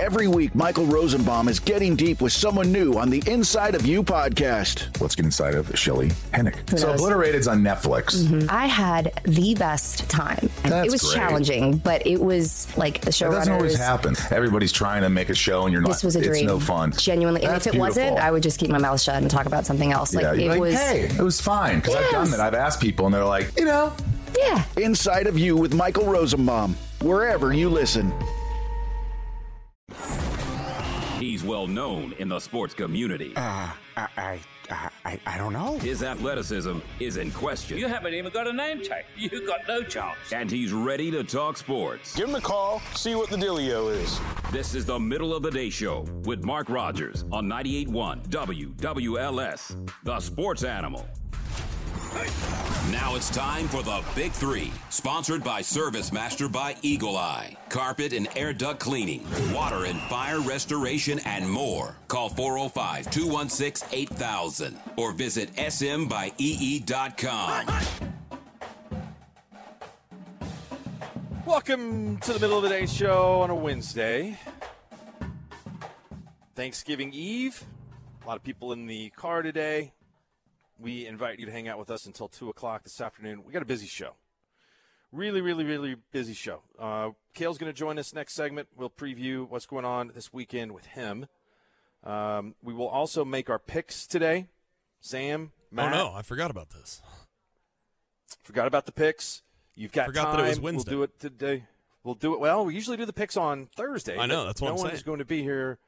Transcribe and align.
Every 0.00 0.28
week, 0.28 0.54
Michael 0.54 0.86
Rosenbaum 0.86 1.46
is 1.48 1.60
getting 1.60 1.94
deep 1.94 2.22
with 2.22 2.32
someone 2.32 2.72
new 2.72 2.94
on 2.94 3.10
the 3.10 3.22
Inside 3.26 3.74
of 3.74 3.84
You 3.84 4.02
podcast. 4.02 4.98
Let's 5.00 5.14
get 5.14 5.26
inside 5.26 5.54
of 5.54 5.78
Shelley 5.78 6.08
Hennig. 6.32 6.54
Who 6.70 6.78
So 6.78 6.86
knows? 6.88 7.00
Obliterated's 7.00 7.46
on 7.46 7.60
Netflix. 7.62 8.16
Mhm. 8.24 8.48
I 8.50 8.64
had 8.66 9.12
the 9.24 9.54
best 9.56 10.08
time. 10.08 10.48
That's 10.62 10.88
it 10.88 10.90
was 10.90 11.02
great. 11.02 11.14
challenging, 11.14 11.76
but 11.78 12.06
it 12.06 12.18
was 12.20 12.66
like 12.78 13.02
the 13.02 13.10
That 13.10 13.18
doesn't 13.30 13.52
always 13.52 13.76
happen. 13.76 14.16
Everybody's 14.30 14.72
trying 14.72 15.02
to 15.02 15.10
make 15.10 15.28
a 15.28 15.34
show, 15.34 15.64
and 15.64 15.72
you're 15.72 15.82
not. 15.82 15.88
This 15.88 16.02
was 16.02 16.16
a 16.16 16.20
It's 16.20 16.28
dream. 16.28 16.46
no 16.46 16.58
fun. 16.58 16.92
Genuinely. 16.96 17.44
And 17.44 17.54
if 17.56 17.66
it 17.66 17.74
wasn't. 17.74 18.16
I 18.18 18.30
would 18.30 18.42
just 18.42 18.58
keep 18.58 18.70
my 18.70 18.78
mouth 18.78 19.00
shut 19.02 19.16
and 19.16 19.30
talk 19.30 19.44
about 19.46 19.66
something 19.66 19.92
else. 19.92 20.14
Like 20.14 20.22
yeah, 20.24 20.32
it 20.32 20.40
you're 20.40 20.48
like, 20.52 20.60
was 20.60 20.74
hey, 20.76 21.00
it 21.14 21.20
was 21.22 21.40
fine 21.42 21.80
because 21.80 21.94
I've 21.96 22.10
done 22.10 22.26
Yes. 22.26 22.30
that. 22.36 22.40
I've 22.40 22.54
asked 22.54 22.80
people, 22.80 23.04
and 23.06 23.14
they're 23.14 23.24
like, 23.24 23.52
you 23.58 23.66
know, 23.66 23.92
Yeah. 24.38 24.62
Inside 24.78 25.26
of 25.26 25.38
You 25.38 25.56
with 25.56 25.74
Michael 25.74 26.06
Rosenbaum, 26.06 26.74
wherever 27.02 27.52
you 27.52 27.68
listen. 27.68 28.12
He's 31.20 31.44
well 31.44 31.66
known 31.66 32.14
in 32.18 32.28
the 32.28 32.40
sports 32.40 32.72
community. 32.72 33.34
Uh, 33.36 33.68
I, 33.96 34.08
I, 34.16 34.40
I, 35.04 35.20
I 35.26 35.36
don't 35.38 35.52
know. 35.52 35.78
His 35.78 36.02
athleticism 36.02 36.78
is 36.98 37.18
in 37.18 37.30
question. 37.30 37.76
You 37.76 37.88
haven't 37.88 38.14
even 38.14 38.32
got 38.32 38.46
a 38.46 38.52
name 38.52 38.82
tag. 38.82 39.04
You 39.16 39.46
got 39.46 39.60
no 39.68 39.82
chance. 39.82 40.16
And 40.32 40.50
he's 40.50 40.72
ready 40.72 41.10
to 41.10 41.22
talk 41.22 41.58
sports. 41.58 42.16
Give 42.16 42.28
him 42.28 42.36
a 42.36 42.40
call, 42.40 42.80
see 42.94 43.14
what 43.14 43.28
the 43.28 43.36
dealio 43.36 43.92
is. 43.94 44.18
This 44.50 44.74
is 44.74 44.86
the 44.86 44.98
Middle 44.98 45.34
of 45.34 45.42
the 45.42 45.50
Day 45.50 45.68
Show 45.68 46.06
with 46.24 46.42
Mark 46.42 46.70
Rogers 46.70 47.24
on 47.30 47.46
98.1 47.46 48.28
WWLS, 48.28 49.90
the 50.04 50.20
sports 50.20 50.64
animal. 50.64 51.06
Now 52.90 53.14
it's 53.14 53.30
time 53.30 53.68
for 53.68 53.84
the 53.84 54.02
Big 54.16 54.32
Three, 54.32 54.72
sponsored 54.88 55.44
by 55.44 55.62
Service 55.62 56.10
Master 56.10 56.48
by 56.48 56.74
Eagle 56.82 57.16
Eye, 57.16 57.56
carpet 57.68 58.12
and 58.12 58.26
air 58.34 58.52
duct 58.52 58.80
cleaning, 58.80 59.24
water 59.52 59.84
and 59.84 60.00
fire 60.02 60.40
restoration, 60.40 61.20
and 61.20 61.48
more. 61.48 61.96
Call 62.08 62.28
405 62.28 63.10
216 63.12 63.88
8000 63.92 64.76
or 64.96 65.12
visit 65.12 65.54
smbyee.com. 65.54 66.10
Welcome 71.46 72.16
to 72.18 72.32
the 72.32 72.40
middle 72.40 72.56
of 72.56 72.64
the 72.64 72.70
day 72.70 72.86
show 72.86 73.40
on 73.40 73.50
a 73.50 73.54
Wednesday. 73.54 74.36
Thanksgiving 76.56 77.12
Eve. 77.12 77.64
A 78.24 78.26
lot 78.26 78.36
of 78.36 78.42
people 78.42 78.72
in 78.72 78.86
the 78.86 79.10
car 79.10 79.42
today. 79.42 79.92
We 80.80 81.06
invite 81.06 81.38
you 81.38 81.46
to 81.46 81.52
hang 81.52 81.68
out 81.68 81.78
with 81.78 81.90
us 81.90 82.06
until 82.06 82.28
2 82.28 82.48
o'clock 82.48 82.84
this 82.84 83.00
afternoon. 83.00 83.44
We 83.44 83.52
got 83.52 83.62
a 83.62 83.66
busy 83.66 83.86
show. 83.86 84.14
Really, 85.12 85.40
really, 85.40 85.64
really 85.64 85.96
busy 86.12 86.34
show. 86.34 86.62
Uh, 86.78 87.10
Cale's 87.34 87.58
going 87.58 87.70
to 87.72 87.76
join 87.76 87.98
us 87.98 88.14
next 88.14 88.34
segment. 88.34 88.68
We'll 88.76 88.90
preview 88.90 89.48
what's 89.48 89.66
going 89.66 89.84
on 89.84 90.12
this 90.14 90.32
weekend 90.32 90.72
with 90.72 90.86
him. 90.86 91.26
Um, 92.04 92.54
we 92.62 92.72
will 92.72 92.88
also 92.88 93.24
make 93.24 93.50
our 93.50 93.58
picks 93.58 94.06
today. 94.06 94.46
Sam, 95.00 95.52
Matt, 95.70 95.92
Oh 95.92 95.96
no, 95.96 96.12
I 96.14 96.22
forgot 96.22 96.50
about 96.50 96.70
this. 96.70 97.02
Forgot 98.42 98.66
about 98.66 98.86
the 98.86 98.92
picks. 98.92 99.42
You've 99.74 99.92
got 99.92 100.06
Forgot 100.06 100.24
time. 100.26 100.36
that 100.38 100.46
it 100.46 100.48
was 100.48 100.60
Wednesday. 100.60 100.90
We'll 100.94 101.06
do 101.06 101.12
it 101.12 101.20
today. 101.20 101.64
We'll 102.04 102.14
do 102.14 102.34
it. 102.34 102.40
Well, 102.40 102.64
we 102.64 102.74
usually 102.74 102.96
do 102.96 103.04
the 103.04 103.12
picks 103.12 103.36
on 103.36 103.68
Thursday. 103.76 104.18
I 104.18 104.26
know, 104.26 104.46
that's 104.46 104.60
what 104.60 104.68
no 104.68 104.74
I'm 104.74 104.78
one's 104.80 104.92
saying. 104.92 105.02
going 105.06 105.18
to 105.18 105.24
be 105.24 105.42
here 105.42 105.78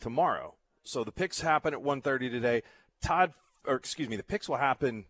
tomorrow. 0.00 0.54
So 0.84 1.04
the 1.04 1.12
picks 1.12 1.40
happen 1.40 1.74
at 1.74 1.80
1.30 1.80 2.30
today. 2.30 2.62
Todd, 3.02 3.32
or 3.66 3.76
excuse 3.76 4.08
me, 4.08 4.16
the 4.16 4.22
picks 4.22 4.48
will 4.48 4.56
happen. 4.56 5.04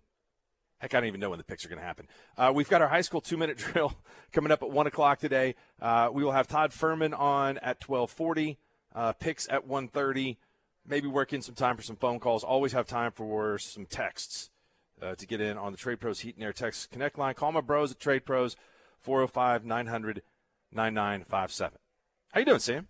Heck, 0.78 0.94
I 0.94 1.00
don't 1.00 1.08
even 1.08 1.20
know 1.20 1.30
when 1.30 1.38
the 1.38 1.44
picks 1.44 1.64
are 1.64 1.68
going 1.68 1.78
to 1.78 1.84
happen. 1.84 2.08
Uh, 2.38 2.52
we've 2.54 2.68
got 2.68 2.80
our 2.80 2.88
high 2.88 3.02
school 3.02 3.20
two-minute 3.20 3.58
drill 3.72 3.94
coming 4.32 4.50
up 4.50 4.62
at 4.62 4.70
one 4.70 4.86
o'clock 4.86 5.18
today. 5.18 5.54
Uh, 5.80 6.08
we 6.12 6.24
will 6.24 6.32
have 6.32 6.48
Todd 6.48 6.70
Fuhrman 6.70 7.18
on 7.18 7.58
at 7.58 7.80
12:40. 7.80 8.56
Uh, 8.92 9.12
picks 9.12 9.48
at 9.48 9.68
1.30. 9.68 10.36
Maybe 10.86 11.06
work 11.06 11.32
in 11.32 11.42
some 11.42 11.54
time 11.54 11.76
for 11.76 11.82
some 11.82 11.96
phone 11.96 12.18
calls. 12.18 12.42
Always 12.42 12.72
have 12.72 12.86
time 12.86 13.12
for 13.12 13.58
some 13.58 13.86
texts 13.86 14.50
uh, 15.00 15.14
to 15.14 15.26
get 15.26 15.40
in 15.40 15.56
on 15.56 15.72
the 15.72 15.78
Trade 15.78 16.00
Pros 16.00 16.20
Heat 16.20 16.34
and 16.34 16.44
Air 16.44 16.52
Text 16.52 16.90
Connect 16.90 17.18
line. 17.18 17.34
Call 17.34 17.52
my 17.52 17.60
bros 17.60 17.92
at 17.92 18.00
Trade 18.00 18.24
Pros, 18.24 18.56
405 19.00 19.64
900 19.64 20.22
9957. 20.72 21.78
How 22.32 22.40
you 22.40 22.46
doing, 22.46 22.58
Sam? 22.58 22.88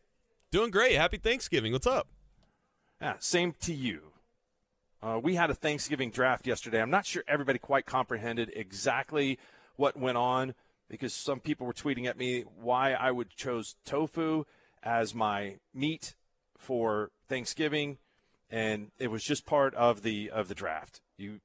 Doing 0.50 0.70
great. 0.70 0.96
Happy 0.96 1.16
Thanksgiving. 1.16 1.72
What's 1.72 1.86
up? 1.86 2.08
Yeah, 3.00 3.14
same 3.18 3.54
to 3.62 3.74
you. 3.74 4.09
Uh, 5.02 5.18
we 5.22 5.34
had 5.34 5.48
a 5.48 5.54
Thanksgiving 5.54 6.10
draft 6.10 6.46
yesterday. 6.46 6.80
I'm 6.80 6.90
not 6.90 7.06
sure 7.06 7.24
everybody 7.26 7.58
quite 7.58 7.86
comprehended 7.86 8.52
exactly 8.54 9.38
what 9.76 9.96
went 9.96 10.18
on 10.18 10.54
because 10.90 11.14
some 11.14 11.40
people 11.40 11.66
were 11.66 11.72
tweeting 11.72 12.06
at 12.06 12.18
me 12.18 12.44
why 12.60 12.92
I 12.92 13.10
would 13.10 13.30
chose 13.30 13.76
tofu 13.86 14.44
as 14.82 15.14
my 15.14 15.56
meat 15.72 16.14
for 16.58 17.10
Thanksgiving, 17.28 17.96
and 18.50 18.90
it 18.98 19.10
was 19.10 19.24
just 19.24 19.46
part 19.46 19.74
of 19.74 20.02
the 20.02 20.30
of 20.30 20.48
the 20.48 20.54
draft. 20.54 21.00
You 21.16 21.40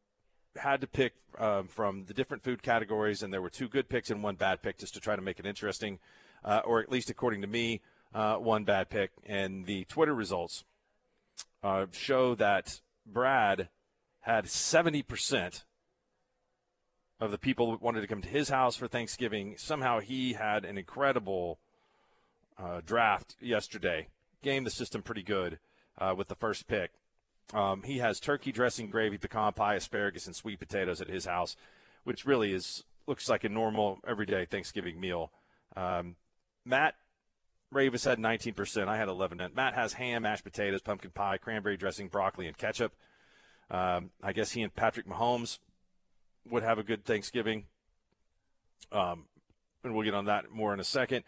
had 0.58 0.82
to 0.82 0.88
pick 0.88 1.14
um, 1.38 1.70
from 1.70 2.06
the 2.06 2.14
different 2.14 2.44
food 2.44 2.62
categories, 2.62 3.24
and 3.24 3.32
there 3.32 3.42
were 3.42 3.50
two 3.50 3.70
good 3.70 3.88
picks 3.88 4.10
and 4.10 4.22
one 4.22 4.36
bad 4.36 4.62
pick 4.62 4.80
just 4.80 4.94
to 4.96 5.00
try 5.00 5.16
to 5.16 5.22
make 5.22 5.40
it 5.40 5.46
interesting, 5.46 6.00
uh, 6.44 6.62
or 6.66 6.82
at 6.82 6.92
least 6.92 7.10
according 7.10 7.40
to 7.42 7.48
me, 7.48 7.80
uh, 8.14 8.36
one 8.36 8.66
bad 8.66 8.90
pick. 8.90 9.12
And 9.26 9.66
the 9.66 9.86
Twitter 9.86 10.14
results 10.14 10.66
uh, 11.64 11.86
show 11.92 12.36
that 12.36 12.82
Brad 13.06 13.70
had 14.22 14.46
70% 14.46 15.64
of 17.20 17.32
the 17.32 17.38
people 17.38 17.72
that 17.72 17.82
wanted 17.82 18.02
to 18.02 18.08
come 18.08 18.22
to 18.22 18.30
his 18.30 18.50
house 18.50 18.76
for 18.76 18.88
Thanksgiving. 18.88 19.56
Somehow 19.58 20.00
he 20.00 20.34
had 20.34 20.66
an 20.66 20.78
incredible 20.78 21.60
uh, 22.58 22.82
draft 22.86 23.36
yesterday, 23.40 24.08
gamed 24.42 24.66
the 24.66 24.72
system 24.72 25.02
pretty 25.02 25.24
good 25.24 25.60
uh, 25.98 26.14
with 26.18 26.28
the 26.28 26.36
first 26.36 26.68
pick. 26.68 26.92
Um, 27.54 27.84
he 27.84 28.00
has 28.00 28.20
turkey 28.20 28.52
dressing, 28.52 28.90
gravy, 28.90 29.18
pecan 29.18 29.54
pie, 29.54 29.76
asparagus, 29.76 30.26
and 30.26 30.36
sweet 30.36 30.60
potatoes 30.60 31.00
at 31.00 31.10
his 31.10 31.26
house, 31.26 31.56
which 32.04 32.26
really 32.26 32.54
is 32.54 32.84
looks 33.08 33.30
like 33.30 33.44
a 33.44 33.50
normal 33.50 34.00
everyday 34.08 34.46
Thanksgiving 34.46 35.00
meal. 35.00 35.32
Um, 35.76 36.16
Matt 36.66 36.96
Ravis 37.76 38.06
had 38.06 38.18
19%. 38.18 38.88
I 38.88 38.98
had 38.98 39.08
11. 39.08 39.42
Matt 39.54 39.76
has 39.76 39.94
ham, 39.94 40.24
mashed 40.24 40.44
potatoes, 40.44 40.82
pumpkin 40.82 41.12
pie, 41.12 41.38
cranberry 41.38 41.78
dressing, 41.78 42.08
broccoli, 42.08 42.48
and 42.48 42.58
ketchup. 42.58 42.94
Um, 43.70 44.12
I 44.24 44.34
guess 44.34 44.52
he 44.52 44.62
and 44.62 44.74
Patrick 44.74 45.08
Mahomes 45.08 45.60
would 46.50 46.64
have 46.64 46.80
a 46.80 46.84
good 46.84 47.06
Thanksgiving. 47.06 47.66
Um, 48.92 49.26
and 49.84 49.94
we'll 49.94 50.06
get 50.06 50.14
on 50.14 50.26
that 50.26 50.52
more 50.52 50.74
in 50.74 50.80
a 50.80 50.86
second. 50.86 51.24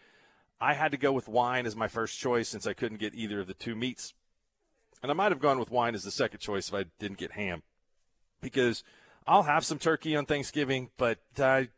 I 0.60 0.74
had 0.74 0.90
to 0.92 0.98
go 0.98 1.12
with 1.12 1.28
wine 1.28 1.66
as 1.66 1.76
my 1.76 1.88
first 1.88 2.18
choice 2.18 2.48
since 2.48 2.66
I 2.66 2.72
couldn't 2.72 2.98
get 2.98 3.14
either 3.14 3.40
of 3.40 3.46
the 3.46 3.54
two 3.54 3.76
meats. 3.76 4.14
And 5.02 5.10
I 5.12 5.14
might 5.14 5.30
have 5.30 5.40
gone 5.40 5.58
with 5.58 5.70
wine 5.70 5.94
as 5.94 6.02
the 6.02 6.10
second 6.10 6.40
choice 6.40 6.68
if 6.68 6.74
I 6.74 6.86
didn't 6.98 7.18
get 7.18 7.32
ham. 7.32 7.62
Because 8.40 8.82
I'll 9.26 9.44
have 9.44 9.64
some 9.64 9.78
turkey 9.78 10.16
on 10.16 10.26
Thanksgiving, 10.26 10.90
but 10.96 11.18
I 11.38 11.68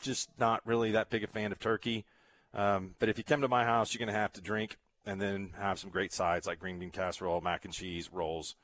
just 0.00 0.30
not 0.38 0.66
really 0.66 0.90
that 0.92 1.10
big 1.10 1.22
a 1.22 1.28
fan 1.28 1.52
of 1.52 1.60
turkey. 1.60 2.04
Um, 2.54 2.94
but 2.98 3.08
if 3.08 3.18
you 3.18 3.24
come 3.24 3.40
to 3.40 3.48
my 3.48 3.64
house, 3.64 3.92
you're 3.94 3.98
going 4.04 4.12
to 4.14 4.20
have 4.20 4.32
to 4.34 4.40
drink 4.40 4.76
and 5.06 5.20
then 5.20 5.54
have 5.58 5.78
some 5.78 5.90
great 5.90 6.12
sides 6.12 6.46
like 6.46 6.58
green 6.58 6.78
bean 6.78 6.90
casserole, 6.90 7.40
mac 7.40 7.64
and 7.64 7.72
cheese, 7.74 8.10
rolls, 8.12 8.56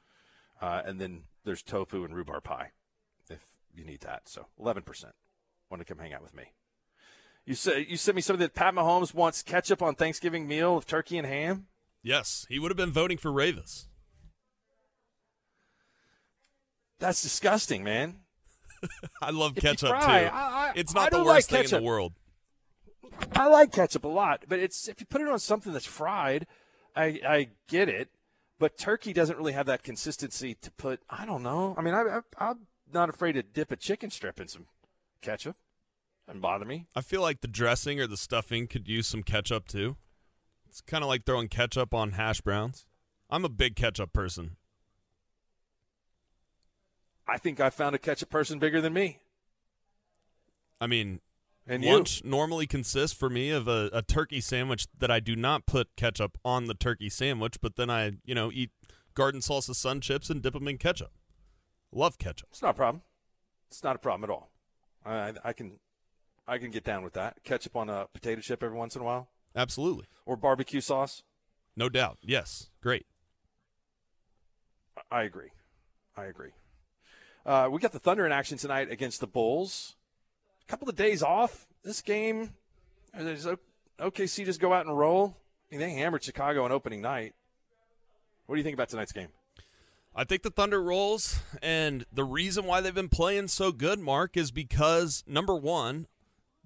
uh, 0.60 0.82
and 0.84 1.00
then 1.00 1.22
there's 1.44 1.62
tofu 1.62 2.04
and 2.04 2.14
rhubarb 2.14 2.44
pie 2.44 2.70
if 3.30 3.40
you 3.74 3.84
need 3.84 4.00
that. 4.00 4.28
So 4.28 4.46
11% 4.60 4.84
want 5.70 5.80
to 5.80 5.84
come 5.84 5.98
hang 5.98 6.12
out 6.12 6.22
with 6.22 6.34
me. 6.34 6.52
You 7.46 7.54
say 7.54 7.86
you 7.88 7.96
sent 7.96 8.14
me 8.16 8.20
something 8.20 8.40
that 8.42 8.54
Pat 8.54 8.74
Mahomes 8.74 9.14
wants 9.14 9.42
ketchup 9.42 9.80
on 9.80 9.94
Thanksgiving 9.94 10.46
meal 10.46 10.76
of 10.76 10.84
turkey 10.86 11.16
and 11.16 11.26
ham. 11.26 11.68
Yes, 12.02 12.44
he 12.50 12.58
would 12.58 12.70
have 12.70 12.76
been 12.76 12.92
voting 12.92 13.16
for 13.16 13.30
Ravis. 13.32 13.86
That's 16.98 17.22
disgusting, 17.22 17.84
man. 17.84 18.20
I 19.22 19.30
love 19.30 19.56
If 19.56 19.62
ketchup 19.62 19.88
too. 19.88 19.94
I- 19.94 20.28
I- 20.28 20.72
it's 20.76 20.94
not 20.94 21.10
the 21.10 21.24
worst 21.24 21.50
like 21.50 21.66
thing 21.66 21.76
in 21.78 21.82
the 21.82 21.86
world. 21.86 22.12
I 23.32 23.48
like 23.48 23.72
ketchup 23.72 24.04
a 24.04 24.08
lot, 24.08 24.44
but 24.48 24.58
it's 24.58 24.88
if 24.88 25.00
you 25.00 25.06
put 25.06 25.20
it 25.20 25.28
on 25.28 25.38
something 25.38 25.72
that's 25.72 25.86
fried, 25.86 26.46
I 26.94 27.20
I 27.26 27.48
get 27.68 27.88
it. 27.88 28.10
But 28.58 28.76
turkey 28.76 29.12
doesn't 29.12 29.38
really 29.38 29.52
have 29.52 29.66
that 29.66 29.84
consistency 29.84 30.54
to 30.62 30.70
put. 30.72 31.00
I 31.08 31.24
don't 31.24 31.44
know. 31.44 31.74
I 31.78 31.82
mean, 31.82 31.94
I, 31.94 32.02
I 32.02 32.20
I'm 32.38 32.66
not 32.92 33.08
afraid 33.08 33.32
to 33.32 33.42
dip 33.42 33.70
a 33.70 33.76
chicken 33.76 34.10
strip 34.10 34.40
in 34.40 34.48
some 34.48 34.66
ketchup. 35.20 35.56
Doesn't 36.26 36.40
bother 36.40 36.64
me. 36.64 36.86
I 36.94 37.00
feel 37.00 37.22
like 37.22 37.40
the 37.40 37.48
dressing 37.48 38.00
or 38.00 38.06
the 38.06 38.16
stuffing 38.16 38.66
could 38.66 38.88
use 38.88 39.06
some 39.06 39.22
ketchup 39.22 39.68
too. 39.68 39.96
It's 40.68 40.80
kind 40.80 41.02
of 41.02 41.08
like 41.08 41.24
throwing 41.24 41.48
ketchup 41.48 41.94
on 41.94 42.12
hash 42.12 42.40
browns. 42.40 42.86
I'm 43.30 43.44
a 43.44 43.48
big 43.48 43.76
ketchup 43.76 44.12
person. 44.12 44.56
I 47.26 47.38
think 47.38 47.60
I 47.60 47.70
found 47.70 47.94
a 47.94 47.98
ketchup 47.98 48.30
person 48.30 48.58
bigger 48.58 48.80
than 48.80 48.92
me. 48.92 49.18
I 50.80 50.86
mean, 50.86 51.20
And 51.68 51.84
you? 51.84 51.92
lunch 51.92 52.24
normally 52.24 52.66
consists 52.66 53.16
for 53.16 53.28
me 53.28 53.50
of 53.50 53.68
a, 53.68 53.90
a 53.92 54.02
turkey 54.02 54.40
sandwich 54.40 54.86
that 54.98 55.10
I 55.10 55.20
do 55.20 55.36
not 55.36 55.66
put 55.66 55.94
ketchup 55.96 56.38
on 56.44 56.64
the 56.64 56.74
turkey 56.74 57.10
sandwich, 57.10 57.60
but 57.60 57.76
then 57.76 57.90
I, 57.90 58.12
you 58.24 58.34
know, 58.34 58.50
eat 58.52 58.70
garden 59.14 59.40
salsa 59.40 59.74
sun 59.74 60.00
chips 60.00 60.30
and 60.30 60.40
dip 60.40 60.54
them 60.54 60.66
in 60.66 60.78
ketchup. 60.78 61.12
Love 61.92 62.18
ketchup. 62.18 62.48
It's 62.50 62.62
not 62.62 62.70
a 62.70 62.74
problem. 62.74 63.02
It's 63.68 63.84
not 63.84 63.96
a 63.96 63.98
problem 63.98 64.30
at 64.30 64.32
all. 64.32 64.50
I, 65.04 65.12
I, 65.12 65.32
I 65.44 65.52
can 65.52 65.78
I 66.46 66.56
can 66.56 66.70
get 66.70 66.84
down 66.84 67.04
with 67.04 67.12
that. 67.12 67.44
Ketchup 67.44 67.76
on 67.76 67.90
a 67.90 68.06
potato 68.14 68.40
chip 68.40 68.62
every 68.62 68.76
once 68.76 68.96
in 68.96 69.02
a 69.02 69.04
while, 69.04 69.28
Absolutely. 69.54 70.06
or 70.24 70.36
barbecue 70.36 70.80
sauce. 70.80 71.22
No 71.76 71.90
doubt. 71.90 72.16
Yes. 72.22 72.70
Great. 72.82 73.06
I 75.10 75.22
agree. 75.22 75.50
I 76.16 76.24
agree. 76.24 76.50
Uh, 77.44 77.68
we 77.70 77.80
got 77.80 77.92
the 77.92 77.98
Thunder 77.98 78.26
in 78.26 78.32
action 78.32 78.58
tonight 78.58 78.90
against 78.90 79.20
the 79.20 79.26
Bulls. 79.26 79.94
Couple 80.68 80.88
of 80.88 80.96
days 80.96 81.22
off. 81.22 81.66
This 81.82 82.02
game, 82.02 82.52
does 83.16 83.48
OKC 83.98 84.44
just 84.44 84.60
go 84.60 84.72
out 84.72 84.86
and 84.86 84.96
roll? 84.96 85.34
I 85.70 85.74
mean, 85.74 85.80
they 85.80 85.90
hammered 85.94 86.22
Chicago 86.22 86.64
on 86.64 86.72
opening 86.72 87.00
night. 87.00 87.34
What 88.46 88.54
do 88.54 88.58
you 88.58 88.64
think 88.64 88.74
about 88.74 88.90
tonight's 88.90 89.12
game? 89.12 89.28
I 90.14 90.24
think 90.24 90.42
the 90.42 90.50
Thunder 90.50 90.82
rolls, 90.82 91.40
and 91.62 92.04
the 92.12 92.24
reason 92.24 92.64
why 92.64 92.80
they've 92.80 92.94
been 92.94 93.08
playing 93.08 93.48
so 93.48 93.72
good, 93.72 93.98
Mark, 93.98 94.36
is 94.36 94.50
because 94.50 95.22
number 95.26 95.56
one, 95.56 96.06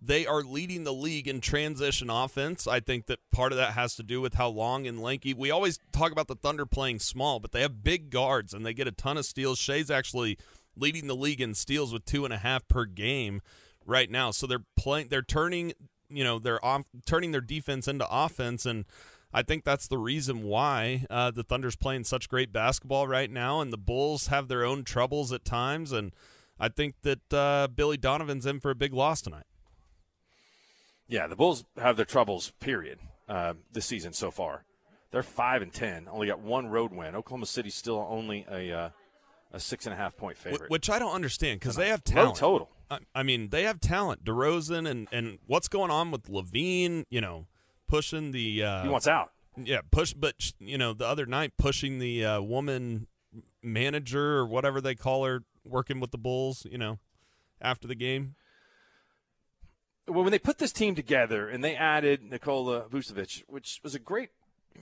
they 0.00 0.26
are 0.26 0.42
leading 0.42 0.82
the 0.82 0.92
league 0.92 1.28
in 1.28 1.40
transition 1.40 2.10
offense. 2.10 2.66
I 2.66 2.80
think 2.80 3.06
that 3.06 3.20
part 3.30 3.52
of 3.52 3.58
that 3.58 3.74
has 3.74 3.94
to 3.96 4.02
do 4.02 4.20
with 4.20 4.34
how 4.34 4.48
long 4.48 4.86
and 4.86 5.00
lanky. 5.00 5.32
We 5.32 5.50
always 5.50 5.78
talk 5.92 6.10
about 6.10 6.26
the 6.26 6.34
Thunder 6.34 6.66
playing 6.66 6.98
small, 6.98 7.38
but 7.38 7.52
they 7.52 7.60
have 7.60 7.84
big 7.84 8.10
guards 8.10 8.52
and 8.52 8.66
they 8.66 8.74
get 8.74 8.88
a 8.88 8.92
ton 8.92 9.16
of 9.16 9.26
steals. 9.26 9.58
Shai's 9.58 9.90
actually 9.90 10.38
leading 10.76 11.06
the 11.06 11.14
league 11.14 11.40
in 11.40 11.54
steals 11.54 11.92
with 11.92 12.04
two 12.04 12.24
and 12.24 12.34
a 12.34 12.38
half 12.38 12.66
per 12.66 12.84
game 12.84 13.42
right 13.86 14.10
now. 14.10 14.30
So 14.30 14.46
they're 14.46 14.64
playing. 14.76 15.08
They're 15.08 15.22
turning. 15.22 15.72
You 16.08 16.24
know, 16.24 16.38
they're 16.38 16.62
off, 16.64 16.82
turning 17.06 17.32
their 17.32 17.40
defense 17.40 17.88
into 17.88 18.06
offense, 18.10 18.66
and 18.66 18.84
I 19.32 19.42
think 19.42 19.64
that's 19.64 19.88
the 19.88 19.96
reason 19.96 20.42
why 20.42 21.06
uh, 21.08 21.30
the 21.30 21.42
Thunder's 21.42 21.76
playing 21.76 22.04
such 22.04 22.28
great 22.28 22.52
basketball 22.52 23.08
right 23.08 23.30
now, 23.30 23.60
and 23.60 23.72
the 23.72 23.78
Bulls 23.78 24.26
have 24.26 24.48
their 24.48 24.62
own 24.64 24.84
troubles 24.84 25.32
at 25.32 25.44
times, 25.44 25.90
and 25.90 26.12
I 26.60 26.68
think 26.68 26.96
that 27.02 27.32
uh, 27.32 27.68
Billy 27.68 27.96
Donovan's 27.96 28.44
in 28.44 28.60
for 28.60 28.70
a 28.70 28.74
big 28.74 28.92
loss 28.92 29.22
tonight. 29.22 29.46
Yeah, 31.08 31.26
the 31.26 31.36
Bulls 31.36 31.64
have 31.78 31.96
their 31.96 32.04
troubles. 32.04 32.52
Period. 32.60 32.98
Uh, 33.28 33.54
this 33.72 33.86
season 33.86 34.12
so 34.12 34.30
far, 34.30 34.64
they're 35.10 35.22
five 35.22 35.62
and 35.62 35.72
ten. 35.72 36.08
Only 36.10 36.26
got 36.26 36.40
one 36.40 36.66
road 36.66 36.92
win. 36.92 37.14
Oklahoma 37.14 37.46
City's 37.46 37.74
still 37.74 38.06
only 38.10 38.44
a 38.50 38.72
uh, 38.72 38.88
a 39.52 39.60
six 39.60 39.86
and 39.86 39.92
a 39.92 39.96
half 39.96 40.16
point 40.16 40.36
favorite. 40.38 40.70
Which 40.70 40.88
I 40.90 40.98
don't 40.98 41.12
understand 41.14 41.60
because 41.60 41.76
they 41.76 41.88
have 41.88 42.02
Low 42.08 42.14
talent. 42.14 42.36
total. 42.36 42.70
I, 42.90 42.98
I 43.14 43.22
mean, 43.22 43.48
they 43.50 43.62
have 43.64 43.80
talent. 43.80 44.24
DeRozan 44.24 44.88
and 44.88 45.08
and 45.12 45.38
what's 45.46 45.68
going 45.68 45.90
on 45.90 46.10
with 46.10 46.24
LaVine? 46.24 47.04
You 47.10 47.20
know, 47.20 47.46
pushing 47.88 48.32
the 48.32 48.62
uh, 48.64 48.82
he 48.82 48.88
wants 48.88 49.06
out. 49.06 49.32
yeah 49.56 49.80
push, 49.90 50.12
but 50.14 50.52
you 50.58 50.78
know 50.78 50.92
the 50.92 51.06
other 51.06 51.26
night 51.26 51.52
pushing 51.58 51.98
the 51.98 52.24
uh, 52.24 52.40
woman 52.40 53.06
manager 53.62 54.38
or 54.38 54.46
whatever 54.46 54.80
they 54.80 54.94
call 54.94 55.24
her 55.24 55.42
working 55.64 56.00
with 56.00 56.10
the 56.10 56.18
Bulls. 56.18 56.66
You 56.70 56.78
know, 56.78 56.98
after 57.60 57.86
the 57.86 57.94
game. 57.94 58.34
well, 60.08 60.22
when 60.22 60.32
they 60.32 60.38
put 60.38 60.58
this 60.58 60.72
team 60.72 60.94
together 60.94 61.48
and 61.48 61.62
they 61.62 61.74
added 61.76 62.22
Nikola 62.22 62.82
Vucevic, 62.88 63.42
which 63.46 63.80
was 63.82 63.94
a 63.94 63.98
great, 63.98 64.30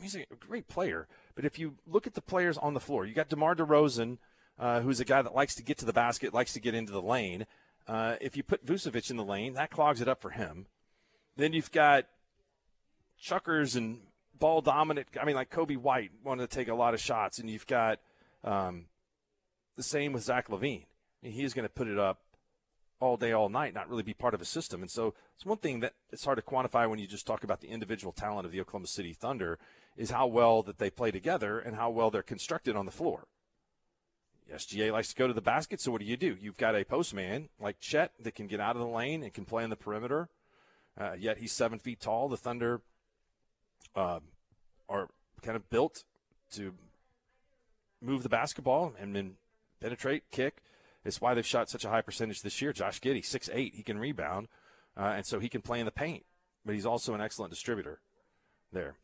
he's 0.01 0.15
a 0.15 0.25
great 0.39 0.67
player. 0.69 1.07
But 1.35 1.45
if 1.45 1.59
you 1.59 1.75
look 1.87 2.07
at 2.07 2.15
the 2.15 2.23
players 2.23 2.59
on 2.59 2.75
the 2.75 2.81
floor, 2.81 3.07
you 3.07 3.15
got 3.15 3.29
DeMar 3.29 3.55
DeRozan, 3.55 4.19
uh, 4.61 4.81
who's 4.81 5.01
a 5.01 5.05
guy 5.05 5.23
that 5.23 5.35
likes 5.35 5.55
to 5.57 5.63
get 5.63 5.79
to 5.79 5.87
the 5.87 5.93
basket, 5.93 6.35
likes 6.35 6.53
to 6.53 6.61
get 6.61 6.75
into 6.75 6.93
the 6.93 7.03
lane. 7.03 7.47
Uh, 7.89 8.17
if 8.21 8.37
you 8.37 8.43
put 8.43 8.65
Vucevic 8.65 9.11
in 9.11 9.17
the 9.17 9.25
lane, 9.25 9.55
that 9.55 9.71
clogs 9.71 10.01
it 10.01 10.09
up 10.09 10.21
for 10.21 10.31
him. 10.31 10.67
Then 11.37 11.55
you've 11.55 11.73
got 11.73 12.05
chuckers 13.19 13.75
and 13.75 14.01
ball 14.39 14.61
dominant. 14.61 15.09
I 15.21 15.25
mean, 15.25 15.35
like 15.35 15.51
Coby 15.51 15.79
White 15.79 16.11
wanted 16.23 16.49
to 16.49 16.55
take 16.55 16.69
a 16.69 16.75
lot 16.75 16.93
of 16.93 17.01
shots, 17.01 17.39
and 17.39 17.49
you've 17.49 17.67
got 17.67 18.01
um, 18.45 18.85
the 19.77 19.83
same 19.83 20.13
with 20.13 20.25
Zach 20.25 20.49
LaVine. 20.49 20.85
He's 21.23 21.55
going 21.55 21.67
to 21.67 21.73
put 21.73 21.89
it 21.89 21.99
up 21.99 22.21
all 23.01 23.17
day, 23.17 23.33
all 23.33 23.49
night, 23.49 23.75
not 23.75 23.89
really 23.89 24.03
be 24.03 24.13
part 24.13 24.35
of 24.35 24.43
a 24.43 24.47
system. 24.47 24.83
And 24.83 24.91
so 24.91 25.15
it's 25.35 25.47
one 25.47 25.57
thing 25.57 25.81
that 25.81 25.95
it's 26.13 26.25
hard 26.25 26.37
to 26.37 26.43
quantify 26.43 26.89
when 26.89 26.99
you 26.99 27.07
just 27.07 27.27
talk 27.27 27.45
about 27.45 27.63
the 27.63 27.69
individual 27.69 28.13
talent 28.13 28.45
of 28.45 28.53
the 28.53 28.61
Oklahoma 28.61 28.87
City 28.87 29.15
Thunder 29.15 29.59
is 29.97 30.11
how 30.11 30.27
well 30.27 30.63
that 30.63 30.79
they 30.79 30.91
play 30.91 31.11
together 31.11 31.59
and 31.59 31.77
how 31.77 31.89
well 31.89 32.11
they're 32.11 32.23
constructed 32.23 32.77
on 32.77 32.85
the 32.85 32.93
floor. 32.93 33.27
SGA 34.55 34.93
likes 34.93 35.09
to 35.09 35.15
go 35.15 35.27
to 35.27 35.33
the 35.33 35.41
basket, 35.41 35.81
so 35.81 35.91
what 35.93 36.01
do 36.01 36.07
you 36.07 36.17
do? 36.17 36.37
You've 36.41 36.57
got 36.57 36.75
a 36.75 36.85
postman 36.85 37.49
like 37.61 37.79
Chet 37.81 38.13
that 38.21 38.35
can 38.35 38.47
get 38.47 38.61
out 38.61 38.77
of 38.77 38.83
the 38.83 38.89
lane 38.89 39.23
and 39.23 39.33
can 39.33 39.45
play 39.45 39.63
on 39.65 39.71
the 39.71 39.77
perimeter. 39.77 40.29
Uh, 40.99 41.13
yet 41.19 41.39
he's 41.39 41.53
seven 41.53 41.79
feet 41.79 42.01
tall. 42.01 42.29
The 42.29 42.37
Thunder 42.37 42.81
um, 43.95 44.21
are 44.89 45.09
kind 45.43 45.57
of 45.57 45.71
built 45.71 46.05
to 46.53 46.75
move 48.03 48.23
the 48.23 48.29
basketball 48.29 48.93
and 48.99 49.15
then 49.15 49.35
penetrate, 49.81 50.25
kick. 50.31 50.63
It's 51.05 51.21
why 51.21 51.33
they've 51.35 51.47
shot 51.47 51.71
such 51.71 51.85
a 51.85 51.89
high 51.89 52.03
percentage 52.03 52.43
this 52.43 52.61
year. 52.61 52.73
Josh 52.73 53.01
Giddey, 53.01 53.25
six 53.25 53.49
eight, 53.53 53.75
he 53.75 53.83
can 53.83 53.99
rebound, 53.99 54.49
uh, 54.97 55.13
and 55.17 55.25
so 55.25 55.39
he 55.39 55.49
can 55.49 55.63
play 55.63 55.79
in 55.81 55.87
the 55.87 55.93
paint. 55.93 56.25
But 56.67 56.75
he's 56.75 56.85
also 56.87 57.15
an 57.15 57.21
excellent 57.23 57.51
distributor. 57.51 58.01
There. 58.73 58.97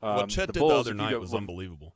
what 0.00 0.22
Um, 0.24 0.28
Chet 0.28 0.48
the 0.48 0.52
did 0.52 0.58
Bulls, 0.60 0.72
the 0.72 0.78
other 0.90 0.94
night 0.94 1.10
go- 1.12 1.20
was 1.20 1.34
unbelievable. 1.34 1.94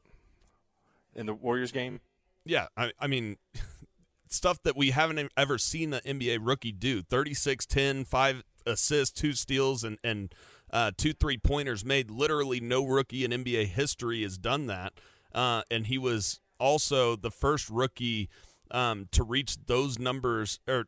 in 1.14 1.26
the 1.26 1.34
Warriors 1.34 1.70
game. 1.72 2.00
Yeah, 2.44 2.66
I, 2.76 2.92
I 2.98 3.06
mean, 3.06 3.36
stuff 4.28 4.62
that 4.64 4.76
we 4.76 4.90
haven't 4.90 5.32
ever 5.36 5.58
seen 5.58 5.94
an 5.94 6.00
NBA 6.04 6.38
rookie 6.40 6.72
do 6.72 7.02
36 7.02 7.66
10, 7.66 8.04
5 8.04 8.42
assists, 8.66 9.20
2 9.20 9.32
steals, 9.32 9.84
and, 9.84 9.98
and 10.04 10.34
uh, 10.74 10.90
two 10.96 11.12
three 11.12 11.38
pointers 11.38 11.84
made. 11.84 12.10
Literally, 12.10 12.60
no 12.60 12.84
rookie 12.84 13.24
in 13.24 13.30
NBA 13.30 13.66
history 13.66 14.22
has 14.22 14.36
done 14.36 14.66
that. 14.66 14.94
Uh, 15.32 15.62
and 15.70 15.86
he 15.86 15.98
was 15.98 16.40
also 16.58 17.16
the 17.16 17.30
first 17.30 17.70
rookie 17.70 18.28
um, 18.70 19.08
to 19.12 19.22
reach 19.22 19.56
those 19.66 19.98
numbers, 19.98 20.58
or 20.68 20.86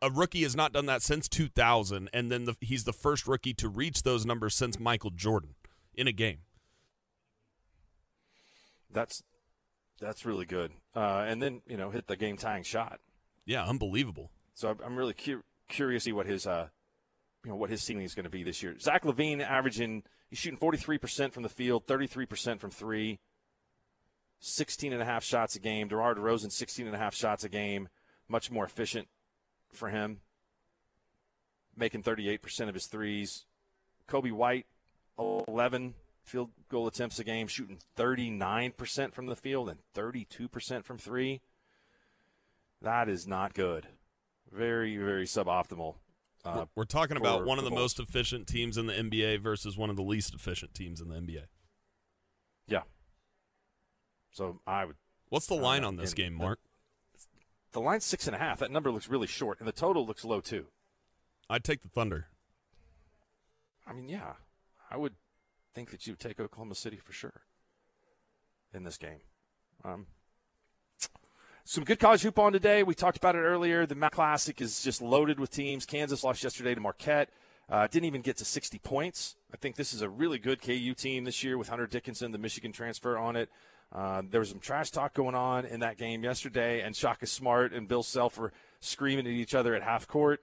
a 0.00 0.10
rookie 0.10 0.42
has 0.42 0.56
not 0.56 0.72
done 0.72 0.86
that 0.86 1.02
since 1.02 1.28
2000. 1.28 2.08
And 2.12 2.30
then 2.30 2.46
the, 2.46 2.56
he's 2.60 2.84
the 2.84 2.92
first 2.92 3.26
rookie 3.26 3.54
to 3.54 3.68
reach 3.68 4.02
those 4.02 4.24
numbers 4.24 4.54
since 4.54 4.80
Michael 4.80 5.10
Jordan 5.10 5.54
in 5.94 6.06
a 6.06 6.12
game. 6.12 6.38
That's 8.90 9.22
that's 10.02 10.26
really 10.26 10.44
good. 10.44 10.72
Uh, 10.94 11.24
and 11.26 11.40
then 11.40 11.62
you 11.66 11.76
know 11.76 11.90
hit 11.90 12.06
the 12.06 12.16
game 12.16 12.36
tying 12.36 12.64
shot. 12.64 13.00
Yeah, 13.46 13.64
unbelievable. 13.64 14.30
So 14.54 14.68
I'm- 14.68 14.80
I'm 14.84 14.96
really 14.96 15.14
cu- 15.14 15.42
curious 15.68 16.02
to 16.04 16.08
see 16.08 16.12
what 16.12 16.26
his 16.26 16.46
uh, 16.46 16.68
you 17.44 17.50
know 17.50 17.56
what 17.56 17.70
his 17.70 17.82
ceiling 17.82 18.04
is 18.04 18.14
going 18.14 18.24
to 18.24 18.30
be 18.30 18.42
this 18.42 18.62
year. 18.62 18.78
Zach 18.78 19.04
LaVine 19.04 19.40
averaging 19.40 20.02
he's 20.28 20.38
shooting 20.38 20.58
43 20.58 20.98
percent 20.98 21.32
from 21.32 21.42
the 21.42 21.48
field, 21.48 21.86
33 21.86 22.26
percent 22.26 22.60
from 22.60 22.70
three. 22.70 23.18
16 24.44 24.92
and 24.92 25.00
a 25.00 25.04
half 25.04 25.22
shots 25.22 25.54
a 25.54 25.60
game. 25.60 25.86
DeMar 25.86 26.16
DeRozan, 26.16 26.50
16 26.50 26.86
and 26.86 26.96
a 26.96 26.98
half 26.98 27.14
shots 27.14 27.44
a 27.44 27.48
game. 27.48 27.88
Much 28.28 28.50
more 28.50 28.64
efficient 28.64 29.06
for 29.72 29.88
him. 29.88 30.20
Making 31.76 32.02
38% 32.02 32.68
of 32.68 32.74
his 32.74 32.86
threes. 32.86 33.44
Coby 34.08 34.32
White, 34.32 34.66
11 35.16 35.94
field 36.22 36.50
goal 36.68 36.86
attempts 36.86 37.18
a 37.18 37.24
game, 37.24 37.46
shooting 37.46 37.78
39% 37.96 39.12
from 39.12 39.26
the 39.26 39.36
field 39.36 39.68
and 39.68 39.80
32% 39.94 40.84
from 40.84 40.98
three. 40.98 41.40
That 42.80 43.08
is 43.08 43.26
not 43.26 43.54
good. 43.54 43.86
Very, 44.50 44.96
very 44.96 45.24
suboptimal. 45.26 45.96
Uh, 46.44 46.66
We're- 46.74 46.86
talking 46.86 47.16
about 47.16 47.44
one 47.46 47.58
of 47.58 47.64
the 47.64 47.70
the 47.70 47.76
most 47.76 48.00
efficient 48.00 48.48
teams 48.48 48.76
in 48.76 48.86
the 48.86 48.92
NBA 48.94 49.40
versus 49.40 49.76
one 49.78 49.90
of 49.90 49.96
the 49.96 50.02
least 50.02 50.34
efficient 50.34 50.74
teams 50.74 51.00
in 51.00 51.08
the 51.08 51.14
NBA. 51.14 51.44
Yeah. 52.66 52.82
So 54.32 54.60
I 54.66 54.84
would. 54.84 54.96
What's 55.28 55.46
the 55.46 55.54
line 55.54 55.84
Uh, 55.84 55.88
on 55.88 55.96
this 55.96 56.14
game, 56.14 56.34
Mark? 56.34 56.58
The 57.72 57.80
line's 57.80 58.04
six 58.04 58.26
and 58.26 58.34
a 58.36 58.38
half. 58.38 58.58
That 58.58 58.70
number 58.70 58.90
looks 58.90 59.08
really 59.08 59.26
short, 59.28 59.58
and 59.60 59.68
the 59.68 59.72
total 59.72 60.04
looks 60.04 60.24
low 60.24 60.40
too. 60.40 60.66
I'd 61.48 61.64
take 61.64 61.82
the 61.82 61.88
Thunder. 61.88 62.26
I 63.86 63.92
mean, 63.92 64.08
yeah, 64.08 64.34
I 64.90 64.96
would. 64.96 65.14
Think 65.74 65.90
that 65.90 66.06
you 66.06 66.14
take 66.14 66.40
Oklahoma 66.40 66.74
City 66.74 66.96
for 66.96 67.12
sure 67.12 67.42
in 68.74 68.84
this 68.84 68.96
game. 68.96 69.20
Um, 69.84 70.06
some 71.64 71.84
good 71.84 71.98
college 71.98 72.22
hoop 72.22 72.38
on 72.38 72.52
today. 72.52 72.82
We 72.82 72.94
talked 72.94 73.16
about 73.16 73.36
it 73.36 73.40
earlier. 73.40 73.86
The 73.86 73.94
Mac 73.94 74.12
Classic 74.12 74.60
is 74.60 74.82
just 74.82 75.00
loaded 75.00 75.38
with 75.38 75.50
teams. 75.50 75.86
Kansas 75.86 76.24
lost 76.24 76.42
yesterday 76.42 76.74
to 76.74 76.80
Marquette. 76.80 77.30
Uh, 77.68 77.86
didn't 77.86 78.06
even 78.06 78.20
get 78.20 78.36
to 78.38 78.44
60 78.44 78.78
points. 78.80 79.36
I 79.52 79.56
think 79.56 79.76
this 79.76 79.94
is 79.94 80.02
a 80.02 80.08
really 80.08 80.38
good 80.38 80.60
KU 80.60 80.94
team 80.94 81.24
this 81.24 81.44
year 81.44 81.56
with 81.56 81.68
Hunter 81.68 81.86
Dickinson, 81.86 82.32
the 82.32 82.38
Michigan 82.38 82.72
transfer, 82.72 83.16
on 83.16 83.36
it. 83.36 83.48
Uh, 83.92 84.22
there 84.28 84.40
was 84.40 84.50
some 84.50 84.58
trash 84.58 84.90
talk 84.90 85.14
going 85.14 85.34
on 85.34 85.64
in 85.64 85.80
that 85.80 85.98
game 85.98 86.24
yesterday, 86.24 86.80
and 86.80 86.96
Shaka 86.96 87.26
Smart 87.26 87.72
and 87.72 87.86
Bill 87.86 88.02
Self 88.02 88.38
were 88.38 88.52
screaming 88.80 89.26
at 89.26 89.32
each 89.32 89.54
other 89.54 89.74
at 89.74 89.82
half 89.82 90.08
court, 90.08 90.40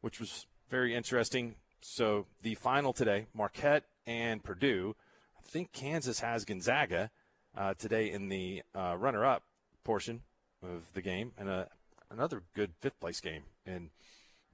which 0.00 0.20
was 0.20 0.46
very 0.70 0.94
interesting. 0.94 1.56
So 1.80 2.26
the 2.42 2.54
final 2.54 2.92
today, 2.92 3.26
Marquette 3.34 3.84
and 4.06 4.42
Purdue. 4.42 4.94
I 5.38 5.42
think 5.48 5.72
Kansas 5.72 6.20
has 6.20 6.44
Gonzaga 6.44 7.10
uh, 7.56 7.74
today 7.74 8.10
in 8.10 8.28
the 8.28 8.62
uh, 8.74 8.96
runner-up 8.98 9.42
portion 9.84 10.22
of 10.62 10.82
the 10.94 11.02
game, 11.02 11.32
and 11.36 11.48
a, 11.48 11.68
another 12.10 12.42
good 12.54 12.70
fifth 12.80 12.98
place 13.00 13.20
game 13.20 13.42
in 13.66 13.90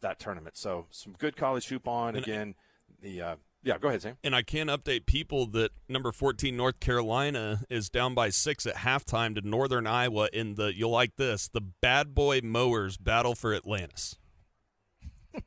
that 0.00 0.18
tournament. 0.18 0.56
So 0.56 0.86
some 0.90 1.14
good 1.18 1.36
college 1.36 1.68
hoop 1.68 1.86
on 1.88 2.16
And- 2.16 2.24
again. 2.24 2.54
The 3.02 3.20
uh, 3.22 3.36
yeah, 3.62 3.76
go 3.78 3.88
ahead, 3.88 4.02
Sam. 4.02 4.16
And 4.24 4.34
I 4.34 4.42
can 4.42 4.68
update 4.68 5.04
people 5.04 5.46
that 5.48 5.72
number 5.88 6.10
14 6.10 6.56
North 6.56 6.80
Carolina 6.80 7.60
is 7.68 7.90
down 7.90 8.14
by 8.14 8.30
six 8.30 8.64
at 8.66 8.76
halftime 8.76 9.34
to 9.34 9.46
Northern 9.46 9.86
Iowa 9.86 10.28
in 10.32 10.54
the, 10.54 10.72
you'll 10.74 10.90
like 10.90 11.16
this, 11.16 11.48
the 11.48 11.60
Bad 11.60 12.14
Boy 12.14 12.40
Mowers 12.42 12.96
Battle 12.96 13.34
for 13.34 13.52
Atlantis. 13.54 14.16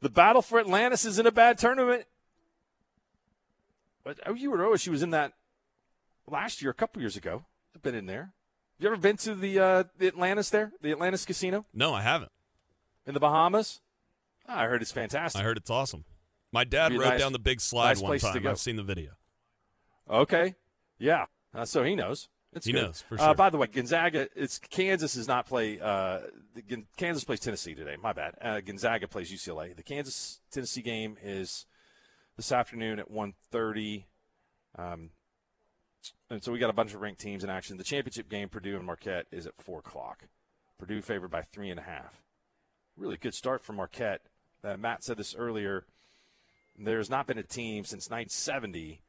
The 0.00 0.10
battle 0.10 0.42
for 0.42 0.60
Atlantis 0.60 1.04
is 1.04 1.18
in 1.18 1.26
a 1.26 1.32
bad 1.32 1.58
tournament. 1.58 2.04
But 4.06 4.20
oh, 4.24 4.34
you 4.34 4.52
were 4.52 4.64
oh 4.64 4.76
she 4.76 4.88
was 4.88 5.02
in 5.02 5.10
that 5.10 5.32
last 6.28 6.62
year, 6.62 6.70
a 6.70 6.74
couple 6.74 7.02
years 7.02 7.16
ago. 7.16 7.44
I've 7.74 7.82
been 7.82 7.96
in 7.96 8.06
there. 8.06 8.20
Have 8.78 8.84
you 8.84 8.86
ever 8.86 8.96
been 8.96 9.16
to 9.16 9.34
the 9.34 9.58
uh, 9.58 9.84
the 9.98 10.06
Atlantis 10.06 10.48
there, 10.50 10.70
the 10.80 10.92
Atlantis 10.92 11.24
Casino 11.26 11.66
No, 11.74 11.92
I 11.92 12.02
haven't. 12.02 12.30
in 13.04 13.14
the 13.14 13.20
Bahamas? 13.20 13.80
Ah, 14.48 14.60
I 14.60 14.66
heard 14.66 14.80
it's 14.80 14.92
fantastic. 14.92 15.40
I 15.40 15.44
heard 15.44 15.56
it's 15.56 15.70
awesome. 15.70 16.04
My 16.52 16.62
dad 16.62 16.92
rode 16.92 17.00
nice- 17.00 17.18
down 17.20 17.32
the 17.32 17.40
big 17.40 17.60
slide 17.60 17.88
nice 17.98 18.00
one 18.00 18.18
time. 18.20 18.46
I've 18.46 18.60
seen 18.60 18.76
the 18.76 18.84
video. 18.84 19.10
Okay, 20.08 20.54
yeah. 21.00 21.26
Uh, 21.52 21.64
so 21.64 21.82
he 21.82 21.96
knows. 21.96 22.28
It's 22.52 22.64
He 22.64 22.72
good. 22.72 22.82
knows, 22.84 23.02
for 23.02 23.16
Uh, 23.20 23.24
sure. 23.24 23.34
by 23.34 23.50
the 23.50 23.58
way, 23.58 23.66
Gonzaga. 23.66 24.28
It's 24.36 24.60
Kansas 24.60 25.14
does 25.14 25.26
not 25.26 25.46
play. 25.46 25.80
Uh, 25.80 26.20
the, 26.54 26.84
Kansas 26.96 27.24
plays 27.24 27.40
Tennessee 27.40 27.74
today. 27.74 27.96
My 28.00 28.12
bad. 28.12 28.34
Uh, 28.40 28.60
Gonzaga 28.60 29.08
plays 29.08 29.32
UCLA. 29.32 29.74
The 29.74 29.82
Kansas 29.82 30.40
Tennessee 30.52 30.80
game 30.80 31.18
is 31.20 31.66
this 32.36 32.52
afternoon 32.52 32.98
at 32.98 33.10
1.30. 33.10 34.04
Um, 34.78 35.10
and 36.30 36.42
so 36.42 36.52
we 36.52 36.58
got 36.58 36.70
a 36.70 36.74
bunch 36.74 36.94
of 36.94 37.00
ranked 37.00 37.20
teams 37.20 37.42
in 37.42 37.50
action. 37.50 37.76
The 37.76 37.84
championship 37.84 38.28
game, 38.28 38.48
Purdue 38.48 38.76
and 38.76 38.84
Marquette, 38.84 39.26
is 39.32 39.46
at 39.46 39.56
four 39.56 39.80
o'clock. 39.80 40.24
Purdue 40.78 41.00
favored 41.00 41.30
by 41.30 41.42
three 41.42 41.70
and 41.70 41.80
a 41.80 41.84
half. 41.84 42.22
Really 42.96 43.16
good 43.16 43.34
start 43.34 43.64
for 43.64 43.72
Marquette. 43.72 44.22
Uh, 44.62 44.76
Matt 44.76 45.04
said 45.04 45.16
this 45.16 45.34
earlier. 45.34 45.84
There's 46.78 47.10
not 47.10 47.26
been 47.26 47.38
a 47.38 47.42
team 47.42 47.84
since 47.84 48.10
1970 48.10 49.00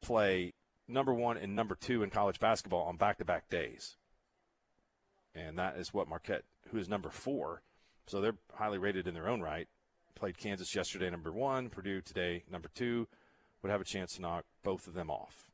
play 0.00 0.54
number 0.88 1.12
one 1.12 1.36
and 1.36 1.54
number 1.54 1.74
two 1.74 2.02
in 2.02 2.10
college 2.10 2.40
basketball 2.40 2.84
on 2.84 2.96
back-to-back 2.96 3.48
days, 3.50 3.96
and 5.34 5.58
that 5.58 5.76
is 5.76 5.92
what 5.92 6.08
Marquette, 6.08 6.44
who 6.70 6.78
is 6.78 6.88
number 6.88 7.10
four, 7.10 7.62
so 8.06 8.20
they're 8.20 8.36
highly 8.54 8.78
rated 8.78 9.06
in 9.06 9.14
their 9.14 9.28
own 9.28 9.40
right. 9.40 9.68
Played 10.14 10.38
Kansas 10.38 10.74
yesterday, 10.74 11.10
number 11.10 11.32
one. 11.32 11.68
Purdue 11.68 12.00
today, 12.00 12.44
number 12.50 12.68
two. 12.74 13.08
Would 13.62 13.70
have 13.70 13.80
a 13.80 13.84
chance 13.84 14.14
to 14.14 14.22
knock 14.22 14.44
both 14.62 14.86
of 14.86 14.94
them 14.94 15.10
off. 15.10 15.50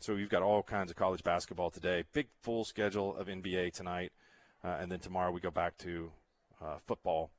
So 0.00 0.14
you've 0.14 0.30
got 0.30 0.42
all 0.42 0.62
kinds 0.62 0.90
of 0.90 0.96
college 0.96 1.24
basketball 1.24 1.70
today. 1.70 2.04
Big 2.12 2.28
full 2.40 2.64
schedule 2.64 3.16
of 3.16 3.26
NBA 3.26 3.72
tonight, 3.72 4.12
uh, 4.62 4.76
and 4.80 4.90
then 4.90 5.00
tomorrow 5.00 5.30
we 5.30 5.40
go 5.40 5.50
back 5.50 5.76
to 5.78 6.12
uh, 6.62 6.76
football 6.86 7.30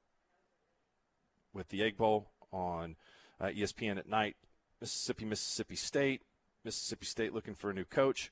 with 1.54 1.70
the 1.70 1.84
Egg 1.84 1.98
Bowl 1.98 2.28
on 2.52 2.96
uh, 3.40 3.46
ESPN 3.46 3.98
at 3.98 4.10
night. 4.10 4.36
Mississippi, 4.82 5.26
Mississippi 5.26 5.76
State. 5.76 6.22
Mississippi 6.64 7.06
State 7.06 7.34
looking 7.34 7.56
for 7.56 7.70
a 7.70 7.74
new 7.74 7.86
coach. 7.86 8.32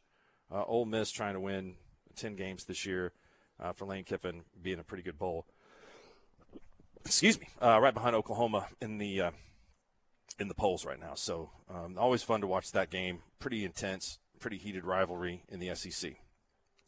Uh, 0.51 0.63
Ole 0.63 0.85
Miss 0.85 1.11
trying 1.11 1.33
to 1.33 1.39
win 1.39 1.75
10 2.15 2.35
games 2.35 2.65
this 2.65 2.85
year 2.85 3.13
uh, 3.59 3.71
for 3.71 3.85
Lane 3.85 4.03
Kiffin 4.03 4.43
being 4.61 4.79
a 4.79 4.83
pretty 4.83 5.03
good 5.03 5.17
bowl. 5.17 5.45
Excuse 7.05 7.39
me, 7.39 7.47
uh, 7.61 7.79
right 7.79 7.93
behind 7.93 8.15
Oklahoma 8.15 8.67
in 8.81 8.97
the 8.97 9.21
uh, 9.21 9.31
in 10.39 10.47
the 10.47 10.53
polls 10.53 10.85
right 10.85 10.99
now. 10.99 11.13
So 11.15 11.49
um, 11.69 11.97
always 11.97 12.23
fun 12.23 12.41
to 12.41 12.47
watch 12.47 12.71
that 12.71 12.89
game. 12.89 13.19
Pretty 13.39 13.65
intense, 13.65 14.19
pretty 14.39 14.57
heated 14.57 14.85
rivalry 14.85 15.43
in 15.49 15.59
the 15.59 15.73
SEC 15.75 16.15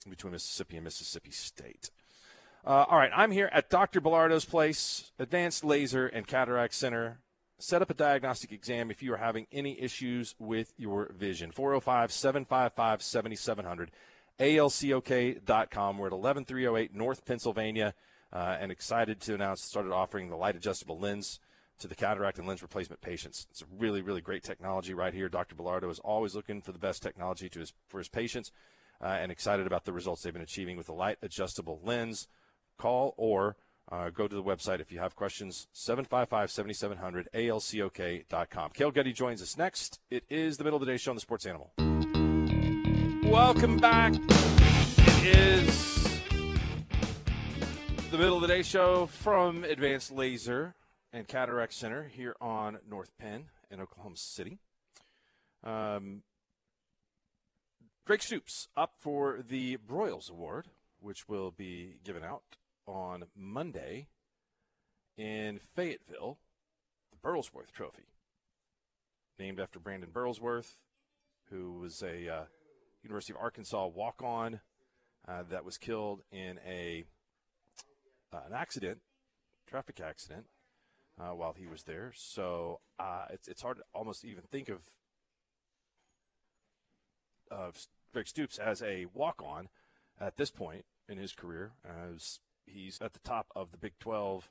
between 0.10 0.34
Mississippi 0.34 0.78
and 0.78 0.84
Mississippi 0.84 1.32
State. 1.32 1.92
Uh, 2.66 2.86
all 2.90 2.98
right, 2.98 3.12
I'm 3.16 3.32
here 3.32 3.50
at 3.52 3.70
Dr. 3.70 4.02
Bellardo's 4.02 4.46
place, 4.46 5.12
Advanced 5.20 5.64
Laser 5.64 6.08
and 6.08 6.26
Cataract 6.26 6.74
Center. 6.74 7.20
Set 7.60 7.82
up 7.82 7.90
a 7.90 7.94
diagnostic 7.94 8.52
exam 8.52 8.92
if 8.92 9.02
you 9.04 9.14
are 9.14 9.18
having 9.18 9.48
any 9.52 9.80
issues 9.80 10.36
with 10.40 10.74
your 10.78 11.12
vision. 11.14 11.52
405 11.52 12.12
755 12.12 13.02
7700, 13.02 13.92
alcok.com. 14.40 15.98
We're 15.98 16.08
at 16.08 16.14
11308 16.14 16.94
North 16.94 17.24
Pennsylvania, 17.24 17.94
uh, 18.36 18.58
and 18.60 18.70
excited 18.70 19.22
to 19.22 19.34
announce 19.34 19.62
started 19.62 19.94
offering 19.94 20.30
the 20.30 20.36
light 20.36 20.58
adjustable 20.58 21.00
lens 21.00 21.40
to 21.80 21.88
the 21.88 21.96
cataract 21.96 22.38
and 22.38 22.46
lens 22.46 22.62
replacement 22.62 23.02
patients. 23.02 23.48
It's 23.50 23.62
a 23.62 23.66
really, 23.78 24.02
really 24.02 24.20
great 24.20 24.44
technology 24.44 24.94
right 24.94 25.14
here. 25.14 25.30
Dr. 25.30 25.56
Bellardo 25.56 25.90
is 25.90 26.00
always 26.00 26.36
looking 26.36 26.62
for 26.62 26.74
the 26.74 26.80
best 26.80 27.02
technology 27.02 27.48
to 27.50 27.60
his, 27.60 27.74
for 27.88 27.98
his 27.98 28.10
patients 28.10 28.52
uh, 29.02 29.08
and 29.08 29.32
excited 29.32 29.66
about 29.66 29.86
the 29.86 29.94
results 29.94 30.22
they've 30.22 30.34
been 30.34 30.42
achieving 30.42 30.76
with 30.76 30.88
the 30.88 30.94
light 30.94 31.18
adjustable 31.22 31.80
lens. 31.82 32.28
Call 32.78 33.14
or 33.16 33.56
uh, 33.90 34.10
go 34.10 34.28
to 34.28 34.36
the 34.36 34.44
website 34.44 34.82
if 34.82 34.92
you 34.92 35.00
have 35.00 35.16
questions. 35.16 35.68
755 35.72 36.52
7700 36.52 37.30
alcok.com. 37.34 38.72
Cale 38.72 38.92
Gundy 38.92 39.14
joins 39.14 39.42
us 39.42 39.58
next. 39.58 40.02
It 40.10 40.26
is 40.30 40.58
the 40.58 40.66
middle 40.66 40.78
of 40.78 40.86
the 40.86 40.92
day 40.92 40.98
show 40.98 41.12
on 41.12 41.16
the 41.16 41.22
Sports 41.22 41.46
Animal. 41.46 41.72
Welcome 43.32 43.78
back. 43.78 44.14
It 44.18 45.36
is 45.38 45.95
the 48.16 48.22
middle 48.22 48.38
of 48.38 48.42
the 48.44 48.48
day 48.48 48.62
show 48.62 49.08
from 49.08 49.66
Advanced 49.66 50.10
Laser 50.10 50.74
and 51.12 51.28
Cataract 51.28 51.74
Center 51.74 52.04
here 52.04 52.34
on 52.40 52.78
North 52.90 53.12
Penn 53.20 53.48
in 53.70 53.82
Oklahoma 53.82 54.16
City. 54.16 54.58
Um, 55.66 56.22
Drake 58.06 58.24
Stoops 58.24 58.70
up 58.78 58.94
for 58.98 59.42
the 59.46 59.76
Broyles 59.76 60.32
Award, 60.32 60.68
which 61.02 61.28
will 61.28 61.52
be 61.52 61.96
given 62.06 62.24
out 62.24 62.44
on 62.88 63.26
Monday 63.36 64.08
in 65.18 65.60
Fayetteville, 65.76 66.38
the 67.12 67.18
Burlsworth 67.18 67.74
Trophy, 67.74 68.06
named 69.38 69.60
after 69.60 69.78
Brandon 69.78 70.10
Burlsworth, 70.10 70.78
who 71.50 71.74
was 71.74 72.02
a 72.02 72.30
uh, 72.30 72.44
University 73.04 73.34
of 73.34 73.42
Arkansas 73.42 73.88
walk-on 73.88 74.62
uh, 75.28 75.44
that 75.50 75.66
was 75.66 75.78
killed 75.78 76.22
in 76.32 76.62
a 76.66 77.04
uh, 78.36 78.42
an 78.48 78.54
accident, 78.54 79.00
traffic 79.68 80.00
accident, 80.00 80.46
uh, 81.20 81.30
while 81.30 81.54
he 81.54 81.68
was 81.68 81.84
there. 81.84 82.12
So 82.16 82.80
uh, 83.00 83.26
it's 83.32 83.48
it's 83.48 83.62
hard 83.62 83.78
to 83.78 83.84
almost 83.94 84.26
even 84.26 84.44
think 84.52 84.70
of 84.70 84.82
of 87.50 87.88
Greg 88.12 88.28
Stoops 88.28 88.58
as 88.58 88.82
a 88.82 89.06
walk-on 89.14 89.70
at 90.20 90.38
this 90.38 90.52
point 90.52 90.86
in 91.08 91.18
his 91.18 91.34
career, 91.34 91.74
as 91.86 92.40
he's 92.66 93.00
at 93.02 93.14
the 93.14 93.20
top 93.20 93.48
of 93.56 93.72
the 93.72 93.78
Big 93.78 93.94
12 94.00 94.50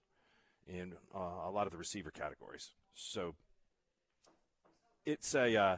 in 0.66 0.94
uh, 1.14 1.46
a 1.46 1.50
lot 1.50 1.66
of 1.66 1.72
the 1.72 1.78
receiver 1.78 2.10
categories. 2.10 2.70
So 2.94 3.34
it's 5.04 5.34
a 5.34 5.56
uh, 5.56 5.76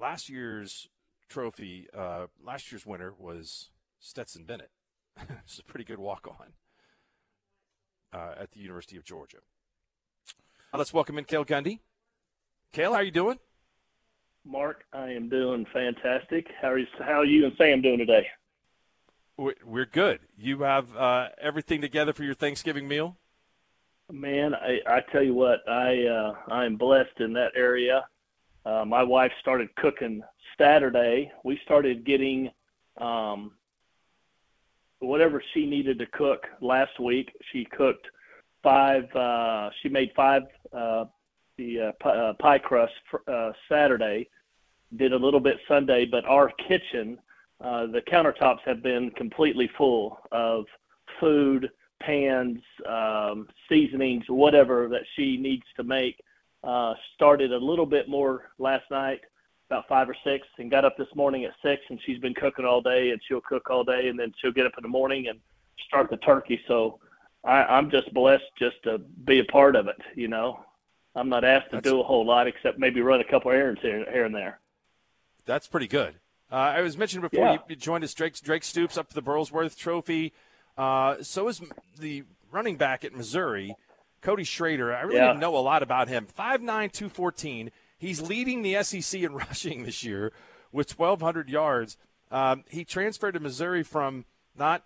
last 0.00 0.28
year's 0.28 0.88
trophy. 1.28 1.86
Uh, 1.96 2.26
last 2.42 2.72
year's 2.72 2.86
winner 2.86 3.12
was 3.16 3.70
Stetson 4.00 4.44
Bennett. 4.44 4.70
it's 5.44 5.58
a 5.58 5.64
pretty 5.64 5.84
good 5.84 5.98
walk-on 5.98 6.52
uh, 8.12 8.34
at 8.40 8.52
the 8.52 8.60
University 8.60 8.96
of 8.96 9.04
Georgia. 9.04 9.38
Uh, 10.72 10.78
let's 10.78 10.92
welcome 10.92 11.18
in 11.18 11.24
Cale 11.24 11.44
Gundy. 11.44 11.80
Cale, 12.72 12.92
how 12.92 12.98
are 12.98 13.04
you 13.04 13.10
doing? 13.10 13.38
Mark, 14.44 14.84
I 14.92 15.10
am 15.10 15.28
doing 15.28 15.66
fantastic. 15.72 16.46
How 16.60 16.72
are 16.72 16.78
you, 16.78 16.86
how 16.98 17.20
are 17.20 17.24
you 17.24 17.44
and 17.44 17.54
Sam 17.58 17.82
doing 17.82 17.98
today? 17.98 18.26
We're 19.36 19.54
we're 19.64 19.86
good. 19.86 20.20
You 20.36 20.60
have 20.62 20.94
uh, 20.94 21.28
everything 21.40 21.80
together 21.80 22.12
for 22.12 22.24
your 22.24 22.34
Thanksgiving 22.34 22.86
meal? 22.86 23.16
Man, 24.12 24.54
I, 24.54 24.80
I 24.86 25.00
tell 25.12 25.22
you 25.22 25.34
what, 25.34 25.66
I 25.68 26.06
uh, 26.06 26.34
I 26.48 26.64
am 26.64 26.76
blessed 26.76 27.20
in 27.20 27.32
that 27.34 27.52
area. 27.56 28.04
Uh, 28.64 28.84
my 28.84 29.02
wife 29.02 29.32
started 29.40 29.74
cooking 29.76 30.22
Saturday. 30.58 31.32
We 31.44 31.58
started 31.64 32.04
getting 32.04 32.50
um, 33.00 33.52
whatever 35.00 35.42
she 35.52 35.66
needed 35.66 35.98
to 35.98 36.06
cook 36.06 36.46
last 36.60 36.98
week. 37.00 37.32
She 37.52 37.64
cooked 37.64 38.06
five. 38.62 39.04
Uh, 39.14 39.70
she 39.82 39.88
made 39.88 40.10
five 40.14 40.42
uh, 40.72 41.06
the 41.60 41.80
uh, 41.80 41.92
pie, 42.00 42.10
uh, 42.10 42.32
pie 42.34 42.58
crust 42.58 42.92
uh, 43.26 43.52
Saturday, 43.68 44.28
did 44.96 45.12
a 45.12 45.16
little 45.16 45.40
bit 45.40 45.58
Sunday, 45.68 46.06
but 46.06 46.24
our 46.24 46.50
kitchen, 46.68 47.18
uh, 47.62 47.86
the 47.86 48.00
countertops 48.10 48.60
have 48.64 48.82
been 48.82 49.10
completely 49.10 49.68
full 49.76 50.18
of 50.32 50.64
food, 51.20 51.70
pans, 52.00 52.58
um, 52.88 53.46
seasonings, 53.68 54.24
whatever 54.28 54.88
that 54.88 55.02
she 55.16 55.36
needs 55.36 55.64
to 55.76 55.84
make. 55.84 56.18
Uh, 56.64 56.94
started 57.14 57.52
a 57.52 57.58
little 57.58 57.86
bit 57.86 58.08
more 58.08 58.50
last 58.58 58.84
night, 58.90 59.20
about 59.70 59.86
five 59.88 60.08
or 60.08 60.16
six, 60.24 60.46
and 60.58 60.68
got 60.70 60.84
up 60.84 60.96
this 60.96 61.06
morning 61.14 61.44
at 61.44 61.52
six, 61.62 61.80
and 61.90 62.00
she's 62.04 62.18
been 62.18 62.34
cooking 62.34 62.64
all 62.64 62.80
day, 62.80 63.10
and 63.10 63.20
she'll 63.28 63.40
cook 63.40 63.70
all 63.70 63.84
day, 63.84 64.08
and 64.08 64.18
then 64.18 64.32
she'll 64.40 64.50
get 64.52 64.66
up 64.66 64.72
in 64.76 64.82
the 64.82 64.88
morning 64.88 65.28
and 65.28 65.38
start 65.86 66.10
the 66.10 66.16
turkey. 66.18 66.60
So 66.66 66.98
I, 67.44 67.62
I'm 67.62 67.88
just 67.90 68.12
blessed 68.12 68.42
just 68.58 68.82
to 68.84 68.98
be 68.98 69.38
a 69.38 69.44
part 69.44 69.76
of 69.76 69.86
it. 69.86 69.96
You 70.16 70.26
know, 70.26 70.64
I'm 71.14 71.28
not 71.28 71.44
asked 71.44 71.70
to 71.70 71.76
That's- 71.76 71.92
do 71.92 72.00
a 72.00 72.02
whole 72.02 72.26
lot 72.26 72.48
except 72.48 72.78
maybe 72.80 73.00
run 73.00 73.20
a 73.20 73.24
couple 73.24 73.52
errands 73.52 73.80
here, 73.80 74.04
here 74.12 74.24
and 74.24 74.34
there. 74.34 74.58
That's 75.46 75.68
pretty 75.68 75.86
good. 75.88 76.16
Uh, 76.50 76.56
I 76.56 76.80
was 76.80 76.98
mentioned 76.98 77.22
before 77.22 77.44
Yeah. 77.46 77.58
you, 77.68 77.76
joined 77.76 78.02
us, 78.02 78.12
Drake, 78.12 78.34
Drake 78.42 78.64
Stoops 78.64 78.98
up 78.98 79.08
to 79.10 79.14
the 79.14 79.22
Burlsworth 79.22 79.78
Trophy. 79.78 80.32
Uh, 80.76 81.22
so 81.22 81.46
is 81.46 81.62
the 81.96 82.24
running 82.50 82.76
back 82.76 83.04
at 83.04 83.14
Missouri, 83.14 83.76
Cody 84.20 84.42
Schrader. 84.42 84.92
I 84.92 85.02
really 85.02 85.16
Yeah. 85.18 85.28
didn't 85.28 85.40
know 85.40 85.56
a 85.56 85.58
lot 85.60 85.84
about 85.84 86.08
him. 86.08 86.26
5'9", 86.26 86.90
214. 86.92 87.70
He's 88.00 88.22
leading 88.22 88.62
the 88.62 88.82
SEC 88.82 89.20
in 89.20 89.32
rushing 89.34 89.84
this 89.84 90.02
year 90.02 90.32
with 90.72 90.98
1,200 90.98 91.50
yards. 91.50 91.98
Um, 92.30 92.64
he 92.66 92.82
transferred 92.82 93.32
to 93.32 93.40
Missouri 93.40 93.82
from 93.82 94.24
not 94.56 94.84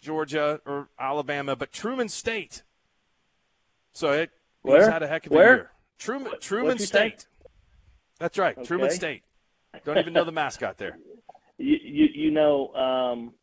Georgia 0.00 0.60
or 0.64 0.88
Alabama, 0.96 1.56
but 1.56 1.72
Truman 1.72 2.08
State. 2.08 2.62
So 3.92 4.12
it, 4.12 4.30
he's 4.64 4.86
had 4.86 5.02
a 5.02 5.08
heck 5.08 5.26
of 5.26 5.32
Where? 5.32 5.52
a 5.52 5.56
year. 5.56 5.70
Truman, 5.98 6.32
Truman 6.40 6.66
what'd 6.66 6.80
you 6.80 6.86
say? 6.86 7.08
State. 7.08 7.26
That's 8.20 8.38
right, 8.38 8.62
Truman 8.64 8.86
Okay. 8.86 8.94
State. 8.94 9.22
Don't 9.84 9.98
even 9.98 10.12
know 10.12 10.24
the 10.24 10.32
mascot 10.32 10.78
there. 10.78 10.98
You 11.58 11.76
you, 11.80 12.08
you 12.14 12.30
know 12.32 12.74
um, 12.74 13.34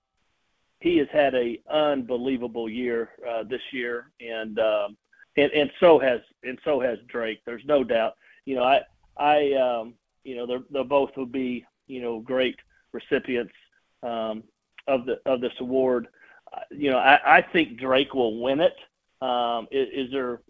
he 0.82 0.98
has 0.98 1.08
had 1.14 1.36
a 1.36 1.58
unbelievable 1.72 2.68
year 2.68 3.12
uh, 3.26 3.44
this 3.44 3.62
year, 3.72 4.12
and 4.20 4.60
um, 4.60 4.98
and 5.38 5.50
and 5.54 5.72
so 5.80 6.00
has 6.00 6.20
and 6.44 6.60
so 6.66 6.82
has 6.82 6.98
Drake. 7.08 7.40
There's 7.46 7.64
no 7.66 7.82
doubt. 7.82 8.16
You 8.44 8.56
know, 8.56 8.64
I 8.64 8.82
I 9.20 9.54
um, 9.54 9.94
you 10.24 10.36
know 10.36 10.46
they're 10.48 10.64
they 10.72 10.84
both 10.84 11.12
would 11.18 11.32
be 11.32 11.66
you 11.88 12.02
know 12.02 12.20
great 12.20 12.56
recipients 12.94 13.54
um, 14.02 14.44
of 14.88 15.06
the 15.06 15.20
of 15.26 15.42
this 15.42 15.54
award. 15.60 16.08
Uh, 16.52 16.62
You 16.72 16.92
know, 16.92 16.98
I, 16.98 17.38
I 17.38 17.42
think 17.42 17.78
Drake 17.80 18.14
will 18.14 18.42
win 18.42 18.60
it. 18.60 18.76
Um, 19.22 19.68
is, 19.72 20.08
is 20.08 20.12
there 20.12 20.42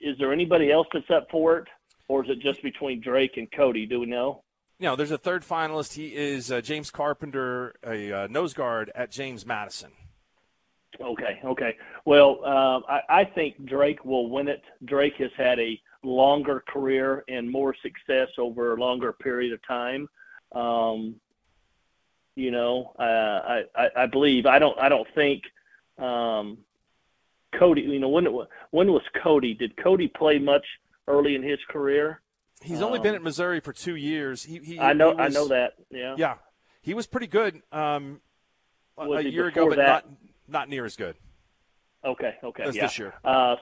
is 0.00 0.18
there 0.18 0.32
anybody 0.32 0.70
else 0.70 0.86
that's 0.92 1.10
up 1.10 1.28
for 1.30 1.58
it, 1.58 1.68
or 2.08 2.24
is 2.24 2.30
it 2.30 2.40
just 2.40 2.62
between 2.62 3.00
Drake 3.00 3.36
and 3.38 3.50
Cody? 3.50 3.86
Do 3.86 4.00
we 4.00 4.06
know? 4.06 4.44
No, 4.80 4.94
there's 4.94 5.10
a 5.10 5.18
third 5.18 5.42
finalist. 5.42 5.94
He 5.94 6.14
is 6.14 6.52
uh, 6.52 6.60
James 6.60 6.90
Carpenter, 6.90 7.74
a 7.84 8.12
uh, 8.12 8.26
nose 8.28 8.54
guard 8.54 8.92
at 8.94 9.10
James 9.10 9.44
Madison. 9.44 9.90
Okay, 11.00 11.40
okay. 11.44 11.76
Well, 12.04 12.44
um, 12.44 12.84
I, 12.88 13.00
I 13.08 13.24
think 13.24 13.64
Drake 13.64 14.04
will 14.04 14.30
win 14.30 14.46
it. 14.48 14.62
Drake 14.84 15.14
has 15.18 15.30
had 15.36 15.58
a 15.58 15.80
longer 16.02 16.62
career 16.68 17.24
and 17.28 17.50
more 17.50 17.74
success 17.82 18.28
over 18.38 18.74
a 18.74 18.80
longer 18.80 19.12
period 19.12 19.52
of 19.52 19.60
time. 19.66 20.08
Um, 20.52 21.16
you 22.36 22.50
know, 22.50 22.92
uh, 22.98 23.02
I, 23.02 23.62
I, 23.74 23.88
I 24.02 24.06
believe. 24.06 24.46
I 24.46 24.58
don't. 24.58 24.78
I 24.78 24.88
don't 24.88 25.08
think 25.14 25.42
um, 25.98 26.58
Cody. 27.58 27.82
You 27.82 27.98
know, 27.98 28.08
when 28.08 28.26
when 28.70 28.92
was 28.92 29.02
Cody? 29.22 29.54
Did 29.54 29.76
Cody 29.76 30.08
play 30.08 30.38
much 30.38 30.64
early 31.08 31.34
in 31.34 31.42
his 31.42 31.58
career? 31.68 32.20
He's 32.62 32.80
only 32.82 32.98
been 32.98 33.10
Um, 33.10 33.16
at 33.16 33.22
Missouri 33.22 33.60
for 33.60 33.72
two 33.72 33.94
years. 33.96 34.42
He, 34.44 34.58
he 34.58 34.80
I 34.80 34.92
know. 34.92 35.14
he 35.14 35.18
I 35.22 35.28
know 35.28 35.48
that. 35.48 35.74
Yeah. 35.90 36.14
Yeah, 36.16 36.34
he 36.80 36.94
was 36.94 37.06
pretty 37.06 37.26
good 37.28 37.60
um, 37.72 38.20
a- 38.96 39.08
Was 39.08 39.24
a 39.24 39.30
year 39.30 39.46
ago, 39.48 39.68
but 39.68 39.76
that? 39.76 39.86
not 39.86 40.04
not 40.48 40.68
near 40.68 40.84
as 40.84 40.96
good 40.96 41.16
Okay. 42.04 42.34
Okay. 42.42 42.62
as 42.62 42.74
yeah. 42.76 42.82
this 42.82 42.98
year. 42.98 43.14
Uh, 43.24 43.56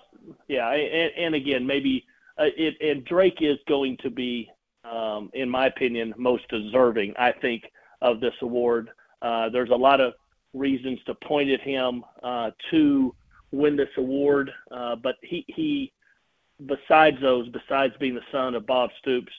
yeah, 0.49 0.71
and, 0.71 1.13
and 1.17 1.35
again, 1.35 1.67
maybe 1.67 2.05
it, 2.39 2.77
and 2.81 3.05
Drake 3.05 3.39
is 3.41 3.59
going 3.69 3.97
to 4.03 4.11
be, 4.11 4.51
um, 4.85 5.31
in 5.35 5.49
my 5.49 5.67
opinion, 5.67 6.15
most 6.17 6.49
deserving. 6.49 7.15
I 7.19 7.33
think 7.33 7.65
of 8.03 8.21
this 8.21 8.35
award. 8.43 8.91
Uh, 9.23 9.49
there's 9.49 9.71
a 9.71 9.77
lot 9.77 10.01
of 10.01 10.15
reasons 10.53 10.99
to 11.07 11.15
point 11.15 11.51
at 11.51 11.61
him 11.61 12.05
uh, 12.23 12.51
to 12.71 13.15
win 13.53 13.77
this 13.77 13.89
award, 13.97 14.51
uh, 14.71 14.97
but 14.97 15.17
he 15.23 15.45
he, 15.49 15.93
besides 16.67 17.17
those, 17.21 17.49
besides 17.49 17.95
being 17.99 18.15
the 18.15 18.21
son 18.33 18.55
of 18.55 18.67
Bob 18.67 18.91
Stoops, 18.99 19.33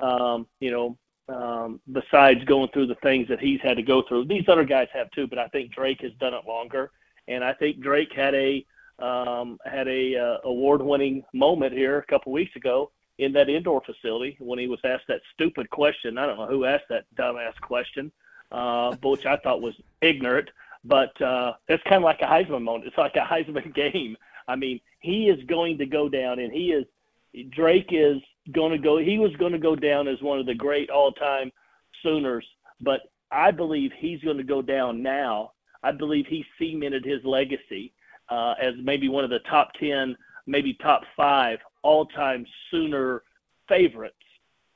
um, 0.00 0.46
you 0.60 0.70
know. 0.70 0.98
Um, 1.28 1.80
besides 1.90 2.44
going 2.44 2.68
through 2.72 2.86
the 2.86 2.94
things 3.02 3.26
that 3.26 3.40
he's 3.40 3.60
had 3.60 3.76
to 3.78 3.82
go 3.82 4.04
through, 4.06 4.26
these 4.26 4.44
other 4.46 4.62
guys 4.62 4.86
have 4.92 5.10
too. 5.10 5.26
But 5.26 5.40
I 5.40 5.48
think 5.48 5.72
Drake 5.72 6.00
has 6.02 6.12
done 6.20 6.32
it 6.34 6.46
longer, 6.46 6.92
and 7.26 7.42
I 7.42 7.52
think 7.52 7.80
Drake 7.80 8.12
had 8.14 8.32
a 8.36 8.64
um, 8.98 9.58
had 9.64 9.88
a 9.88 10.16
uh, 10.16 10.36
award-winning 10.44 11.24
moment 11.32 11.72
here 11.72 11.98
a 11.98 12.06
couple 12.06 12.32
weeks 12.32 12.54
ago 12.56 12.90
in 13.18 13.32
that 13.32 13.48
indoor 13.48 13.82
facility 13.82 14.36
when 14.40 14.58
he 14.58 14.68
was 14.68 14.80
asked 14.84 15.06
that 15.08 15.20
stupid 15.34 15.68
question. 15.70 16.18
I 16.18 16.26
don't 16.26 16.38
know 16.38 16.46
who 16.46 16.64
asked 16.64 16.88
that 16.90 17.04
dumbass 17.18 17.58
question, 17.60 18.12
uh, 18.52 18.94
but 18.96 19.08
which 19.10 19.26
I 19.26 19.36
thought 19.36 19.62
was 19.62 19.74
ignorant. 20.00 20.50
But 20.84 21.20
uh, 21.20 21.54
it's 21.68 21.82
kind 21.84 21.96
of 21.96 22.02
like 22.02 22.20
a 22.20 22.26
Heisman 22.26 22.62
moment. 22.62 22.86
It's 22.86 22.98
like 22.98 23.16
a 23.16 23.20
Heisman 23.20 23.74
game. 23.74 24.16
I 24.48 24.56
mean, 24.56 24.80
he 25.00 25.28
is 25.28 25.42
going 25.44 25.78
to 25.78 25.86
go 25.86 26.08
down, 26.08 26.38
and 26.38 26.52
he 26.52 26.72
is 26.72 26.86
Drake 27.50 27.88
is 27.90 28.18
going 28.52 28.72
to 28.72 28.78
go. 28.78 28.96
He 28.98 29.18
was 29.18 29.34
going 29.36 29.52
to 29.52 29.58
go 29.58 29.76
down 29.76 30.08
as 30.08 30.20
one 30.22 30.38
of 30.38 30.46
the 30.46 30.54
great 30.54 30.88
all-time 30.90 31.52
Sooners, 32.02 32.46
but 32.80 33.00
I 33.30 33.50
believe 33.50 33.90
he's 33.96 34.20
going 34.20 34.36
to 34.36 34.44
go 34.44 34.62
down 34.62 35.02
now. 35.02 35.52
I 35.82 35.92
believe 35.92 36.26
he 36.26 36.44
cemented 36.58 37.04
his 37.04 37.24
legacy 37.24 37.92
uh, 38.28 38.54
as 38.60 38.74
maybe 38.82 39.08
one 39.08 39.24
of 39.24 39.30
the 39.30 39.38
top 39.40 39.72
10, 39.80 40.16
maybe 40.46 40.74
top 40.74 41.02
five 41.16 41.58
all 41.82 42.06
time 42.06 42.44
Sooner 42.70 43.22
favorites 43.68 44.14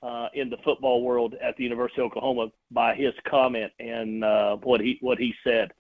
uh, 0.03 0.29
in 0.35 0.49
the 0.51 0.57
football 0.65 1.03
world 1.03 1.35
at 1.43 1.57
the 1.57 1.65
University 1.65 2.01
of 2.01 2.07
Oklahoma 2.07 2.49
by 2.71 2.95
his 2.95 3.13
comment 3.29 3.73
and 3.79 4.25
uh, 4.25 4.57
what 4.57 4.81
he 4.81 4.99
what 5.01 5.19
he 5.19 5.35
said. 5.45 5.73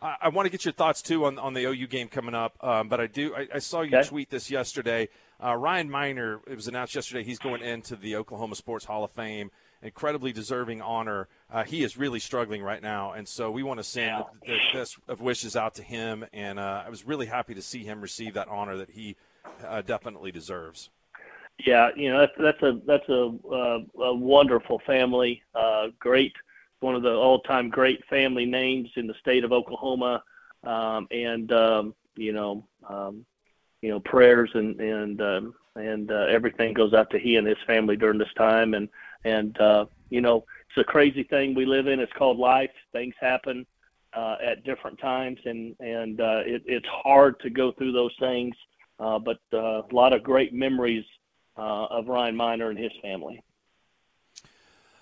I, 0.00 0.16
I 0.22 0.28
want 0.28 0.46
to 0.46 0.50
get 0.50 0.64
your 0.64 0.72
thoughts 0.72 1.00
too 1.02 1.24
on, 1.24 1.38
on 1.38 1.54
the 1.54 1.64
OU 1.64 1.86
game 1.86 2.08
coming 2.08 2.34
up, 2.34 2.56
um, 2.62 2.88
but 2.88 3.00
I 3.00 3.06
do. 3.06 3.34
I, 3.34 3.48
I 3.54 3.58
saw 3.58 3.82
you 3.82 3.96
Okay. 3.96 4.08
tweet 4.08 4.30
this 4.30 4.50
yesterday. 4.50 5.08
Uh, 5.42 5.56
Ryan 5.56 5.90
Minor, 5.90 6.40
it 6.46 6.54
was 6.54 6.68
announced 6.68 6.94
yesterday, 6.94 7.24
he's 7.24 7.38
going 7.38 7.62
into 7.62 7.96
the 7.96 8.14
Oklahoma 8.16 8.54
Sports 8.54 8.84
Hall 8.84 9.04
of 9.04 9.10
Fame. 9.12 9.50
Incredibly 9.82 10.32
deserving 10.32 10.80
honor. 10.80 11.26
Uh, 11.52 11.64
he 11.64 11.82
is 11.82 11.98
really 11.98 12.18
struggling 12.18 12.62
right 12.62 12.80
now, 12.80 13.12
and 13.12 13.28
so 13.28 13.50
we 13.50 13.62
want 13.62 13.78
to 13.78 13.84
send 13.84 14.24
the 14.46 14.58
best 14.72 14.96
of 15.06 15.20
wishes 15.20 15.54
out 15.54 15.74
to 15.74 15.82
him. 15.82 16.24
And 16.32 16.58
uh, 16.58 16.84
I 16.86 16.88
was 16.88 17.06
really 17.06 17.26
happy 17.26 17.54
to 17.54 17.60
see 17.60 17.84
him 17.84 18.00
receive 18.00 18.34
that 18.34 18.48
honor 18.48 18.78
that 18.78 18.88
he 18.88 19.16
uh, 19.66 19.82
definitely 19.82 20.32
deserves. 20.32 20.88
Yeah, 21.58 21.90
you 21.94 22.10
know 22.10 22.20
that's 22.20 22.32
that's 22.38 22.62
a 22.62 22.80
that's 22.86 23.08
a, 23.10 23.30
uh, 23.52 24.02
a 24.02 24.14
wonderful 24.14 24.80
family. 24.86 25.42
Uh, 25.54 25.88
great, 25.98 26.32
one 26.80 26.94
of 26.94 27.02
the 27.02 27.12
all-time 27.12 27.68
great 27.68 28.02
family 28.06 28.46
names 28.46 28.88
in 28.96 29.06
the 29.06 29.14
state 29.20 29.44
of 29.44 29.52
Oklahoma, 29.52 30.22
um, 30.64 31.06
and 31.10 31.52
um, 31.52 31.94
you 32.16 32.32
know, 32.32 32.66
um, 32.88 33.26
you 33.82 33.90
know, 33.90 34.00
prayers 34.00 34.50
and 34.54 34.80
and 34.80 35.20
um, 35.20 35.54
and 35.76 36.10
uh, 36.10 36.26
everything 36.30 36.72
goes 36.72 36.94
out 36.94 37.10
to 37.10 37.18
he 37.18 37.36
and 37.36 37.46
his 37.46 37.58
family 37.66 37.96
during 37.96 38.18
this 38.18 38.32
time. 38.36 38.72
And 38.72 38.88
and 39.24 39.58
uh, 39.60 39.84
you 40.08 40.20
know, 40.20 40.44
it's 40.74 40.88
a 40.88 40.90
crazy 40.90 41.22
thing 41.24 41.54
we 41.54 41.66
live 41.66 41.86
in. 41.86 42.00
It's 42.00 42.12
called 42.14 42.38
life. 42.38 42.70
Things 42.92 43.14
happen 43.20 43.66
uh, 44.14 44.36
at 44.44 44.64
different 44.64 44.98
times, 44.98 45.38
and 45.44 45.76
and 45.80 46.20
uh, 46.20 46.40
it, 46.46 46.62
it's 46.66 46.86
hard 46.88 47.38
to 47.40 47.50
go 47.50 47.72
through 47.72 47.92
those 47.92 48.14
things. 48.18 48.54
Uh, 48.98 49.18
but 49.18 49.38
uh, 49.52 49.82
a 49.82 49.88
lot 49.92 50.12
of 50.12 50.22
great 50.22 50.54
memories 50.54 51.04
uh, 51.58 51.86
of 51.86 52.08
Ryan 52.08 52.36
Minor 52.36 52.70
and 52.70 52.78
his 52.78 52.92
family. 53.02 53.42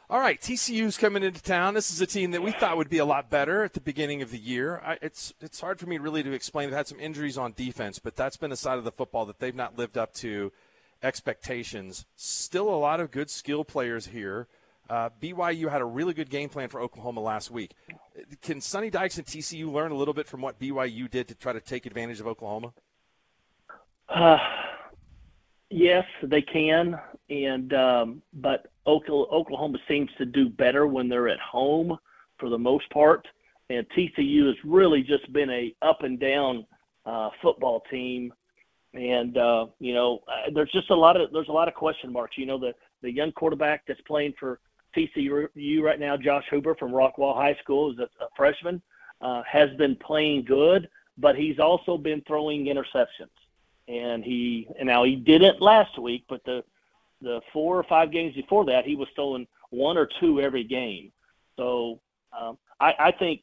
All 0.09 0.19
right, 0.19 0.41
TCU's 0.41 0.99
coming 0.99 1.23
into 1.23 1.41
town. 1.41 1.75
This 1.75 1.93
is 1.93 2.01
a 2.01 2.07
team 2.07 2.33
that 2.33 2.43
we 2.43 2.51
thought 2.51 2.77
would 2.77 2.91
be 2.91 2.99
a 2.99 3.05
lot 3.05 3.31
better 3.31 3.63
at 3.63 3.75
the 3.75 3.81
beginning 3.81 4.23
of 4.23 4.33
the 4.33 4.39
year. 4.39 4.83
I, 4.85 4.99
it's 5.01 5.33
it's 5.41 5.61
hard 5.61 5.79
for 5.79 5.87
me 5.87 5.99
really 5.99 6.25
to 6.25 6.33
explain. 6.33 6.69
They've 6.69 6.77
had 6.77 6.89
some 6.89 6.99
injuries 6.99 7.39
on 7.39 7.53
defense, 7.53 8.01
but 8.01 8.17
that's 8.17 8.37
been 8.37 8.51
a 8.51 8.57
side 8.57 8.79
of 8.79 8.85
the 8.85 8.91
football 8.91 9.25
that 9.27 9.39
they've 9.39 9.55
not 9.55 9.79
lived 9.79 9.97
up 9.97 10.13
to 10.15 10.51
expectations. 11.01 12.07
Still 12.17 12.69
a 12.69 12.75
lot 12.75 12.99
of 12.99 13.13
good 13.13 13.31
skill 13.31 13.65
players 13.65 14.07
here. 14.07 14.49
Uh, 14.91 15.09
BYU 15.23 15.71
had 15.71 15.81
a 15.81 15.85
really 15.85 16.13
good 16.13 16.29
game 16.29 16.49
plan 16.49 16.69
for 16.69 16.81
Oklahoma 16.81 17.21
last 17.21 17.49
week. 17.49 17.75
Can 18.43 18.61
Sonny 18.61 18.91
Dykes 18.91 19.19
and 19.19 19.27
TCU 19.27 19.71
learn 19.71 19.93
a 19.93 19.95
little 19.95 20.13
bit 20.13 20.27
from 20.27 20.41
what 20.41 20.59
BYU 20.59 21.09
did 21.09 21.29
to 21.29 21.37
try 21.37 21.53
to 21.53 21.61
take 21.61 21.87
advantage 21.87 22.19
of 22.19 22.27
Oklahoma? 22.27 22.73
Uh, 24.09 24.37
yes, 25.71 26.05
they 26.25 26.43
can, 26.43 26.99
and 27.31 27.73
um, 27.73 28.23
but 28.33 28.67
Oklahoma 28.85 29.79
seems 29.87 30.11
to 30.19 30.27
do 30.27 30.49
better 30.49 30.89
when 30.89 31.09
they're 31.09 31.29
at 31.29 31.39
home 31.39 31.97
for 32.41 32.49
the 32.49 32.59
most 32.59 32.91
part, 32.91 33.29
and 33.69 33.87
TCU 33.97 34.49
has 34.49 34.57
really 34.65 35.05
just 35.05 35.33
been 35.33 35.51
a 35.51 35.73
up 35.83 36.03
and 36.03 36.19
down 36.19 36.67
uh, 37.07 37.31
football 37.41 37.85
team. 37.93 38.35
and 38.93 39.39
uh, 39.39 39.67
you 39.79 39.95
know, 39.95 40.19
uh, 40.27 40.51
there's 40.53 40.73
just 40.73 40.91
a 40.91 40.97
lot 40.97 41.17
of 41.17 41.33
there's 41.33 41.49
a 41.49 41.53
lot 41.53 41.69
of 41.69 41.75
question 41.75 42.13
marks. 42.13 42.37
You 42.37 42.47
know, 42.47 42.59
the 42.59 42.75
the 43.03 43.13
young 43.13 43.31
quarterback 43.31 43.85
that's 43.87 44.01
playing 44.01 44.35
for 44.37 44.59
TCU 44.97 45.83
right 45.83 46.01
now, 46.01 46.17
Josh 46.17 46.45
Hoover 46.51 46.75
from 46.75 46.93
Rockwall 46.93 47.35
High 47.35 47.57
School, 47.63 47.93
is 47.93 47.99
a, 47.99 48.05
a 48.23 48.29
freshman, 48.37 48.83
uh, 49.21 49.43
has 49.51 49.71
been 49.77 49.97
playing 49.97 50.45
good, 50.45 50.89
but 51.19 51.37
he's 51.37 51.59
also 51.59 51.97
been 51.97 52.23
throwing 52.27 52.67
interceptions. 52.67 53.31
And 53.89 54.23
he 54.23 54.69
and 54.79 54.87
now 54.87 55.05
he 55.05 55.17
didn't 55.17 55.61
last 55.61 55.99
week, 55.99 56.25
but 56.29 56.45
the 56.45 56.63
the 57.21 57.41
four 57.53 57.77
or 57.77 57.83
five 57.85 58.13
games 58.13 58.35
before 58.35 58.65
that, 58.67 58.85
he 58.85 58.97
was 58.97 59.09
throwing 59.15 59.47
one 59.71 59.99
or 59.99 60.09
two 60.21 60.41
every 60.41 60.65
game. 60.65 61.13
So 61.57 62.01
um, 62.39 62.57
I, 62.81 62.95
I 62.99 63.13
think 63.13 63.43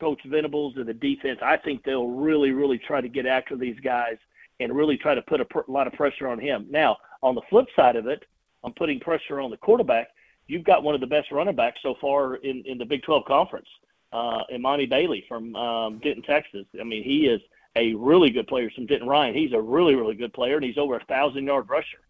Coach 0.00 0.20
Venables 0.26 0.74
and 0.76 0.86
the 0.86 0.94
defense, 0.94 1.38
I 1.42 1.56
think 1.56 1.84
they'll 1.84 2.08
really, 2.08 2.52
really 2.52 2.78
try 2.78 3.00
to 3.00 3.08
get 3.08 3.26
after 3.26 3.56
these 3.56 3.78
guys 3.80 4.16
and 4.60 4.74
really 4.74 4.96
try 4.96 5.14
to 5.14 5.22
put 5.22 5.40
a, 5.40 5.44
pr- 5.44 5.60
a 5.68 5.70
lot 5.70 5.86
of 5.86 5.92
pressure 5.92 6.28
on 6.28 6.38
him. 6.38 6.66
Now, 6.70 6.96
on 7.22 7.34
the 7.34 7.42
flip 7.50 7.66
side 7.76 7.96
of 7.96 8.06
it, 8.06 8.24
I'm 8.64 8.72
putting 8.72 9.00
pressure 9.00 9.40
on 9.40 9.50
the 9.50 9.56
quarterback. 9.56 10.08
You've 10.48 10.64
got 10.64 10.82
one 10.82 10.94
of 10.94 11.00
the 11.00 11.06
best 11.06 11.30
running 11.30 11.54
backs 11.54 11.80
so 11.82 11.94
far 12.00 12.36
in, 12.36 12.62
in 12.66 12.78
the 12.78 12.84
Big 12.84 13.02
12 13.02 13.24
conference, 13.26 13.68
uh, 14.12 14.40
Emani 14.52 14.88
Bailey 14.88 15.24
from 15.28 15.54
um, 15.54 15.98
Denton, 15.98 16.22
Texas. 16.22 16.66
I 16.80 16.84
mean, 16.84 17.04
he 17.04 17.26
is 17.26 17.40
a 17.76 17.94
really 17.94 18.30
good 18.30 18.48
player 18.48 18.70
from 18.74 18.86
Denton 18.86 19.08
Ryan. 19.08 19.34
He's 19.34 19.52
a 19.52 19.60
really, 19.60 19.94
really 19.94 20.14
good 20.14 20.32
player, 20.32 20.56
and 20.56 20.64
he's 20.64 20.78
over 20.78 20.96
a 20.96 21.04
thousand 21.04 21.46
yard 21.46 21.68
rusher. 21.68 22.00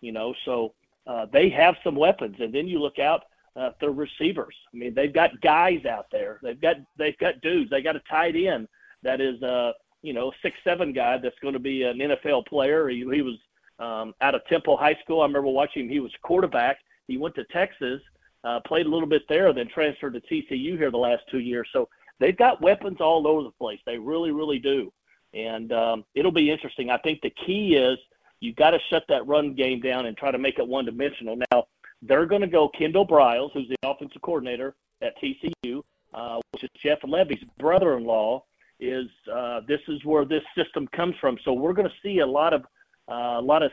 You 0.00 0.12
know, 0.12 0.32
so 0.44 0.74
uh, 1.06 1.26
they 1.32 1.50
have 1.50 1.74
some 1.82 1.96
weapons. 1.96 2.36
And 2.38 2.54
then 2.54 2.68
you 2.68 2.80
look 2.80 2.98
out 2.98 3.24
uh, 3.56 3.70
the 3.80 3.90
receivers. 3.90 4.54
I 4.72 4.76
mean, 4.76 4.94
they've 4.94 5.12
got 5.12 5.40
guys 5.40 5.84
out 5.84 6.06
there. 6.12 6.38
They've 6.42 6.60
got 6.60 6.76
they've 6.96 7.18
got 7.18 7.40
dudes. 7.40 7.70
They 7.70 7.82
got 7.82 7.96
a 7.96 8.02
tight 8.08 8.36
end 8.36 8.68
that 9.02 9.20
is 9.20 9.40
uh 9.42 9.72
you 10.02 10.12
know 10.12 10.32
six 10.42 10.56
seven 10.64 10.92
guy 10.92 11.18
that's 11.18 11.38
going 11.40 11.54
to 11.54 11.60
be 11.60 11.82
an 11.82 11.98
NFL 11.98 12.46
player. 12.46 12.88
He, 12.88 12.98
he 12.98 13.22
was 13.22 13.36
um, 13.78 14.14
out 14.20 14.34
of 14.34 14.44
Temple 14.46 14.76
High 14.76 14.96
School. 15.02 15.20
I 15.20 15.26
remember 15.26 15.48
watching 15.48 15.84
him. 15.84 15.88
He 15.88 16.00
was 16.00 16.12
quarterback. 16.22 16.78
He 17.08 17.16
went 17.16 17.34
to 17.34 17.44
Texas, 17.44 18.00
uh, 18.44 18.60
played 18.60 18.86
a 18.86 18.88
little 18.88 19.08
bit 19.08 19.22
there, 19.28 19.52
then 19.52 19.66
transferred 19.68 20.14
to 20.14 20.20
TCU 20.20 20.78
here 20.78 20.90
the 20.90 20.96
last 20.96 21.24
two 21.30 21.40
years. 21.40 21.68
So 21.72 21.88
they've 22.20 22.36
got 22.36 22.62
weapons 22.62 22.98
all 23.00 23.26
over 23.26 23.42
the 23.42 23.50
place. 23.50 23.80
They 23.84 23.98
really, 23.98 24.30
really 24.30 24.60
do. 24.60 24.92
And 25.34 25.72
um, 25.72 26.04
it'll 26.14 26.32
be 26.32 26.50
interesting. 26.50 26.90
I 26.90 26.98
think 26.98 27.20
the 27.20 27.30
key 27.30 27.74
is 27.74 27.98
you've 28.40 28.56
got 28.56 28.70
to 28.70 28.78
shut 28.90 29.04
that 29.08 29.26
run 29.26 29.54
game 29.54 29.80
down 29.80 30.06
and 30.06 30.16
try 30.16 30.30
to 30.30 30.38
make 30.38 30.58
it 30.58 30.66
one 30.66 30.84
dimensional. 30.84 31.36
Now, 31.50 31.66
they're 32.02 32.26
going 32.26 32.42
to 32.42 32.46
go 32.46 32.68
Kendall 32.68 33.06
Briles, 33.06 33.52
who's 33.52 33.68
the 33.68 33.76
offensive 33.82 34.22
coordinator 34.22 34.76
at 35.02 35.14
TCU, 35.20 35.82
uh, 36.14 36.40
which 36.52 36.64
is 36.64 36.70
Jeff 36.80 37.00
Lebby's 37.02 37.44
brother-in-law. 37.58 38.44
Is 38.80 39.08
uh, 39.32 39.60
this 39.66 39.80
is 39.88 40.04
where 40.04 40.24
this 40.24 40.44
system 40.54 40.86
comes 40.94 41.16
from? 41.20 41.36
So 41.44 41.52
we're 41.52 41.72
going 41.72 41.88
to 41.88 41.94
see 42.00 42.20
a 42.20 42.26
lot 42.26 42.52
of 42.52 42.62
uh, 43.10 43.38
a 43.38 43.42
lot 43.42 43.64
of 43.64 43.72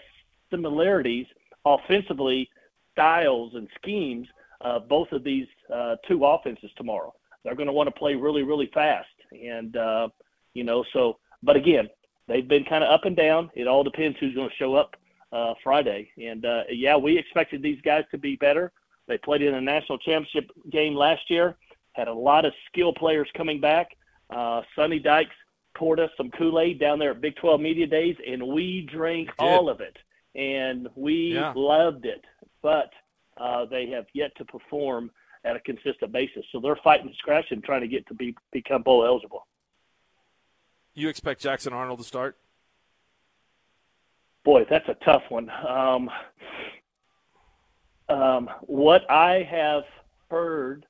similarities 0.49 1.27
offensively, 1.63 2.49
styles 2.95 3.53
and 3.55 3.67
schemes. 3.75 4.27
Uh, 4.61 4.79
both 4.79 5.11
of 5.11 5.23
these 5.23 5.47
uh, 5.73 5.95
two 6.07 6.25
offenses 6.25 6.71
tomorrow. 6.77 7.13
They're 7.43 7.55
going 7.55 7.67
to 7.67 7.73
want 7.73 7.87
to 7.87 7.99
play 7.99 8.15
really, 8.15 8.41
really 8.41 8.71
fast, 8.73 9.07
and 9.31 9.75
uh, 9.75 10.07
you 10.53 10.63
know. 10.63 10.83
So, 10.93 11.17
but 11.43 11.55
again, 11.55 11.89
they've 12.27 12.47
been 12.47 12.63
kind 12.63 12.83
of 12.83 12.89
up 12.89 13.05
and 13.05 13.15
down. 13.15 13.51
It 13.53 13.67
all 13.67 13.83
depends 13.83 14.17
who's 14.19 14.33
going 14.33 14.49
to 14.49 14.55
show 14.55 14.75
up 14.75 14.95
uh, 15.31 15.53
Friday. 15.63 16.09
And 16.17 16.45
uh, 16.45 16.63
yeah, 16.69 16.95
we 16.95 17.17
expected 17.17 17.61
these 17.61 17.79
guys 17.81 18.05
to 18.11 18.17
be 18.17 18.37
better. 18.37 18.71
They 19.07 19.17
played 19.17 19.41
in 19.41 19.53
a 19.53 19.61
national 19.61 19.99
championship 19.99 20.49
game 20.71 20.95
last 20.95 21.29
year. 21.29 21.57
Had 21.93 22.07
a 22.07 22.13
lot 22.13 22.45
of 22.45 22.53
skill 22.71 22.93
players 22.93 23.27
coming 23.35 23.59
back. 23.59 23.95
Uh, 24.29 24.61
Sonny 24.75 24.99
Dykes 24.99 25.35
poured 25.75 25.99
us 25.99 26.09
some 26.17 26.31
Kool 26.31 26.59
Aid 26.59 26.79
down 26.79 26.99
there 26.99 27.11
at 27.11 27.21
Big 27.21 27.35
12 27.35 27.61
Media 27.61 27.85
Days, 27.85 28.15
and 28.27 28.47
we 28.47 28.87
drank 28.91 29.29
all 29.37 29.69
of 29.69 29.81
it, 29.81 29.97
and 30.33 30.87
we 30.95 31.33
yeah. 31.33 31.53
loved 31.55 32.05
it. 32.05 32.23
But 32.65 32.89
uh, 33.37 33.65
they 33.65 33.91
have 33.91 34.07
yet 34.13 34.35
to 34.37 34.45
perform 34.45 35.11
at 35.43 35.55
a 35.55 35.59
consistent 35.59 36.11
basis, 36.11 36.43
so 36.51 36.59
they're 36.59 36.79
fighting 36.83 37.13
scratch 37.19 37.45
and 37.51 37.63
trying 37.63 37.81
to 37.81 37.87
get 37.87 38.07
to 38.07 38.15
be 38.15 38.35
become 38.51 38.81
bowl 38.81 39.05
eligible. 39.05 39.45
You 40.95 41.07
expect 41.07 41.41
Jackson 41.41 41.73
Arnold 41.73 41.99
to 41.99 42.03
start? 42.03 42.39
Boy, 44.43 44.65
that's 44.67 44.89
a 44.89 44.95
tough 45.05 45.21
one. 45.29 45.51
Um, 45.51 46.09
um, 48.09 48.49
what 48.61 49.07
I 49.11 49.43
have 49.43 49.83
heard, 50.31 50.87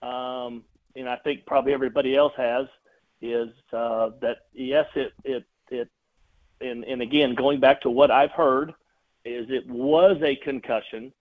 um, 0.00 0.64
and 0.96 1.10
I 1.10 1.16
think 1.24 1.44
probably 1.44 1.74
everybody 1.74 2.16
else 2.16 2.32
has, 2.38 2.68
is 3.20 3.50
uh, 3.74 4.12
that 4.22 4.46
yes, 4.54 4.86
it 4.94 5.12
it 5.24 5.44
it, 5.70 5.90
and 6.62 6.84
and 6.84 7.02
again 7.02 7.34
going 7.34 7.60
back 7.60 7.82
to 7.82 7.90
what 7.90 8.10
I've 8.10 8.30
heard, 8.30 8.72
is 9.26 9.46
it 9.50 9.68
was 9.68 10.16
a 10.22 10.34
concussion, 10.36 11.12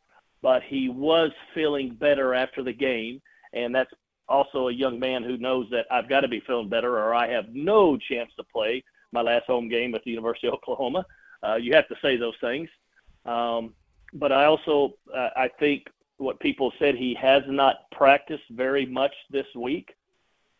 but 0.41 0.63
he 0.63 0.89
was 0.89 1.31
feeling 1.53 1.95
better 1.95 2.33
after 2.33 2.63
the 2.63 2.73
game, 2.73 3.21
and 3.53 3.73
that's 3.73 3.91
also 4.29 4.67
a 4.67 4.73
young 4.73 4.99
man 4.99 5.23
who 5.23 5.37
knows 5.37 5.67
that 5.71 5.85
I've 5.89 6.09
got 6.09 6.21
to 6.21 6.27
be 6.27 6.41
feeling 6.41 6.69
better 6.69 6.97
or 6.97 7.13
I 7.13 7.27
have 7.29 7.53
no 7.53 7.97
chance 7.97 8.31
to 8.37 8.43
play 8.43 8.83
my 9.11 9.21
last 9.21 9.45
home 9.45 9.69
game 9.69 9.95
at 9.95 10.03
the 10.03 10.11
University 10.11 10.47
of 10.47 10.53
Oklahoma. 10.53 11.05
Uh, 11.41 11.55
you 11.55 11.73
have 11.73 11.87
to 11.87 11.95
say 12.01 12.17
those 12.17 12.35
things. 12.41 12.69
Um, 13.25 13.73
but 14.13 14.31
I 14.31 14.45
also 14.45 14.95
uh, 15.13 15.29
I 15.35 15.49
think 15.59 15.87
what 16.17 16.39
people 16.39 16.73
said 16.79 16.95
he 16.95 17.13
has 17.15 17.43
not 17.47 17.89
practiced 17.91 18.43
very 18.51 18.85
much 18.85 19.13
this 19.29 19.45
week. 19.55 19.95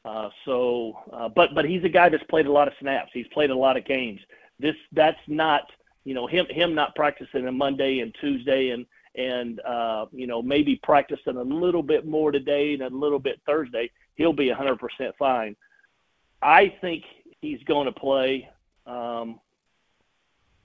Uh, 0.06 0.30
so, 0.46 0.98
uh, 1.12 1.28
but 1.30 1.54
but 1.54 1.66
he's 1.66 1.84
a 1.84 1.90
guy 1.90 2.10
that's 2.10 2.24
played 2.30 2.46
a 2.46 2.52
lot 2.52 2.68
of 2.68 2.74
snaps. 2.80 3.12
He's 3.14 3.28
played 3.28 3.50
a 3.50 3.56
lot 3.56 3.78
of 3.78 3.86
games. 3.86 4.20
This 4.60 4.76
that's 4.92 5.20
not 5.28 5.64
you 6.04 6.14
know 6.14 6.28
him 6.28 6.46
him 6.50 6.74
not 6.74 6.96
practicing 6.96 7.48
on 7.48 7.58
Monday 7.58 8.00
and 8.00 8.16
Tuesday 8.20 8.70
and 8.70 8.86
and 9.18 9.60
uh, 9.62 10.06
you 10.12 10.28
know 10.28 10.42
maybe 10.42 10.80
practicing 10.84 11.38
a 11.38 11.42
little 11.42 11.84
bit 11.84 12.06
more 12.06 12.32
today 12.32 12.74
and 12.74 12.84
a 12.84 12.90
little 12.90 13.20
bit 13.20 13.42
Thursday. 13.46 13.90
He'll 14.16 14.34
be 14.34 14.50
100% 14.50 14.78
fine. 15.20 15.56
I 16.42 16.74
think 16.82 17.04
he's 17.42 17.62
going 17.64 17.86
to 17.86 17.92
play. 17.92 18.50
Um, 18.86 19.40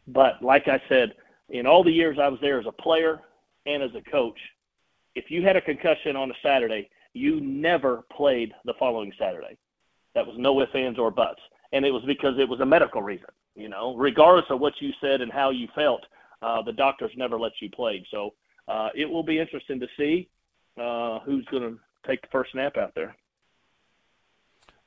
but 0.07 0.43
like 0.43 0.69
I 0.69 0.81
said, 0.88 1.12
in 1.51 1.67
all 1.67 1.85
the 1.85 1.93
years 1.93 2.19
I 2.21 2.29
was 2.29 2.41
there 2.41 2.59
as 2.61 2.67
a 2.67 2.73
player 2.73 3.21
and 3.67 3.83
as 3.83 3.91
a 3.95 4.11
coach, 4.11 4.38
if 5.15 5.31
you 5.31 5.43
had 5.43 5.57
a 5.57 5.61
concussion 5.61 6.17
on 6.17 6.31
a 6.31 6.35
Saturday, 6.43 6.88
you 7.12 7.41
never 7.41 8.05
played 8.15 8.53
the 8.65 8.75
following 8.79 9.12
Saturday. 9.19 9.59
That 10.15 10.27
was 10.27 10.37
no 10.38 10.61
ifs, 10.61 10.73
ands, 10.75 10.99
or 10.99 11.11
buts. 11.11 11.41
And 11.73 11.85
it 11.85 11.91
was 11.91 12.03
because 12.07 12.38
it 12.38 12.49
was 12.49 12.61
a 12.61 12.67
medical 12.67 13.03
reason. 13.03 13.27
You 13.55 13.69
know, 13.69 13.95
regardless 13.97 14.47
of 14.49 14.61
what 14.61 14.73
you 14.81 14.93
said 15.01 15.21
and 15.21 15.31
how 15.31 15.51
you 15.51 15.69
felt, 15.75 16.03
uh, 16.41 16.62
the 16.62 16.73
doctors 16.73 17.12
never 17.17 17.38
let 17.38 17.53
you 17.61 17.71
play. 17.71 18.05
So 18.11 18.33
uh, 18.68 18.88
it 18.94 19.09
will 19.09 19.22
be 19.22 19.38
interesting 19.38 19.81
to 19.81 19.88
see 19.96 20.29
uh, 20.79 21.20
who's 21.20 21.44
going 21.46 21.62
to 21.62 21.79
take 22.07 22.22
the 22.22 22.29
first 22.29 22.53
snap 22.53 22.77
out 22.77 22.94
there. 22.94 23.14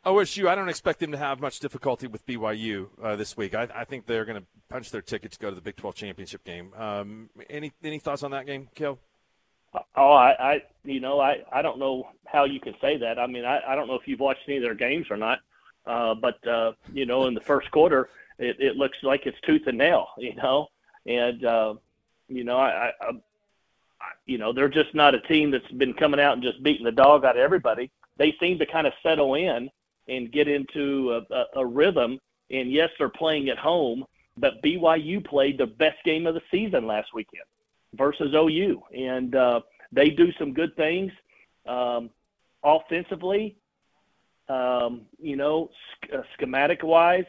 OSU, 0.06 0.48
I 0.48 0.54
don't 0.54 0.70
expect 0.70 1.00
them 1.00 1.12
to 1.14 1.18
have 1.18 1.42
much 1.42 1.60
difficulty 1.60 2.06
with 2.06 2.26
BYU 2.28 2.88
uh, 3.02 3.16
this 3.16 3.36
week. 3.36 3.56
I, 3.56 3.68
I, 3.74 3.86
think 3.86 4.06
they're 4.06 4.26
going 4.26 4.40
to 4.40 4.46
punch 4.70 4.92
their 4.92 5.02
ticket 5.02 5.32
to 5.32 5.40
go 5.40 5.50
to 5.50 5.56
the 5.56 5.62
Big 5.62 5.78
12 5.78 5.96
championship 5.96 6.44
game. 6.44 6.72
Um, 6.78 7.30
any 7.50 7.74
any 7.84 7.98
thoughts 7.98 8.22
on 8.22 8.30
that 8.32 8.46
game, 8.46 8.70
Kel? 8.76 9.00
Oh, 9.96 10.12
I, 10.12 10.36
I, 10.40 10.64
you 10.84 11.00
know, 11.00 11.20
I, 11.20 11.44
I 11.52 11.62
don't 11.62 11.80
know 11.80 12.10
how 12.26 12.46
you 12.46 12.60
can 12.60 12.76
say 12.80 12.98
that. 12.98 13.18
I 13.18 13.28
mean, 13.28 13.46
I, 13.46 13.62
I 13.68 13.76
don't 13.76 13.88
know 13.88 13.96
if 13.96 14.08
you've 14.08 14.20
watched 14.20 14.42
any 14.48 14.58
of 14.58 14.64
their 14.64 14.76
games 14.76 15.08
or 15.10 15.18
not, 15.18 15.40
uh, 15.86 16.14
but 16.14 16.46
uh, 16.48 16.74
you 16.94 17.06
know, 17.06 17.26
in 17.26 17.34
the 17.34 17.42
first 17.42 17.72
quarter, 17.72 18.10
it, 18.38 18.58
it 18.60 18.76
looks 18.76 18.98
like 19.02 19.26
it's 19.26 19.38
tooth 19.42 19.64
and 19.66 19.78
nail, 19.78 20.10
you 20.18 20.36
know, 20.36 20.68
and 21.08 21.44
uh, 21.44 21.74
you 22.28 22.44
know, 22.44 22.58
I, 22.58 22.70
I, 22.70 22.92
I, 23.02 23.12
you 24.26 24.38
know, 24.38 24.52
they're 24.52 24.70
just 24.70 24.94
not 24.96 25.16
a 25.16 25.22
team 25.22 25.52
that's 25.52 25.70
been 25.74 25.94
coming 25.94 26.20
out 26.20 26.34
and 26.34 26.44
just 26.44 26.64
beating 26.64 26.86
the 26.86 26.92
dog 26.92 27.26
out 27.26 27.38
of 27.38 27.42
everybody. 27.42 27.92
They 28.18 28.36
seem 28.40 28.58
to 28.60 28.66
kind 28.66 28.88
of 28.88 28.94
settle 29.04 29.36
in 29.36 29.70
and 30.08 30.32
get 30.32 30.48
into 30.48 31.22
a, 31.30 31.34
a, 31.34 31.46
a 31.58 31.66
rhythm. 31.66 32.20
And 32.52 32.72
yes, 32.72 32.90
they're 32.98 33.10
playing 33.10 33.50
at 33.50 33.58
home, 33.58 34.06
but 34.38 34.62
BYU 34.64 35.26
played 35.26 35.58
the 35.58 35.68
best 35.68 35.98
game 36.04 36.28
of 36.28 36.34
the 36.34 36.42
season 36.52 36.86
last 36.88 37.10
weekend 37.14 37.46
versus 37.94 38.34
OU, 38.34 38.82
and 38.96 39.36
uh, 39.36 39.62
they 39.92 40.10
do 40.10 40.32
some 40.38 40.54
good 40.54 40.76
things 40.76 41.12
um, 41.68 42.10
offensively. 42.64 43.56
Um, 44.48 45.02
you 45.20 45.36
know, 45.36 45.70
sch- 46.04 46.10
uh, 46.14 46.22
schematic 46.34 46.84
wise, 46.84 47.26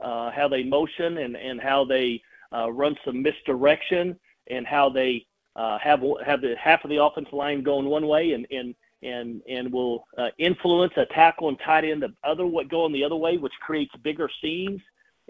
uh, 0.00 0.30
how 0.30 0.46
they 0.46 0.62
motion 0.62 1.18
and, 1.18 1.36
and 1.36 1.60
how 1.60 1.84
they 1.84 2.22
uh, 2.52 2.70
run 2.70 2.96
some 3.04 3.22
misdirection 3.22 4.16
and 4.48 4.66
how 4.66 4.88
they 4.88 5.26
uh, 5.60 5.78
have 5.78 6.02
have 6.24 6.40
the 6.40 6.54
half 6.58 6.82
of 6.84 6.90
the 6.90 7.02
offensive 7.02 7.34
line 7.34 7.62
going 7.62 7.84
one 7.84 8.06
way 8.06 8.32
and, 8.32 8.46
and 8.50 8.74
and 9.02 9.42
and 9.46 9.70
will 9.70 10.06
uh, 10.16 10.28
influence 10.38 10.92
a 10.96 11.04
tackle 11.06 11.50
and 11.50 11.58
tight 11.60 11.84
end 11.84 12.02
the 12.02 12.14
other 12.24 12.46
way, 12.46 12.64
going 12.64 12.92
the 12.92 13.04
other 13.04 13.16
way, 13.16 13.36
which 13.36 13.52
creates 13.60 13.94
bigger 14.02 14.30
seams 14.40 14.80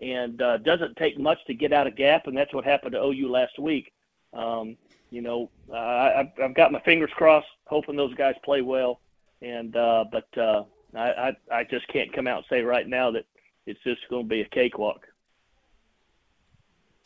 and 0.00 0.40
uh, 0.40 0.56
doesn't 0.58 0.96
take 0.96 1.18
much 1.18 1.38
to 1.46 1.54
get 1.54 1.72
out 1.72 1.88
of 1.88 1.96
gap, 1.96 2.28
and 2.28 2.36
that's 2.36 2.54
what 2.54 2.64
happened 2.64 2.92
to 2.92 3.02
OU 3.02 3.28
last 3.28 3.58
week. 3.58 3.92
Um, 4.32 4.76
you 5.10 5.20
know, 5.20 5.50
uh, 5.68 5.76
I, 5.76 6.32
I've 6.42 6.54
got 6.54 6.70
my 6.70 6.80
fingers 6.82 7.10
crossed, 7.16 7.48
hoping 7.66 7.96
those 7.96 8.14
guys 8.14 8.36
play 8.44 8.62
well, 8.62 9.00
and 9.42 9.74
uh, 9.74 10.04
but 10.12 10.38
uh, 10.38 10.62
I, 10.94 11.10
I 11.10 11.36
I 11.58 11.64
just 11.64 11.88
can't 11.88 12.12
come 12.12 12.28
out 12.28 12.38
and 12.38 12.46
say 12.48 12.62
right 12.62 12.86
now 12.86 13.10
that 13.10 13.26
it's 13.66 13.82
just 13.82 14.08
going 14.08 14.26
to 14.26 14.28
be 14.28 14.42
a 14.42 14.48
cakewalk. 14.48 15.06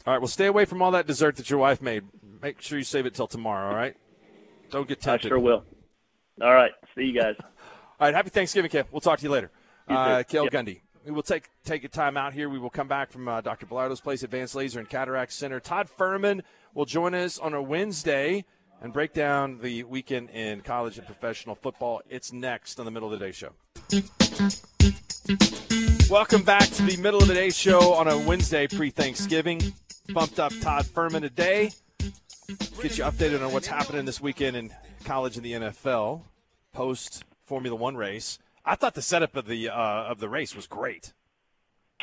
All 0.07 0.13
right, 0.13 0.21
well, 0.21 0.29
stay 0.29 0.47
away 0.47 0.67
from 0.67 0.83
all 0.83 0.91
that 0.91 1.07
dessert 1.07 1.37
that 1.37 1.49
your 1.49 1.59
wife 1.59 1.81
made. 1.81 2.05
Make 2.43 2.61
sure 2.61 2.77
you 2.77 2.85
save 2.85 3.07
it 3.07 3.15
till 3.15 3.27
tomorrow, 3.27 3.71
all 3.71 3.75
right? 3.75 3.97
Don't 4.71 4.87
get 4.87 5.01
tempted. 5.01 5.29
I 5.29 5.31
sure 5.31 5.39
will. 5.39 5.65
All 6.43 6.53
right. 6.53 6.73
See 6.95 7.05
you 7.05 7.19
guys. 7.19 7.37
all 7.41 7.47
right. 8.01 8.15
Happy 8.15 8.29
Thanksgiving, 8.29 8.71
Kim. 8.71 8.87
We'll 8.91 9.01
talk 9.01 9.19
to 9.21 9.23
you 9.23 9.31
later. 9.31 9.51
You 9.89 9.97
uh, 9.97 10.23
Cale 10.25 10.45
yep. 10.45 10.53
Gundy. 10.53 10.81
We 11.07 11.13
will 11.13 11.23
take 11.23 11.49
take 11.65 11.85
a 11.85 11.89
time 11.89 12.17
out 12.17 12.33
here. 12.33 12.49
We 12.49 12.59
will 12.59 12.71
come 12.71 12.89
back 12.89 13.11
from 13.11 13.29
uh, 13.29 13.41
Dr. 13.41 13.67
Bellardo's 13.67 14.01
place, 14.01 14.23
Advanced 14.23 14.55
Laser 14.55 14.81
and 14.81 14.89
Cataract 14.89 15.33
Center. 15.33 15.61
Todd 15.61 15.89
Fuhrman 15.99 16.43
will 16.73 16.87
join 16.87 17.15
us 17.15 17.39
on 17.39 17.55
a 17.55 17.63
Wednesday 17.63 18.45
and 18.81 18.93
break 18.93 19.13
down 19.13 19.59
the 19.61 19.85
weekend 19.85 20.31
in 20.31 20.63
college 20.63 20.99
and 20.99 21.07
professional 21.07 21.55
football. 21.55 22.03
It's 22.09 22.33
next 22.33 22.79
on 22.79 22.85
the 22.85 22.91
Middle 22.91 23.13
of 23.13 23.19
the 23.19 23.25
Day 23.25 23.33
Show. 23.33 23.51
Welcome 26.11 26.43
back 26.43 26.69
to 26.71 26.83
the 26.83 26.97
Middle 26.97 27.21
of 27.23 27.29
the 27.29 27.35
Day 27.35 27.51
Show 27.51 27.93
on 27.95 28.09
a 28.09 28.19
Wednesday 28.19 28.67
pre 28.67 28.91
Thanksgiving. 28.91 29.61
Bumped 30.13 30.39
up 30.39 30.53
Todd 30.61 30.85
Fuhrman 30.85 31.23
today. 31.23 31.71
Get 32.83 32.99
you 32.99 33.05
updated 33.05 33.45
on 33.45 33.53
what's 33.53 33.67
happening 33.67 34.05
this 34.05 34.21
weekend 34.21 34.57
in 34.57 34.71
college 35.05 35.37
and 35.37 35.45
the 35.45 35.53
NFL 35.53 36.21
post 36.73 37.25
Formula 37.47 37.75
One 37.75 37.97
race. 37.97 38.39
I 38.67 38.75
thought 38.75 38.95
the 38.95 39.03
setup 39.03 39.35
of 39.35 39.47
the 39.47 39.71
uh, 39.71 39.75
of 39.75 40.19
the 40.21 40.29
race 40.29 40.55
was 40.55 40.67
great. 40.67 41.15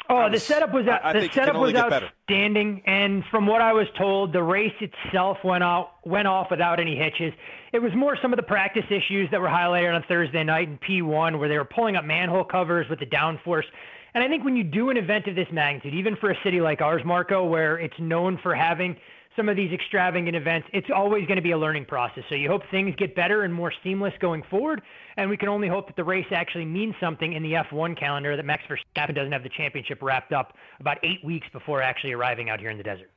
Oh, 0.09 0.23
was, 0.23 0.31
the 0.31 0.39
setup 0.39 0.73
was 0.73 0.87
I, 0.87 1.09
I 1.09 1.13
the 1.13 1.29
setup 1.31 1.55
was 1.55 1.73
better. 1.73 2.07
outstanding, 2.07 2.81
and 2.85 3.23
from 3.29 3.45
what 3.45 3.61
I 3.61 3.73
was 3.73 3.87
told, 3.97 4.33
the 4.33 4.41
race 4.41 4.73
itself 4.79 5.37
went 5.43 5.63
out 5.63 5.91
went 6.03 6.27
off 6.27 6.47
without 6.49 6.79
any 6.79 6.95
hitches. 6.95 7.33
It 7.71 7.79
was 7.79 7.93
more 7.95 8.17
some 8.21 8.33
of 8.33 8.37
the 8.37 8.43
practice 8.43 8.85
issues 8.89 9.29
that 9.31 9.39
were 9.39 9.47
highlighted 9.47 9.93
on 9.93 10.03
Thursday 10.07 10.43
night 10.43 10.67
in 10.67 10.79
P1, 10.79 11.39
where 11.39 11.47
they 11.47 11.57
were 11.57 11.65
pulling 11.65 11.95
up 11.95 12.03
manhole 12.03 12.43
covers 12.43 12.89
with 12.89 12.99
the 12.99 13.05
downforce. 13.05 13.63
And 14.13 14.23
I 14.23 14.27
think 14.27 14.43
when 14.43 14.55
you 14.55 14.63
do 14.63 14.89
an 14.89 14.97
event 14.97 15.27
of 15.27 15.35
this 15.35 15.47
magnitude, 15.51 15.93
even 15.93 16.15
for 16.17 16.31
a 16.31 16.35
city 16.43 16.59
like 16.59 16.81
ours, 16.81 17.01
Marco, 17.05 17.45
where 17.45 17.77
it's 17.79 17.97
known 17.99 18.37
for 18.43 18.53
having 18.53 18.97
some 19.37 19.47
of 19.47 19.55
these 19.55 19.71
extravagant 19.71 20.35
events, 20.35 20.67
it's 20.73 20.89
always 20.93 21.25
going 21.25 21.37
to 21.37 21.41
be 21.41 21.51
a 21.51 21.57
learning 21.57 21.85
process. 21.85 22.23
So 22.27 22.35
you 22.35 22.49
hope 22.49 22.63
things 22.69 22.93
get 22.97 23.15
better 23.15 23.43
and 23.43 23.53
more 23.53 23.71
seamless 23.83 24.13
going 24.19 24.43
forward. 24.49 24.81
And 25.15 25.29
we 25.29 25.37
can 25.37 25.47
only 25.47 25.69
hope 25.69 25.87
that 25.87 25.95
the 25.95 26.03
race 26.03 26.25
actually 26.31 26.65
means 26.65 26.93
something 26.99 27.33
in 27.33 27.41
the 27.41 27.53
F1 27.53 27.97
calendar 27.97 28.35
that 28.35 28.43
Max 28.43 28.63
Verstappen 28.69 29.15
doesn't 29.15 29.31
have 29.31 29.43
the 29.43 29.49
championship 29.49 30.01
wrapped 30.01 30.33
up 30.33 30.55
about 30.81 30.97
eight 31.03 31.23
weeks 31.23 31.47
before 31.53 31.81
actually 31.81 32.11
arriving 32.11 32.49
out 32.49 32.59
here 32.59 32.69
in 32.69 32.77
the 32.77 32.83
desert. 32.83 33.11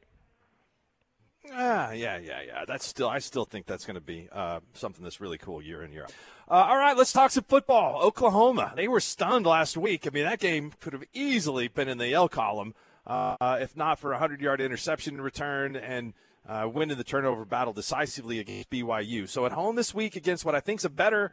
Ah, 1.52 1.92
yeah, 1.92 2.18
yeah, 2.18 2.40
yeah. 2.46 2.64
That's 2.66 2.87
still, 2.87 3.09
I 3.09 3.18
still 3.18 3.44
think 3.44 3.66
that's 3.66 3.85
going 3.85 3.94
to 3.94 4.00
be 4.00 4.28
uh, 4.33 4.61
something 4.72 5.02
that's 5.04 5.20
really 5.20 5.38
cool 5.38 5.62
year 5.62 5.83
in 5.83 5.92
year 5.92 6.04
out. 6.04 6.14
Uh, 6.48 6.66
all 6.68 6.76
right, 6.76 6.96
let's 6.96 7.12
talk 7.12 7.30
some 7.30 7.44
football. 7.44 8.02
Oklahoma, 8.02 8.72
they 8.76 8.88
were 8.88 9.00
stunned 9.00 9.46
last 9.46 9.76
week. 9.76 10.07
I 10.07 10.11
mean, 10.11 10.24
that 10.24 10.40
game 10.40 10.72
could 10.80 10.92
have 10.92 11.04
easily 11.12 11.68
been 11.68 11.88
in 11.88 11.98
the 11.98 12.12
L 12.12 12.28
column 12.28 12.74
uh, 13.07 13.59
if 13.61 13.76
not 13.76 13.98
for 13.98 14.11
a 14.11 14.16
100 14.16 14.40
yard 14.40 14.61
interception 14.61 15.20
return 15.20 15.76
and 15.76 16.14
uh, 16.48 16.68
winning 16.72 16.96
the 16.96 17.04
turnover 17.04 17.44
battle 17.44 17.72
decisively 17.72 18.38
against 18.38 18.70
BYU. 18.70 19.28
So 19.28 19.46
at 19.46 19.52
home 19.52 19.76
this 19.76 19.94
week 19.94 20.16
against 20.16 20.44
what 20.44 20.54
I 20.54 20.61
think 20.61 20.80
is 20.80 20.85
a 20.85 20.90
better 20.90 21.33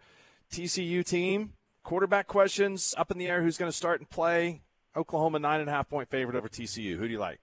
TCU 0.52 1.06
team. 1.06 1.54
Quarterback 1.84 2.28
questions 2.28 2.93
up 2.97 3.12
in 3.12 3.17
the 3.17 3.28
air. 3.28 3.41
Who's 3.41 3.58
going 3.58 3.71
to 3.71 3.78
start 3.78 4.00
and 4.00 4.10
play? 4.10 4.62
Oklahoma 4.95 5.39
nine 5.39 5.62
and 5.62 5.69
a 5.69 5.74
half 5.74 5.89
point 5.89 6.10
favorite 6.10 6.38
over 6.38 6.47
TCU. 6.47 6.97
Who 6.97 7.08
do 7.08 7.13
you 7.13 7.19
like? 7.19 7.39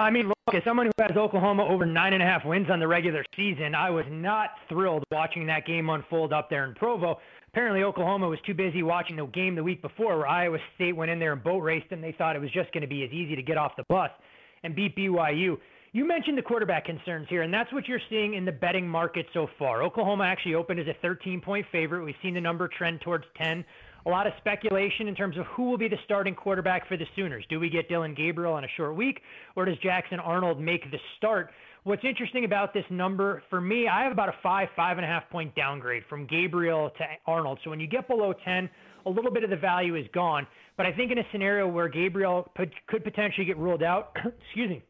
I 0.00 0.10
mean, 0.10 0.28
look, 0.28 0.54
as 0.54 0.64
someone 0.64 0.86
who 0.86 0.92
has 0.98 1.16
Oklahoma 1.16 1.64
over 1.64 1.84
nine 1.84 2.14
and 2.14 2.22
a 2.22 2.26
half 2.26 2.44
wins 2.44 2.70
on 2.70 2.80
the 2.80 2.88
regular 2.88 3.22
season, 3.36 3.74
I 3.74 3.90
was 3.90 4.06
not 4.10 4.50
thrilled 4.68 5.04
watching 5.12 5.46
that 5.46 5.66
game 5.66 5.90
unfold 5.90 6.32
up 6.32 6.48
there 6.48 6.64
in 6.64 6.74
Provo. 6.74 7.18
Apparently, 7.48 7.82
Oklahoma 7.82 8.28
was 8.28 8.38
too 8.46 8.54
busy 8.54 8.82
watching 8.82 9.16
the 9.16 9.26
game 9.26 9.54
the 9.54 9.62
week 9.62 9.82
before 9.82 10.16
where 10.16 10.26
Iowa 10.26 10.58
State 10.76 10.96
went 10.96 11.10
in 11.10 11.18
there 11.18 11.32
and 11.34 11.42
boat 11.42 11.58
raced, 11.58 11.86
and 11.90 12.02
they 12.02 12.12
thought 12.12 12.34
it 12.34 12.38
was 12.38 12.50
just 12.50 12.72
going 12.72 12.82
to 12.82 12.88
be 12.88 13.04
as 13.04 13.10
easy 13.10 13.36
to 13.36 13.42
get 13.42 13.58
off 13.58 13.72
the 13.76 13.84
bus 13.88 14.10
and 14.62 14.74
beat 14.74 14.96
BYU. 14.96 15.58
You 15.92 16.06
mentioned 16.06 16.38
the 16.38 16.42
quarterback 16.42 16.84
concerns 16.84 17.26
here, 17.28 17.42
and 17.42 17.52
that's 17.52 17.72
what 17.72 17.88
you're 17.88 18.00
seeing 18.08 18.34
in 18.34 18.44
the 18.44 18.52
betting 18.52 18.88
market 18.88 19.26
so 19.34 19.48
far. 19.58 19.82
Oklahoma 19.82 20.24
actually 20.24 20.54
opened 20.54 20.80
as 20.80 20.86
a 20.86 20.94
13 21.02 21.40
point 21.40 21.66
favorite. 21.72 22.04
We've 22.04 22.14
seen 22.22 22.34
the 22.34 22.40
number 22.40 22.68
trend 22.68 23.00
towards 23.00 23.24
10. 23.36 23.64
A 24.06 24.08
lot 24.08 24.26
of 24.26 24.32
speculation 24.38 25.08
in 25.08 25.14
terms 25.14 25.36
of 25.36 25.46
who 25.46 25.64
will 25.64 25.78
be 25.78 25.88
the 25.88 25.98
starting 26.04 26.34
quarterback 26.34 26.88
for 26.88 26.96
the 26.96 27.06
Sooners. 27.14 27.44
Do 27.50 27.60
we 27.60 27.68
get 27.68 27.88
Dillon 27.88 28.14
Gabriel 28.14 28.54
on 28.54 28.64
a 28.64 28.68
short 28.76 28.96
week, 28.96 29.20
or 29.56 29.64
does 29.64 29.76
Jackson 29.82 30.18
Arnold 30.18 30.60
make 30.60 30.90
the 30.90 30.98
start? 31.18 31.50
What's 31.84 32.04
interesting 32.04 32.44
about 32.44 32.74
this 32.74 32.84
number 32.90 33.42
for 33.48 33.60
me, 33.60 33.88
I 33.88 34.02
have 34.02 34.12
about 34.12 34.28
a 34.28 34.34
five, 34.42 34.68
five 34.76 34.98
and 34.98 35.04
a 35.04 35.08
half 35.08 35.28
point 35.30 35.54
downgrade 35.54 36.02
from 36.08 36.26
Gabriel 36.26 36.90
to 36.98 37.04
Arnold. 37.26 37.58
So 37.64 37.70
when 37.70 37.80
you 37.80 37.86
get 37.86 38.06
below 38.06 38.34
10, 38.44 38.68
a 39.06 39.10
little 39.10 39.30
bit 39.30 39.44
of 39.44 39.50
the 39.50 39.56
value 39.56 39.96
is 39.96 40.06
gone. 40.12 40.46
But 40.76 40.86
I 40.86 40.92
think 40.92 41.10
in 41.10 41.18
a 41.18 41.24
scenario 41.32 41.66
where 41.66 41.88
Gabriel 41.88 42.50
could 42.56 43.04
potentially 43.04 43.46
get 43.46 43.56
ruled 43.56 43.82
out, 43.82 44.16
excuse 44.46 44.70
me, 44.70 44.82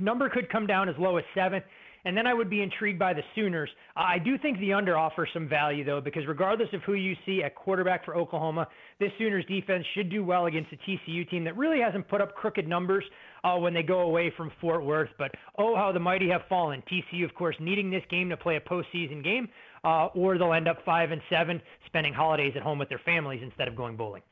number 0.00 0.28
could 0.28 0.50
come 0.50 0.66
down 0.66 0.88
as 0.88 0.94
low 0.98 1.16
as 1.16 1.24
seven. 1.34 1.62
And 2.08 2.16
then 2.16 2.26
I 2.26 2.32
would 2.32 2.48
be 2.48 2.62
intrigued 2.62 2.98
by 2.98 3.12
the 3.12 3.20
Sooners. 3.34 3.68
I 3.94 4.18
do 4.18 4.38
think 4.38 4.58
the 4.60 4.72
under 4.72 4.96
offers 4.96 5.28
some 5.34 5.46
value, 5.46 5.84
though, 5.84 6.00
because 6.00 6.26
regardless 6.26 6.70
of 6.72 6.80
who 6.84 6.94
you 6.94 7.14
see 7.26 7.42
at 7.42 7.54
quarterback 7.54 8.02
for 8.02 8.16
Oklahoma, 8.16 8.66
this 8.98 9.10
Sooners 9.18 9.44
defense 9.44 9.84
should 9.94 10.08
do 10.08 10.24
well 10.24 10.46
against 10.46 10.72
a 10.72 10.76
TCU 10.76 11.28
team 11.28 11.44
that 11.44 11.54
really 11.54 11.80
hasn't 11.80 12.08
put 12.08 12.22
up 12.22 12.34
crooked 12.34 12.66
numbers 12.66 13.04
uh, 13.44 13.56
when 13.56 13.74
they 13.74 13.82
go 13.82 14.00
away 14.00 14.32
from 14.38 14.50
Fort 14.58 14.82
Worth. 14.86 15.10
But 15.18 15.32
oh, 15.58 15.76
how 15.76 15.92
the 15.92 16.00
mighty 16.00 16.30
have 16.30 16.40
fallen. 16.48 16.82
TCU, 16.90 17.26
of 17.26 17.34
course, 17.34 17.56
needing 17.60 17.90
this 17.90 18.04
game 18.10 18.30
to 18.30 18.38
play 18.38 18.56
a 18.56 18.60
postseason 18.60 19.22
game, 19.22 19.46
uh, 19.84 20.06
or 20.14 20.38
they'll 20.38 20.54
end 20.54 20.66
up 20.66 20.78
five 20.86 21.10
and 21.10 21.20
seven, 21.28 21.60
spending 21.84 22.14
holidays 22.14 22.54
at 22.56 22.62
home 22.62 22.78
with 22.78 22.88
their 22.88 23.02
families 23.04 23.42
instead 23.42 23.68
of 23.68 23.76
going 23.76 23.98
bowling. 23.98 24.22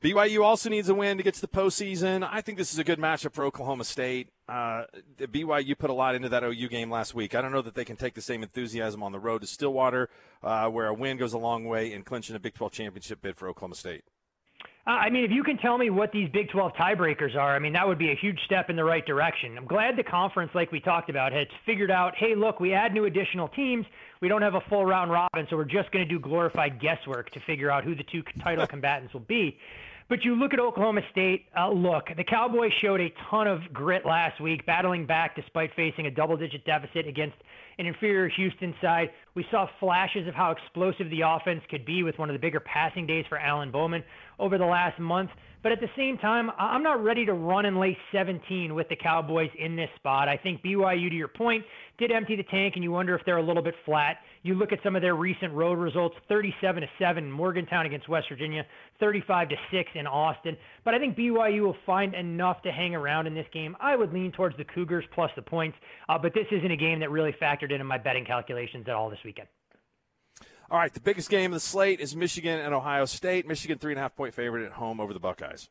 BYU 0.00 0.44
also 0.44 0.70
needs 0.70 0.88
a 0.88 0.94
win 0.94 1.16
to 1.16 1.24
get 1.24 1.34
to 1.34 1.40
the 1.40 1.48
postseason. 1.48 2.24
I 2.30 2.42
think 2.42 2.58
this 2.58 2.72
is 2.72 2.78
a 2.78 2.84
good 2.84 3.00
matchup 3.00 3.32
for 3.32 3.44
Oklahoma 3.44 3.82
State. 3.82 4.28
Uh, 4.46 4.84
BYU 5.18 5.78
put 5.78 5.88
a 5.88 5.94
lot 5.94 6.14
into 6.14 6.28
that 6.28 6.44
OU 6.44 6.68
game 6.68 6.90
last 6.90 7.14
week. 7.14 7.34
I 7.34 7.40
don't 7.40 7.52
know 7.52 7.62
that 7.62 7.74
they 7.74 7.84
can 7.84 7.96
take 7.96 8.14
the 8.14 8.20
same 8.20 8.42
enthusiasm 8.42 9.02
on 9.02 9.12
the 9.12 9.18
road 9.18 9.40
to 9.40 9.46
Stillwater, 9.46 10.10
uh, 10.42 10.68
where 10.68 10.86
a 10.86 10.94
win 10.94 11.16
goes 11.16 11.32
a 11.32 11.38
long 11.38 11.64
way 11.64 11.92
in 11.92 12.02
clinching 12.02 12.36
a 12.36 12.38
Big 12.38 12.54
12 12.54 12.72
championship 12.72 13.22
bid 13.22 13.36
for 13.36 13.48
Oklahoma 13.48 13.74
State. 13.74 14.04
Uh, 14.86 14.90
I 14.90 15.08
mean, 15.08 15.24
if 15.24 15.30
you 15.30 15.42
can 15.42 15.56
tell 15.56 15.78
me 15.78 15.88
what 15.88 16.12
these 16.12 16.28
Big 16.28 16.50
12 16.50 16.72
tiebreakers 16.74 17.34
are, 17.36 17.56
I 17.56 17.58
mean, 17.58 17.72
that 17.72 17.88
would 17.88 17.96
be 17.96 18.10
a 18.10 18.14
huge 18.14 18.38
step 18.44 18.68
in 18.68 18.76
the 18.76 18.84
right 18.84 19.04
direction. 19.06 19.56
I'm 19.56 19.64
glad 19.64 19.96
the 19.96 20.02
conference, 20.02 20.50
like 20.54 20.72
we 20.72 20.80
talked 20.80 21.08
about, 21.08 21.32
has 21.32 21.46
figured 21.64 21.90
out 21.90 22.14
hey, 22.16 22.34
look, 22.34 22.60
we 22.60 22.74
add 22.74 22.92
new 22.92 23.06
additional 23.06 23.48
teams. 23.48 23.86
We 24.20 24.28
don't 24.28 24.42
have 24.42 24.54
a 24.54 24.60
full 24.68 24.84
round 24.84 25.10
robin, 25.10 25.46
so 25.48 25.56
we're 25.56 25.64
just 25.64 25.90
going 25.90 26.06
to 26.06 26.08
do 26.08 26.20
glorified 26.20 26.80
guesswork 26.80 27.30
to 27.30 27.40
figure 27.40 27.70
out 27.70 27.84
who 27.84 27.94
the 27.94 28.04
two 28.04 28.22
title 28.42 28.66
combatants 28.74 29.14
will 29.14 29.20
be. 29.20 29.58
But 30.08 30.22
you 30.22 30.34
look 30.34 30.52
at 30.52 30.60
Oklahoma 30.60 31.00
State. 31.10 31.46
Uh, 31.58 31.70
look, 31.70 32.04
the 32.16 32.24
Cowboys 32.24 32.72
showed 32.82 33.00
a 33.00 33.12
ton 33.30 33.46
of 33.46 33.60
grit 33.72 34.04
last 34.04 34.40
week, 34.40 34.66
battling 34.66 35.06
back 35.06 35.34
despite 35.34 35.70
facing 35.74 36.06
a 36.06 36.10
double-digit 36.10 36.64
deficit 36.64 37.06
against 37.06 37.36
an 37.78 37.86
inferior 37.86 38.28
Houston 38.28 38.74
side. 38.82 39.08
We 39.34 39.44
saw 39.50 39.66
flashes 39.80 40.28
of 40.28 40.34
how 40.34 40.52
explosive 40.52 41.10
the 41.10 41.22
offense 41.26 41.62
could 41.68 41.84
be 41.84 42.02
with 42.02 42.18
one 42.18 42.30
of 42.30 42.34
the 42.34 42.40
bigger 42.40 42.60
passing 42.60 43.06
days 43.06 43.24
for 43.28 43.36
Alan 43.36 43.72
Bowman 43.72 44.04
over 44.38 44.58
the 44.58 44.64
last 44.64 44.98
month. 45.00 45.30
But 45.64 45.72
at 45.72 45.80
the 45.80 45.88
same 45.96 46.18
time, 46.18 46.50
I'm 46.58 46.82
not 46.82 47.02
ready 47.02 47.24
to 47.24 47.32
run 47.32 47.64
and 47.64 47.80
lay 47.80 47.96
17 48.12 48.74
with 48.74 48.86
the 48.90 48.96
Cowboys 48.96 49.48
in 49.58 49.76
this 49.76 49.88
spot. 49.96 50.28
I 50.28 50.36
think 50.36 50.62
BYU, 50.62 51.08
to 51.08 51.16
your 51.16 51.26
point, 51.26 51.64
did 51.96 52.12
empty 52.12 52.36
the 52.36 52.42
tank, 52.42 52.74
and 52.74 52.84
you 52.84 52.92
wonder 52.92 53.14
if 53.14 53.24
they're 53.24 53.38
a 53.38 53.42
little 53.42 53.62
bit 53.62 53.74
flat. 53.86 54.18
You 54.42 54.56
look 54.56 54.72
at 54.72 54.80
some 54.84 54.94
of 54.94 55.00
their 55.00 55.14
recent 55.14 55.54
road 55.54 55.78
results: 55.78 56.16
37 56.28 56.82
to 56.82 56.88
seven 56.98 57.32
Morgantown 57.32 57.86
against 57.86 58.10
West 58.10 58.26
Virginia, 58.28 58.66
35 59.00 59.48
to 59.48 59.56
six 59.70 59.90
in 59.94 60.06
Austin. 60.06 60.54
But 60.84 60.92
I 60.92 60.98
think 60.98 61.16
BYU 61.16 61.62
will 61.62 61.76
find 61.86 62.14
enough 62.14 62.60
to 62.64 62.70
hang 62.70 62.94
around 62.94 63.26
in 63.26 63.34
this 63.34 63.46
game. 63.50 63.74
I 63.80 63.96
would 63.96 64.12
lean 64.12 64.32
towards 64.32 64.58
the 64.58 64.64
Cougars 64.64 65.06
plus 65.14 65.30
the 65.34 65.40
points, 65.40 65.78
uh, 66.10 66.18
but 66.18 66.34
this 66.34 66.46
isn't 66.52 66.70
a 66.70 66.76
game 66.76 67.00
that 67.00 67.10
really 67.10 67.34
factored 67.40 67.72
into 67.72 67.84
my 67.84 67.96
betting 67.96 68.26
calculations 68.26 68.84
at 68.86 68.94
all 68.94 69.08
this 69.08 69.23
weekend. 69.24 69.48
All 70.70 70.78
right, 70.78 70.92
the 70.92 71.00
biggest 71.00 71.28
game 71.28 71.52
of 71.52 71.56
the 71.56 71.60
slate 71.60 72.00
is 72.00 72.16
Michigan 72.16 72.58
and 72.58 72.74
Ohio 72.74 73.04
State. 73.04 73.46
Michigan 73.46 73.78
three 73.78 73.92
and 73.92 73.98
a 73.98 74.02
half 74.02 74.16
point 74.16 74.34
favorite 74.34 74.64
at 74.64 74.72
home 74.72 74.98
over 74.98 75.12
the 75.12 75.20
Buckeyes. 75.20 75.68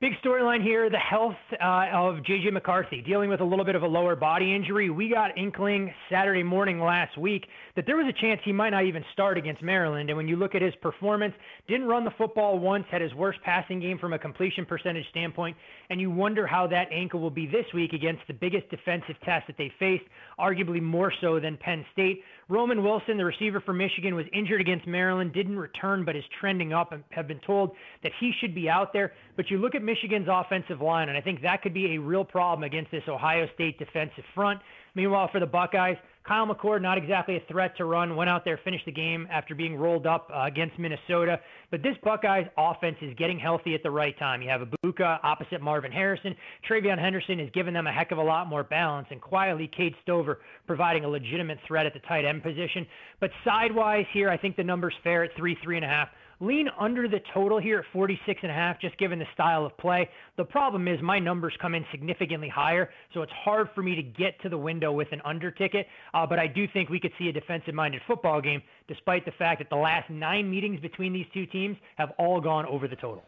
Big 0.00 0.12
storyline 0.24 0.60
here 0.60 0.90
the 0.90 0.98
health 0.98 1.36
uh, 1.52 1.86
of 1.94 2.22
J.J. 2.26 2.50
McCarthy 2.50 3.00
dealing 3.00 3.30
with 3.30 3.40
a 3.40 3.44
little 3.44 3.64
bit 3.64 3.76
of 3.76 3.84
a 3.84 3.86
lower 3.86 4.16
body 4.16 4.54
injury. 4.54 4.90
We 4.90 5.08
got 5.08 5.38
inkling 5.38 5.94
Saturday 6.10 6.42
morning 6.42 6.80
last 6.80 7.16
week 7.16 7.46
that 7.76 7.86
there 7.86 7.96
was 7.96 8.06
a 8.06 8.20
chance 8.20 8.40
he 8.44 8.52
might 8.52 8.70
not 8.70 8.84
even 8.84 9.04
start 9.12 9.38
against 9.38 9.62
Maryland. 9.62 10.10
And 10.10 10.16
when 10.16 10.26
you 10.26 10.34
look 10.34 10.56
at 10.56 10.62
his 10.62 10.74
performance, 10.82 11.32
didn't 11.68 11.86
run 11.86 12.04
the 12.04 12.10
football 12.18 12.58
once, 12.58 12.84
had 12.90 13.00
his 13.02 13.14
worst 13.14 13.38
passing 13.44 13.78
game 13.80 13.96
from 13.96 14.12
a 14.12 14.18
completion 14.18 14.66
percentage 14.66 15.08
standpoint. 15.10 15.56
And 15.90 16.00
you 16.00 16.10
wonder 16.10 16.44
how 16.44 16.66
that 16.66 16.88
ankle 16.90 17.20
will 17.20 17.30
be 17.30 17.46
this 17.46 17.64
week 17.72 17.92
against 17.92 18.26
the 18.26 18.34
biggest 18.34 18.68
defensive 18.70 19.16
test 19.24 19.46
that 19.46 19.56
they 19.56 19.72
faced, 19.78 20.04
arguably 20.40 20.82
more 20.82 21.12
so 21.20 21.38
than 21.38 21.56
Penn 21.56 21.82
State. 21.92 22.20
Roman 22.48 22.82
Wilson, 22.82 23.16
the 23.16 23.24
receiver 23.24 23.60
for 23.60 23.72
Michigan, 23.72 24.14
was 24.14 24.26
injured 24.32 24.60
against 24.60 24.86
Maryland, 24.86 25.32
didn't 25.32 25.58
return, 25.58 26.04
but 26.04 26.14
is 26.14 26.24
trending 26.40 26.72
up 26.72 26.92
and 26.92 27.02
have 27.10 27.26
been 27.26 27.40
told 27.46 27.72
that 28.02 28.12
he 28.20 28.32
should 28.40 28.54
be 28.54 28.68
out 28.68 28.92
there. 28.92 29.12
But 29.36 29.50
you 29.50 29.58
look 29.58 29.74
at 29.74 29.82
Michigan's 29.82 30.28
offensive 30.30 30.80
line, 30.80 31.08
and 31.08 31.16
I 31.16 31.20
think 31.20 31.40
that 31.42 31.62
could 31.62 31.74
be 31.74 31.94
a 31.94 31.98
real 31.98 32.24
problem 32.24 32.64
against 32.64 32.90
this 32.90 33.04
Ohio 33.08 33.46
State 33.54 33.78
defensive 33.78 34.24
front. 34.34 34.60
Meanwhile, 34.94 35.28
for 35.32 35.40
the 35.40 35.46
Buckeyes, 35.46 35.96
Kyle 36.26 36.46
McCord, 36.46 36.80
not 36.80 36.96
exactly 36.96 37.36
a 37.36 37.40
threat 37.52 37.76
to 37.76 37.84
run, 37.84 38.16
went 38.16 38.30
out 38.30 38.46
there, 38.46 38.58
finished 38.64 38.86
the 38.86 38.92
game 38.92 39.28
after 39.30 39.54
being 39.54 39.76
rolled 39.76 40.06
up 40.06 40.30
uh, 40.34 40.44
against 40.44 40.78
Minnesota. 40.78 41.38
But 41.70 41.82
this 41.82 41.96
Buckeyes 42.02 42.46
offense 42.56 42.96
is 43.02 43.14
getting 43.18 43.38
healthy 43.38 43.74
at 43.74 43.82
the 43.82 43.90
right 43.90 44.18
time. 44.18 44.40
You 44.40 44.48
have 44.48 44.62
Egbuka 44.62 45.18
opposite 45.22 45.60
Marvin 45.60 45.92
Harrison. 45.92 46.34
TreVeyon 46.68 46.98
Henderson 46.98 47.38
has 47.40 47.50
given 47.50 47.74
them 47.74 47.86
a 47.86 47.92
heck 47.92 48.10
of 48.10 48.16
a 48.16 48.22
lot 48.22 48.46
more 48.46 48.64
balance, 48.64 49.06
and 49.10 49.20
quietly, 49.20 49.70
Cade 49.76 49.94
Stover 50.02 50.40
providing 50.66 51.04
a 51.04 51.08
legitimate 51.08 51.58
threat 51.66 51.84
at 51.84 51.92
the 51.92 52.00
tight 52.00 52.24
end 52.24 52.42
position. 52.42 52.86
But 53.20 53.30
sidewise 53.44 54.06
here, 54.14 54.30
I 54.30 54.38
think 54.38 54.56
the 54.56 54.64
number's 54.64 54.94
fair 55.02 55.24
at 55.24 55.30
three, 55.36 55.58
three 55.62 55.76
and 55.76 55.84
a 55.84 55.88
half 55.88 56.08
lean 56.40 56.68
under 56.78 57.08
the 57.08 57.20
total 57.32 57.58
here 57.58 57.80
at 57.80 57.84
46 57.92 58.40
and 58.42 58.50
a 58.50 58.54
half, 58.54 58.80
just 58.80 58.96
given 58.98 59.18
the 59.18 59.26
style 59.34 59.64
of 59.64 59.76
play. 59.78 60.08
The 60.36 60.44
problem 60.44 60.88
is 60.88 61.00
my 61.02 61.18
numbers 61.18 61.54
come 61.60 61.74
in 61.74 61.84
significantly 61.90 62.48
higher, 62.48 62.90
so 63.12 63.22
it's 63.22 63.32
hard 63.32 63.68
for 63.74 63.82
me 63.82 63.94
to 63.94 64.02
get 64.02 64.40
to 64.42 64.48
the 64.48 64.58
window 64.58 64.92
with 64.92 65.08
an 65.12 65.20
under 65.24 65.50
ticket. 65.50 65.86
Uh, 66.12 66.26
but 66.26 66.38
I 66.38 66.46
do 66.46 66.66
think 66.72 66.88
we 66.88 67.00
could 67.00 67.12
see 67.18 67.28
a 67.28 67.32
defensive-minded 67.32 68.02
football 68.06 68.40
game, 68.40 68.62
despite 68.88 69.24
the 69.24 69.32
fact 69.32 69.60
that 69.60 69.70
the 69.70 69.76
last 69.76 70.10
nine 70.10 70.50
meetings 70.50 70.80
between 70.80 71.12
these 71.12 71.26
two 71.32 71.46
teams 71.46 71.76
have 71.96 72.12
all 72.18 72.40
gone 72.40 72.66
over 72.66 72.88
the 72.88 72.96
total. 72.96 73.24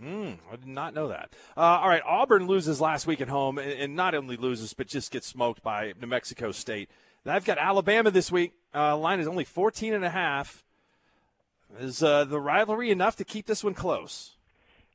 Hmm, 0.00 0.32
I 0.52 0.56
did 0.56 0.66
not 0.66 0.92
know 0.92 1.08
that. 1.08 1.30
Uh, 1.56 1.60
all 1.60 1.88
right, 1.88 2.02
Auburn 2.04 2.46
loses 2.46 2.82
last 2.82 3.06
week 3.06 3.22
at 3.22 3.28
home, 3.28 3.56
and, 3.56 3.72
and, 3.72 3.96
not 3.96 4.14
only 4.14 4.36
loses, 4.36 4.74
but 4.74 4.88
just 4.88 5.10
gets 5.10 5.26
smoked 5.26 5.62
by 5.62 5.94
New 5.98 6.06
Mexico 6.06 6.52
State. 6.52 6.90
I've 7.24 7.46
got 7.46 7.58
Alabama 7.58 8.10
this 8.10 8.30
week. 8.30 8.52
Uh, 8.74 8.96
line 8.96 9.20
is 9.20 9.26
only 9.26 9.44
14 9.44 9.94
and 9.94 10.04
a 10.04 10.10
half. 10.10 10.65
Is 11.78 12.02
uh, 12.02 12.24
the 12.24 12.40
rivalry 12.40 12.90
enough 12.90 13.16
to 13.16 13.24
keep 13.24 13.46
this 13.46 13.62
one 13.62 13.74
close? 13.74 14.36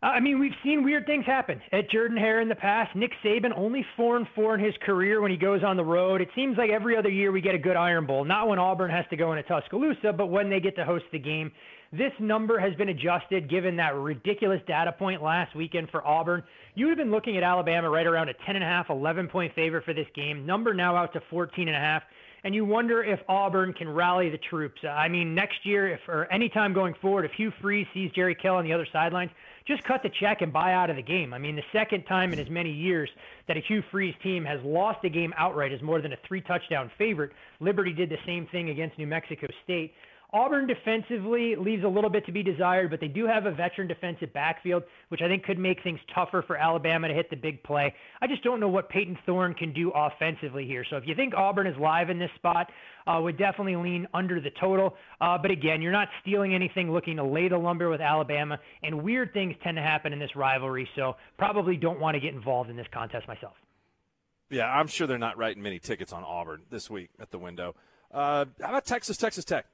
I 0.03 0.19
mean, 0.19 0.39
we've 0.39 0.55
seen 0.63 0.83
weird 0.83 1.05
things 1.05 1.27
happen 1.27 1.61
at 1.71 1.91
Jordan 1.91 2.17
Hare 2.17 2.41
in 2.41 2.49
the 2.49 2.55
past. 2.55 2.95
Nick 2.95 3.11
Saban 3.23 3.55
only 3.55 3.85
four 3.95 4.17
and 4.17 4.25
four 4.33 4.55
in 4.55 4.63
his 4.63 4.73
career 4.83 5.21
when 5.21 5.29
he 5.29 5.37
goes 5.37 5.63
on 5.63 5.77
the 5.77 5.85
road. 5.85 6.21
It 6.21 6.29
seems 6.33 6.57
like 6.57 6.71
every 6.71 6.97
other 6.97 7.09
year 7.09 7.31
we 7.31 7.39
get 7.39 7.53
a 7.53 7.59
good 7.59 7.75
Iron 7.75 8.07
Bowl. 8.07 8.25
Not 8.25 8.47
when 8.47 8.57
Auburn 8.57 8.89
has 8.89 9.05
to 9.11 9.15
go 9.15 9.31
into 9.31 9.43
Tuscaloosa, 9.43 10.11
but 10.11 10.27
when 10.27 10.49
they 10.49 10.59
get 10.59 10.75
to 10.77 10.85
host 10.85 11.05
the 11.11 11.19
game. 11.19 11.51
This 11.93 12.13
number 12.19 12.57
has 12.57 12.73
been 12.75 12.89
adjusted 12.89 13.47
given 13.47 13.75
that 13.75 13.93
ridiculous 13.93 14.61
data 14.65 14.91
point 14.91 15.21
last 15.21 15.55
weekend 15.55 15.89
for 15.91 16.05
Auburn. 16.07 16.41
You 16.73 16.85
would 16.85 16.97
have 16.97 17.05
been 17.05 17.11
looking 17.11 17.37
at 17.37 17.43
Alabama 17.43 17.87
right 17.87 18.07
around 18.07 18.29
a 18.29 18.33
10.5, 18.49 18.89
11 18.89 19.27
point 19.27 19.53
favor 19.53 19.81
for 19.81 19.93
this 19.93 20.07
game. 20.15 20.47
Number 20.47 20.73
now 20.73 20.95
out 20.95 21.13
to 21.13 21.21
14.5 21.31 22.01
and 22.43 22.55
you 22.55 22.65
wonder 22.65 23.03
if 23.03 23.19
Auburn 23.29 23.73
can 23.73 23.87
rally 23.89 24.29
the 24.29 24.37
troops. 24.37 24.81
I 24.83 25.07
mean, 25.07 25.35
next 25.35 25.65
year, 25.65 25.89
if 25.89 25.99
or 26.07 26.31
any 26.31 26.49
time 26.49 26.73
going 26.73 26.95
forward, 26.95 27.25
if 27.25 27.31
Hugh 27.33 27.51
Freeze 27.61 27.87
sees 27.93 28.11
Jerry 28.11 28.35
Kill 28.35 28.55
on 28.55 28.63
the 28.63 28.73
other 28.73 28.87
sidelines, 28.91 29.31
just 29.67 29.83
cut 29.83 30.01
the 30.01 30.09
check 30.09 30.41
and 30.41 30.51
buy 30.51 30.73
out 30.73 30.89
of 30.89 30.95
the 30.95 31.03
game. 31.03 31.33
I 31.33 31.37
mean, 31.37 31.55
the 31.55 31.63
second 31.71 32.03
time 32.03 32.33
in 32.33 32.39
as 32.39 32.49
many 32.49 32.71
years 32.71 33.09
that 33.47 33.57
a 33.57 33.59
Hugh 33.59 33.83
Freeze 33.91 34.15
team 34.23 34.43
has 34.43 34.59
lost 34.63 35.03
a 35.05 35.09
game 35.09 35.33
outright 35.37 35.71
as 35.71 35.81
more 35.81 36.01
than 36.01 36.13
a 36.13 36.17
three 36.27 36.41
touchdown 36.41 36.89
favorite. 36.97 37.31
Liberty 37.59 37.93
did 37.93 38.09
the 38.09 38.17
same 38.25 38.47
thing 38.47 38.69
against 38.69 38.97
New 38.97 39.07
Mexico 39.07 39.47
State. 39.63 39.93
Auburn 40.33 40.65
defensively 40.65 41.55
leaves 41.57 41.83
a 41.83 41.87
little 41.89 42.09
bit 42.09 42.25
to 42.25 42.31
be 42.31 42.41
desired, 42.41 42.89
but 42.89 43.01
they 43.01 43.09
do 43.09 43.27
have 43.27 43.45
a 43.45 43.51
veteran 43.51 43.87
defensive 43.87 44.31
backfield, 44.31 44.83
which 45.09 45.21
I 45.21 45.27
think 45.27 45.43
could 45.43 45.59
make 45.59 45.83
things 45.83 45.99
tougher 46.15 46.41
for 46.47 46.55
Alabama 46.55 47.09
to 47.09 47.13
hit 47.13 47.29
the 47.29 47.35
big 47.35 47.61
play. 47.63 47.93
I 48.21 48.27
just 48.27 48.41
don't 48.41 48.61
know 48.61 48.69
what 48.69 48.87
Payton 48.87 49.17
Thorne 49.25 49.53
can 49.53 49.73
do 49.73 49.91
offensively 49.93 50.65
here. 50.65 50.85
So 50.89 50.95
if 50.95 51.05
you 51.05 51.15
think 51.15 51.33
Auburn 51.33 51.67
is 51.67 51.75
live 51.77 52.09
in 52.09 52.17
this 52.17 52.31
spot, 52.35 52.71
uh, 53.05 53.19
would 53.21 53.37
definitely 53.37 53.75
lean 53.75 54.07
under 54.13 54.39
the 54.39 54.51
total. 54.51 54.95
Uh, 55.19 55.37
but 55.37 55.51
again, 55.51 55.81
you're 55.81 55.91
not 55.91 56.07
stealing 56.21 56.55
anything 56.55 56.93
looking 56.93 57.17
to 57.17 57.23
lay 57.25 57.49
the 57.49 57.57
lumber 57.57 57.89
with 57.89 57.99
Alabama, 57.99 58.57
and 58.83 59.03
weird 59.03 59.33
things 59.33 59.53
tend 59.63 59.75
to 59.75 59.81
happen 59.81 60.13
in 60.13 60.19
this 60.19 60.33
rivalry. 60.37 60.87
So 60.95 61.17
probably 61.37 61.75
don't 61.75 61.99
want 61.99 62.15
to 62.15 62.21
get 62.21 62.33
involved 62.33 62.69
in 62.69 62.77
this 62.77 62.87
contest 62.93 63.27
myself. 63.27 63.55
Yeah, 64.49 64.67
I'm 64.67 64.87
sure 64.87 65.07
they're 65.07 65.17
not 65.17 65.37
writing 65.37 65.61
many 65.61 65.79
tickets 65.79 66.13
on 66.13 66.23
Auburn 66.23 66.61
this 66.69 66.89
week 66.89 67.09
at 67.19 67.31
the 67.31 67.37
window. 67.37 67.75
Uh, 68.13 68.45
how 68.61 68.69
about 68.69 68.85
Texas, 68.85 69.17
Texas 69.17 69.43
Tech? 69.43 69.65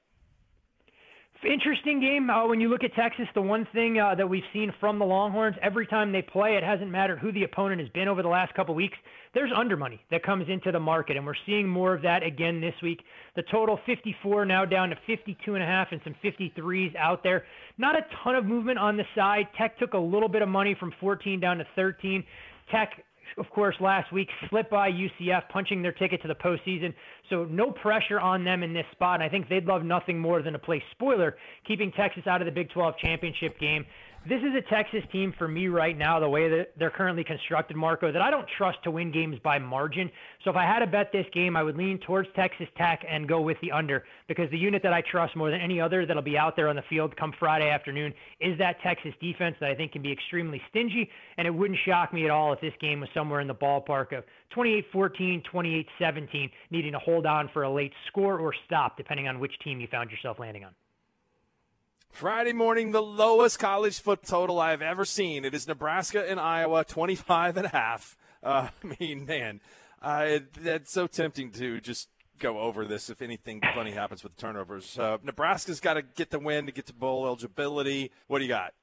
Interesting 1.43 1.99
game. 1.99 2.29
Uh, 2.31 2.47
when 2.47 2.59
you 2.59 2.67
look 2.67 2.83
at 2.83 2.95
Texas, 2.95 3.27
the 3.35 3.41
one 3.41 3.67
thing 3.71 3.99
uh, 3.99 4.15
that 4.15 4.27
we've 4.27 4.43
seen 4.51 4.73
from 4.79 4.97
the 4.97 5.05
Longhorns, 5.05 5.55
every 5.61 5.85
time 5.85 6.11
they 6.11 6.23
play, 6.23 6.55
it 6.55 6.63
hasn't 6.63 6.89
mattered 6.89 7.19
who 7.19 7.31
the 7.31 7.43
opponent 7.43 7.79
has 7.79 7.89
been 7.89 8.07
over 8.07 8.23
the 8.23 8.27
last 8.27 8.55
couple 8.55 8.73
weeks. 8.73 8.97
There's 9.35 9.51
under 9.55 9.77
money 9.77 10.01
that 10.09 10.23
comes 10.23 10.49
into 10.49 10.71
the 10.71 10.79
market, 10.79 11.15
and 11.15 11.23
we're 11.23 11.35
seeing 11.45 11.67
more 11.67 11.93
of 11.93 12.01
that 12.01 12.23
again 12.23 12.59
this 12.59 12.73
week. 12.81 13.03
The 13.35 13.43
total 13.51 13.79
54 13.85 14.45
now 14.45 14.65
down 14.65 14.89
to 14.89 14.95
52 15.05 15.53
and 15.53 15.63
a 15.63 15.67
half, 15.67 15.89
and 15.91 16.01
some 16.03 16.15
53s 16.23 16.95
out 16.95 17.21
there. 17.21 17.45
Not 17.77 17.95
a 17.95 18.01
ton 18.23 18.35
of 18.35 18.43
movement 18.43 18.79
on 18.79 18.97
the 18.97 19.05
side. 19.13 19.47
Tech 19.55 19.77
took 19.77 19.93
a 19.93 19.99
little 19.99 20.29
bit 20.29 20.41
of 20.41 20.49
money 20.49 20.75
from 20.79 20.91
14 20.99 21.39
down 21.39 21.59
to 21.59 21.67
13. 21.75 22.23
Tech 22.71 23.03
of 23.37 23.49
course, 23.49 23.75
last 23.79 24.11
week 24.11 24.29
slipped 24.49 24.71
by 24.71 24.89
UCF, 24.89 25.49
punching 25.49 25.81
their 25.81 25.91
ticket 25.91 26.21
to 26.21 26.27
the 26.27 26.35
postseason. 26.35 26.93
So 27.29 27.45
no 27.45 27.71
pressure 27.71 28.19
on 28.19 28.43
them 28.43 28.63
in 28.63 28.73
this 28.73 28.85
spot. 28.91 29.15
And 29.15 29.23
I 29.23 29.29
think 29.29 29.49
they'd 29.49 29.65
love 29.65 29.83
nothing 29.83 30.19
more 30.19 30.41
than 30.41 30.53
to 30.53 30.59
play 30.59 30.81
spoiler, 30.91 31.37
keeping 31.67 31.91
Texas 31.91 32.23
out 32.27 32.41
of 32.41 32.45
the 32.45 32.51
Big 32.51 32.69
12 32.71 32.95
championship 33.03 33.59
game 33.59 33.85
this 34.27 34.41
is 34.41 34.53
a 34.55 34.61
Texas 34.73 35.03
team 35.11 35.33
for 35.37 35.47
me 35.47 35.67
right 35.67 35.97
now, 35.97 36.19
the 36.19 36.27
way 36.27 36.49
that 36.49 36.71
they're 36.77 36.91
currently 36.91 37.23
constructed, 37.23 37.77
Marco, 37.77 38.11
that 38.11 38.21
I 38.21 38.29
don't 38.29 38.47
trust 38.57 38.77
to 38.83 38.91
win 38.91 39.11
games 39.11 39.37
by 39.43 39.57
margin. 39.57 40.11
So 40.43 40.49
if 40.49 40.55
I 40.55 40.63
had 40.63 40.79
to 40.79 40.87
bet 40.87 41.11
this 41.11 41.25
game, 41.33 41.55
I 41.55 41.63
would 41.63 41.77
lean 41.77 41.97
towards 41.99 42.27
Texas 42.35 42.67
Tech 42.77 43.05
and 43.09 43.27
go 43.27 43.39
with 43.39 43.57
the 43.61 43.71
under 43.71 44.03
because 44.27 44.49
the 44.51 44.57
unit 44.57 44.83
that 44.83 44.91
I 44.91 45.01
trust 45.01 45.35
more 45.35 45.49
than 45.49 45.61
any 45.61 45.79
other 45.79 46.05
that'll 46.05 46.21
be 46.21 46.37
out 46.37 46.55
there 46.55 46.67
on 46.67 46.75
the 46.75 46.83
field 46.89 47.15
come 47.15 47.33
Friday 47.39 47.69
afternoon 47.69 48.13
is 48.41 48.57
that 48.57 48.81
Texas 48.81 49.13
defense 49.21 49.55
that 49.59 49.69
I 49.69 49.75
think 49.75 49.93
can 49.93 50.01
be 50.01 50.11
extremely 50.11 50.61
stingy. 50.69 51.09
And 51.37 51.47
it 51.47 51.51
wouldn't 51.51 51.79
shock 51.85 52.13
me 52.13 52.25
at 52.25 52.29
all 52.29 52.51
if 52.51 52.59
this 52.59 52.73
game 52.81 52.99
was 52.99 53.09
somewhere 53.13 53.39
in 53.39 53.47
the 53.47 53.55
ballpark 53.55 54.17
of 54.17 54.23
28 54.51 54.85
14, 54.91 55.43
28 55.49 55.87
17, 55.99 56.49
needing 56.71 56.91
to 56.91 56.99
hold 56.99 57.25
on 57.25 57.49
for 57.53 57.63
a 57.63 57.71
late 57.71 57.93
score 58.07 58.39
or 58.39 58.53
stop, 58.65 58.97
depending 58.97 59.27
on 59.27 59.39
which 59.39 59.53
team 59.63 59.79
you 59.79 59.87
found 59.87 60.11
yourself 60.11 60.37
landing 60.39 60.63
on. 60.65 60.71
Friday 62.09 62.53
morning, 62.53 62.91
the 62.91 63.01
lowest 63.01 63.59
college 63.59 63.99
foot 63.99 64.23
total 64.23 64.59
I 64.59 64.71
have 64.71 64.81
ever 64.81 65.05
seen. 65.05 65.45
It 65.45 65.53
is 65.53 65.67
Nebraska 65.67 66.27
and 66.27 66.39
Iowa, 66.39 66.83
25 66.83 67.57
and 67.57 67.65
a 67.67 67.69
half. 67.69 68.17
Uh, 68.41 68.69
I 68.83 68.95
mean, 68.99 69.25
man, 69.25 69.61
uh, 70.01 70.39
that's 70.59 70.91
so 70.91 71.07
tempting 71.07 71.51
to 71.51 71.79
just 71.79 72.09
go 72.39 72.59
over 72.59 72.85
this 72.85 73.09
if 73.09 73.21
anything 73.21 73.61
funny 73.73 73.91
happens 73.91 74.23
with 74.23 74.35
turnovers. 74.37 74.97
Uh, 74.97 75.17
Nebraska's 75.23 75.79
got 75.79 75.95
to 75.95 76.01
get 76.01 76.31
the 76.31 76.39
win 76.39 76.65
to 76.65 76.71
get 76.71 76.85
to 76.87 76.93
bowl 76.93 77.25
eligibility. 77.25 78.11
What 78.27 78.39
do 78.39 78.45
you 78.45 78.49
got? 78.49 78.73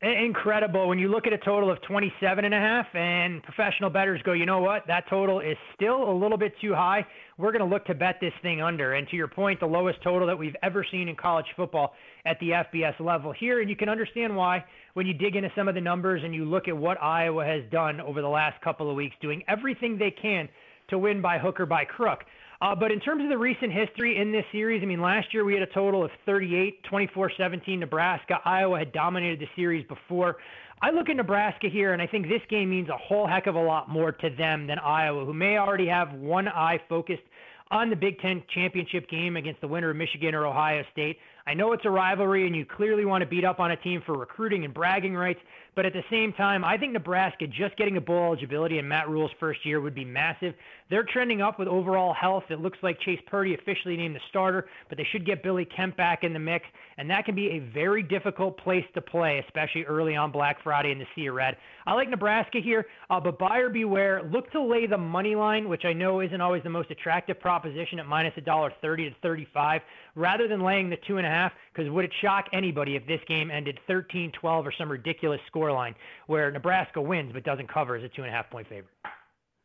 Incredible. 0.00 0.88
When 0.88 1.00
you 1.00 1.08
look 1.08 1.26
at 1.26 1.32
a 1.32 1.38
total 1.38 1.72
of 1.72 1.82
27 1.82 2.44
and 2.44 2.54
a 2.54 2.58
half 2.58 2.86
and 2.94 3.42
professional 3.42 3.90
bettors 3.90 4.22
go, 4.22 4.32
you 4.32 4.46
know 4.46 4.60
what? 4.60 4.86
That 4.86 5.08
total 5.10 5.40
is 5.40 5.56
still 5.74 6.08
a 6.08 6.14
little 6.14 6.38
bit 6.38 6.52
too 6.60 6.72
high. 6.72 7.04
We're 7.36 7.50
going 7.50 7.68
to 7.68 7.74
look 7.74 7.84
to 7.86 7.94
bet 7.94 8.18
this 8.20 8.32
thing 8.40 8.62
under. 8.62 8.94
And 8.94 9.08
to 9.08 9.16
your 9.16 9.26
point, 9.26 9.58
the 9.58 9.66
lowest 9.66 10.00
total 10.04 10.28
that 10.28 10.38
we've 10.38 10.54
ever 10.62 10.86
seen 10.88 11.08
in 11.08 11.16
college 11.16 11.46
football 11.56 11.94
at 12.26 12.38
the 12.38 12.50
FBS 12.50 13.00
level 13.00 13.32
here. 13.32 13.60
And 13.60 13.68
you 13.68 13.74
can 13.74 13.88
understand 13.88 14.36
why 14.36 14.64
when 14.94 15.04
you 15.04 15.14
dig 15.14 15.34
into 15.34 15.50
some 15.56 15.66
of 15.66 15.74
the 15.74 15.80
numbers 15.80 16.22
and 16.24 16.32
you 16.32 16.44
look 16.44 16.68
at 16.68 16.76
what 16.76 17.02
Iowa 17.02 17.44
has 17.44 17.64
done 17.72 18.00
over 18.00 18.22
the 18.22 18.28
last 18.28 18.62
couple 18.62 18.88
of 18.88 18.94
weeks, 18.94 19.16
doing 19.20 19.42
everything 19.48 19.98
they 19.98 20.12
can 20.12 20.48
to 20.90 20.98
win 20.98 21.20
by 21.20 21.38
hook 21.38 21.58
or 21.58 21.66
by 21.66 21.84
crook. 21.84 22.20
Uh, 22.60 22.74
but 22.74 22.90
in 22.90 22.98
terms 22.98 23.22
of 23.22 23.28
the 23.28 23.38
recent 23.38 23.72
history 23.72 24.18
in 24.20 24.32
this 24.32 24.44
series, 24.50 24.82
I 24.82 24.86
mean, 24.86 25.00
last 25.00 25.32
year 25.32 25.44
we 25.44 25.54
had 25.54 25.62
a 25.62 25.72
total 25.72 26.04
of 26.04 26.10
38, 26.26 26.82
24 26.84 27.32
17 27.36 27.78
Nebraska. 27.78 28.40
Iowa 28.44 28.78
had 28.78 28.92
dominated 28.92 29.38
the 29.38 29.48
series 29.54 29.86
before. 29.86 30.36
I 30.82 30.90
look 30.90 31.08
at 31.08 31.16
Nebraska 31.16 31.68
here, 31.68 31.92
and 31.92 32.02
I 32.02 32.06
think 32.06 32.28
this 32.28 32.42
game 32.48 32.70
means 32.70 32.88
a 32.88 32.96
whole 32.96 33.26
heck 33.26 33.46
of 33.46 33.54
a 33.54 33.60
lot 33.60 33.88
more 33.88 34.12
to 34.12 34.30
them 34.30 34.66
than 34.66 34.78
Iowa, 34.78 35.24
who 35.24 35.34
may 35.34 35.58
already 35.58 35.86
have 35.86 36.12
one 36.14 36.48
eye 36.48 36.80
focused 36.88 37.22
on 37.70 37.90
the 37.90 37.96
Big 37.96 38.18
Ten 38.20 38.42
championship 38.54 39.08
game 39.08 39.36
against 39.36 39.60
the 39.60 39.68
winner 39.68 39.90
of 39.90 39.96
Michigan 39.96 40.34
or 40.34 40.46
Ohio 40.46 40.84
State. 40.92 41.18
I 41.46 41.54
know 41.54 41.72
it's 41.72 41.84
a 41.84 41.90
rivalry, 41.90 42.46
and 42.46 42.54
you 42.54 42.64
clearly 42.64 43.04
want 43.04 43.22
to 43.22 43.26
beat 43.26 43.44
up 43.44 43.58
on 43.58 43.70
a 43.70 43.76
team 43.76 44.02
for 44.04 44.16
recruiting 44.16 44.64
and 44.64 44.74
bragging 44.74 45.14
rights. 45.14 45.40
But 45.74 45.86
at 45.86 45.92
the 45.92 46.04
same 46.10 46.32
time, 46.32 46.64
I 46.64 46.76
think 46.76 46.92
Nebraska 46.92 47.46
just 47.46 47.76
getting 47.76 47.96
a 47.96 48.00
bowl 48.00 48.26
eligibility 48.26 48.78
in 48.78 48.86
Matt 48.86 49.08
Rhule's 49.08 49.30
first 49.40 49.64
year 49.64 49.80
would 49.80 49.94
be 49.94 50.04
massive. 50.04 50.54
They're 50.90 51.04
trending 51.04 51.42
up 51.42 51.58
with 51.58 51.68
overall 51.68 52.14
health. 52.14 52.44
It 52.48 52.60
looks 52.60 52.78
like 52.82 52.98
Chase 53.00 53.20
Purdy 53.26 53.54
officially 53.54 53.96
named 53.96 54.16
the 54.16 54.20
starter, 54.30 54.68
but 54.88 54.96
they 54.96 55.06
should 55.12 55.26
get 55.26 55.42
Billy 55.42 55.66
Kemp 55.66 55.96
back 55.96 56.24
in 56.24 56.32
the 56.32 56.38
mix, 56.38 56.64
and 56.96 57.10
that 57.10 57.26
can 57.26 57.34
be 57.34 57.50
a 57.50 57.58
very 57.58 58.02
difficult 58.02 58.56
place 58.58 58.84
to 58.94 59.02
play, 59.02 59.38
especially 59.46 59.84
early 59.84 60.16
on 60.16 60.32
Black 60.32 60.62
Friday 60.62 60.90
in 60.90 60.98
the 60.98 61.06
Sea 61.14 61.26
of 61.26 61.34
Red. 61.34 61.56
I 61.86 61.92
like 61.92 62.08
Nebraska 62.08 62.58
here, 62.58 62.86
uh, 63.10 63.20
but 63.20 63.38
buyer 63.38 63.68
beware. 63.68 64.22
Look 64.22 64.50
to 64.52 64.62
lay 64.62 64.86
the 64.86 64.96
money 64.96 65.34
line, 65.34 65.68
which 65.68 65.84
I 65.84 65.92
know 65.92 66.20
isn't 66.20 66.40
always 66.40 66.62
the 66.62 66.70
most 66.70 66.90
attractive 66.90 67.38
proposition 67.38 67.98
at 67.98 68.06
minus 68.06 68.32
a 68.36 68.40
dollar 68.40 68.72
thirty 68.80 69.08
to 69.10 69.16
thirty-five, 69.22 69.82
rather 70.14 70.48
than 70.48 70.62
laying 70.62 70.88
the 70.88 70.98
two 71.06 71.18
and 71.18 71.26
a 71.26 71.30
half. 71.30 71.52
Because 71.72 71.90
would 71.90 72.06
it 72.06 72.12
shock 72.22 72.46
anybody 72.52 72.96
if 72.96 73.06
this 73.06 73.20
game 73.28 73.50
ended 73.50 73.78
13-12 73.88 74.32
or 74.42 74.72
some 74.72 74.90
ridiculous 74.90 75.40
scoreline 75.52 75.94
where 76.26 76.50
Nebraska 76.50 77.00
wins 77.00 77.32
but 77.32 77.44
doesn't 77.44 77.72
cover 77.72 77.94
as 77.94 78.02
a 78.02 78.08
two 78.08 78.22
and 78.22 78.30
a 78.30 78.34
half 78.34 78.50
point 78.50 78.68
favorite? 78.68 78.90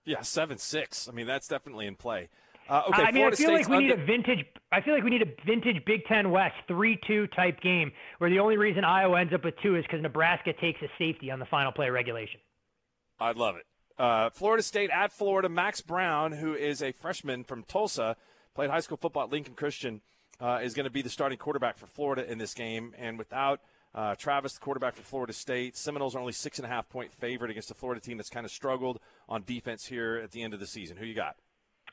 Yeah, 0.06 0.22
seven 0.22 0.58
six. 0.58 1.08
I 1.08 1.12
mean, 1.12 1.28
that's 1.28 1.48
definitely 1.48 1.88
in 1.88 1.96
play. 1.96 2.30
Uh, 2.70 2.84
okay, 2.88 3.02
I 3.04 3.06
mean, 3.12 3.16
Florida 3.16 3.36
I 3.36 3.38
feel 3.38 3.48
State's 3.48 3.70
like 3.70 3.70
we 3.70 3.76
under- 3.76 3.98
need 3.98 4.04
a 4.04 4.06
vintage. 4.06 4.46
I 4.72 4.82
feel 4.82 4.94
like 4.94 5.04
we 5.04 5.10
need 5.10 5.22
a 5.22 5.46
vintage 5.46 5.84
Big 5.86 6.06
Ten 6.06 6.32
West 6.32 6.56
three-two 6.68 7.28
type 7.28 7.60
game 7.62 7.92
where 8.20 8.30
the 8.30 8.40
only 8.40 8.58
reason 8.58 8.84
Iowa 8.86 9.20
ends 9.20 9.34
up 9.34 9.44
with 9.44 9.56
two 9.62 9.76
is 9.76 9.84
because 9.84 10.02
Nebraska 10.02 10.54
takes 10.54 10.82
a 10.82 10.88
safety 10.98 11.30
on 11.30 11.40
the 11.40 11.46
final 11.46 11.72
play 11.72 11.90
regulation. 11.90 12.40
I'd 13.20 13.36
love 13.38 13.56
it. 13.58 13.66
Uh, 13.98 14.30
Florida 14.32 14.64
State 14.64 14.90
at 14.90 15.12
Florida. 15.12 15.50
Max 15.50 15.82
Brown, 15.82 16.32
who 16.32 16.54
is 16.54 16.82
a 16.82 16.92
freshman 16.94 17.44
from 17.44 17.64
Tulsa, 17.64 18.16
played 18.56 18.70
high 18.70 18.80
school 18.80 18.98
football 18.98 19.24
at 19.26 19.30
Lincoln 19.30 19.54
Christian, 19.56 20.02
uh, 20.40 20.60
is 20.64 20.74
going 20.74 20.86
to 20.86 20.90
be 20.92 21.02
the 21.02 21.10
starting 21.10 21.38
quarterback 21.38 21.78
for 21.78 21.86
Florida 21.86 22.30
in 22.30 22.38
this 22.38 22.54
game. 22.54 22.94
And 22.98 23.18
without 23.20 23.60
uh, 23.96 24.16
Travis, 24.16 24.54
the 24.54 24.60
quarterback 24.60 24.96
for 24.96 25.04
Florida 25.04 25.34
State, 25.34 25.78
Seminoles 25.78 26.16
are 26.16 26.20
only 26.20 26.34
six 26.34 26.58
and 26.58 26.66
a 26.66 26.70
half 26.70 26.90
point 26.90 27.12
favorite 27.14 27.52
against 27.52 27.72
a 27.72 27.76
Florida 27.76 28.02
team 28.02 28.18
that's 28.18 28.30
kind 28.30 28.46
of 28.46 28.52
struggled 28.52 29.00
on 29.30 29.44
defense 29.44 29.86
here 29.86 30.20
at 30.24 30.32
the 30.32 30.42
end 30.42 30.54
of 30.54 30.60
the 30.60 30.68
season. 30.68 30.98
Who 30.98 31.06
you 31.06 31.14
got? 31.16 31.36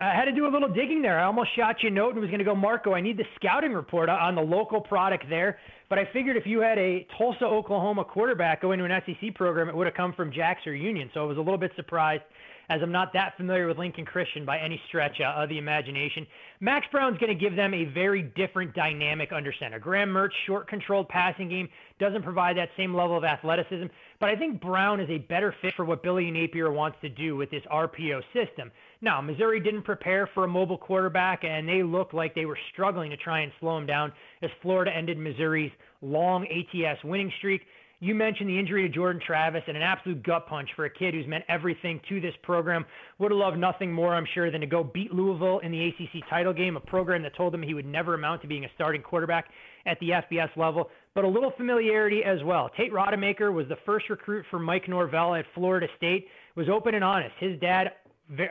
I 0.02 0.14
had 0.14 0.24
to 0.24 0.32
do 0.32 0.46
a 0.46 0.48
little 0.48 0.68
digging 0.68 1.02
there. 1.02 1.20
I 1.20 1.24
almost 1.24 1.54
shot 1.54 1.82
you 1.82 1.90
a 1.90 1.92
note 1.92 2.12
and 2.12 2.20
was 2.20 2.30
going 2.30 2.38
to 2.38 2.44
go, 2.44 2.54
Marco, 2.54 2.94
I 2.94 3.02
need 3.02 3.18
the 3.18 3.26
scouting 3.36 3.74
report 3.74 4.08
on 4.08 4.34
the 4.34 4.40
local 4.40 4.80
product 4.80 5.26
there. 5.28 5.58
But 5.90 5.98
I 5.98 6.08
figured 6.10 6.38
if 6.38 6.46
you 6.46 6.60
had 6.60 6.78
a 6.78 7.06
Tulsa, 7.18 7.44
Oklahoma 7.44 8.04
quarterback 8.04 8.62
go 8.62 8.72
into 8.72 8.86
an 8.86 9.02
SEC 9.04 9.34
program, 9.34 9.68
it 9.68 9.76
would 9.76 9.86
have 9.86 9.94
come 9.94 10.14
from 10.14 10.32
Jenks 10.32 10.66
or 10.66 10.74
Union. 10.74 11.10
So 11.12 11.20
I 11.20 11.24
was 11.24 11.36
a 11.36 11.40
little 11.40 11.58
bit 11.58 11.72
surprised 11.76 12.22
as 12.70 12.80
I'm 12.82 12.92
not 12.92 13.12
that 13.14 13.36
familiar 13.36 13.66
with 13.66 13.78
Lincoln 13.78 14.06
Christian 14.06 14.46
by 14.46 14.58
any 14.60 14.80
stretch 14.86 15.20
uh, 15.20 15.42
of 15.42 15.48
the 15.48 15.58
imagination. 15.58 16.24
Max 16.60 16.86
Brown's 16.92 17.18
going 17.18 17.36
to 17.36 17.38
give 17.38 17.56
them 17.56 17.74
a 17.74 17.84
very 17.86 18.22
different 18.22 18.74
dynamic 18.74 19.32
under 19.32 19.52
center. 19.58 19.80
Graham 19.80 20.08
Mertz, 20.08 20.30
short 20.46 20.68
controlled 20.68 21.08
passing 21.08 21.48
game, 21.48 21.68
doesn't 21.98 22.22
provide 22.22 22.56
that 22.56 22.68
same 22.76 22.94
level 22.94 23.18
of 23.18 23.24
athleticism. 23.24 23.86
But 24.20 24.28
I 24.28 24.36
think 24.36 24.60
Brown 24.60 25.00
is 25.00 25.10
a 25.10 25.18
better 25.18 25.52
fit 25.60 25.74
for 25.74 25.84
what 25.84 26.04
Billy 26.04 26.30
Napier 26.30 26.70
wants 26.70 26.98
to 27.02 27.08
do 27.08 27.34
with 27.34 27.50
this 27.50 27.62
RPO 27.72 28.22
system. 28.32 28.70
Now, 29.00 29.20
Missouri 29.20 29.58
didn't 29.58 29.82
prepare 29.82 30.28
for 30.32 30.44
a 30.44 30.48
mobile 30.48 30.78
quarterback, 30.78 31.42
and 31.42 31.68
they 31.68 31.82
looked 31.82 32.14
like 32.14 32.36
they 32.36 32.46
were 32.46 32.58
struggling 32.72 33.10
to 33.10 33.16
try 33.16 33.40
and 33.40 33.50
slow 33.58 33.76
him 33.78 33.86
down 33.86 34.12
as 34.42 34.50
Florida 34.62 34.94
ended 34.94 35.18
Missouri's 35.18 35.72
long 36.02 36.46
ATS 36.46 37.02
winning 37.02 37.32
streak. 37.38 37.62
You 38.02 38.14
mentioned 38.14 38.48
the 38.48 38.58
injury 38.58 38.88
to 38.88 38.88
Jordan 38.88 39.20
Travis 39.24 39.62
and 39.66 39.76
an 39.76 39.82
absolute 39.82 40.22
gut 40.22 40.46
punch 40.46 40.70
for 40.74 40.86
a 40.86 40.90
kid 40.90 41.12
who's 41.12 41.26
meant 41.26 41.44
everything 41.50 42.00
to 42.08 42.18
this 42.18 42.32
program. 42.42 42.86
Would 43.18 43.30
have 43.30 43.38
loved 43.38 43.58
nothing 43.58 43.92
more, 43.92 44.14
I'm 44.14 44.26
sure, 44.32 44.50
than 44.50 44.62
to 44.62 44.66
go 44.66 44.82
beat 44.82 45.12
Louisville 45.12 45.58
in 45.58 45.70
the 45.70 45.88
ACC 45.88 46.26
title 46.30 46.54
game, 46.54 46.78
a 46.78 46.80
program 46.80 47.22
that 47.24 47.36
told 47.36 47.54
him 47.54 47.62
he 47.62 47.74
would 47.74 47.84
never 47.84 48.14
amount 48.14 48.40
to 48.40 48.48
being 48.48 48.64
a 48.64 48.68
starting 48.74 49.02
quarterback 49.02 49.48
at 49.84 50.00
the 50.00 50.10
FBS 50.10 50.48
level, 50.56 50.88
but 51.14 51.24
a 51.24 51.28
little 51.28 51.52
familiarity 51.58 52.22
as 52.24 52.42
well. 52.42 52.70
Tate 52.74 52.90
Rodemaker 52.90 53.52
was 53.52 53.68
the 53.68 53.76
first 53.84 54.08
recruit 54.08 54.46
for 54.50 54.58
Mike 54.58 54.88
Norvell 54.88 55.34
at 55.34 55.44
Florida 55.54 55.86
State, 55.98 56.26
was 56.56 56.70
open 56.70 56.94
and 56.94 57.04
honest. 57.04 57.34
His 57.38 57.60
dad 57.60 57.88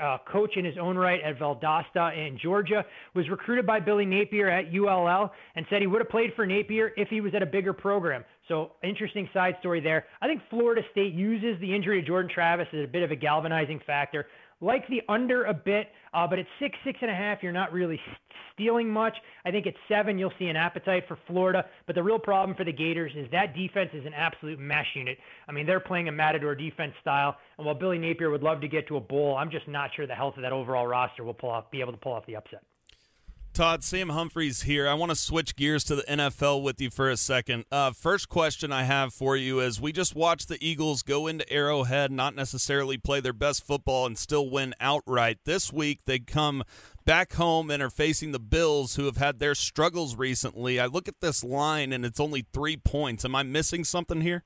uh, 0.02 0.18
coach 0.32 0.58
in 0.58 0.66
his 0.66 0.76
own 0.80 0.98
right 0.98 1.22
at 1.22 1.40
Valdosta 1.40 2.16
in 2.16 2.38
Georgia, 2.42 2.86
was 3.16 3.30
recruited 3.30 3.66
by 3.66 3.80
Billy 3.80 4.06
Napier 4.06 4.50
at 4.50 4.74
ULL 4.74 5.32
and 5.56 5.66
said 5.70 5.82
he 5.82 5.88
would 5.88 6.02
have 6.02 6.10
played 6.10 6.32
for 6.36 6.46
Napier 6.46 6.92
if 6.98 7.08
he 7.10 7.22
was 7.22 7.34
at 7.36 7.42
a 7.42 7.46
bigger 7.46 7.74
program. 7.74 8.24
So, 8.48 8.72
interesting 8.84 9.30
side 9.32 9.56
story 9.60 9.80
there. 9.80 10.06
I 10.22 10.28
think 10.28 10.42
Florida 10.50 10.82
State 10.92 11.14
uses 11.14 11.60
the 11.62 11.74
injury 11.74 12.02
to 12.02 12.08
Jordan 12.08 12.32
Travis 12.34 12.68
as 12.74 12.84
a 12.84 12.88
bit 12.88 13.04
of 13.04 13.12
a 13.12 13.16
galvanizing 13.16 13.80
factor. 13.86 14.26
Like 14.62 14.88
the 14.90 15.02
under 15.08 15.46
a 15.46 15.54
bit, 15.54 15.88
uh, 16.14 16.28
but 16.28 16.38
at 16.38 16.46
six, 16.60 16.78
six 16.84 17.00
and 17.02 17.10
a 17.10 17.16
half, 17.16 17.42
you're 17.42 17.54
not 17.54 17.72
really 17.72 18.00
stealing 18.54 18.90
much. 18.90 19.16
I 19.46 19.52
think 19.52 19.68
at 19.68 19.74
seven, 19.88 20.20
you'll 20.20 20.34
see 20.38 20.48
an 20.48 20.58
appetite 20.58 21.04
for 21.08 21.18
Florida. 21.28 21.66
But 21.88 21.96
the 21.96 22.04
real 22.04 22.20
problem 22.20 22.58
for 22.58 22.66
the 22.66 22.74
Gators 22.74 23.14
is 23.16 23.26
that 23.32 23.56
defense 23.56 23.92
is 23.94 24.06
an 24.06 24.14
absolute 24.14 24.60
mesh 24.60 24.88
unit. 24.96 25.18
I 25.48 25.54
mean, 25.54 25.66
they're 25.66 25.80
playing 25.80 26.10
a 26.10 26.12
matador 26.12 26.56
defense 26.56 26.94
style. 27.02 27.38
And 27.58 27.66
while 27.66 27.76
Billy 27.76 27.98
Napier 27.98 28.30
would 28.30 28.44
love 28.44 28.60
to 28.62 28.68
get 28.68 28.88
to 28.90 28.98
a 28.98 29.02
bowl, 29.02 29.38
I'm 29.38 29.50
just 29.50 29.68
not 29.68 29.92
sure 29.96 30.06
the 30.06 30.16
health 30.16 30.36
of 30.36 30.42
that 30.44 30.52
overall 30.52 30.88
roster 30.88 31.24
will 31.24 31.34
pull 31.34 31.52
off, 31.52 31.72
be 31.72 31.80
able 31.80 31.94
to 31.94 31.98
pull 31.98 32.14
off 32.14 32.26
the 32.26 32.36
upset. 32.36 32.64
Todd, 33.54 33.84
Sam 33.84 34.10
Humphreys 34.10 34.62
here. 34.62 34.88
I 34.88 34.94
want 34.94 35.12
to 35.12 35.16
switch 35.16 35.56
gears 35.56 35.84
to 35.86 35.96
the 35.96 36.04
NFL 36.04 36.64
with 36.64 36.80
you 36.80 36.90
for 36.90 37.10
a 37.10 37.18
second. 37.18 37.66
Uh, 37.72 37.92
first 37.92 38.30
question 38.30 38.72
I 38.72 38.84
have 38.84 39.14
for 39.14 39.36
you 39.36 39.60
is 39.60 39.82
we 39.82 39.92
just 39.92 40.16
watched 40.16 40.48
the 40.48 40.58
Eagles 40.66 41.02
go 41.02 41.28
into 41.28 41.52
Arrowhead, 41.52 42.12
not 42.12 42.36
necessarily 42.36 42.98
play 42.98 43.20
their 43.20 43.34
best 43.34 43.66
football 43.66 44.06
and 44.06 44.18
still 44.18 44.50
win 44.50 44.74
outright. 44.80 45.40
This 45.46 45.74
week, 45.74 46.06
they 46.06 46.20
come 46.20 46.64
back 47.06 47.34
home 47.34 47.70
and 47.70 47.84
are 47.84 47.90
facing 47.90 48.32
the 48.32 48.40
Bills, 48.40 48.96
who 48.96 49.06
have 49.06 49.18
had 49.18 49.40
their 49.40 49.56
struggles 49.56 50.16
recently. 50.16 50.80
I 50.80 50.86
look 50.86 51.08
at 51.08 51.20
this 51.20 51.44
line 51.44 51.92
and 51.92 52.06
it's 52.06 52.20
only 52.20 52.46
three 52.54 52.78
points. 52.78 53.26
Am 53.26 53.36
I 53.36 53.44
missing 53.44 53.84
something 53.84 54.22
here? 54.22 54.44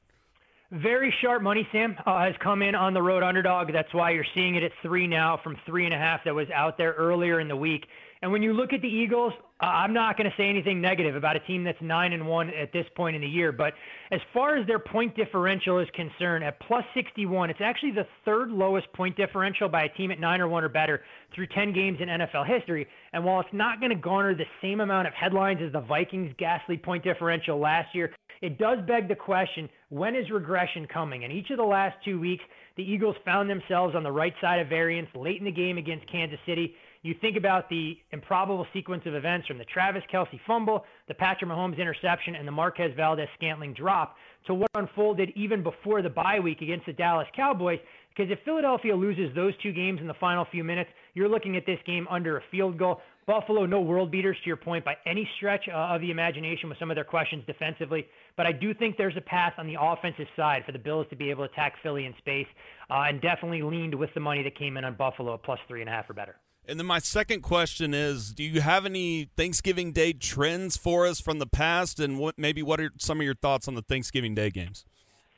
Very 0.72 1.14
sharp 1.22 1.44
money, 1.44 1.68
Sam, 1.72 1.96
uh, 2.04 2.22
has 2.22 2.34
come 2.42 2.64
in 2.64 2.74
on 2.74 2.96
the 2.96 3.02
road 3.02 3.22
underdog. 3.22 3.72
That's 3.72 3.94
why 3.94 4.10
you're 4.10 4.26
seeing 4.34 4.56
it 4.56 4.64
at 4.64 4.72
three 4.82 5.06
now 5.06 5.40
from 5.44 5.56
three 5.68 5.86
and 5.86 5.94
a 5.94 5.98
half 5.98 6.24
that 6.24 6.34
was 6.34 6.50
out 6.50 6.80
there 6.80 6.94
earlier 6.94 7.40
in 7.40 7.48
the 7.48 7.56
week. 7.56 7.86
And 8.24 8.32
when 8.32 8.42
you 8.42 8.54
look 8.54 8.72
at 8.72 8.82
the 8.82 8.88
Eagles, 8.88 9.34
I'm 9.60 9.94
not 9.94 10.16
going 10.16 10.30
to 10.30 10.36
say 10.38 10.48
anything 10.48 10.80
negative 10.80 11.18
about 11.18 11.36
a 11.36 11.42
team 11.42 11.66
that's 11.66 11.78
nine 11.82 12.14
and 12.14 12.26
one 12.26 12.50
at 12.52 12.72
this 12.72 12.86
point 12.96 13.18
in 13.18 13.22
the 13.22 13.28
year. 13.28 13.52
But 13.52 13.74
as 14.12 14.22
far 14.34 14.56
as 14.56 14.66
their 14.66 14.80
point 14.80 15.14
differential 15.14 15.78
is 15.80 15.90
concerned, 15.94 16.42
at 16.46 16.58
plus 16.62 16.86
61, 16.94 17.50
it's 17.50 17.60
actually 17.60 17.92
the 17.92 18.08
third 18.24 18.50
lowest 18.50 18.92
point 18.94 19.18
differential 19.18 19.68
by 19.68 19.84
a 19.84 19.90
team 19.90 20.10
at 20.10 20.22
nine 20.22 20.40
or 20.40 20.48
one 20.48 20.64
or 20.64 20.70
better 20.70 21.02
through 21.36 21.48
10 21.48 21.74
games 21.74 21.98
in 22.00 22.08
NFL 22.08 22.48
history. 22.48 22.88
And 23.12 23.26
while 23.26 23.42
it's 23.42 23.50
not 23.52 23.82
going 23.82 23.90
to 23.90 23.98
garner 23.98 24.34
the 24.34 24.46
same 24.62 24.80
amount 24.80 25.06
of 25.06 25.14
headlines 25.14 25.60
as 25.62 25.74
the 25.74 25.82
Vikings' 25.82 26.34
ghastly 26.38 26.78
point 26.78 27.04
differential 27.04 27.60
last 27.60 27.94
year, 27.94 28.14
it 28.42 28.58
does 28.58 28.78
beg 28.88 29.10
the 29.10 29.16
question 29.16 29.68
when 29.90 30.16
is 30.16 30.30
regression 30.30 30.88
coming? 30.88 31.26
And 31.26 31.34
each 31.34 31.50
of 31.50 31.58
the 31.58 31.64
last 31.64 31.98
two 32.06 32.22
weeks, 32.22 32.44
the 32.78 32.84
Eagles 32.84 33.18
found 33.26 33.50
themselves 33.50 33.96
on 33.96 34.04
the 34.04 34.12
right 34.12 34.34
side 34.40 34.62
of 34.62 34.70
variance 34.70 35.10
late 35.14 35.40
in 35.40 35.46
the 35.46 35.52
game 35.52 35.78
against 35.78 36.10
Kansas 36.10 36.40
City. 36.46 36.74
You 37.04 37.14
think 37.20 37.36
about 37.36 37.70
the 37.70 37.98
improbable 38.12 38.66
sequence 38.72 39.04
of 39.06 39.14
events 39.14 39.46
from 39.46 39.58
the 39.58 39.66
Travis 39.66 40.04
Kelce 40.12 40.40
fumble, 40.48 40.86
the 41.10 41.14
Patrick 41.14 41.52
Mahomes 41.52 41.78
interception, 41.78 42.36
and 42.36 42.48
the 42.48 42.52
Marquez 42.52 42.94
Valdes-Scantling 42.96 43.74
drop 43.74 44.16
to 44.48 44.54
what 44.54 44.70
unfolded 44.76 45.30
even 45.36 45.64
before 45.64 46.02
the 46.02 46.10
bye 46.10 46.40
week 46.40 46.62
against 46.62 46.86
the 46.86 46.94
Dallas 46.94 47.28
Cowboys. 47.36 47.80
Because 48.16 48.32
if 48.32 48.40
Philadelphia 48.46 48.96
loses 48.96 49.36
those 49.36 49.54
two 49.62 49.74
games 49.74 50.00
in 50.00 50.08
the 50.08 50.14
final 50.14 50.46
few 50.50 50.64
minutes, 50.64 50.90
you're 51.14 51.28
looking 51.28 51.58
at 51.58 51.66
this 51.66 51.80
game 51.86 52.08
under 52.10 52.38
a 52.38 52.42
field 52.52 52.78
goal. 52.80 53.02
Buffalo, 53.28 53.66
no 53.66 53.82
world 53.82 54.10
beaters 54.10 54.38
to 54.42 54.48
your 54.48 54.56
point 54.56 54.86
by 54.86 54.96
any 55.06 55.28
stretch 55.36 55.68
uh, 55.68 55.76
of 55.76 56.00
the 56.00 56.12
imagination 56.12 56.70
with 56.70 56.78
some 56.78 56.90
of 56.90 56.96
their 56.96 57.04
questions 57.04 57.44
defensively. 57.46 58.06
But 58.38 58.46
I 58.46 58.54
do 58.54 58.74
think 58.74 58.96
there's 58.96 59.18
a 59.18 59.22
path 59.22 59.54
on 59.58 59.68
the 59.68 59.76
offensive 59.78 60.28
side 60.38 60.64
for 60.66 60.72
the 60.72 60.80
Bills 60.80 61.08
to 61.10 61.18
be 61.18 61.30
able 61.32 61.46
to 61.46 61.52
attack 61.52 61.74
Philly 61.84 62.06
in 62.06 62.14
space, 62.18 62.48
uh, 62.90 63.06
and 63.08 63.20
definitely 63.20 63.62
leaned 63.62 63.96
with 63.96 64.14
the 64.14 64.22
money 64.22 64.42
that 64.44 64.58
came 64.58 64.78
in 64.78 64.86
on 64.86 64.96
Buffalo 64.96 65.38
plus 65.38 65.60
three 65.68 65.82
and 65.82 65.90
a 65.90 65.94
half 65.94 66.10
or 66.10 66.14
better. 66.14 66.38
And 66.66 66.80
then 66.80 66.88
my 66.88 67.00
second 67.00 67.42
question 67.42 67.94
is: 67.94 68.32
Do 68.34 68.44
you 68.44 68.62
have 68.62 68.86
any 68.86 69.30
Thanksgiving 69.36 69.92
Day 69.92 70.14
trends 70.14 70.78
for 70.78 71.06
us 71.06 71.20
from 71.20 71.40
the 71.40 71.48
past, 71.48 72.00
and 72.00 72.18
what 72.18 72.38
maybe 72.38 72.64
what 72.64 72.80
are 72.80 72.92
some 72.98 73.20
of 73.20 73.26
your 73.26 73.36
thoughts 73.36 73.68
on 73.68 73.76
the 73.76 73.82
Thanksgiving 73.82 74.34
Day 74.34 74.50
games? 74.50 74.86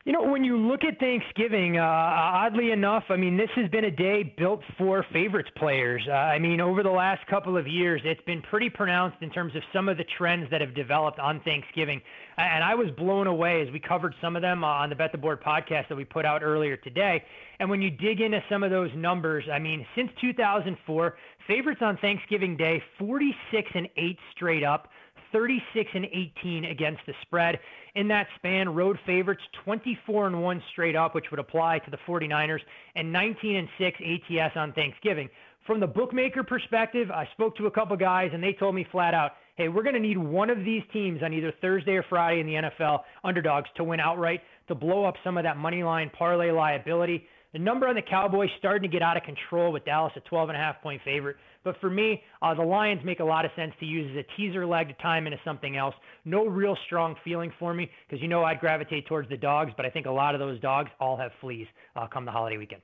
You 0.06 0.14
know, 0.14 0.22
when 0.22 0.44
you 0.44 0.56
look 0.56 0.84
at 0.84 1.00
Thanksgiving, 1.00 1.80
uh, 1.80 1.82
oddly 1.82 2.70
enough, 2.70 3.06
I 3.10 3.16
mean, 3.16 3.38
this 3.38 3.50
has 3.56 3.68
been 3.72 3.86
a 3.86 3.92
day 3.92 4.22
built 4.38 4.62
for 4.78 5.04
favorites 5.12 5.50
players. 5.58 6.04
Uh, 6.08 6.12
I 6.12 6.38
mean, 6.38 6.62
over 6.62 6.84
the 6.84 6.92
last 6.92 7.26
couple 7.26 7.58
of 7.58 7.68
years, 7.68 8.02
it's 8.06 8.22
been 8.22 8.44
pretty 8.44 8.70
pronounced 8.70 9.18
in 9.22 9.32
terms 9.32 9.56
of 9.56 9.64
some 9.74 9.90
of 9.90 9.98
the 9.98 10.04
trends 10.16 10.48
that 10.52 10.62
have 10.62 10.76
developed 10.76 11.18
on 11.18 11.40
Thanksgiving. 11.40 12.04
And 12.38 12.64
I 12.64 12.76
was 12.76 12.92
blown 12.92 13.26
away 13.26 13.64
as 13.64 13.74
we 13.74 13.80
covered 13.80 14.14
some 14.22 14.36
of 14.36 14.44
them 14.44 14.64
uh, 14.64 14.68
on 14.68 14.92
the 14.92 14.96
Bet 14.96 15.12
the 15.12 15.18
Board 15.18 15.42
podcast 15.42 15.90
that 15.90 15.96
we 15.96 16.06
put 16.06 16.24
out 16.24 16.44
earlier 16.44 16.78
today. 16.78 17.24
And 17.60 17.68
when 17.68 17.82
you 17.82 17.90
dig 17.90 18.22
into 18.22 18.44
some 18.48 18.62
of 18.62 18.70
those 18.70 18.92
numbers, 18.96 19.46
I 19.52 19.58
mean, 19.58 19.88
since 19.96 20.12
2004, 20.22 21.18
favorites 21.48 21.82
on 21.82 21.98
Thanksgiving 21.98 22.56
Day, 22.58 22.80
46 23.00 23.72
and 23.74 23.90
8 23.98 24.20
straight 24.36 24.64
up. 24.64 24.90
36 25.36 25.92
and 25.94 26.06
18 26.06 26.64
against 26.64 27.02
the 27.06 27.14
spread. 27.24 27.60
In 27.96 28.08
that 28.08 28.28
span, 28.38 28.74
road 28.74 28.98
favorites 29.06 29.42
24 29.66 30.28
and 30.28 30.42
1 30.42 30.64
straight 30.72 30.96
up, 30.96 31.14
which 31.14 31.26
would 31.30 31.42
apply 31.42 31.80
to 31.80 31.92
the 31.92 31.98
49ers, 32.08 32.62
and 32.96 33.12
19 33.12 33.58
and 33.58 33.68
6 33.78 34.00
ATS 34.00 34.56
on 34.56 34.72
Thanksgiving. 34.72 35.28
From 35.68 35.82
the 35.82 35.88
bookmaker 35.88 36.42
perspective, 36.42 37.12
I 37.12 37.28
spoke 37.34 37.58
to 37.58 37.68
a 37.68 37.72
couple 37.72 37.98
guys 37.98 38.32
and 38.34 38.42
they 38.42 38.54
told 38.54 38.76
me 38.76 38.88
flat 38.90 39.14
out, 39.14 39.34
"Hey, 39.56 39.68
we're 39.68 39.84
going 39.84 39.96
to 39.96 40.00
need 40.00 40.18
one 40.18 40.50
of 40.50 40.64
these 40.64 40.84
teams 40.94 41.22
on 41.22 41.34
either 41.34 41.52
Thursday 41.60 41.98
or 41.98 42.04
Friday 42.04 42.40
in 42.40 42.48
the 42.48 42.56
NFL 42.56 43.04
underdogs 43.26 43.70
to 43.76 43.84
win 43.84 44.00
outright 44.00 44.42
to 44.70 44.76
blow 44.76 45.04
up 45.04 45.16
some 45.22 45.38
of 45.38 45.44
that 45.44 45.58
money 45.58 45.84
line 45.84 46.10
parlay 46.12 46.52
liability." 46.52 47.28
The 47.56 47.60
number 47.60 47.88
on 47.88 47.96
the 47.96 48.02
Cowboys 48.02 48.50
starting 48.60 48.82
to 48.82 48.90
get 48.90 49.02
out 49.02 49.16
of 49.16 49.24
control 49.24 49.72
with 49.72 49.86
Dallas 49.86 50.12
a 50.18 50.20
12 50.20 50.50
and 50.50 50.58
a 50.58 50.60
half 50.60 50.82
point 50.82 51.02
favorite. 51.06 51.38
But 51.64 51.80
for 51.80 51.90
me, 51.90 52.22
uh, 52.42 52.54
the 52.54 52.62
Lions 52.62 53.00
make 53.06 53.22
a 53.22 53.24
lot 53.24 53.46
of 53.46 53.52
sense 53.56 53.72
to 53.80 53.86
use 53.86 54.12
as 54.12 54.26
a 54.26 54.36
teaser 54.36 54.68
leg 54.68 54.90
to 54.90 54.94
time 54.96 55.26
into 55.26 55.40
something 55.46 55.78
else. 55.78 55.96
No 56.26 56.48
real 56.48 56.76
strong 56.86 57.16
feeling 57.24 57.54
for 57.58 57.74
me 57.74 57.90
because 58.06 58.22
you 58.22 58.28
know 58.28 58.44
I'd 58.44 58.60
gravitate 58.60 59.08
towards 59.08 59.30
the 59.30 59.38
dogs, 59.38 59.72
but 59.78 59.86
I 59.86 59.90
think 59.90 60.06
a 60.06 60.12
lot 60.12 60.36
of 60.36 60.40
those 60.40 60.60
dogs 60.60 60.92
all 61.00 61.16
have 61.16 61.32
fleas 61.40 61.66
uh, 61.96 62.08
come 62.08 62.26
the 62.26 62.32
holiday 62.32 62.58
weekend. 62.58 62.82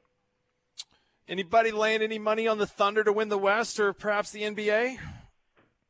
Anybody 1.27 1.71
laying 1.71 2.01
any 2.01 2.17
money 2.17 2.47
on 2.47 2.57
the 2.57 2.65
Thunder 2.65 3.03
to 3.03 3.11
win 3.11 3.27
the 3.27 3.37
West 3.37 3.77
or 3.77 3.91
perhaps 3.91 4.31
the 4.31 4.43
NBA? 4.43 4.99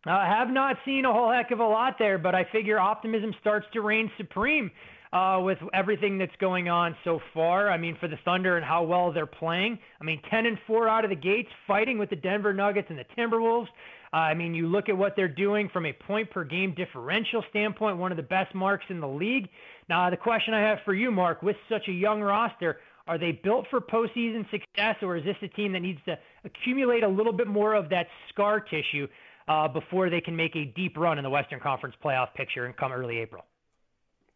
I 0.08 0.10
uh, 0.10 0.26
have 0.26 0.50
not 0.50 0.78
seen 0.86 1.06
a 1.06 1.14
whole 1.14 1.32
heck 1.32 1.52
of 1.52 1.60
a 1.60 1.68
lot 1.68 1.98
there, 2.00 2.18
but 2.18 2.34
I 2.34 2.46
figure 2.52 2.80
optimism 2.80 3.36
starts 3.42 3.68
to 3.74 3.82
reign 3.82 4.10
supreme. 4.18 4.72
Uh, 5.14 5.40
with 5.42 5.58
everything 5.74 6.18
that's 6.18 6.36
going 6.40 6.70
on 6.70 6.96
so 7.04 7.20
far. 7.34 7.70
I 7.70 7.78
mean, 7.78 7.98
for 8.00 8.08
the 8.08 8.18
Thunder 8.24 8.56
and 8.56 8.66
how 8.66 8.84
well 8.84 9.12
they're 9.12 9.26
playing. 9.26 9.78
I 10.00 10.04
mean, 10.04 10.22
10 10.30 10.46
and 10.46 10.58
4 10.66 10.88
out 10.88 11.04
of 11.04 11.10
the 11.10 11.16
gates, 11.16 11.50
fighting 11.68 11.98
with 11.98 12.10
the 12.10 12.16
Denver 12.16 12.54
Nuggets 12.54 12.88
and 12.90 12.98
the 12.98 13.06
Timberwolves. 13.18 13.68
Uh, 14.14 14.18
I 14.18 14.34
mean, 14.34 14.54
you 14.54 14.68
look 14.68 14.90
at 14.90 14.98
what 14.98 15.16
they're 15.16 15.28
doing 15.28 15.70
from 15.72 15.86
a 15.86 15.94
point 15.94 16.30
per 16.32 16.44
game 16.44 16.74
differential 16.76 17.44
standpoint, 17.50 17.98
one 17.98 18.12
of 18.12 18.18
the 18.18 18.24
best 18.24 18.54
marks 18.54 18.86
in 18.90 19.00
the 19.00 19.08
league. 19.08 19.48
Now, 19.90 20.10
the 20.10 20.18
question 20.18 20.54
I 20.54 20.62
have 20.62 20.80
for 20.86 20.94
you, 20.94 21.12
Mark, 21.12 21.42
with 21.42 21.56
such 21.70 21.88
a 21.88 21.94
young 21.94 22.22
roster, 22.22 22.78
are 23.08 23.18
they 23.18 23.32
built 23.32 23.66
for 23.70 23.82
postseason 23.82 24.50
success, 24.52 24.96
or 25.02 25.18
is 25.18 25.24
this 25.24 25.36
a 25.42 25.48
team 25.50 25.72
that 25.74 25.82
needs 25.82 26.00
to 26.06 26.18
accumulate 26.44 27.04
a 27.04 27.08
little 27.08 27.34
bit 27.34 27.48
more 27.48 27.74
of 27.74 27.90
that 27.90 28.08
scar 28.30 28.60
tissue 28.60 29.08
uh, 29.48 29.68
before 29.68 30.10
they 30.10 30.22
can 30.22 30.36
make 30.36 30.56
a 30.56 30.66
deep 30.66 30.98
run 30.98 31.18
in 31.18 31.24
the 31.24 31.30
Western 31.30 31.60
Conference 31.60 31.96
playoff 32.04 32.34
picture 32.36 32.66
and 32.66 32.78
come 32.78 32.92
early 32.92 33.18
April? 33.18 33.44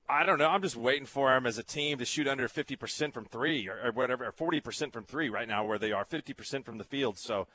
I 0.07 0.25
don't 0.25 0.37
know. 0.37 0.47
I'm 0.47 0.61
just 0.61 0.75
waiting 0.75 1.05
for 1.05 1.33
them 1.33 1.45
as 1.45 1.57
a 1.57 1.63
team 1.63 1.97
to 1.97 2.05
shoot 2.05 2.27
under 2.27 2.47
50% 2.47 3.13
from 3.13 3.25
three 3.25 3.67
or, 3.67 3.87
or 3.87 3.91
whatever, 3.91 4.25
or 4.25 4.31
40% 4.31 4.93
from 4.93 5.03
three 5.03 5.29
right 5.29 5.47
now, 5.47 5.65
where 5.65 5.79
they 5.79 5.91
are 5.91 6.05
50% 6.05 6.63
from 6.63 6.77
the 6.77 6.83
field. 6.83 7.17
So 7.17 7.47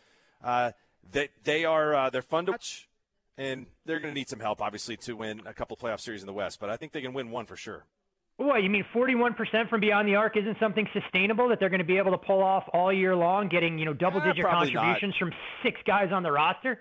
uh, 0.43 0.73
they 1.13 1.29
they 1.45 1.65
are 1.65 1.95
uh, 1.95 2.11
they're 2.11 2.23
fun 2.23 2.47
to 2.47 2.53
watch, 2.53 2.89
and 3.39 3.67
they're 3.85 4.01
going 4.01 4.13
to 4.13 4.19
need 4.19 4.29
some 4.29 4.41
help, 4.41 4.61
obviously, 4.61 4.97
to 4.99 5.15
win 5.15 5.43
a 5.47 5.55
couple 5.55 5.77
playoff 5.77 6.01
series 6.01 6.23
in 6.23 6.27
the 6.27 6.33
West. 6.33 6.59
But 6.59 6.71
I 6.71 6.77
think 6.77 6.93
they 6.93 7.03
can 7.03 7.13
win 7.13 7.31
one 7.31 7.47
for 7.47 7.57
sure. 7.57 7.85
What, 8.37 8.63
you 8.63 8.71
mean 8.71 8.87
41% 8.95 9.69
from 9.69 9.81
beyond 9.81 10.09
the 10.09 10.15
arc 10.15 10.35
isn't 10.35 10.59
something 10.59 10.89
sustainable 10.95 11.49
that 11.51 11.61
they're 11.61 11.69
going 11.69 11.81
to 11.81 11.85
be 11.85 11.99
able 11.99 12.13
to 12.13 12.19
pull 12.19 12.43
off 12.43 12.65
all 12.73 12.91
year 12.91 13.15
long, 13.15 13.49
getting 13.49 13.79
you 13.79 13.85
know 13.85 13.93
double-digit 13.93 14.43
uh, 14.45 14.49
contributions 14.51 15.15
not. 15.21 15.29
from 15.29 15.33
six 15.63 15.79
guys 15.87 16.11
on 16.11 16.23
the 16.23 16.33
roster? 16.33 16.81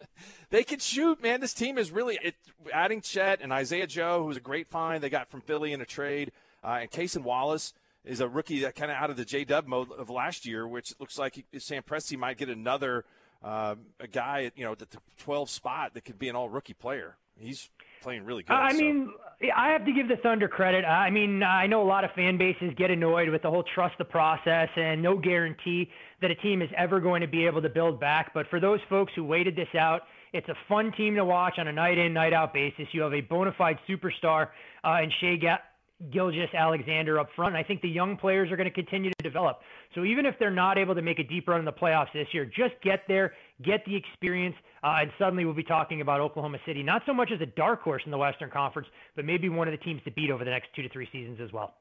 They 0.50 0.62
can 0.62 0.78
shoot, 0.78 1.22
man. 1.22 1.40
This 1.40 1.54
team 1.54 1.76
is 1.76 1.90
really 1.90 2.18
it, 2.22 2.34
adding 2.72 3.00
Chet 3.00 3.40
and 3.42 3.52
Isaiah 3.52 3.86
Joe, 3.86 4.24
who's 4.24 4.36
a 4.36 4.40
great 4.40 4.68
find 4.68 5.02
they 5.02 5.10
got 5.10 5.28
from 5.28 5.40
Philly 5.40 5.72
in 5.72 5.80
a 5.80 5.86
trade, 5.86 6.32
uh, 6.62 6.78
and 6.80 6.90
Cason 6.90 7.22
Wallace 7.22 7.72
is 8.04 8.20
a 8.20 8.28
rookie 8.28 8.60
that 8.60 8.76
kind 8.76 8.90
of 8.90 8.96
out 8.96 9.10
of 9.10 9.16
the 9.16 9.24
J 9.24 9.44
Dub 9.44 9.66
mode 9.66 9.90
of 9.90 10.08
last 10.08 10.46
year, 10.46 10.66
which 10.66 10.94
looks 11.00 11.18
like 11.18 11.34
he, 11.34 11.58
Sam 11.58 11.82
Presti 11.82 12.16
might 12.16 12.38
get 12.38 12.48
another 12.48 13.04
uh, 13.42 13.74
a 14.00 14.06
guy, 14.06 14.50
you 14.56 14.64
know, 14.64 14.72
at 14.72 14.78
the 14.78 14.86
12 15.18 15.50
spot 15.50 15.94
that 15.94 16.04
could 16.04 16.18
be 16.18 16.28
an 16.28 16.36
all 16.36 16.48
rookie 16.48 16.74
player. 16.74 17.16
He's 17.38 17.68
playing 18.00 18.24
really 18.24 18.42
good. 18.42 18.54
I 18.54 18.72
so. 18.72 18.78
mean, 18.78 19.12
I 19.54 19.70
have 19.70 19.84
to 19.84 19.92
give 19.92 20.08
the 20.08 20.16
Thunder 20.16 20.48
credit. 20.48 20.84
I 20.84 21.10
mean, 21.10 21.42
I 21.42 21.66
know 21.66 21.82
a 21.82 21.84
lot 21.84 22.04
of 22.04 22.12
fan 22.12 22.38
bases 22.38 22.72
get 22.76 22.90
annoyed 22.90 23.28
with 23.28 23.42
the 23.42 23.50
whole 23.50 23.64
trust 23.74 23.98
the 23.98 24.04
process 24.04 24.68
and 24.76 25.02
no 25.02 25.18
guarantee 25.18 25.90
that 26.22 26.30
a 26.30 26.34
team 26.36 26.62
is 26.62 26.70
ever 26.76 26.98
going 26.98 27.20
to 27.20 27.26
be 27.26 27.44
able 27.44 27.60
to 27.60 27.68
build 27.68 28.00
back. 28.00 28.32
But 28.32 28.48
for 28.48 28.58
those 28.58 28.80
folks 28.88 29.12
who 29.14 29.24
waited 29.24 29.54
this 29.54 29.68
out, 29.78 30.02
it's 30.36 30.48
a 30.48 30.54
fun 30.68 30.92
team 30.92 31.14
to 31.16 31.24
watch 31.24 31.54
on 31.58 31.68
a 31.68 31.72
night 31.72 31.98
in, 31.98 32.12
night 32.12 32.32
out 32.32 32.52
basis. 32.52 32.86
You 32.92 33.02
have 33.02 33.14
a 33.14 33.20
bona 33.20 33.52
fide 33.56 33.78
superstar 33.88 34.48
uh, 34.84 35.02
in 35.02 35.10
Shai 35.20 35.36
Ga- 35.36 36.10
Gilgeous-Alexander 36.12 37.18
up 37.18 37.28
front. 37.34 37.54
And 37.54 37.58
I 37.58 37.66
think 37.66 37.80
the 37.80 37.88
young 37.88 38.16
players 38.16 38.50
are 38.52 38.56
going 38.56 38.68
to 38.68 38.74
continue 38.74 39.10
to 39.10 39.22
develop. 39.22 39.60
So 39.94 40.04
even 40.04 40.26
if 40.26 40.34
they're 40.38 40.50
not 40.50 40.76
able 40.78 40.94
to 40.94 41.02
make 41.02 41.18
a 41.18 41.24
deep 41.24 41.48
run 41.48 41.58
in 41.58 41.64
the 41.64 41.72
playoffs 41.72 42.12
this 42.12 42.28
year, 42.32 42.44
just 42.44 42.74
get 42.82 43.04
there, 43.08 43.32
get 43.62 43.84
the 43.86 43.96
experience, 43.96 44.56
uh, 44.84 44.98
and 45.00 45.10
suddenly 45.18 45.44
we'll 45.44 45.54
be 45.54 45.62
talking 45.62 46.02
about 46.02 46.20
Oklahoma 46.20 46.58
City, 46.66 46.82
not 46.82 47.02
so 47.06 47.14
much 47.14 47.30
as 47.34 47.40
a 47.40 47.46
dark 47.46 47.80
horse 47.82 48.02
in 48.04 48.10
the 48.10 48.18
Western 48.18 48.50
Conference, 48.50 48.88
but 49.14 49.24
maybe 49.24 49.48
one 49.48 49.68
of 49.68 49.72
the 49.72 49.82
teams 49.82 50.02
to 50.04 50.10
beat 50.10 50.30
over 50.30 50.44
the 50.44 50.50
next 50.50 50.68
two 50.76 50.82
to 50.82 50.88
three 50.90 51.08
seasons 51.12 51.40
as 51.42 51.52
well. 51.52 51.74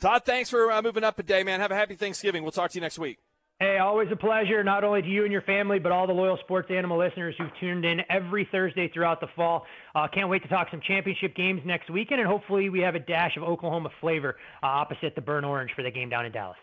Todd, 0.00 0.24
thanks 0.24 0.48
for 0.48 0.70
uh, 0.70 0.80
moving 0.80 1.02
up 1.02 1.18
a 1.18 1.24
day, 1.24 1.42
man. 1.42 1.58
Have 1.58 1.72
a 1.72 1.74
happy 1.74 1.96
Thanksgiving. 1.96 2.44
We'll 2.44 2.52
talk 2.52 2.70
to 2.70 2.74
you 2.76 2.80
next 2.80 3.00
week. 3.00 3.18
Hey, 3.60 3.78
always 3.78 4.08
a 4.12 4.16
pleasure, 4.16 4.62
not 4.62 4.84
only 4.84 5.02
to 5.02 5.08
you 5.08 5.24
and 5.24 5.32
your 5.32 5.42
family, 5.42 5.80
but 5.80 5.90
all 5.90 6.06
the 6.06 6.12
loyal 6.12 6.36
sports 6.36 6.70
animal 6.70 6.96
listeners 6.96 7.34
who've 7.36 7.50
tuned 7.58 7.84
in 7.84 8.02
every 8.08 8.48
Thursday 8.52 8.86
throughout 8.86 9.20
the 9.20 9.26
fall. 9.34 9.66
Uh, 9.96 10.06
can't 10.06 10.28
wait 10.28 10.42
to 10.44 10.48
talk 10.48 10.68
some 10.70 10.80
championship 10.80 11.34
games 11.34 11.60
next 11.64 11.90
weekend, 11.90 12.20
and 12.20 12.30
hopefully 12.30 12.68
we 12.68 12.78
have 12.78 12.94
a 12.94 13.00
dash 13.00 13.36
of 13.36 13.42
Oklahoma 13.42 13.90
flavor 14.00 14.36
uh, 14.62 14.66
opposite 14.66 15.16
the 15.16 15.20
burn 15.20 15.44
orange 15.44 15.72
for 15.74 15.82
the 15.82 15.90
game 15.90 16.08
down 16.08 16.24
in 16.24 16.30
Dallas. 16.30 16.56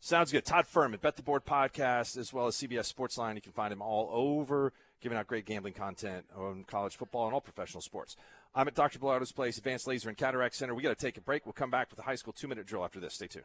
Sounds 0.00 0.32
good. 0.32 0.46
Todd 0.46 0.64
Fuhrman, 0.64 0.98
Bet 0.98 1.16
the 1.16 1.22
Board 1.22 1.44
podcast, 1.44 2.16
as 2.16 2.32
well 2.32 2.46
as 2.46 2.56
CBS 2.56 2.90
Sportsline. 2.90 3.34
You 3.34 3.42
can 3.42 3.52
find 3.52 3.70
him 3.70 3.82
all 3.82 4.08
over, 4.10 4.72
giving 5.02 5.18
out 5.18 5.26
great 5.26 5.44
gambling 5.44 5.74
content 5.74 6.24
on 6.34 6.64
college 6.66 6.96
football 6.96 7.26
and 7.26 7.34
all 7.34 7.42
professional 7.42 7.82
sports. 7.82 8.16
I'm 8.54 8.66
at 8.66 8.74
Dr. 8.74 8.98
Bilardo's 8.98 9.32
place, 9.32 9.58
Advanced 9.58 9.86
Laser 9.86 10.08
and 10.08 10.16
Cataract 10.16 10.54
Center. 10.54 10.74
We 10.74 10.82
got 10.82 10.98
to 10.98 11.04
take 11.06 11.18
a 11.18 11.20
break. 11.20 11.44
We'll 11.44 11.52
come 11.52 11.70
back 11.70 11.90
with 11.90 11.98
a 11.98 12.02
high 12.02 12.14
school 12.14 12.32
two 12.32 12.48
minute 12.48 12.64
drill 12.64 12.82
after 12.82 12.98
this. 12.98 13.12
Stay 13.12 13.26
tuned. 13.26 13.44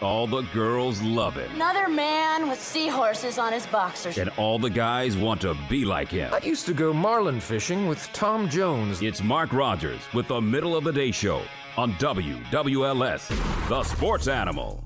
All 0.00 0.26
the 0.26 0.40
girls 0.52 1.00
love 1.02 1.36
it. 1.36 1.50
Another 1.52 1.88
man 1.88 2.48
with 2.48 2.60
seahorses 2.60 3.38
on 3.38 3.52
his 3.52 3.64
boxers. 3.66 4.18
And 4.18 4.30
all 4.36 4.58
the 4.58 4.70
guys 4.70 5.16
want 5.16 5.40
to 5.42 5.56
be 5.68 5.84
like 5.84 6.08
him. 6.08 6.34
I 6.34 6.38
used 6.38 6.66
to 6.66 6.74
go 6.74 6.92
marlin 6.92 7.38
fishing 7.40 7.86
with 7.86 8.02
Tom 8.12 8.48
Jones. 8.48 9.00
It's 9.02 9.22
Mark 9.22 9.52
Rogers 9.52 10.00
with 10.12 10.26
the 10.28 10.40
Middle 10.40 10.76
of 10.76 10.82
the 10.84 10.92
Day 10.92 11.10
Show 11.12 11.42
on 11.76 11.92
WWLS, 11.94 13.28
the 13.68 13.82
sports 13.84 14.28
animal. 14.28 14.84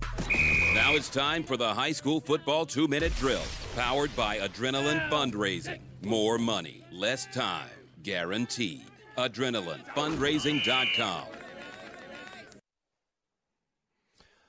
Now 0.75 0.95
it's 0.95 1.09
time 1.09 1.43
for 1.43 1.57
the 1.57 1.73
high 1.73 1.93
school 1.93 2.21
football 2.21 2.67
two 2.67 2.87
minute 2.87 3.15
drill, 3.17 3.43
powered 3.75 4.15
by 4.15 4.39
Adrenaline 4.39 5.09
Fundraising. 5.11 5.81
More 6.03 6.37
money, 6.39 6.85
less 6.93 7.27
time, 7.33 7.69
guaranteed. 8.03 8.85
AdrenalineFundraising.com. 9.17 11.23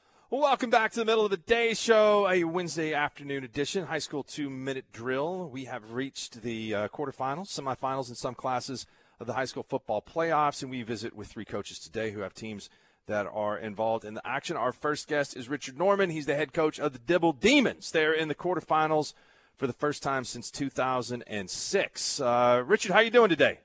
Well, 0.10 0.17
welcome 0.30 0.70
back 0.70 0.92
to 0.92 1.00
the 1.00 1.06
middle 1.06 1.24
of 1.24 1.32
the 1.32 1.38
day 1.38 1.74
show, 1.74 2.28
a 2.30 2.44
Wednesday 2.44 2.94
afternoon 2.94 3.44
edition, 3.44 3.86
high 3.86 4.00
school 4.00 4.24
two 4.24 4.50
minute 4.50 4.86
drill. 4.92 5.50
We 5.50 5.66
have 5.66 5.94
reached 5.94 6.42
the 6.42 6.74
uh, 6.74 6.88
quarterfinals, 6.90 7.48
semifinals 7.48 8.10
in 8.10 8.16
some 8.16 8.36
classes 8.36 8.86
of 9.20 9.28
the 9.28 9.34
high 9.34 9.46
school 9.46 9.64
football 9.64 10.02
playoffs, 10.02 10.62
and 10.62 10.70
we 10.70 10.84
visit 10.84 11.16
with 11.16 11.28
three 11.28 11.46
coaches 11.46 11.80
today 11.80 12.12
who 12.12 12.20
have 12.22 12.34
teams 12.34 12.70
that 13.08 13.26
are 13.26 13.58
involved 13.58 14.04
in 14.04 14.16
the 14.16 14.28
action. 14.28 14.58
Our 14.58 14.74
first 14.74 15.08
guest 15.08 15.38
is 15.38 15.48
Richard 15.48 15.78
Norman. 15.78 16.10
He's 16.10 16.26
the 16.26 16.36
head 16.36 16.52
coach 16.52 16.78
of 16.78 16.92
the 16.92 17.00
Dibble 17.00 17.34
Demons. 17.34 17.92
They're 17.92 18.14
in 18.14 18.28
the 18.28 18.36
quarterfinals 18.36 19.14
for 19.56 19.66
the 19.66 19.74
first 19.74 20.04
time 20.04 20.26
since 20.26 20.52
2006. 20.52 22.22
Uh, 22.22 22.64
Richard, 22.66 22.92
how 22.92 23.00
are 23.00 23.04
you 23.04 23.12
doing 23.12 23.30
today? 23.30 23.60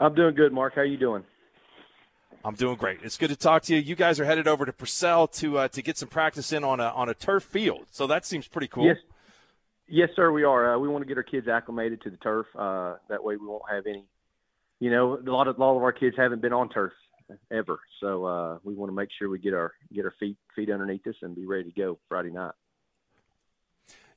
I'm 0.00 0.14
doing 0.14 0.34
good, 0.34 0.52
Mark. 0.52 0.74
How 0.74 0.80
are 0.80 0.86
you 0.86 0.96
doing? 0.96 1.24
I'm 2.46 2.54
doing 2.54 2.76
great. 2.76 3.00
It's 3.02 3.16
good 3.16 3.30
to 3.30 3.36
talk 3.36 3.64
to 3.64 3.74
you. 3.74 3.80
You 3.80 3.96
guys 3.96 4.20
are 4.20 4.24
headed 4.24 4.46
over 4.46 4.64
to 4.64 4.72
Purcell 4.72 5.26
to 5.26 5.58
uh, 5.58 5.68
to 5.68 5.82
get 5.82 5.98
some 5.98 6.08
practice 6.08 6.52
in 6.52 6.62
on 6.62 6.78
a 6.78 6.84
on 6.90 7.08
a 7.08 7.14
turf 7.14 7.42
field, 7.42 7.86
so 7.90 8.06
that 8.06 8.24
seems 8.24 8.46
pretty 8.46 8.68
cool. 8.68 8.86
Yes, 8.86 8.98
yes, 9.88 10.10
sir. 10.14 10.30
We 10.30 10.44
are. 10.44 10.76
Uh, 10.76 10.78
we 10.78 10.86
want 10.86 11.02
to 11.02 11.08
get 11.08 11.16
our 11.16 11.24
kids 11.24 11.48
acclimated 11.48 12.02
to 12.02 12.10
the 12.10 12.16
turf. 12.18 12.46
Uh, 12.56 12.98
that 13.08 13.24
way, 13.24 13.34
we 13.36 13.48
won't 13.48 13.64
have 13.68 13.86
any. 13.88 14.04
You 14.78 14.92
know, 14.92 15.14
a 15.16 15.28
lot 15.28 15.48
of 15.48 15.58
a 15.58 15.60
lot 15.60 15.76
of 15.76 15.82
our 15.82 15.90
kids 15.90 16.14
haven't 16.16 16.40
been 16.40 16.52
on 16.52 16.68
turf 16.68 16.92
ever, 17.50 17.80
so 18.00 18.24
uh, 18.24 18.58
we 18.62 18.74
want 18.74 18.92
to 18.92 18.94
make 18.94 19.08
sure 19.18 19.28
we 19.28 19.40
get 19.40 19.52
our 19.52 19.72
get 19.92 20.04
our 20.04 20.14
feet 20.20 20.36
feet 20.54 20.70
underneath 20.70 21.04
us 21.08 21.16
and 21.22 21.34
be 21.34 21.46
ready 21.46 21.64
to 21.64 21.72
go 21.72 21.98
Friday 22.08 22.30
night 22.30 22.52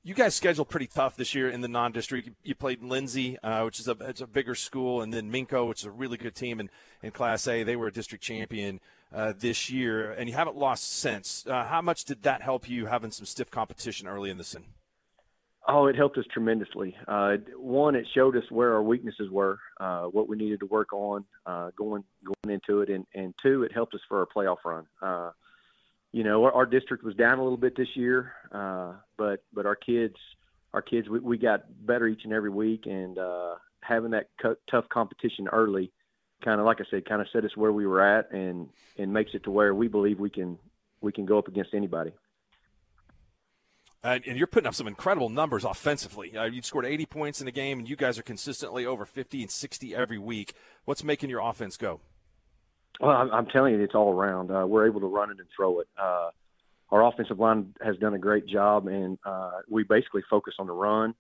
you 0.04 0.14
guys 0.14 0.34
scheduled 0.34 0.70
pretty 0.70 0.88
tough 0.88 1.16
this 1.16 1.36
year 1.36 1.50
in 1.50 1.62
the 1.62 1.68
non-district. 1.68 2.30
You 2.44 2.56
played 2.56 2.82
Lindsay, 2.82 3.38
uh, 3.40 3.64
which 3.64 3.80
is 3.80 3.88
a 3.88 3.98
it's 4.02 4.22
a 4.22 4.28
bigger 4.28 4.56
school, 4.56 5.02
and 5.02 5.14
then 5.14 5.32
Minco, 5.32 5.68
which 5.68 5.80
is 5.80 5.86
a 5.86 5.92
really 5.92 6.18
good 6.18 6.36
team 6.36 6.60
in, 6.60 6.70
in 7.04 7.12
Class 7.12 7.48
A. 7.48 7.64
They 7.64 7.76
were 7.76 7.88
a 7.88 7.92
district 7.92 8.24
champion 8.24 8.80
uh, 9.14 9.34
this 9.38 9.70
year, 9.70 10.12
and 10.12 10.30
you 10.30 10.36
haven't 10.36 10.56
lost 10.56 10.92
since. 10.92 11.46
Uh, 11.46 11.66
how 11.66 11.82
much 11.82 12.06
did 12.06 12.24
that 12.24 12.42
help 12.42 12.70
you 12.70 12.86
having 12.86 13.12
some 13.12 13.26
stiff 13.26 13.52
competition 13.52 14.08
early 14.08 14.30
in 14.30 14.38
the 14.38 14.44
season? 14.44 14.66
Oh, 15.68 15.86
it 15.88 15.96
helped 15.96 16.18
us 16.18 16.26
tremendously. 16.34 16.96
Uh, 17.08 17.36
one, 17.56 17.94
it 17.96 18.08
showed 18.16 18.36
us 18.36 18.44
where 18.50 18.74
our 18.74 18.82
weaknesses 18.82 19.30
were, 19.30 19.60
uh, 19.80 20.06
what 20.06 20.28
we 20.28 20.36
needed 20.36 20.62
to 20.62 20.66
work 20.66 20.94
on 20.94 21.26
uh, 21.46 21.70
going 21.76 22.04
going 22.24 22.56
into 22.56 22.82
it, 22.82 22.90
and, 22.90 23.06
and 23.14 23.36
two, 23.44 23.64
it 23.64 23.74
helped 23.74 23.94
us 23.94 24.02
for 24.08 24.20
our 24.20 24.28
playoff 24.34 24.58
run 24.66 24.88
you 26.12 26.24
know, 26.24 26.44
our, 26.44 26.52
our, 26.52 26.66
district 26.66 27.04
was 27.04 27.16
down 27.16 27.40
a 27.40 27.44
little 27.44 27.58
bit 27.58 27.76
this 27.76 27.96
year, 27.96 28.34
uh, 28.52 28.94
but 29.18 29.44
but 29.54 29.66
our 29.66 29.76
kids, 29.76 30.16
our 30.74 30.82
kids, 30.82 31.08
we, 31.08 31.20
we 31.20 31.38
got 31.38 31.66
better 31.86 32.08
each 32.08 32.22
and 32.24 32.34
every 32.34 32.50
week, 32.50 32.86
and 32.86 33.18
uh, 33.18 33.56
having 33.82 34.12
that 34.12 34.30
co- 34.42 34.56
tough 34.70 34.90
competition 34.90 35.48
early, 35.52 35.92
kind 36.44 36.60
of 36.60 36.66
like 36.66 36.82
I 36.82 36.86
said, 36.90 37.08
kind 37.08 37.22
of 37.22 37.28
set 37.32 37.46
us 37.46 37.56
where 37.56 37.72
we 37.72 37.86
were 37.86 38.02
at, 38.02 38.32
and 38.32 38.70
and 38.98 39.14
makes 39.14 39.32
it 39.34 39.44
to 39.44 39.52
where 39.52 39.74
we 39.74 39.88
believe 39.88 40.20
we 40.20 40.32
can 40.32 40.58
we 41.02 41.12
can 41.12 41.26
go 41.26 41.38
up 41.38 41.48
against 41.48 41.74
anybody. 41.74 42.12
and 44.04 44.38
you're 44.38 44.48
putting 44.48 44.68
up 44.68 44.76
some 44.76 44.88
incredible 44.88 45.30
numbers 45.30 45.64
offensively. 45.64 46.36
Uh, 46.36 46.46
you 46.46 46.62
scored 46.62 46.86
80 46.86 47.06
points 47.06 47.42
in 47.42 47.48
a 47.48 47.52
game, 47.52 47.80
and 47.80 47.90
you 47.90 47.96
guys 47.96 48.18
are 48.18 48.24
consistently 48.24 48.86
over 48.86 49.06
50 49.06 49.42
and 49.42 49.52
60 49.52 49.96
every 49.96 50.18
week. 50.18 50.54
What's 50.86 51.04
making 51.04 51.30
your 51.30 51.42
offense 51.42 51.78
go? 51.78 52.00
Well, 53.00 53.12
I'm, 53.12 53.32
I'm 53.32 53.46
telling 53.48 53.76
you, 53.76 53.82
it's 53.82 53.96
all 53.96 54.14
around. 54.14 54.52
Uh, 54.52 54.66
we're 54.68 54.88
able 54.88 55.00
to 55.02 55.08
run 55.08 55.32
it 55.32 55.40
and 55.40 55.48
throw 55.56 55.80
it. 55.80 55.88
Uh, 55.98 56.30
our 56.92 57.06
offensive 57.06 57.40
line 57.40 57.74
has 57.82 57.98
done 57.98 58.14
a 58.14 58.20
great 58.20 58.48
job, 58.48 58.88
and 58.88 59.18
uh, 59.26 59.60
we 59.70 59.84
basically 59.84 60.24
focus 60.30 60.56
on 60.60 60.68
the 60.68 60.74
run. 60.74 61.14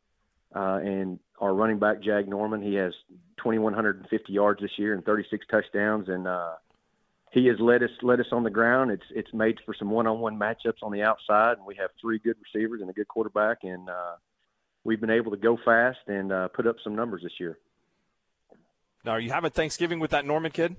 Uh, 0.55 0.79
and 0.81 1.19
our 1.39 1.53
running 1.53 1.77
back, 1.77 2.01
Jag 2.01 2.27
Norman, 2.27 2.61
he 2.61 2.73
has 2.75 2.93
2,150 3.37 4.33
yards 4.33 4.61
this 4.61 4.71
year 4.77 4.93
and 4.93 5.05
36 5.05 5.45
touchdowns, 5.49 6.09
and 6.09 6.27
uh, 6.27 6.53
he 7.31 7.45
has 7.45 7.59
led 7.59 7.83
us 7.83 7.91
led 8.01 8.19
us 8.19 8.25
on 8.31 8.43
the 8.43 8.49
ground. 8.49 8.89
It's 8.89 9.03
it's 9.11 9.31
made 9.33 9.59
for 9.63 9.75
some 9.77 9.91
one-on-one 9.91 10.39
matchups 10.39 10.81
on 10.81 10.91
the 10.91 11.03
outside, 11.03 11.57
and 11.57 11.65
we 11.67 11.75
have 11.75 11.91
three 12.01 12.17
good 12.17 12.35
receivers 12.43 12.81
and 12.81 12.89
a 12.89 12.93
good 12.93 13.07
quarterback, 13.07 13.59
and 13.63 13.87
uh, 13.87 14.15
we've 14.83 14.99
been 14.99 15.11
able 15.11 15.31
to 15.31 15.37
go 15.37 15.57
fast 15.63 15.99
and 16.07 16.31
uh, 16.31 16.47
put 16.47 16.65
up 16.65 16.77
some 16.83 16.95
numbers 16.95 17.21
this 17.21 17.33
year. 17.39 17.59
Now, 19.05 19.11
are 19.11 19.19
you 19.19 19.29
having 19.29 19.51
Thanksgiving 19.51 19.99
with 19.99 20.11
that 20.11 20.25
Norman 20.25 20.51
kid? 20.51 20.75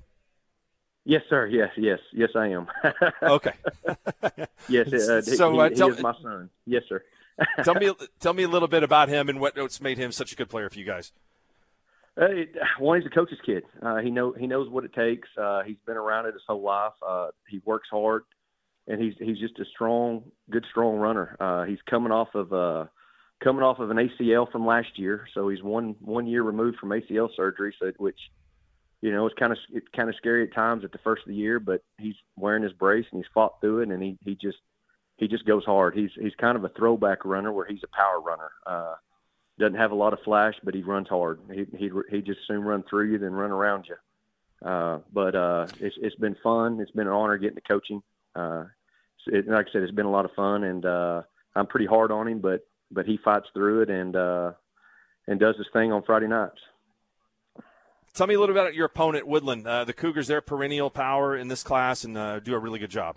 Yes, 1.04 1.22
sir. 1.28 1.46
Yes, 1.46 1.70
yes, 1.76 1.98
yes, 2.12 2.30
I 2.34 2.48
am. 2.48 2.66
okay. 3.22 3.52
yes, 4.68 4.92
uh, 4.92 5.22
so 5.22 5.52
he, 5.52 5.58
uh, 5.58 5.68
he 5.68 5.74
tell, 5.74 5.88
is 5.88 6.02
my 6.02 6.14
son. 6.22 6.50
Yes, 6.66 6.82
sir. 6.88 7.02
tell 7.64 7.74
me, 7.74 7.90
tell 8.20 8.34
me 8.34 8.42
a 8.42 8.48
little 8.48 8.68
bit 8.68 8.82
about 8.82 9.08
him 9.08 9.28
and 9.28 9.40
what, 9.40 9.56
what's 9.56 9.80
made 9.80 9.98
him 9.98 10.12
such 10.12 10.32
a 10.32 10.36
good 10.36 10.50
player 10.50 10.68
for 10.68 10.78
you 10.78 10.84
guys. 10.84 11.12
Uh, 12.20 12.26
one, 12.78 13.00
he's 13.00 13.06
a 13.10 13.14
coach's 13.14 13.38
kid. 13.46 13.62
Uh, 13.80 13.96
he 13.98 14.10
know 14.10 14.32
he 14.32 14.46
knows 14.46 14.68
what 14.68 14.84
it 14.84 14.92
takes. 14.92 15.28
Uh, 15.40 15.62
he's 15.62 15.78
been 15.86 15.96
around 15.96 16.26
it 16.26 16.34
his 16.34 16.42
whole 16.46 16.62
life. 16.62 16.92
Uh, 17.06 17.28
he 17.48 17.62
works 17.64 17.88
hard, 17.90 18.24
and 18.86 19.00
he's 19.00 19.14
he's 19.18 19.38
just 19.38 19.58
a 19.58 19.64
strong, 19.64 20.24
good, 20.50 20.66
strong 20.70 20.96
runner. 20.96 21.36
Uh, 21.40 21.64
he's 21.64 21.78
coming 21.88 22.12
off 22.12 22.34
of 22.34 22.52
uh, 22.52 22.86
coming 23.42 23.62
off 23.62 23.78
of 23.78 23.90
an 23.90 23.96
ACL 23.96 24.50
from 24.50 24.66
last 24.66 24.98
year, 24.98 25.26
so 25.32 25.48
he's 25.48 25.62
one 25.62 25.96
one 26.00 26.26
year 26.26 26.42
removed 26.42 26.78
from 26.78 26.90
ACL 26.90 27.28
surgery. 27.34 27.74
So 27.78 27.90
which, 27.96 28.18
you 29.00 29.12
know, 29.12 29.26
it's 29.26 29.38
kind 29.38 29.52
of 29.52 29.58
it's 29.72 29.86
kind 29.96 30.08
of 30.08 30.14
scary 30.16 30.42
at 30.44 30.54
times 30.54 30.84
at 30.84 30.92
the 30.92 30.98
first 30.98 31.22
of 31.22 31.28
the 31.28 31.34
year, 31.34 31.58
but 31.58 31.82
he's 31.98 32.16
wearing 32.36 32.62
his 32.62 32.72
brace 32.72 33.06
and 33.10 33.22
he's 33.22 33.32
fought 33.32 33.60
through 33.60 33.80
it, 33.80 33.88
and 33.88 34.02
he 34.02 34.18
he 34.24 34.34
just 34.34 34.58
he 35.16 35.28
just 35.28 35.46
goes 35.46 35.64
hard. 35.64 35.94
He's 35.94 36.10
he's 36.20 36.34
kind 36.40 36.56
of 36.56 36.64
a 36.64 36.70
throwback 36.70 37.24
runner 37.24 37.52
where 37.52 37.66
he's 37.66 37.82
a 37.82 37.96
power 37.96 38.20
runner. 38.20 38.50
Uh, 38.66 38.94
doesn't 39.58 39.78
have 39.78 39.92
a 39.92 39.96
lot 39.96 40.12
of 40.12 40.20
flash, 40.24 40.54
but 40.64 40.74
he 40.74 40.82
runs 40.82 41.08
hard. 41.08 41.40
He 41.52 41.66
he 41.76 41.90
he 42.10 42.20
just 42.20 42.40
soon 42.46 42.62
run 42.62 42.84
through 42.88 43.10
you 43.12 43.18
than 43.18 43.32
run 43.32 43.50
around 43.50 43.86
you. 43.88 43.96
Uh, 44.68 44.98
but 45.12 45.34
uh, 45.34 45.66
it's 45.78 45.96
it's 46.00 46.16
been 46.16 46.36
fun. 46.42 46.80
It's 46.80 46.90
been 46.90 47.06
an 47.06 47.12
honor 47.12 47.38
getting 47.38 47.56
to 47.56 47.62
coaching. 47.62 48.02
Uh, 48.34 48.64
it, 49.26 49.48
like 49.48 49.68
I 49.68 49.72
said, 49.72 49.82
it's 49.82 49.92
been 49.92 50.06
a 50.06 50.10
lot 50.10 50.24
of 50.24 50.32
fun, 50.32 50.64
and 50.64 50.84
uh, 50.84 51.22
I'm 51.54 51.66
pretty 51.66 51.86
hard 51.86 52.10
on 52.10 52.28
him, 52.28 52.40
but 52.40 52.66
but 52.90 53.06
he 53.06 53.18
fights 53.24 53.48
through 53.54 53.82
it 53.82 53.90
and 53.90 54.16
uh, 54.16 54.52
and 55.26 55.40
does 55.40 55.56
his 55.56 55.68
thing 55.72 55.92
on 55.92 56.02
Friday 56.02 56.26
nights. 56.26 56.60
Tell 58.14 58.26
me 58.26 58.34
a 58.34 58.40
little 58.40 58.54
bit 58.54 58.60
about 58.60 58.74
your 58.74 58.86
opponent, 58.86 59.26
Woodland. 59.26 59.66
Uh, 59.66 59.84
the 59.84 59.92
Cougars, 59.92 60.26
they're 60.26 60.40
perennial 60.40 60.90
power 60.90 61.36
in 61.36 61.48
this 61.48 61.62
class 61.62 62.04
and 62.04 62.18
uh, 62.18 62.40
do 62.40 62.54
a 62.54 62.58
really 62.58 62.78
good 62.78 62.90
job. 62.90 63.16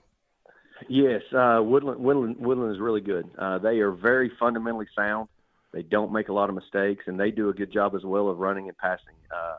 Yes, 0.88 1.22
uh, 1.34 1.62
Woodland, 1.64 2.00
Woodland, 2.00 2.38
Woodland 2.40 2.76
is 2.76 2.80
really 2.80 3.02
good. 3.02 3.30
Uh, 3.38 3.58
they 3.58 3.80
are 3.80 3.92
very 3.92 4.32
fundamentally 4.40 4.88
sound. 4.96 5.30
They 5.72 5.82
don't 5.82 6.12
make 6.12 6.30
a 6.30 6.34
lot 6.34 6.50
of 6.50 6.56
mistakes, 6.56 7.06
and 7.08 7.20
they 7.20 7.32
do 7.32 7.50
a 7.50 7.54
good 7.54 7.74
job 7.74 7.96
as 7.96 8.04
well 8.04 8.28
of 8.30 8.38
running 8.38 8.68
and 8.68 8.78
passing. 8.78 9.16
Uh, 9.34 9.58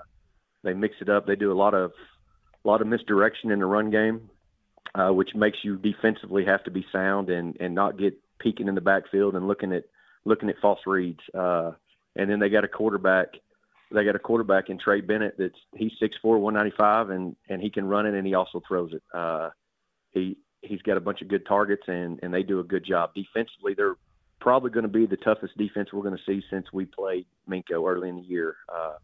they 0.63 0.73
mix 0.73 0.95
it 1.01 1.09
up. 1.09 1.27
They 1.27 1.37
do 1.37 1.51
a 1.51 1.59
lot 1.59 1.75
of 1.75 1.93
a 2.65 2.69
lot 2.69 2.81
of 2.81 2.87
misdirection 2.87 3.51
in 3.51 3.59
the 3.59 3.67
run 3.67 3.91
game, 3.91 4.31
uh, 4.95 5.11
which 5.13 5.31
makes 5.35 5.59
you 5.63 5.77
defensively 5.77 6.45
have 6.45 6.63
to 6.65 6.71
be 6.71 6.87
sound 6.93 7.31
and 7.31 7.57
and 7.59 7.75
not 7.75 7.99
get 7.99 8.15
peeking 8.39 8.69
in 8.69 8.75
the 8.75 8.81
backfield 8.81 9.35
and 9.35 9.49
looking 9.49 9.73
at 9.73 9.85
looking 10.25 10.49
at 10.49 10.57
false 10.63 10.81
reads. 10.87 11.21
And 11.35 12.31
then 12.31 12.39
they 12.39 12.49
got 12.49 12.65
a 12.65 12.69
quarterback. 12.69 13.29
They 13.95 14.05
got 14.05 14.17
a 14.17 14.21
quarterback 14.21 14.71
in 14.71 14.79
Trey 14.79 15.01
Bennett 15.01 15.37
that's 15.39 15.59
he's 15.77 15.93
six 16.01 16.17
four, 16.21 16.39
one 16.39 16.55
ninety 16.55 16.73
five, 16.77 17.11
and 17.11 17.37
and 17.49 17.63
he 17.63 17.71
can 17.71 17.87
run 17.87 18.07
it 18.07 18.15
and 18.15 18.27
he 18.27 18.35
also 18.35 18.61
throws 18.67 18.93
it. 18.93 19.03
Uh, 19.13 19.51
he 20.11 20.37
he's 20.63 20.83
got 20.83 20.97
a 20.97 21.01
bunch 21.01 21.23
of 21.23 21.29
good 21.29 21.47
targets 21.47 21.83
and 21.87 22.19
and 22.23 22.33
they 22.33 22.43
do 22.43 22.61
a 22.61 22.65
good 22.65 22.85
job 22.85 23.11
defensively. 23.15 23.75
They're 23.75 23.97
probably 24.41 24.71
going 24.71 24.83
to 24.83 24.89
be 24.89 25.07
the 25.07 25.17
toughest 25.17 25.57
defense 25.57 25.91
we're 25.93 26.03
going 26.03 26.17
to 26.17 26.23
see 26.27 26.45
since 26.51 26.67
we 26.73 26.85
played 26.85 27.27
Minco 27.49 27.89
early 27.89 28.09
in 28.09 28.17
the 28.17 28.23
year. 28.23 28.57
Uh, 28.69 28.95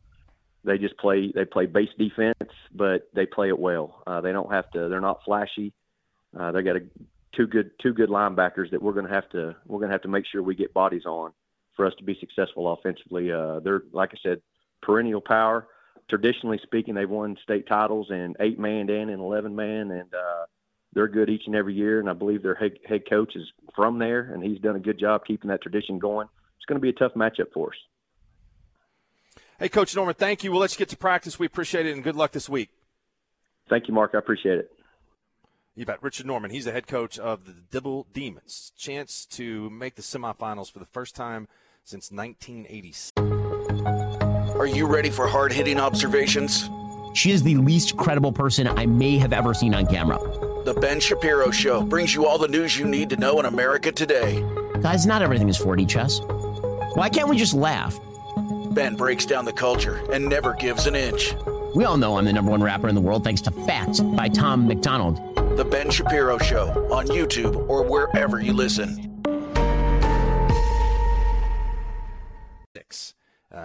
they 0.65 0.77
just 0.77 0.97
play 0.99 1.33
they 1.35 1.45
play 1.45 1.67
base 1.67 1.89
defense, 1.99 2.51
but 2.75 3.09
they 3.15 3.27
play 3.27 3.49
it 3.49 3.59
well. 3.59 4.03
Uh, 4.07 4.21
they 4.21 4.33
don't 4.33 4.53
have 4.53 4.71
to. 4.73 4.89
They're 4.89 5.01
not 5.01 5.21
flashy. 5.25 5.73
Uh, 6.39 6.53
they 6.53 6.63
got 6.63 6.77
a, 6.77 6.81
two 7.35 7.47
good 7.47 7.71
two 7.81 7.95
good 7.95 8.11
linebackers 8.11 8.71
that 8.71 8.83
we're 8.83 8.93
going 8.93 9.07
to 9.07 9.13
have 9.13 9.29
to 9.31 9.57
we're 9.67 9.79
going 9.79 9.89
to 9.89 9.95
have 9.95 10.03
to 10.03 10.09
make 10.09 10.25
sure 10.31 10.43
we 10.43 10.55
get 10.55 10.75
bodies 10.75 11.07
on 11.07 11.33
for 11.77 11.87
us 11.87 11.95
to 11.99 12.05
be 12.05 12.17
successful 12.21 12.73
offensively. 12.73 13.33
Uh, 13.33 13.61
they're 13.61 13.83
like 13.93 14.11
I 14.13 14.19
said, 14.23 14.43
perennial 14.83 15.21
power. 15.21 15.67
Traditionally 16.09 16.59
speaking, 16.63 16.95
they've 16.95 17.09
won 17.09 17.37
state 17.43 17.69
titles 17.69 18.09
in 18.11 18.35
eight 18.41 18.59
man 18.59 18.91
and 18.91 19.11
in 19.11 19.21
eleven 19.21 19.55
man, 19.55 19.91
and 19.91 20.13
uh, 20.13 20.45
they're 20.93 21.09
good 21.09 21.31
each 21.31 21.45
and 21.47 21.55
every 21.55 21.75
year. 21.75 22.01
And 22.01 22.11
I 22.11 22.13
believe 22.13 22.43
their 22.43 22.55
head, 22.55 22.79
head 22.87 23.09
coach 23.09 23.37
is 23.37 23.47
from 23.77 23.99
there, 23.99 24.33
and 24.33 24.43
he's 24.43 24.59
done 24.61 24.77
a 24.77 24.81
good 24.81 24.99
job 24.99 25.25
keeping 25.25 25.49
that 25.49 25.63
tradition 25.63 25.99
going. 25.99 26.27
It's 26.57 26.67
going 26.67 26.81
to 26.81 26.83
be 26.83 26.91
a 26.91 26.93
tough 26.93 27.15
matchup 27.15 27.53
for 27.55 27.69
us. 27.69 27.77
Hey, 29.59 29.69
Coach 29.69 29.95
Norman, 29.95 30.15
thank 30.15 30.43
you. 30.43 30.51
We'll 30.51 30.61
let 30.61 30.73
you 30.73 30.79
get 30.79 30.89
to 30.89 30.97
practice. 30.97 31.39
We 31.39 31.47
appreciate 31.47 31.87
it, 31.87 31.93
and 31.93 32.03
good 32.03 32.17
luck 32.17 32.33
this 32.33 32.49
week. 32.49 32.71
Thank 33.69 33.89
you, 33.89 33.95
Mark. 33.95 34.13
I 34.15 34.19
appreciate 34.19 34.59
it. 34.59 34.71
You 35.77 35.87
bet. 35.87 36.03
Richard 36.03 36.27
Norman, 36.27 36.51
he's 36.51 36.65
the 36.65 36.73
head 36.73 36.87
coach 36.87 37.19
of 37.19 37.45
the 37.45 37.53
Dibble 37.53 38.07
Demons. 38.13 38.73
Chance 38.77 39.27
to 39.27 39.71
make 39.71 39.95
the 39.95 40.03
semifinals 40.03 40.71
for 40.71 40.79
the 40.79 40.87
first 40.87 41.15
time 41.15 41.47
since 41.85 42.11
1986. 42.11 43.10
Are 44.61 44.67
you 44.67 44.87
ready 44.87 45.09
for 45.09 45.27
hard 45.27 45.55
hitting 45.55 45.81
observations? 45.81 46.69
She 47.15 47.31
is 47.31 47.43
the 47.43 47.55
least 47.55 47.97
credible 47.97 48.31
person 48.31 48.69
I 48.69 48.85
may 48.85 49.17
have 49.17 49.33
ever 49.33 49.55
seen 49.55 49.75
on 49.75 49.87
camera. 49.87 50.19
The 50.67 50.75
Ben 50.75 51.01
Shapiro 51.01 51.51
Show 51.51 51.81
brings 51.81 52.15
you 52.15 52.27
all 52.27 52.37
the 52.37 52.47
news 52.47 52.79
you 52.79 52.85
need 52.85 53.09
to 53.09 53.17
know 53.17 53.41
in 53.41 53.47
America 53.47 53.91
today. 53.91 54.45
Guys, 54.83 55.07
not 55.07 55.23
everything 55.23 55.49
is 55.49 55.57
4D 55.57 55.89
chess. 55.89 56.21
Why 56.93 57.09
can't 57.09 57.31
we 57.31 57.39
just 57.39 57.55
laugh? 57.55 57.99
Ben 58.73 58.97
breaks 58.97 59.25
down 59.25 59.47
the 59.47 59.53
culture 59.55 60.03
and 60.13 60.29
never 60.29 60.53
gives 60.53 60.87
an 60.87 60.95
inch. 60.95 61.35
We 61.75 61.85
all 61.85 61.97
know 61.97 62.19
I'm 62.19 62.27
the 62.27 62.33
number 62.35 62.51
one 62.51 62.63
rapper 62.63 62.91
in 62.91 62.95
the 62.95 63.01
world 63.01 63.25
thanks 63.25 63.41
to 63.43 63.51
Facts 63.51 64.01
by 64.01 64.29
Tom 64.29 64.69
McDonald. 64.69 65.17
The 65.57 65.65
Ben 65.65 65.91
Shapiro 65.91 66.37
Show 66.37 66.69
on 66.93 67.07
YouTube 67.07 67.67
or 67.71 67.83
wherever 67.83 68.43
you 68.43 68.53
listen. 68.53 69.10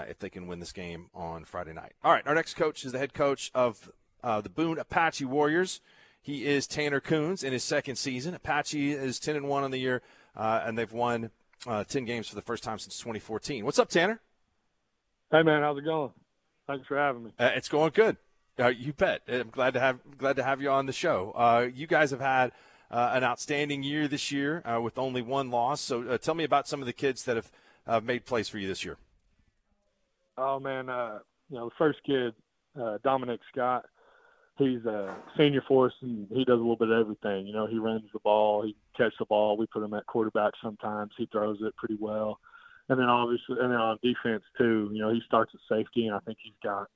If 0.07 0.19
they 0.19 0.29
can 0.29 0.47
win 0.47 0.59
this 0.59 0.71
game 0.71 1.09
on 1.13 1.45
Friday 1.45 1.73
night. 1.73 1.93
All 2.03 2.11
right, 2.11 2.25
our 2.25 2.35
next 2.35 2.55
coach 2.55 2.85
is 2.85 2.91
the 2.91 2.99
head 2.99 3.13
coach 3.13 3.51
of 3.53 3.91
uh, 4.23 4.41
the 4.41 4.49
Boone 4.49 4.79
Apache 4.79 5.25
Warriors. 5.25 5.81
He 6.21 6.45
is 6.45 6.65
Tanner 6.65 6.99
Coons 6.99 7.43
in 7.43 7.53
his 7.53 7.63
second 7.63 7.97
season. 7.97 8.33
Apache 8.33 8.93
is 8.93 9.19
10 9.19 9.35
and 9.35 9.47
1 9.47 9.63
on 9.63 9.71
the 9.71 9.77
year, 9.77 10.01
uh, 10.35 10.61
and 10.65 10.77
they've 10.77 10.91
won 10.91 11.29
uh, 11.67 11.83
10 11.83 12.05
games 12.05 12.27
for 12.27 12.35
the 12.35 12.41
first 12.41 12.63
time 12.63 12.79
since 12.79 12.97
2014. 12.97 13.63
What's 13.63 13.79
up, 13.79 13.89
Tanner? 13.89 14.19
Hey, 15.31 15.43
man, 15.43 15.61
how's 15.61 15.77
it 15.77 15.85
going? 15.85 16.11
Thanks 16.67 16.87
for 16.87 16.97
having 16.97 17.25
me. 17.25 17.31
Uh, 17.37 17.51
it's 17.55 17.69
going 17.69 17.91
good. 17.93 18.17
Uh, 18.57 18.67
you 18.67 18.93
bet. 18.93 19.21
I'm 19.27 19.49
glad 19.49 19.73
to 19.73 19.79
have 19.79 19.99
glad 20.17 20.37
to 20.37 20.43
have 20.43 20.61
you 20.61 20.69
on 20.69 20.85
the 20.85 20.93
show. 20.93 21.31
Uh, 21.35 21.67
you 21.73 21.87
guys 21.87 22.11
have 22.11 22.21
had 22.21 22.53
uh, 22.89 23.11
an 23.13 23.23
outstanding 23.23 23.83
year 23.83 24.07
this 24.07 24.31
year 24.31 24.61
uh, 24.65 24.79
with 24.81 24.97
only 24.97 25.21
one 25.21 25.51
loss. 25.51 25.81
So 25.81 26.03
uh, 26.03 26.17
tell 26.17 26.35
me 26.35 26.43
about 26.43 26.67
some 26.67 26.79
of 26.79 26.85
the 26.85 26.93
kids 26.93 27.23
that 27.25 27.35
have 27.35 27.51
uh, 27.85 27.99
made 27.99 28.25
plays 28.25 28.47
for 28.47 28.57
you 28.57 28.67
this 28.67 28.85
year. 28.85 28.97
Oh 30.37 30.59
man, 30.59 30.89
uh, 30.89 31.19
you 31.49 31.57
know 31.57 31.69
the 31.69 31.75
first 31.77 31.99
kid, 32.05 32.33
uh, 32.79 32.97
Dominic 33.03 33.39
Scott. 33.51 33.85
He's 34.57 34.85
a 34.85 35.13
senior 35.37 35.61
for 35.67 35.87
us, 35.87 35.93
and 36.01 36.27
he 36.29 36.45
does 36.45 36.53
a 36.53 36.61
little 36.61 36.77
bit 36.77 36.89
of 36.89 36.99
everything. 36.99 37.45
You 37.45 37.53
know, 37.53 37.67
he 37.67 37.77
runs 37.77 38.03
the 38.13 38.19
ball, 38.19 38.63
he 38.63 38.73
catches 38.95 39.17
the 39.19 39.25
ball. 39.25 39.57
We 39.57 39.65
put 39.65 39.83
him 39.83 39.93
at 39.93 40.05
quarterback 40.05 40.53
sometimes. 40.63 41.11
He 41.17 41.25
throws 41.25 41.57
it 41.61 41.75
pretty 41.75 41.97
well, 41.99 42.39
and 42.87 42.97
then 42.97 43.07
obviously, 43.07 43.57
and 43.59 43.71
then 43.71 43.79
on 43.79 43.99
defense 44.01 44.43
too. 44.57 44.89
You 44.93 45.01
know, 45.01 45.13
he 45.13 45.21
starts 45.25 45.53
at 45.53 45.59
safety, 45.67 46.07
and 46.07 46.15
I 46.15 46.19
think 46.19 46.37
he's 46.41 46.53
got 46.63 46.87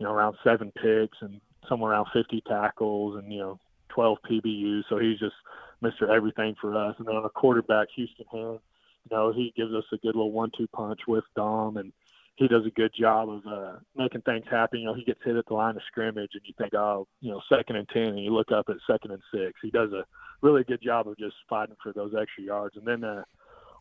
you 0.00 0.06
know, 0.06 0.12
around 0.12 0.36
seven 0.42 0.72
picks 0.72 1.18
and 1.20 1.40
somewhere 1.68 1.92
around 1.92 2.06
50 2.12 2.42
tackles 2.48 3.16
and, 3.16 3.30
you 3.32 3.38
know, 3.38 3.60
12 3.90 4.18
PBUs. 4.28 4.84
So 4.88 4.98
he's 4.98 5.18
just 5.18 5.34
Mr. 5.82 6.08
Everything 6.08 6.56
for 6.58 6.74
us. 6.74 6.96
And 6.98 7.06
then 7.06 7.14
on 7.14 7.24
a 7.24 7.28
quarterback, 7.28 7.88
Houston 7.94 8.24
Hand, 8.32 8.60
you 9.04 9.16
know, 9.16 9.30
he 9.30 9.52
gives 9.54 9.74
us 9.74 9.84
a 9.92 9.98
good 9.98 10.16
little 10.16 10.32
one-two 10.32 10.68
punch 10.68 11.00
with 11.06 11.24
Dom, 11.36 11.76
and 11.76 11.92
he 12.36 12.48
does 12.48 12.64
a 12.66 12.70
good 12.70 12.92
job 12.98 13.28
of 13.28 13.42
uh, 13.46 13.72
making 13.94 14.22
things 14.22 14.44
happen. 14.50 14.80
You 14.80 14.86
know, 14.86 14.94
he 14.94 15.04
gets 15.04 15.20
hit 15.24 15.36
at 15.36 15.46
the 15.46 15.54
line 15.54 15.76
of 15.76 15.82
scrimmage, 15.86 16.30
and 16.32 16.42
you 16.44 16.54
think, 16.56 16.74
oh, 16.74 17.06
you 17.20 17.30
know, 17.30 17.40
second 17.48 17.76
and 17.76 17.88
ten, 17.88 18.02
and 18.04 18.24
you 18.24 18.32
look 18.32 18.50
up 18.50 18.68
at 18.68 18.76
second 18.90 19.10
and 19.10 19.22
six. 19.32 19.58
He 19.62 19.70
does 19.70 19.92
a 19.92 20.04
really 20.40 20.64
good 20.64 20.82
job 20.82 21.06
of 21.06 21.18
just 21.18 21.36
fighting 21.48 21.76
for 21.82 21.92
those 21.92 22.14
extra 22.18 22.44
yards. 22.44 22.76
And 22.76 22.86
then 22.86 23.04
uh, 23.04 23.24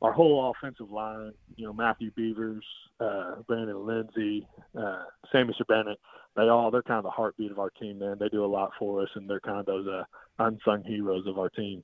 our 0.02 0.12
whole 0.12 0.52
offensive 0.52 0.92
line, 0.92 1.32
you 1.56 1.66
know, 1.66 1.74
Matthew 1.74 2.12
Beavers, 2.12 2.64
uh, 3.00 3.36
Brandon 3.48 3.86
Lindsay, 3.86 4.48
uh, 4.78 5.04
Sammy 5.32 5.54
Bennett, 5.68 6.00
they 6.36 6.44
all 6.44 6.72
they're 6.72 6.84
kind 6.84 7.00
of 7.00 7.04
the 7.04 7.10
heartbeat 7.10 7.52
of 7.52 7.60
our 7.60 7.70
team, 7.70 8.00
man. 8.00 8.18
They 8.20 8.30
do 8.30 8.46
a 8.46 8.48
lot 8.48 8.72
for 8.78 9.02
us, 9.02 9.10
and 9.16 9.30
they're 9.30 9.40
kind 9.40 9.60
of 9.60 9.66
those 9.66 9.88
uh, 9.88 10.04
unsung 10.38 10.84
heroes 10.84 11.28
of 11.28 11.40
our 11.40 11.50
team. 11.50 11.84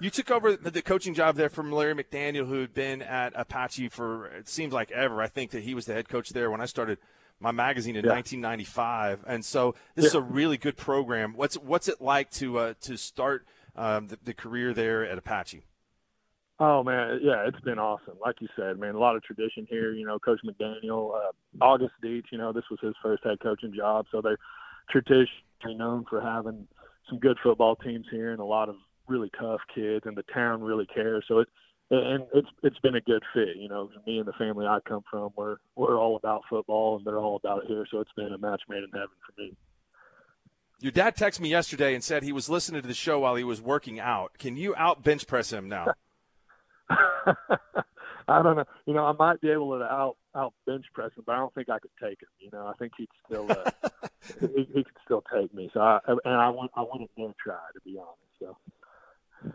You 0.00 0.10
took 0.10 0.30
over 0.30 0.56
the 0.56 0.82
coaching 0.82 1.14
job 1.14 1.36
there 1.36 1.48
from 1.48 1.72
Larry 1.72 1.94
McDaniel, 1.94 2.46
who 2.46 2.60
had 2.60 2.74
been 2.74 3.02
at 3.02 3.32
Apache 3.36 3.88
for 3.88 4.26
it 4.26 4.48
seems 4.48 4.72
like 4.72 4.90
ever. 4.90 5.22
I 5.22 5.28
think 5.28 5.50
that 5.52 5.62
he 5.62 5.74
was 5.74 5.86
the 5.86 5.94
head 5.94 6.08
coach 6.08 6.30
there 6.30 6.50
when 6.50 6.60
I 6.60 6.66
started 6.66 6.98
my 7.40 7.52
magazine 7.52 7.96
in 7.96 8.04
yeah. 8.04 8.12
1995, 8.12 9.24
and 9.26 9.44
so 9.44 9.74
this 9.94 10.04
yeah. 10.04 10.08
is 10.08 10.14
a 10.14 10.20
really 10.20 10.56
good 10.56 10.76
program. 10.76 11.34
What's 11.34 11.56
what's 11.56 11.88
it 11.88 12.00
like 12.00 12.30
to 12.32 12.58
uh, 12.58 12.74
to 12.82 12.96
start 12.96 13.46
um, 13.76 14.08
the, 14.08 14.18
the 14.24 14.34
career 14.34 14.72
there 14.72 15.04
at 15.04 15.18
Apache? 15.18 15.64
Oh 16.60 16.84
man, 16.84 17.20
yeah, 17.22 17.46
it's 17.46 17.60
been 17.60 17.78
awesome. 17.78 18.14
Like 18.24 18.40
you 18.40 18.48
said, 18.56 18.78
man, 18.78 18.94
a 18.94 18.98
lot 18.98 19.16
of 19.16 19.22
tradition 19.22 19.66
here. 19.68 19.92
You 19.92 20.06
know, 20.06 20.18
Coach 20.18 20.40
McDaniel, 20.44 21.14
uh, 21.14 21.32
August 21.60 21.94
Dietz. 22.02 22.28
You 22.30 22.38
know, 22.38 22.52
this 22.52 22.64
was 22.70 22.78
his 22.80 22.94
first 23.02 23.24
head 23.24 23.38
coaching 23.42 23.74
job, 23.74 24.06
so 24.12 24.20
they're 24.20 24.38
traditionally 24.90 25.76
known 25.76 26.04
for 26.08 26.20
having 26.20 26.68
some 27.08 27.18
good 27.18 27.36
football 27.42 27.76
teams 27.76 28.06
here 28.10 28.32
and 28.32 28.40
a 28.40 28.44
lot 28.44 28.68
of 28.68 28.76
really 29.06 29.30
tough 29.38 29.60
kids, 29.74 30.06
and 30.06 30.16
the 30.16 30.24
town 30.34 30.62
really 30.62 30.86
cares. 30.86 31.24
So 31.28 31.38
it 31.40 31.48
and 31.90 32.24
it's 32.32 32.48
it's 32.62 32.78
been 32.78 32.94
a 32.94 33.00
good 33.00 33.22
fit. 33.32 33.56
You 33.56 33.68
know, 33.68 33.90
me 34.06 34.18
and 34.18 34.26
the 34.26 34.32
family 34.32 34.66
I 34.66 34.78
come 34.86 35.02
from, 35.10 35.30
we're 35.36 35.56
we're 35.76 35.98
all 35.98 36.16
about 36.16 36.42
football, 36.48 36.96
and 36.96 37.06
they're 37.06 37.18
all 37.18 37.36
about 37.36 37.64
it 37.64 37.68
here. 37.68 37.86
So 37.90 38.00
it's 38.00 38.12
been 38.16 38.32
a 38.32 38.38
match 38.38 38.62
made 38.68 38.82
in 38.82 38.90
heaven 38.92 39.08
for 39.26 39.40
me. 39.40 39.54
Your 40.80 40.92
dad 40.92 41.16
texted 41.16 41.40
me 41.40 41.50
yesterday 41.50 41.94
and 41.94 42.02
said 42.02 42.22
he 42.22 42.32
was 42.32 42.48
listening 42.48 42.82
to 42.82 42.88
the 42.88 42.94
show 42.94 43.20
while 43.20 43.36
he 43.36 43.44
was 43.44 43.60
working 43.60 44.00
out. 44.00 44.36
Can 44.38 44.56
you 44.56 44.74
out 44.76 45.02
bench 45.02 45.26
press 45.26 45.52
him 45.52 45.68
now? 45.68 45.94
I 46.90 48.42
don't 48.42 48.56
know. 48.56 48.64
You 48.86 48.94
know, 48.94 49.04
I 49.04 49.12
might 49.12 49.40
be 49.40 49.50
able 49.50 49.78
to 49.78 49.84
out 49.84 50.16
out 50.34 50.54
bench 50.66 50.86
press 50.94 51.10
him, 51.16 51.24
but 51.26 51.32
I 51.32 51.38
don't 51.38 51.54
think 51.54 51.68
I 51.68 51.78
could 51.78 51.90
take 52.02 52.22
him. 52.22 52.28
You 52.38 52.50
know, 52.52 52.66
I 52.66 52.72
think 52.78 52.92
he'd 52.96 53.08
still 53.26 53.50
uh, 53.50 53.70
he, 54.40 54.68
he 54.74 54.84
could 54.84 54.96
still 55.04 55.22
take 55.32 55.52
me. 55.54 55.70
So 55.72 55.80
I 55.80 56.00
and 56.06 56.34
I 56.34 56.48
want 56.48 56.70
I 56.74 56.82
wouldn't 56.82 57.10
dare 57.16 57.34
try 57.42 57.60
to 57.74 57.80
be 57.84 57.98
honest. 57.98 58.18
So. 58.40 58.56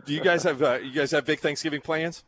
Do 0.04 0.14
you 0.14 0.20
guys 0.20 0.42
have 0.44 0.62
uh, 0.62 0.78
you 0.78 0.92
guys 0.92 1.10
have 1.10 1.24
big 1.24 1.40
Thanksgiving 1.40 1.80
plans? 1.80 2.24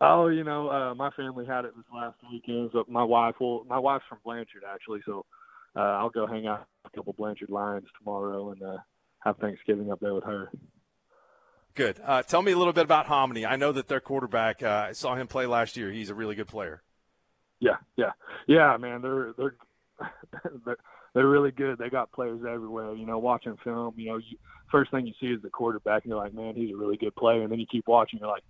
Oh, 0.00 0.28
you 0.28 0.44
know, 0.44 0.68
uh, 0.68 0.94
my 0.94 1.10
family 1.10 1.46
had 1.46 1.64
it 1.64 1.74
this 1.74 1.86
last 1.94 2.16
weekend. 2.30 2.70
So 2.72 2.84
my 2.88 3.04
wife 3.04 3.36
will. 3.40 3.64
My 3.64 3.78
wife's 3.78 4.04
from 4.08 4.18
Blanchard 4.24 4.62
actually, 4.68 5.00
so 5.06 5.24
uh, 5.74 5.80
I'll 5.80 6.10
go 6.10 6.26
hang 6.26 6.46
out 6.46 6.66
a 6.84 6.90
couple 6.90 7.12
Blanchard 7.12 7.50
Lions 7.50 7.86
tomorrow 7.98 8.50
and 8.50 8.62
uh, 8.62 8.76
have 9.20 9.38
Thanksgiving 9.38 9.90
up 9.90 10.00
there 10.00 10.14
with 10.14 10.24
her. 10.24 10.50
Good. 11.74 12.00
Uh, 12.04 12.22
tell 12.22 12.40
me 12.40 12.52
a 12.52 12.58
little 12.58 12.72
bit 12.72 12.84
about 12.84 13.06
Hominy. 13.06 13.44
I 13.44 13.56
know 13.56 13.72
that 13.72 13.88
their 13.88 14.00
quarterback. 14.00 14.62
Uh, 14.62 14.86
I 14.88 14.92
saw 14.92 15.14
him 15.14 15.26
play 15.26 15.46
last 15.46 15.76
year. 15.76 15.90
He's 15.90 16.08
a 16.08 16.14
really 16.14 16.34
good 16.34 16.48
player. 16.48 16.82
Yeah, 17.60 17.76
yeah, 17.96 18.12
yeah, 18.46 18.76
man. 18.78 19.02
They're 19.02 19.34
they're 19.36 19.54
they're, 20.64 20.76
they're 21.16 21.26
really 21.26 21.50
good. 21.50 21.78
They 21.78 21.88
got 21.88 22.12
players 22.12 22.42
everywhere. 22.46 22.94
You 22.94 23.06
know, 23.06 23.16
watching 23.18 23.56
film, 23.64 23.94
you 23.96 24.10
know, 24.10 24.18
you, 24.18 24.36
first 24.70 24.90
thing 24.90 25.06
you 25.06 25.14
see 25.18 25.28
is 25.28 25.40
the 25.40 25.48
quarterback, 25.48 26.04
and 26.04 26.10
you're 26.10 26.22
like, 26.22 26.34
man, 26.34 26.54
he's 26.54 26.74
a 26.74 26.76
really 26.76 26.98
good 26.98 27.16
player. 27.16 27.40
And 27.40 27.50
then 27.50 27.58
you 27.58 27.64
keep 27.64 27.88
watching, 27.88 28.18
you're 28.18 28.28
like, 28.28 28.44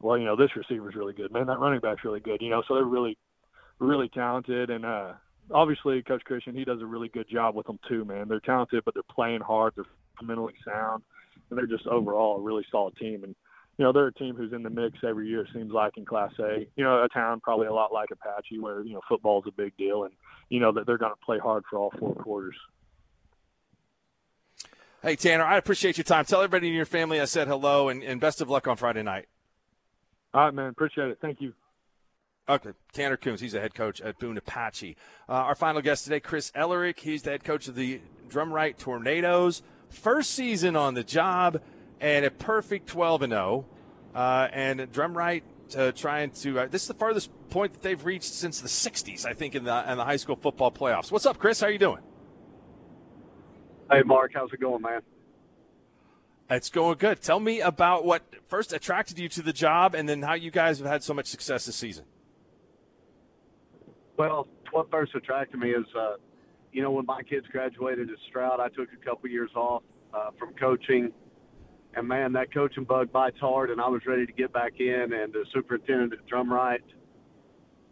well, 0.00 0.16
you 0.16 0.24
know, 0.24 0.34
this 0.34 0.56
receiver's 0.56 0.94
really 0.94 1.12
good. 1.12 1.30
Man, 1.30 1.46
that 1.48 1.58
running 1.58 1.80
back's 1.80 2.02
really 2.02 2.20
good. 2.20 2.40
You 2.40 2.48
know, 2.48 2.62
so 2.66 2.76
they're 2.76 2.84
really, 2.84 3.18
really 3.78 4.08
talented. 4.08 4.70
And 4.70 4.86
uh, 4.86 5.12
obviously, 5.50 6.02
Coach 6.02 6.24
Christian, 6.24 6.56
he 6.56 6.64
does 6.64 6.80
a 6.80 6.86
really 6.86 7.08
good 7.08 7.28
job 7.28 7.54
with 7.54 7.66
them 7.66 7.78
too. 7.86 8.06
Man, 8.06 8.26
they're 8.26 8.40
talented, 8.40 8.84
but 8.86 8.94
they're 8.94 9.02
playing 9.14 9.42
hard. 9.42 9.74
They're 9.76 9.84
mentally 10.22 10.54
sound, 10.66 11.02
and 11.50 11.58
they're 11.58 11.66
just 11.66 11.86
overall 11.86 12.38
a 12.38 12.42
really 12.42 12.64
solid 12.72 12.96
team. 12.96 13.22
And 13.22 13.36
you 13.76 13.84
know, 13.84 13.92
they're 13.92 14.06
a 14.06 14.14
team 14.14 14.34
who's 14.34 14.54
in 14.54 14.62
the 14.62 14.70
mix 14.70 14.96
every 15.06 15.28
year. 15.28 15.46
Seems 15.52 15.72
like 15.72 15.98
in 15.98 16.06
Class 16.06 16.32
A. 16.38 16.66
You 16.74 16.84
know, 16.84 17.04
a 17.04 17.08
town 17.10 17.40
probably 17.40 17.66
a 17.66 17.74
lot 17.74 17.92
like 17.92 18.08
Apache, 18.12 18.60
where 18.60 18.82
you 18.82 18.94
know 18.94 19.02
football's 19.06 19.44
a 19.46 19.52
big 19.52 19.76
deal, 19.76 20.04
and 20.04 20.14
you 20.52 20.60
know 20.60 20.70
that 20.70 20.86
they're 20.86 20.98
going 20.98 21.12
to 21.12 21.24
play 21.24 21.38
hard 21.38 21.64
for 21.68 21.78
all 21.78 21.90
four 21.98 22.14
quarters. 22.14 22.54
Hey 25.02 25.16
Tanner, 25.16 25.44
I 25.44 25.56
appreciate 25.56 25.96
your 25.96 26.04
time. 26.04 26.26
Tell 26.26 26.42
everybody 26.42 26.68
in 26.68 26.74
your 26.74 26.84
family 26.84 27.20
I 27.20 27.24
said 27.24 27.48
hello, 27.48 27.88
and, 27.88 28.02
and 28.02 28.20
best 28.20 28.42
of 28.42 28.50
luck 28.50 28.68
on 28.68 28.76
Friday 28.76 29.02
night. 29.02 29.28
All 30.34 30.44
right, 30.44 30.54
man. 30.54 30.68
Appreciate 30.68 31.08
it. 31.08 31.18
Thank 31.22 31.40
you. 31.40 31.54
Okay, 32.48 32.70
Tanner 32.92 33.16
Coons, 33.16 33.40
he's 33.40 33.52
the 33.52 33.60
head 33.60 33.74
coach 33.74 34.00
at 34.02 34.18
Boone 34.18 34.36
Apache. 34.36 34.96
Uh, 35.26 35.32
our 35.32 35.54
final 35.54 35.80
guest 35.80 36.04
today, 36.04 36.20
Chris 36.20 36.50
Ellerick. 36.54 37.00
He's 37.00 37.22
the 37.22 37.30
head 37.30 37.44
coach 37.44 37.66
of 37.66 37.74
the 37.74 38.02
Drumright 38.28 38.76
Tornadoes. 38.76 39.62
First 39.88 40.32
season 40.32 40.76
on 40.76 40.92
the 40.92 41.04
job 41.04 41.62
and 41.98 42.26
a 42.26 42.30
perfect 42.30 42.88
12 42.88 43.22
and 43.22 43.32
0. 43.32 43.64
Uh, 44.14 44.48
and 44.52 44.80
Drumright 44.92 45.42
uh, 45.76 45.92
trying 45.92 46.30
to. 46.30 46.60
Uh, 46.60 46.66
this 46.66 46.82
is 46.82 46.88
the 46.88 46.94
farthest 46.94 47.30
point 47.50 47.72
that 47.72 47.82
they've 47.82 48.04
reached 48.04 48.32
since 48.32 48.60
the 48.60 48.68
60s, 48.68 49.26
I 49.26 49.34
think, 49.34 49.54
in 49.54 49.64
the 49.64 49.90
in 49.90 49.98
the 49.98 50.04
high 50.04 50.16
school 50.16 50.36
football 50.36 50.70
playoffs. 50.70 51.10
What's 51.10 51.26
up, 51.26 51.38
Chris? 51.38 51.60
How 51.60 51.66
are 51.66 51.70
you 51.70 51.78
doing? 51.78 52.02
Hey, 53.90 54.02
Mark. 54.04 54.32
How's 54.34 54.52
it 54.52 54.60
going, 54.60 54.82
man? 54.82 55.00
It's 56.50 56.70
going 56.70 56.98
good. 56.98 57.22
Tell 57.22 57.40
me 57.40 57.60
about 57.60 58.04
what 58.04 58.22
first 58.48 58.72
attracted 58.72 59.18
you 59.18 59.28
to 59.30 59.42
the 59.42 59.52
job, 59.52 59.94
and 59.94 60.08
then 60.08 60.22
how 60.22 60.34
you 60.34 60.50
guys 60.50 60.78
have 60.78 60.86
had 60.86 61.02
so 61.02 61.14
much 61.14 61.26
success 61.26 61.66
this 61.66 61.76
season. 61.76 62.04
Well, 64.16 64.46
what 64.70 64.90
first 64.90 65.14
attracted 65.14 65.58
me 65.58 65.70
is, 65.70 65.86
uh, 65.98 66.16
you 66.72 66.82
know, 66.82 66.90
when 66.90 67.06
my 67.06 67.22
kids 67.22 67.46
graduated 67.50 68.10
at 68.10 68.16
Stroud, 68.28 68.60
I 68.60 68.68
took 68.68 68.88
a 68.92 69.04
couple 69.04 69.30
years 69.30 69.50
off 69.54 69.82
uh, 70.12 70.30
from 70.38 70.52
coaching 70.54 71.12
and 71.94 72.08
man, 72.08 72.32
that 72.32 72.52
coaching 72.52 72.84
bug 72.84 73.12
bites 73.12 73.38
hard, 73.38 73.70
and 73.70 73.80
I 73.80 73.88
was 73.88 74.06
ready 74.06 74.26
to 74.26 74.32
get 74.32 74.52
back 74.52 74.80
in. 74.80 75.12
And 75.12 75.32
the 75.32 75.44
superintendent 75.52 76.14
at 76.14 76.26
Drumright 76.26 76.80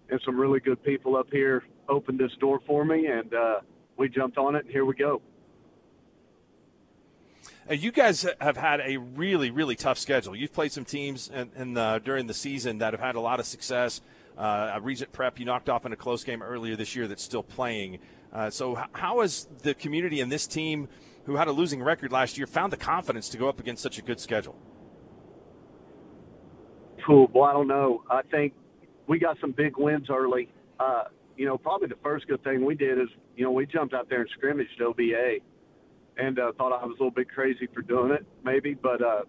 and 0.09 0.21
some 0.25 0.39
really 0.39 0.61
good 0.61 0.83
people 0.83 1.17
up 1.17 1.29
here 1.31 1.65
opened 1.89 2.19
this 2.19 2.33
door 2.41 2.61
for 2.67 2.85
me, 2.85 3.07
and 3.07 3.33
uh, 3.35 3.61
we 3.97 4.09
jumped 4.09 4.39
on 4.39 4.55
it, 4.55 4.65
and 4.65 4.71
here 4.71 4.85
we 4.85 4.95
go. 4.95 5.21
you 7.69 7.93
guys 7.93 8.27
have 8.41 8.57
had 8.57 8.81
a 8.81 8.97
really, 8.97 9.51
really 9.51 9.77
tough 9.77 9.99
schedule. 9.99 10.35
You've 10.35 10.53
played 10.53 10.73
some 10.73 10.85
teams 10.85 11.29
in, 11.29 11.51
in 11.55 11.75
the, 11.75 12.01
during 12.05 12.27
the 12.27 12.35
season 12.35 12.79
that 12.79 12.95
have 12.95 13.01
had 13.01 13.17
a 13.17 13.21
lot 13.21 13.39
of 13.39 13.47
success. 13.47 14.01
Uh, 14.37 14.79
Regent 14.83 15.13
Prep, 15.13 15.39
you 15.39 15.45
knocked 15.45 15.69
off 15.69 15.85
in 15.85 15.93
a 15.93 15.97
close 15.97 16.25
game 16.25 16.43
earlier 16.43 16.75
this 16.75 16.97
year 16.97 17.07
that's 17.07 17.23
still 17.23 17.43
playing. 17.43 17.99
Uh, 18.33 18.49
so, 18.49 18.83
how 18.93 19.21
has 19.21 19.47
the 19.63 19.75
community 19.75 20.23
and 20.23 20.33
this 20.33 20.47
team– 20.47 20.89
who 21.31 21.37
had 21.37 21.47
a 21.47 21.53
losing 21.53 21.81
record 21.81 22.11
last 22.11 22.37
year, 22.37 22.47
found 22.47 22.73
the 22.73 22.77
confidence 22.77 23.29
to 23.29 23.39
go 23.39 23.49
up 23.49 23.61
against 23.61 23.81
such 23.81 23.99
a 23.99 24.03
good 24.03 24.19
schedule? 24.19 24.57
Cool. 27.07 27.31
Well, 27.33 27.45
I 27.45 27.53
don't 27.53 27.69
know. 27.69 28.03
I 28.11 28.23
think 28.23 28.53
we 29.07 29.21
got 29.21 29.37
some 29.41 29.53
big 29.53 29.77
wins 29.79 30.09
early. 30.11 30.53
Uh, 30.81 31.05
you 31.37 31.47
know, 31.47 31.57
probably 31.57 31.87
the 31.87 31.99
first 32.03 32.27
good 32.27 32.43
thing 32.43 32.65
we 32.65 32.75
did 32.75 32.99
is, 32.99 33.09
you 33.37 33.45
know, 33.45 33.53
we 33.53 33.65
jumped 33.65 33.95
out 33.95 34.09
there 34.09 34.23
and 34.23 34.31
scrimmaged 34.37 34.83
OBA 34.83 35.37
and 36.17 36.41
uh, 36.41 36.51
thought 36.59 36.73
I 36.73 36.85
was 36.85 36.97
a 36.99 37.03
little 37.03 37.13
bit 37.13 37.31
crazy 37.31 37.69
for 37.73 37.83
doing 37.83 38.11
it, 38.11 38.27
maybe. 38.45 38.75
But, 38.75 39.01
uh, 39.01 39.23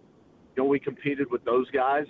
you 0.56 0.64
know, 0.64 0.64
we 0.64 0.80
competed 0.80 1.30
with 1.30 1.44
those 1.44 1.70
guys. 1.70 2.06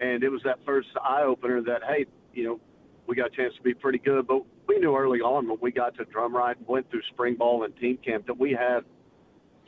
And 0.00 0.24
it 0.24 0.28
was 0.28 0.42
that 0.44 0.58
first 0.66 0.88
eye 1.00 1.22
opener 1.22 1.62
that, 1.62 1.82
hey, 1.88 2.06
you 2.34 2.44
know, 2.44 2.60
we 3.06 3.14
got 3.14 3.32
a 3.32 3.36
chance 3.36 3.54
to 3.54 3.62
be 3.62 3.74
pretty 3.74 3.98
good. 3.98 4.26
But 4.26 4.42
we 4.66 4.80
knew 4.80 4.96
early 4.96 5.20
on 5.20 5.48
when 5.48 5.58
we 5.60 5.70
got 5.70 5.94
to 5.98 6.04
Drumright 6.04 6.56
and 6.56 6.66
went 6.66 6.90
through 6.90 7.02
spring 7.12 7.36
ball 7.36 7.62
and 7.62 7.76
team 7.76 7.96
camp 8.04 8.26
that 8.26 8.36
we 8.36 8.50
had– 8.50 8.80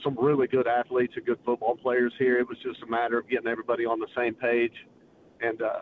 some 0.03 0.17
really 0.21 0.47
good 0.47 0.67
athletes 0.67 1.15
and 1.17 1.25
good 1.25 1.39
football 1.45 1.77
players 1.77 2.13
here. 2.19 2.39
It 2.39 2.49
was 2.49 2.59
just 2.63 2.83
a 2.83 2.87
matter 2.91 3.19
of 3.19 3.29
getting 3.29 3.49
everybody 3.49 3.85
on 3.85 3.99
the 3.99 4.09
same 4.17 4.35
page 4.35 4.73
and 5.41 5.61
uh, 5.63 5.81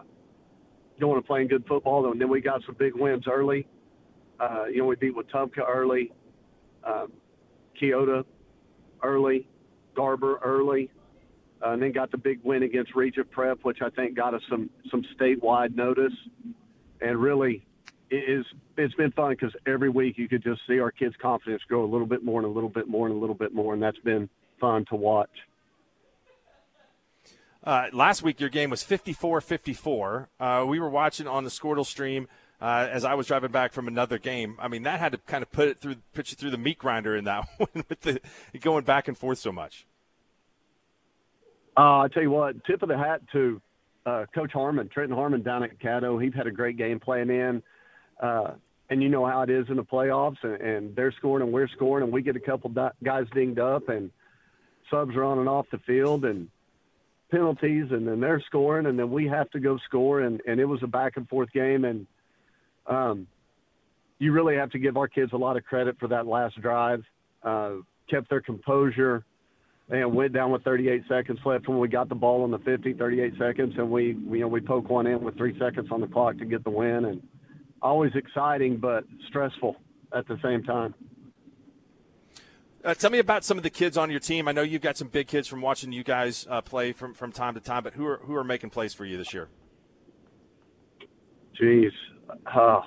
going 0.98 1.16
and 1.16 1.26
playing 1.26 1.48
good 1.48 1.64
football. 1.66 2.10
And 2.10 2.20
then 2.20 2.28
we 2.28 2.40
got 2.40 2.62
some 2.64 2.76
big 2.78 2.94
wins 2.94 3.24
early. 3.30 3.66
Uh, 4.38 4.66
you 4.66 4.78
know, 4.78 4.86
we 4.86 4.96
beat 4.96 5.14
Wetumka 5.14 5.68
early, 5.68 6.12
um, 6.84 7.12
Keota 7.80 8.24
early, 9.02 9.46
Garber 9.94 10.38
early, 10.42 10.90
uh, 11.62 11.72
and 11.72 11.82
then 11.82 11.92
got 11.92 12.10
the 12.10 12.16
big 12.16 12.40
win 12.42 12.62
against 12.62 12.94
Regent 12.94 13.30
Prep, 13.30 13.58
which 13.62 13.82
I 13.82 13.90
think 13.90 14.16
got 14.16 14.34
us 14.34 14.42
some 14.48 14.70
some 14.90 15.04
statewide 15.18 15.74
notice. 15.74 16.12
And 17.02 17.18
really, 17.18 17.66
it 18.08 18.28
is 18.28 18.46
it's 18.84 18.94
been 18.94 19.12
fun 19.12 19.30
because 19.30 19.54
every 19.66 19.90
week 19.90 20.18
you 20.18 20.28
could 20.28 20.42
just 20.42 20.60
see 20.66 20.80
our 20.80 20.90
kids' 20.90 21.14
confidence 21.20 21.62
grow 21.68 21.84
a 21.84 21.90
little 21.90 22.06
bit 22.06 22.22
more 22.22 22.40
and 22.40 22.46
a 22.46 22.52
little 22.52 22.68
bit 22.68 22.88
more 22.88 23.06
and 23.06 23.16
a 23.16 23.18
little 23.18 23.34
bit 23.34 23.54
more, 23.54 23.74
and 23.74 23.82
that's 23.82 23.98
been 23.98 24.28
fun 24.60 24.84
to 24.86 24.96
watch. 24.96 25.30
Uh, 27.62 27.86
last 27.92 28.22
week, 28.22 28.40
your 28.40 28.48
game 28.48 28.70
was 28.70 28.82
54 28.82 29.40
54. 29.40 30.28
Uh, 30.38 30.64
we 30.66 30.80
were 30.80 30.88
watching 30.88 31.26
on 31.26 31.44
the 31.44 31.50
Squirtle 31.50 31.84
stream 31.84 32.26
uh, 32.60 32.88
as 32.90 33.04
I 33.04 33.14
was 33.14 33.26
driving 33.26 33.50
back 33.50 33.72
from 33.72 33.88
another 33.88 34.18
game. 34.18 34.56
I 34.58 34.68
mean, 34.68 34.84
that 34.84 34.98
had 35.00 35.12
to 35.12 35.18
kind 35.18 35.42
of 35.42 35.50
put 35.50 35.68
it 35.68 35.78
through, 35.78 35.96
put 36.14 36.30
you 36.30 36.36
through 36.36 36.50
the 36.50 36.58
meat 36.58 36.78
grinder 36.78 37.16
in 37.16 37.24
that 37.24 37.46
one 37.58 37.84
with 37.88 38.00
the 38.00 38.20
going 38.60 38.84
back 38.84 39.08
and 39.08 39.16
forth 39.16 39.38
so 39.38 39.52
much. 39.52 39.86
Uh, 41.76 42.00
I 42.00 42.08
tell 42.08 42.22
you 42.22 42.30
what, 42.30 42.64
tip 42.64 42.82
of 42.82 42.88
the 42.88 42.98
hat 42.98 43.22
to 43.32 43.60
uh, 44.04 44.26
Coach 44.34 44.52
Harmon, 44.52 44.88
Trenton 44.88 45.16
Harmon 45.16 45.42
down 45.42 45.62
at 45.62 45.78
Caddo. 45.78 46.22
He's 46.22 46.34
had 46.34 46.46
a 46.46 46.50
great 46.50 46.76
game 46.76 46.98
playing 46.98 47.30
in. 47.30 47.62
And 48.90 49.02
you 49.02 49.08
know 49.08 49.24
how 49.24 49.42
it 49.42 49.50
is 49.50 49.66
in 49.68 49.76
the 49.76 49.84
playoffs, 49.84 50.42
and, 50.42 50.60
and 50.60 50.96
they're 50.96 51.12
scoring 51.12 51.44
and 51.44 51.52
we're 51.52 51.68
scoring, 51.68 52.04
and 52.04 52.12
we 52.12 52.22
get 52.22 52.36
a 52.36 52.40
couple 52.40 52.70
di- 52.70 52.90
guys 53.04 53.26
dinged 53.32 53.60
up, 53.60 53.88
and 53.88 54.10
subs 54.90 55.14
are 55.14 55.24
on 55.24 55.38
and 55.38 55.48
off 55.48 55.66
the 55.70 55.78
field, 55.78 56.24
and 56.24 56.48
penalties, 57.30 57.86
and 57.90 58.06
then 58.06 58.20
they're 58.20 58.42
scoring, 58.46 58.86
and 58.86 58.98
then 58.98 59.10
we 59.10 59.26
have 59.28 59.48
to 59.50 59.60
go 59.60 59.78
score, 59.86 60.20
and 60.20 60.40
and 60.46 60.60
it 60.60 60.64
was 60.64 60.82
a 60.82 60.86
back 60.86 61.16
and 61.16 61.28
forth 61.28 61.50
game, 61.52 61.84
and 61.84 62.06
um, 62.86 63.26
you 64.18 64.32
really 64.32 64.56
have 64.56 64.70
to 64.70 64.78
give 64.78 64.96
our 64.96 65.08
kids 65.08 65.32
a 65.32 65.36
lot 65.36 65.56
of 65.56 65.64
credit 65.64 65.96
for 65.98 66.08
that 66.08 66.26
last 66.26 66.60
drive. 66.60 67.02
Uh, 67.42 67.76
kept 68.10 68.28
their 68.28 68.40
composure 68.40 69.24
and 69.88 70.14
went 70.14 70.32
down 70.32 70.50
with 70.50 70.62
38 70.62 71.04
seconds 71.08 71.38
left 71.44 71.68
when 71.68 71.78
we 71.78 71.88
got 71.88 72.08
the 72.08 72.14
ball 72.14 72.42
on 72.42 72.50
the 72.50 72.58
50, 72.58 72.92
38 72.94 73.34
seconds, 73.38 73.74
and 73.78 73.90
we 73.90 74.16
you 74.30 74.40
know 74.40 74.48
we 74.48 74.60
poke 74.60 74.88
one 74.88 75.06
in 75.06 75.22
with 75.22 75.36
three 75.36 75.58
seconds 75.58 75.88
on 75.90 76.00
the 76.00 76.06
clock 76.06 76.38
to 76.38 76.44
get 76.44 76.64
the 76.64 76.70
win, 76.70 77.04
and 77.06 77.22
always 77.82 78.12
exciting 78.14 78.76
but 78.76 79.04
stressful 79.28 79.76
at 80.12 80.26
the 80.28 80.38
same 80.42 80.62
time. 80.62 80.94
Uh, 82.82 82.94
tell 82.94 83.10
me 83.10 83.18
about 83.18 83.44
some 83.44 83.58
of 83.58 83.62
the 83.62 83.70
kids 83.70 83.98
on 83.98 84.10
your 84.10 84.20
team. 84.20 84.48
I 84.48 84.52
know 84.52 84.62
you've 84.62 84.80
got 84.80 84.96
some 84.96 85.08
big 85.08 85.26
kids 85.26 85.46
from 85.46 85.60
watching 85.60 85.92
you 85.92 86.02
guys 86.02 86.46
uh, 86.48 86.62
play 86.62 86.92
from, 86.92 87.12
from 87.12 87.30
time 87.30 87.54
to 87.54 87.60
time, 87.60 87.84
but 87.84 87.92
who 87.92 88.06
are 88.06 88.16
who 88.24 88.34
are 88.34 88.44
making 88.44 88.70
plays 88.70 88.94
for 88.94 89.04
you 89.04 89.18
this 89.18 89.34
year? 89.34 89.48
Jeez, 91.60 91.90
uh, 92.46 92.80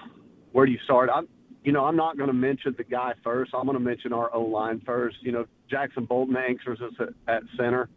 where 0.51 0.65
do 0.65 0.71
you 0.71 0.79
start? 0.83 1.11
I'm, 1.13 1.27
you 1.63 1.71
know, 1.71 1.85
I'm 1.85 1.95
not 1.95 2.17
going 2.17 2.27
to 2.27 2.33
mention 2.33 2.73
the 2.75 2.83
guy 2.83 3.13
first. 3.23 3.51
I'm 3.53 3.65
going 3.65 3.77
to 3.77 3.83
mention 3.83 4.13
our 4.13 4.33
O 4.33 4.41
line 4.41 4.81
first. 4.83 5.17
You 5.21 5.31
know, 5.31 5.45
Jackson 5.69 6.05
Bolton 6.05 6.35
anchors 6.37 6.79
us 6.81 6.93
at, 6.99 7.35
at 7.35 7.43
center. 7.55 7.87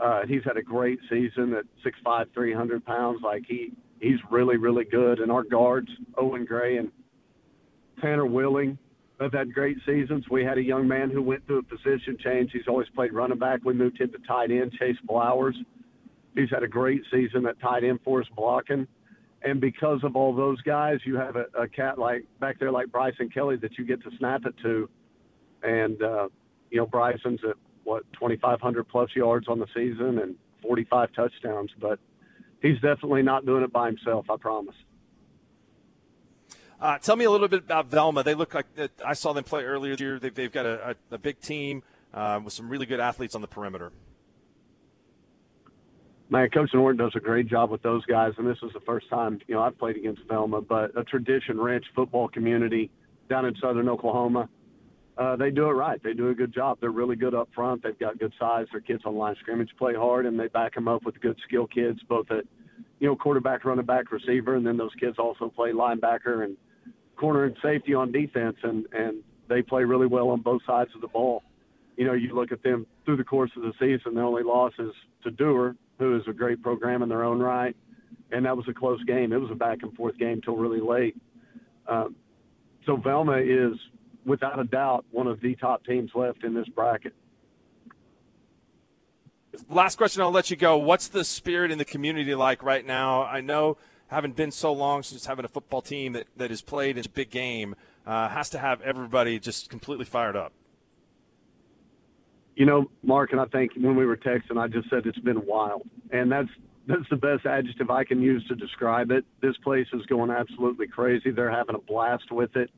Uh, 0.00 0.22
he's 0.26 0.42
had 0.44 0.56
a 0.56 0.62
great 0.62 0.98
season 1.08 1.54
at 1.54 1.64
6'5", 1.86 2.34
300 2.34 2.84
pounds. 2.84 3.20
Like 3.22 3.44
he 3.46 3.72
he's 4.02 4.18
really 4.30 4.58
really 4.58 4.84
good. 4.84 5.20
And 5.20 5.32
our 5.32 5.44
guards, 5.44 5.88
Owen 6.18 6.44
Gray 6.44 6.76
and 6.76 6.92
Tanner 8.00 8.26
Willing, 8.26 8.76
have 9.20 9.32
had 9.32 9.54
great 9.54 9.78
seasons. 9.86 10.24
We 10.30 10.44
had 10.44 10.58
a 10.58 10.62
young 10.62 10.86
man 10.86 11.10
who 11.10 11.22
went 11.22 11.46
through 11.46 11.58
a 11.58 11.62
position 11.62 12.18
change. 12.22 12.50
He's 12.52 12.68
always 12.68 12.88
played 12.94 13.12
running 13.12 13.38
back. 13.38 13.60
We 13.64 13.72
moved 13.72 14.00
him 14.00 14.10
to 14.12 14.18
tight 14.26 14.50
end, 14.50 14.72
Chase 14.78 14.96
Flowers. 15.06 15.56
He's 16.34 16.50
had 16.50 16.62
a 16.62 16.68
great 16.68 17.02
season 17.10 17.46
at 17.46 17.60
tight 17.60 17.84
end 17.84 18.00
for 18.04 18.20
us 18.20 18.26
blocking. 18.34 18.86
And 19.44 19.60
because 19.60 20.00
of 20.04 20.16
all 20.16 20.34
those 20.34 20.60
guys, 20.62 20.98
you 21.04 21.16
have 21.16 21.36
a, 21.36 21.46
a 21.58 21.68
cat 21.68 21.98
like 21.98 22.24
back 22.40 22.58
there 22.58 22.70
like 22.70 22.92
Bryson 22.92 23.28
Kelly 23.28 23.56
that 23.56 23.76
you 23.76 23.84
get 23.84 24.02
to 24.04 24.10
snap 24.18 24.42
it 24.46 24.54
to. 24.62 24.88
And, 25.62 26.02
uh, 26.02 26.28
you 26.70 26.78
know, 26.78 26.86
Bryson's 26.86 27.40
at 27.48 27.56
what, 27.84 28.04
2,500 28.14 28.88
plus 28.88 29.10
yards 29.14 29.48
on 29.48 29.58
the 29.58 29.66
season 29.74 30.20
and 30.20 30.36
45 30.62 31.12
touchdowns. 31.12 31.70
But 31.80 31.98
he's 32.62 32.80
definitely 32.80 33.22
not 33.22 33.44
doing 33.44 33.62
it 33.62 33.72
by 33.72 33.88
himself, 33.88 34.30
I 34.30 34.36
promise. 34.36 34.76
Uh, 36.80 36.98
tell 36.98 37.14
me 37.14 37.24
a 37.24 37.30
little 37.30 37.46
bit 37.46 37.60
about 37.60 37.86
Velma. 37.86 38.24
They 38.24 38.34
look 38.34 38.54
like 38.54 38.66
I 39.04 39.12
saw 39.14 39.32
them 39.32 39.44
play 39.44 39.62
earlier 39.62 39.92
this 39.92 40.00
year. 40.00 40.18
They've, 40.18 40.34
they've 40.34 40.52
got 40.52 40.66
a, 40.66 40.90
a, 40.90 41.14
a, 41.14 41.18
big 41.18 41.40
team 41.40 41.84
uh, 42.12 42.40
with 42.42 42.52
some 42.52 42.68
really 42.68 42.86
good 42.86 42.98
athletes 42.98 43.36
on 43.36 43.40
the 43.40 43.46
perimeter. 43.46 43.92
Man, 46.28 46.48
Coach 46.50 46.70
Norton 46.74 46.96
does 46.96 47.12
a 47.14 47.20
great 47.20 47.46
job 47.46 47.70
with 47.70 47.82
those 47.82 48.04
guys, 48.06 48.32
and 48.36 48.48
this 48.48 48.56
is 48.64 48.72
the 48.72 48.80
first 48.80 49.08
time 49.10 49.38
you 49.46 49.54
know 49.54 49.62
I've 49.62 49.78
played 49.78 49.96
against 49.96 50.22
Velma, 50.26 50.60
but 50.60 50.98
a 50.98 51.04
tradition-rich 51.04 51.84
football 51.94 52.26
community 52.26 52.90
down 53.28 53.44
in 53.44 53.54
southern 53.60 53.88
Oklahoma. 53.88 54.48
Uh, 55.18 55.36
they 55.36 55.50
do 55.50 55.66
it 55.66 55.72
right. 55.72 56.02
They 56.02 56.14
do 56.14 56.30
a 56.30 56.34
good 56.34 56.54
job. 56.54 56.78
They're 56.80 56.90
really 56.90 57.16
good 57.16 57.34
up 57.34 57.48
front. 57.54 57.82
They've 57.82 57.98
got 57.98 58.18
good 58.18 58.32
size. 58.38 58.66
Their 58.72 58.80
kids 58.80 59.02
on 59.04 59.14
line 59.14 59.36
scrimmage 59.40 59.70
play 59.78 59.94
hard, 59.94 60.24
and 60.24 60.40
they 60.40 60.48
back 60.48 60.74
them 60.74 60.88
up 60.88 61.04
with 61.04 61.20
good 61.20 61.38
skill 61.46 61.66
kids, 61.66 62.00
both 62.08 62.30
at 62.30 62.44
you 62.98 63.08
know 63.08 63.16
quarterback, 63.16 63.64
running 63.64 63.84
back, 63.84 64.10
receiver, 64.10 64.56
and 64.56 64.66
then 64.66 64.76
those 64.76 64.94
kids 64.98 65.18
also 65.18 65.48
play 65.48 65.72
linebacker 65.72 66.44
and 66.44 66.56
corner 67.16 67.44
and 67.44 67.56
safety 67.62 67.94
on 67.94 68.10
defense, 68.10 68.56
and 68.62 68.86
and 68.92 69.22
they 69.48 69.60
play 69.60 69.84
really 69.84 70.06
well 70.06 70.30
on 70.30 70.40
both 70.40 70.62
sides 70.66 70.90
of 70.94 71.02
the 71.02 71.08
ball. 71.08 71.42
You 71.96 72.06
know, 72.06 72.14
you 72.14 72.34
look 72.34 72.52
at 72.52 72.62
them 72.62 72.86
through 73.04 73.18
the 73.18 73.24
course 73.24 73.50
of 73.56 73.62
the 73.62 73.72
season. 73.78 74.14
The 74.14 74.22
only 74.22 74.42
loss 74.42 74.72
is 74.78 74.92
to 75.24 75.30
Dewar, 75.30 75.76
who 75.98 76.16
is 76.16 76.22
a 76.26 76.32
great 76.32 76.62
program 76.62 77.02
in 77.02 77.10
their 77.10 77.22
own 77.22 77.38
right, 77.38 77.76
and 78.30 78.46
that 78.46 78.56
was 78.56 78.66
a 78.68 78.72
close 78.72 79.02
game. 79.04 79.32
It 79.32 79.40
was 79.40 79.50
a 79.50 79.54
back 79.54 79.80
and 79.82 79.94
forth 79.94 80.16
game 80.16 80.40
till 80.40 80.56
really 80.56 80.80
late. 80.80 81.16
Um, 81.86 82.16
so 82.86 82.96
Velma 82.96 83.38
is, 83.38 83.74
without 84.24 84.58
a 84.58 84.64
doubt, 84.64 85.04
one 85.10 85.26
of 85.26 85.40
the 85.40 85.54
top 85.56 85.84
teams 85.84 86.10
left 86.14 86.44
in 86.44 86.54
this 86.54 86.68
bracket. 86.68 87.14
Last 89.68 89.96
question, 89.96 90.22
I'll 90.22 90.30
let 90.30 90.50
you 90.50 90.56
go. 90.56 90.78
What's 90.78 91.08
the 91.08 91.24
spirit 91.24 91.70
in 91.70 91.78
the 91.78 91.84
community 91.84 92.34
like 92.34 92.62
right 92.62 92.86
now? 92.86 93.24
I 93.24 93.40
know 93.40 93.76
having 94.08 94.32
been 94.32 94.50
so 94.50 94.72
long 94.72 95.02
since 95.02 95.26
having 95.26 95.44
a 95.44 95.48
football 95.48 95.82
team 95.82 96.12
that, 96.12 96.26
that 96.36 96.50
has 96.50 96.62
played 96.62 96.96
in 96.98 97.04
a 97.04 97.08
big 97.08 97.30
game, 97.30 97.74
uh, 98.06 98.28
has 98.28 98.50
to 98.50 98.58
have 98.58 98.80
everybody 98.82 99.38
just 99.38 99.70
completely 99.70 100.04
fired 100.04 100.36
up. 100.36 100.52
You 102.54 102.66
know, 102.66 102.90
Mark, 103.02 103.32
and 103.32 103.40
I 103.40 103.46
think 103.46 103.72
when 103.76 103.96
we 103.96 104.04
were 104.04 104.16
texting, 104.16 104.58
I 104.58 104.68
just 104.68 104.90
said 104.90 105.06
it's 105.06 105.18
been 105.18 105.46
wild, 105.46 105.88
and 106.10 106.30
that's 106.30 106.50
that's 106.86 107.08
the 107.08 107.16
best 107.16 107.46
adjective 107.46 107.90
I 107.90 108.04
can 108.04 108.20
use 108.20 108.44
to 108.48 108.54
describe 108.54 109.10
it. 109.10 109.24
This 109.40 109.56
place 109.58 109.86
is 109.92 110.04
going 110.06 110.30
absolutely 110.30 110.88
crazy. 110.88 111.30
They're 111.30 111.50
having 111.50 111.76
a 111.76 111.78
blast 111.78 112.30
with 112.30 112.56
it. 112.56 112.70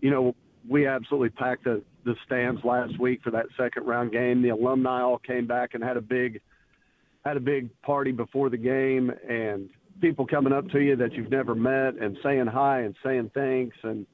You 0.00 0.10
know, 0.10 0.34
we 0.68 0.86
absolutely 0.86 1.30
packed 1.30 1.64
the 1.64 1.82
the 2.04 2.14
stands 2.26 2.64
last 2.64 2.98
week 2.98 3.20
for 3.22 3.30
that 3.30 3.46
second 3.56 3.86
round 3.86 4.12
game. 4.12 4.42
The 4.42 4.48
alumni 4.50 5.02
all 5.02 5.18
came 5.18 5.46
back 5.46 5.70
and 5.74 5.82
had 5.82 5.96
a 5.96 6.00
big 6.00 6.40
had 7.24 7.36
a 7.36 7.40
big 7.40 7.70
party 7.82 8.10
before 8.10 8.50
the 8.50 8.56
game, 8.56 9.12
and 9.28 9.68
people 10.00 10.26
coming 10.26 10.52
up 10.52 10.68
to 10.70 10.80
you 10.80 10.96
that 10.96 11.12
you've 11.12 11.30
never 11.30 11.54
met 11.54 11.94
and 11.94 12.16
saying 12.22 12.46
hi 12.46 12.80
and 12.80 12.94
saying 13.04 13.30
thanks 13.34 13.76
and 13.84 14.06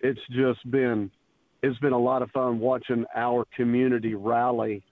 it's 0.00 0.20
just 0.30 0.70
been 0.70 1.10
it's 1.62 1.78
been 1.80 1.92
a 1.92 1.98
lot 1.98 2.22
of 2.22 2.30
fun 2.30 2.58
watching 2.58 3.04
our 3.14 3.46
community 3.56 4.14
rally 4.14 4.82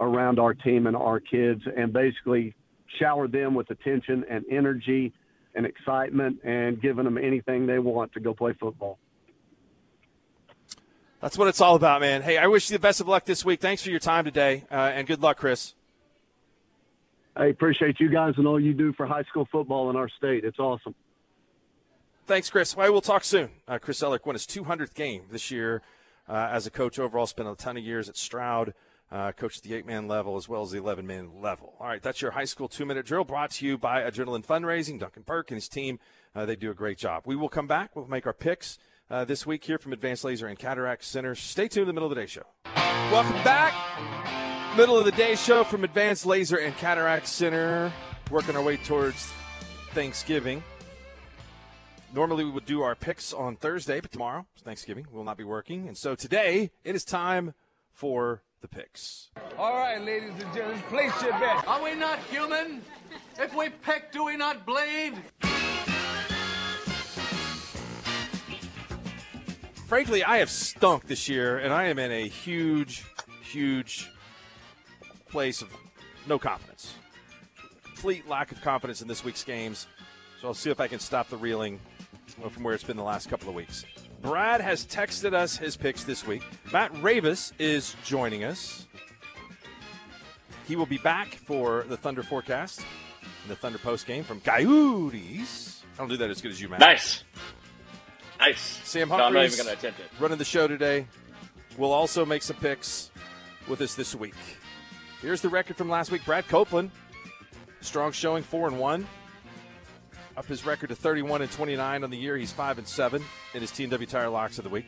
around 0.00 0.38
our 0.38 0.54
team 0.54 0.86
and 0.86 0.96
our 0.96 1.20
kids 1.20 1.60
and 1.76 1.92
basically 1.92 2.54
shower 2.98 3.28
them 3.28 3.54
with 3.54 3.70
attention 3.70 4.24
and 4.30 4.44
energy 4.50 5.12
and 5.54 5.66
excitement 5.66 6.38
and 6.44 6.80
giving 6.80 7.04
them 7.04 7.18
anything 7.18 7.66
they 7.66 7.78
want 7.78 8.12
to 8.12 8.20
go 8.20 8.32
play 8.34 8.54
football. 8.58 8.98
That's 11.22 11.38
what 11.38 11.46
it's 11.46 11.60
all 11.60 11.76
about, 11.76 12.00
man. 12.00 12.22
Hey, 12.22 12.36
I 12.36 12.48
wish 12.48 12.68
you 12.68 12.76
the 12.76 12.82
best 12.82 13.00
of 13.00 13.06
luck 13.06 13.24
this 13.24 13.44
week. 13.44 13.60
Thanks 13.60 13.80
for 13.80 13.90
your 13.90 14.00
time 14.00 14.24
today, 14.24 14.64
uh, 14.72 14.74
and 14.74 15.06
good 15.06 15.22
luck, 15.22 15.36
Chris. 15.36 15.74
I 17.36 17.46
appreciate 17.46 18.00
you 18.00 18.08
guys 18.08 18.34
and 18.38 18.46
all 18.48 18.58
you 18.58 18.74
do 18.74 18.92
for 18.94 19.06
high 19.06 19.22
school 19.22 19.46
football 19.52 19.88
in 19.88 19.94
our 19.94 20.08
state. 20.08 20.44
It's 20.44 20.58
awesome. 20.58 20.96
Thanks, 22.26 22.50
Chris. 22.50 22.76
Well, 22.76 22.90
we'll 22.90 23.00
talk 23.00 23.22
soon. 23.22 23.50
Uh, 23.68 23.78
Chris 23.78 24.00
Ellick 24.00 24.26
won 24.26 24.34
his 24.34 24.46
200th 24.46 24.94
game 24.94 25.22
this 25.30 25.52
year 25.52 25.82
uh, 26.28 26.48
as 26.50 26.66
a 26.66 26.72
coach 26.72 26.98
overall. 26.98 27.26
Spent 27.26 27.48
a 27.48 27.54
ton 27.54 27.76
of 27.76 27.84
years 27.84 28.08
at 28.08 28.16
Stroud. 28.16 28.74
Uh, 29.12 29.30
coached 29.30 29.62
the 29.62 29.74
eight 29.74 29.86
man 29.86 30.08
level 30.08 30.36
as 30.36 30.48
well 30.48 30.62
as 30.62 30.72
the 30.72 30.78
11 30.78 31.06
man 31.06 31.40
level. 31.40 31.74
All 31.78 31.86
right, 31.86 32.02
that's 32.02 32.20
your 32.20 32.32
high 32.32 32.46
school 32.46 32.66
two 32.66 32.84
minute 32.84 33.06
drill 33.06 33.22
brought 33.22 33.52
to 33.52 33.66
you 33.66 33.78
by 33.78 34.00
Adrenaline 34.00 34.44
Fundraising. 34.44 34.98
Duncan 34.98 35.22
Burke 35.22 35.52
and 35.52 35.56
his 35.56 35.68
team, 35.68 36.00
uh, 36.34 36.46
they 36.46 36.56
do 36.56 36.72
a 36.72 36.74
great 36.74 36.98
job. 36.98 37.22
We 37.26 37.36
will 37.36 37.48
come 37.48 37.68
back. 37.68 37.94
We'll 37.94 38.08
make 38.08 38.26
our 38.26 38.32
picks 38.32 38.78
uh, 39.12 39.26
this 39.26 39.46
week 39.46 39.62
here 39.62 39.78
from 39.78 39.92
Advanced 39.92 40.24
Laser 40.24 40.46
and 40.46 40.58
Cataract 40.58 41.04
Center. 41.04 41.34
Stay 41.34 41.68
tuned 41.68 41.82
to 41.82 41.84
the 41.84 41.92
middle 41.92 42.10
of 42.10 42.14
the 42.14 42.20
day 42.20 42.26
show. 42.26 42.42
Welcome 43.12 43.44
back. 43.44 43.74
Middle 44.76 44.96
of 44.96 45.04
the 45.04 45.12
day 45.12 45.36
show 45.36 45.64
from 45.64 45.84
Advanced 45.84 46.24
Laser 46.24 46.56
and 46.56 46.74
Cataract 46.78 47.28
Center. 47.28 47.92
Working 48.30 48.56
our 48.56 48.62
way 48.62 48.78
towards 48.78 49.30
Thanksgiving. 49.90 50.64
Normally 52.14 52.44
we 52.44 52.50
would 52.50 52.64
do 52.64 52.82
our 52.82 52.94
picks 52.94 53.34
on 53.34 53.56
Thursday, 53.56 54.00
but 54.00 54.10
tomorrow, 54.10 54.46
Thanksgiving, 54.64 55.06
we 55.10 55.16
will 55.16 55.24
not 55.24 55.36
be 55.36 55.44
working. 55.44 55.88
And 55.88 55.96
so 55.96 56.14
today, 56.14 56.70
it 56.82 56.94
is 56.94 57.04
time 57.04 57.52
for 57.90 58.42
the 58.62 58.68
picks. 58.68 59.30
All 59.58 59.76
right, 59.76 60.00
ladies 60.00 60.32
and 60.40 60.54
gentlemen, 60.54 60.82
place 60.88 61.22
your 61.22 61.32
bet. 61.32 61.66
Are 61.66 61.82
we 61.82 61.94
not 61.94 62.18
human? 62.30 62.80
If 63.38 63.54
we 63.54 63.68
pick, 63.68 64.12
do 64.12 64.24
we 64.24 64.36
not 64.36 64.64
bleed? 64.64 65.14
Frankly, 69.92 70.24
I 70.24 70.38
have 70.38 70.48
stunk 70.48 71.06
this 71.06 71.28
year, 71.28 71.58
and 71.58 71.70
I 71.70 71.84
am 71.88 71.98
in 71.98 72.10
a 72.10 72.26
huge, 72.26 73.04
huge 73.42 74.10
place 75.28 75.60
of 75.60 75.68
no 76.26 76.38
confidence. 76.38 76.94
Complete 77.84 78.26
lack 78.26 78.52
of 78.52 78.62
confidence 78.62 79.02
in 79.02 79.08
this 79.08 79.22
week's 79.22 79.44
games. 79.44 79.88
So 80.40 80.48
I'll 80.48 80.54
see 80.54 80.70
if 80.70 80.80
I 80.80 80.88
can 80.88 80.98
stop 80.98 81.28
the 81.28 81.36
reeling 81.36 81.78
from 82.26 82.62
where 82.62 82.72
it's 82.72 82.82
been 82.82 82.96
the 82.96 83.02
last 83.02 83.28
couple 83.28 83.50
of 83.50 83.54
weeks. 83.54 83.84
Brad 84.22 84.62
has 84.62 84.86
texted 84.86 85.34
us 85.34 85.58
his 85.58 85.76
picks 85.76 86.04
this 86.04 86.26
week. 86.26 86.42
Matt 86.72 86.90
Ravis 86.94 87.52
is 87.58 87.94
joining 88.02 88.44
us. 88.44 88.86
He 90.66 90.74
will 90.74 90.86
be 90.86 90.96
back 90.96 91.34
for 91.34 91.84
the 91.86 91.98
Thunder 91.98 92.22
forecast 92.22 92.80
and 93.42 93.50
the 93.50 93.56
Thunder 93.56 93.78
post 93.78 94.06
game 94.06 94.24
from 94.24 94.40
Coyotes. 94.40 95.82
I 95.96 95.98
don't 95.98 96.08
do 96.08 96.16
that 96.16 96.30
as 96.30 96.40
good 96.40 96.52
as 96.52 96.62
you, 96.62 96.70
Matt. 96.70 96.80
Nice. 96.80 97.24
Nice. 98.42 98.80
Sam 98.82 99.08
No, 99.08 99.14
I'm 99.14 99.20
not 99.20 99.24
Humphries 99.32 99.54
even 99.54 99.66
going 99.66 99.76
to 99.76 99.86
attempt 99.86 100.00
it. 100.00 100.20
running 100.20 100.38
the 100.38 100.44
show 100.44 100.66
today. 100.66 101.06
We'll 101.78 101.92
also 101.92 102.26
make 102.26 102.42
some 102.42 102.56
picks 102.56 103.10
with 103.68 103.80
us 103.80 103.94
this 103.94 104.16
week. 104.16 104.34
Here's 105.20 105.40
the 105.40 105.48
record 105.48 105.76
from 105.76 105.88
last 105.88 106.10
week. 106.10 106.24
Brad 106.24 106.48
Copeland, 106.48 106.90
strong 107.80 108.10
showing, 108.10 108.42
four 108.42 108.66
and 108.66 108.80
one, 108.80 109.06
up 110.36 110.46
his 110.46 110.66
record 110.66 110.88
to 110.88 110.96
31 110.96 111.42
and 111.42 111.52
29 111.52 112.02
on 112.02 112.10
the 112.10 112.16
year. 112.16 112.36
He's 112.36 112.50
five 112.50 112.78
and 112.78 112.86
seven 112.88 113.22
in 113.54 113.60
his 113.60 113.70
TNW 113.70 114.08
Tire 114.08 114.28
Locks 114.28 114.58
of 114.58 114.64
the 114.64 114.70
week. 114.70 114.86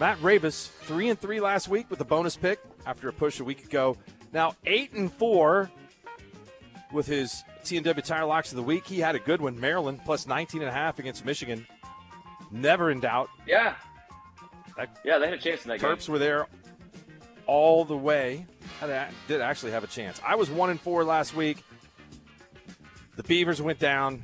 Matt 0.00 0.18
Ravis, 0.18 0.68
three 0.68 1.08
and 1.08 1.18
three 1.20 1.38
last 1.38 1.68
week 1.68 1.88
with 1.88 2.00
a 2.00 2.04
bonus 2.04 2.36
pick 2.36 2.58
after 2.86 3.08
a 3.08 3.12
push 3.12 3.38
a 3.38 3.44
week 3.44 3.64
ago. 3.64 3.96
Now 4.32 4.56
eight 4.64 4.92
and 4.94 5.12
four 5.12 5.70
with 6.92 7.06
his 7.06 7.44
TNW 7.62 8.02
Tire 8.02 8.24
Locks 8.24 8.50
of 8.50 8.56
the 8.56 8.62
week. 8.64 8.84
He 8.84 8.98
had 8.98 9.14
a 9.14 9.20
good 9.20 9.40
one. 9.40 9.58
Maryland 9.60 10.00
plus 10.04 10.26
19 10.26 10.60
and 10.62 10.68
a 10.68 10.72
half 10.72 10.98
against 10.98 11.24
Michigan. 11.24 11.66
Never 12.50 12.90
in 12.90 13.00
doubt. 13.00 13.28
Yeah. 13.46 13.74
That- 14.76 14.98
Yeah, 15.04 15.18
they 15.18 15.26
had 15.26 15.34
a 15.34 15.38
chance 15.38 15.64
in 15.64 15.68
that 15.70 15.80
game. 15.80 15.90
Terps 15.90 16.08
were 16.08 16.18
there 16.18 16.46
all 17.46 17.84
the 17.84 17.96
way. 17.96 18.46
Had 18.80 19.08
Did 19.28 19.40
actually 19.40 19.72
have 19.72 19.84
a 19.84 19.86
chance. 19.88 20.20
I 20.24 20.34
was 20.34 20.50
one 20.50 20.70
and 20.70 20.80
four 20.80 21.04
last 21.04 21.34
week. 21.34 21.64
The 23.16 23.22
Beavers 23.22 23.62
went 23.62 23.78
down. 23.78 24.22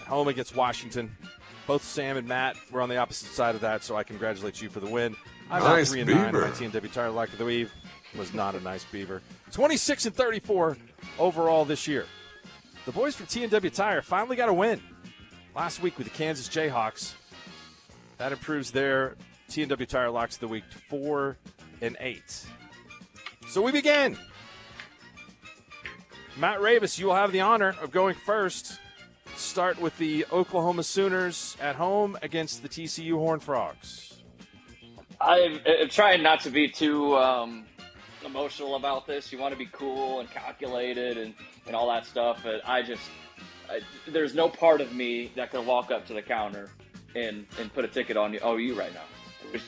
At 0.00 0.06
home 0.08 0.28
against 0.28 0.54
Washington. 0.54 1.16
Both 1.66 1.82
Sam 1.82 2.16
and 2.16 2.28
Matt 2.28 2.56
were 2.70 2.80
on 2.80 2.88
the 2.88 2.96
opposite 2.98 3.28
side 3.32 3.54
of 3.54 3.60
that, 3.62 3.82
so 3.82 3.96
I 3.96 4.04
congratulate 4.04 4.60
you 4.62 4.68
for 4.68 4.78
the 4.80 4.86
win. 4.88 5.16
I'm 5.50 5.62
now 5.62 5.70
Nice 5.76 5.90
three 5.90 6.00
and 6.02 6.10
nine. 6.10 6.26
beaver. 6.32 6.42
My 6.46 6.50
TNW 6.52 6.92
Tire 6.92 7.10
Lock 7.10 7.28
of 7.30 7.38
the 7.38 7.44
Week 7.44 7.68
was 8.16 8.32
not 8.34 8.54
a 8.54 8.60
nice 8.60 8.84
beaver. 8.84 9.20
26 9.52 10.06
and 10.06 10.14
34 10.14 10.76
overall 11.18 11.64
this 11.64 11.88
year. 11.88 12.06
The 12.84 12.92
boys 12.92 13.16
from 13.16 13.26
TNW 13.26 13.74
Tire 13.74 14.00
finally 14.02 14.36
got 14.36 14.48
a 14.48 14.52
win 14.52 14.80
last 15.56 15.80
week 15.80 15.96
with 15.96 16.06
the 16.06 16.16
Kansas 16.16 16.48
Jayhawks. 16.48 17.14
That 18.18 18.30
improves 18.30 18.70
their 18.70 19.16
TNW 19.48 19.88
Tire 19.88 20.10
Locks 20.10 20.34
of 20.34 20.40
the 20.40 20.48
Week 20.48 20.64
to 20.70 20.76
four 20.76 21.38
and 21.80 21.96
eight. 21.98 22.44
So 23.48 23.62
we 23.62 23.72
begin 23.72 24.18
Matt 26.36 26.60
Ravis, 26.60 26.98
you 26.98 27.06
will 27.06 27.14
have 27.14 27.32
the 27.32 27.40
honor 27.40 27.74
of 27.80 27.90
going 27.90 28.14
first. 28.14 28.78
Start 29.36 29.80
with 29.80 29.96
the 29.96 30.26
Oklahoma 30.30 30.82
Sooners 30.82 31.56
at 31.60 31.76
home 31.76 32.18
against 32.20 32.62
the 32.62 32.68
TCU 32.68 33.12
Horned 33.12 33.42
Frogs. 33.42 34.14
I'm, 35.20 35.60
I'm 35.66 35.88
trying 35.88 36.22
not 36.22 36.40
to 36.40 36.50
be 36.50 36.68
too 36.68 37.16
um, 37.16 37.64
emotional 38.24 38.76
about 38.76 39.06
this. 39.06 39.32
You 39.32 39.38
want 39.38 39.52
to 39.52 39.58
be 39.58 39.68
cool 39.72 40.20
and 40.20 40.30
calculated 40.30 41.16
and, 41.16 41.34
and 41.66 41.74
all 41.74 41.88
that 41.88 42.04
stuff, 42.04 42.40
but 42.42 42.60
I 42.68 42.82
just 42.82 43.02
I, 43.70 43.80
there's 44.06 44.34
no 44.34 44.48
part 44.48 44.80
of 44.80 44.92
me 44.94 45.32
that 45.36 45.50
can 45.50 45.66
walk 45.66 45.90
up 45.90 46.06
to 46.06 46.14
the 46.14 46.22
counter 46.22 46.70
and 47.14 47.46
and 47.58 47.72
put 47.72 47.84
a 47.84 47.88
ticket 47.88 48.16
on 48.16 48.32
you 48.32 48.40
Oh, 48.42 48.56
you 48.56 48.74
right 48.78 48.92
now. 48.94 49.02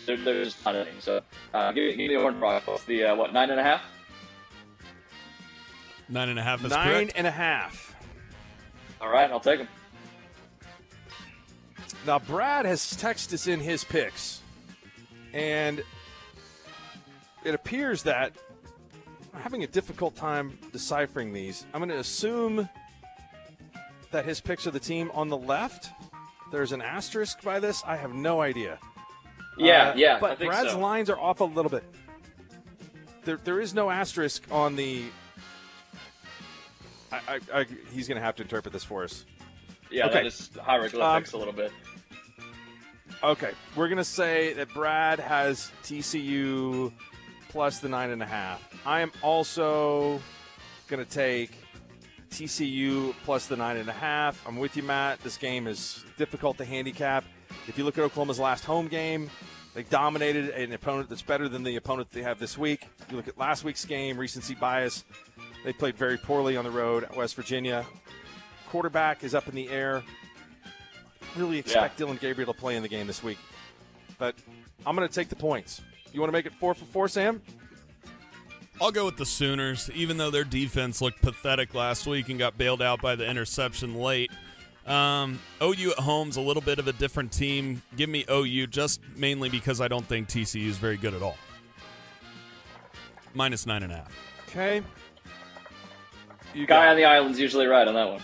There, 0.07 0.17
there's 0.17 0.57
not 0.65 0.75
a 0.77 0.85
thing. 0.85 0.95
So 1.01 1.21
uh, 1.55 1.73
give, 1.73 1.91
give 1.91 1.99
me 1.99 2.09
the 2.09 2.17
orange 2.17 2.39
Frogs. 2.39 2.67
What's 2.67 2.85
the 2.85 3.05
uh, 3.05 3.17
what 3.17 3.33
nine 3.33 3.51
and 3.51 3.61
a 3.61 3.63
half? 3.63 3.83
Nine 6.09 6.29
and 6.31 6.39
a 6.39 6.43
half 6.43 6.65
is 6.65 6.71
Nine 6.71 6.87
correct. 6.89 7.13
and 7.17 7.27
a 7.27 7.31
half. 7.31 7.95
All 9.01 9.09
right, 9.11 9.31
I'll 9.31 9.41
take 9.41 9.59
them. 9.59 9.69
Now, 12.07 12.19
Brad 12.19 12.65
has 12.65 12.81
texted 12.81 13.35
us 13.35 13.47
in 13.47 13.61
his 13.61 13.85
picks, 13.85 14.41
and 15.33 15.83
it 17.45 17.55
appears 17.55 18.03
that 18.05 18.33
I'm 19.35 19.41
having 19.43 19.65
a 19.65 19.67
difficult 19.67 20.17
time 20.17 20.59
deciphering 20.73 21.33
these. 21.33 21.67
I'm 21.75 21.81
going 21.81 21.91
to 21.91 21.99
assume 21.99 22.69
that 24.11 24.25
his 24.25 24.41
picks 24.41 24.67
are 24.67 24.71
the 24.71 24.81
team 24.81 25.11
on 25.15 25.29
the 25.29 25.37
left. 25.37 25.91
There's 26.51 26.73
an 26.73 26.81
asterisk 26.83 27.43
by 27.43 27.61
this. 27.61 27.83
I 27.87 27.97
have 27.97 28.15
no 28.15 28.41
idea. 28.41 28.79
Yeah, 29.59 29.91
Uh, 29.91 29.95
yeah, 29.97 30.17
I 30.17 30.21
But 30.21 30.39
Brad's 30.39 30.71
so. 30.73 30.79
lines 30.79 31.11
are 31.11 31.19
off 31.19 31.41
a 31.41 31.45
little 31.45 31.71
bit. 31.71 31.85
There, 33.25 33.37
there 33.45 33.61
is 33.61 33.75
no 33.75 33.91
asterisk 33.91 34.45
on 34.51 34.77
the. 34.77 35.05
I, 37.13 37.17
I, 37.29 37.61
I, 37.61 37.67
he's 37.93 38.07
going 38.09 38.17
to 38.17 38.23
have 38.25 38.37
to 38.37 38.43
interpret 38.43 38.73
this 38.73 38.85
for 38.85 39.03
us. 39.05 39.25
Yeah, 39.91 40.07
Okay. 40.07 40.15
that 40.15 40.27
is 40.27 40.51
hieroglyphics 40.63 41.33
Um, 41.35 41.37
a 41.37 41.45
little 41.45 41.55
bit. 41.55 41.73
Okay, 43.23 43.51
we're 43.75 43.89
gonna 43.89 44.05
say 44.05 44.53
that 44.53 44.73
Brad 44.75 45.19
has 45.19 45.73
TCU 45.83 46.93
plus 47.49 47.81
the 47.81 47.89
nine 47.89 48.11
and 48.11 48.23
a 48.23 48.27
half. 48.27 48.63
I 48.87 49.01
am 49.01 49.11
also 49.23 50.21
gonna 50.87 51.05
take 51.07 51.51
TCU 52.31 53.15
plus 53.25 53.47
the 53.47 53.57
nine 53.57 53.77
and 53.77 53.89
a 53.89 53.93
half. 53.93 54.45
I'm 54.47 54.57
with 54.57 54.77
you, 54.77 54.83
Matt. 54.83 55.21
This 55.21 55.37
game 55.37 55.67
is 55.67 56.05
difficult 56.17 56.59
to 56.59 56.65
handicap. 56.65 57.25
If 57.67 57.79
you 57.79 57.85
look 57.85 57.99
at 57.99 58.05
Oklahoma's 58.05 58.39
last 58.39 58.65
home 58.65 58.89
game, 58.89 59.31
they 59.75 59.83
dominated 59.85 60.51
an 60.51 60.73
opponent 60.73 61.09
that's 61.09 61.23
better 61.23 61.49
than 61.49 61.63
the 61.63 61.77
opponent 61.77 62.11
they 62.13 62.23
have 62.23 62.39
this 62.39 62.57
week. 62.59 62.89
You 63.11 63.17
look 63.17 63.29
at 63.29 63.39
last 63.39 63.65
week's 63.65 63.85
game, 63.85 64.19
recency 64.19 64.55
bias. 64.55 65.05
They 65.65 65.73
played 65.73 65.97
very 65.97 66.17
poorly 66.17 66.57
on 66.57 66.65
the 66.65 66.71
road 66.71 67.05
at 67.05 67.17
West 67.17 67.35
Virginia. 67.35 67.85
Quarterback 68.69 69.25
is 69.25 69.35
up 69.35 69.49
in 69.49 69.55
the 69.55 69.69
air 69.69 70.03
really 71.37 71.59
expect 71.59 71.99
Dillon 71.99 72.19
Gabriel 72.21 72.53
to 72.53 72.59
play 72.59 72.77
in 72.77 72.83
the 72.83 72.89
game 72.89 73.07
this 73.07 73.23
week. 73.23 73.39
But 74.19 74.35
I'm 74.87 74.97
going 74.97 75.09
to 75.09 75.15
take 75.15 75.29
the 75.29 75.37
points. 75.37 75.81
You 76.13 76.21
want 76.21 76.29
to 76.29 76.33
make 76.33 76.47
it 76.47 76.55
four 76.55 76.75
for 76.75 76.85
four, 76.87 77.09
Sam? 77.09 77.43
I'll 78.81 78.93
go 78.93 79.05
with 79.05 79.17
the 79.17 79.27
Sooners, 79.27 79.91
even 79.95 80.19
though 80.19 80.31
their 80.31 80.45
defense 80.45 81.01
looked 81.01 81.21
pathetic 81.21 81.75
last 81.75 82.07
week 82.07 82.29
and 82.29 82.39
got 82.39 82.57
bailed 82.57 82.81
out 82.81 83.03
by 83.03 83.17
the 83.17 83.29
interception 83.29 83.97
late. 83.97 84.31
Um, 84.87 85.41
OU 85.61 85.93
at 85.93 85.99
home's 85.99 86.37
a 86.37 86.41
little 86.41 86.63
bit 86.63 86.79
of 86.79 86.87
a 86.87 86.93
different 86.93 87.33
team. 87.33 87.83
Give 87.97 88.09
me 88.09 88.25
OU 88.31 88.69
just 88.69 89.01
mainly 89.17 89.49
because 89.49 89.81
I 89.81 89.89
don't 89.89 90.07
think 90.07 90.29
TCU 90.29 90.67
is 90.67 90.79
very 90.79 90.97
good 90.97 91.13
at 91.13 91.23
all. 91.23 91.37
Minus 93.35 93.67
nine 93.67 93.83
and 93.83 93.93
a 93.93 93.97
half. 93.97 94.17
Okay. 94.49 94.83
You 96.55 96.67
Guy 96.67 96.89
on 96.89 96.97
the 96.97 97.05
island's 97.05 97.39
usually 97.39 97.67
right 97.67 97.87
on 97.87 97.95
that 97.95 98.09
one. 98.09 98.23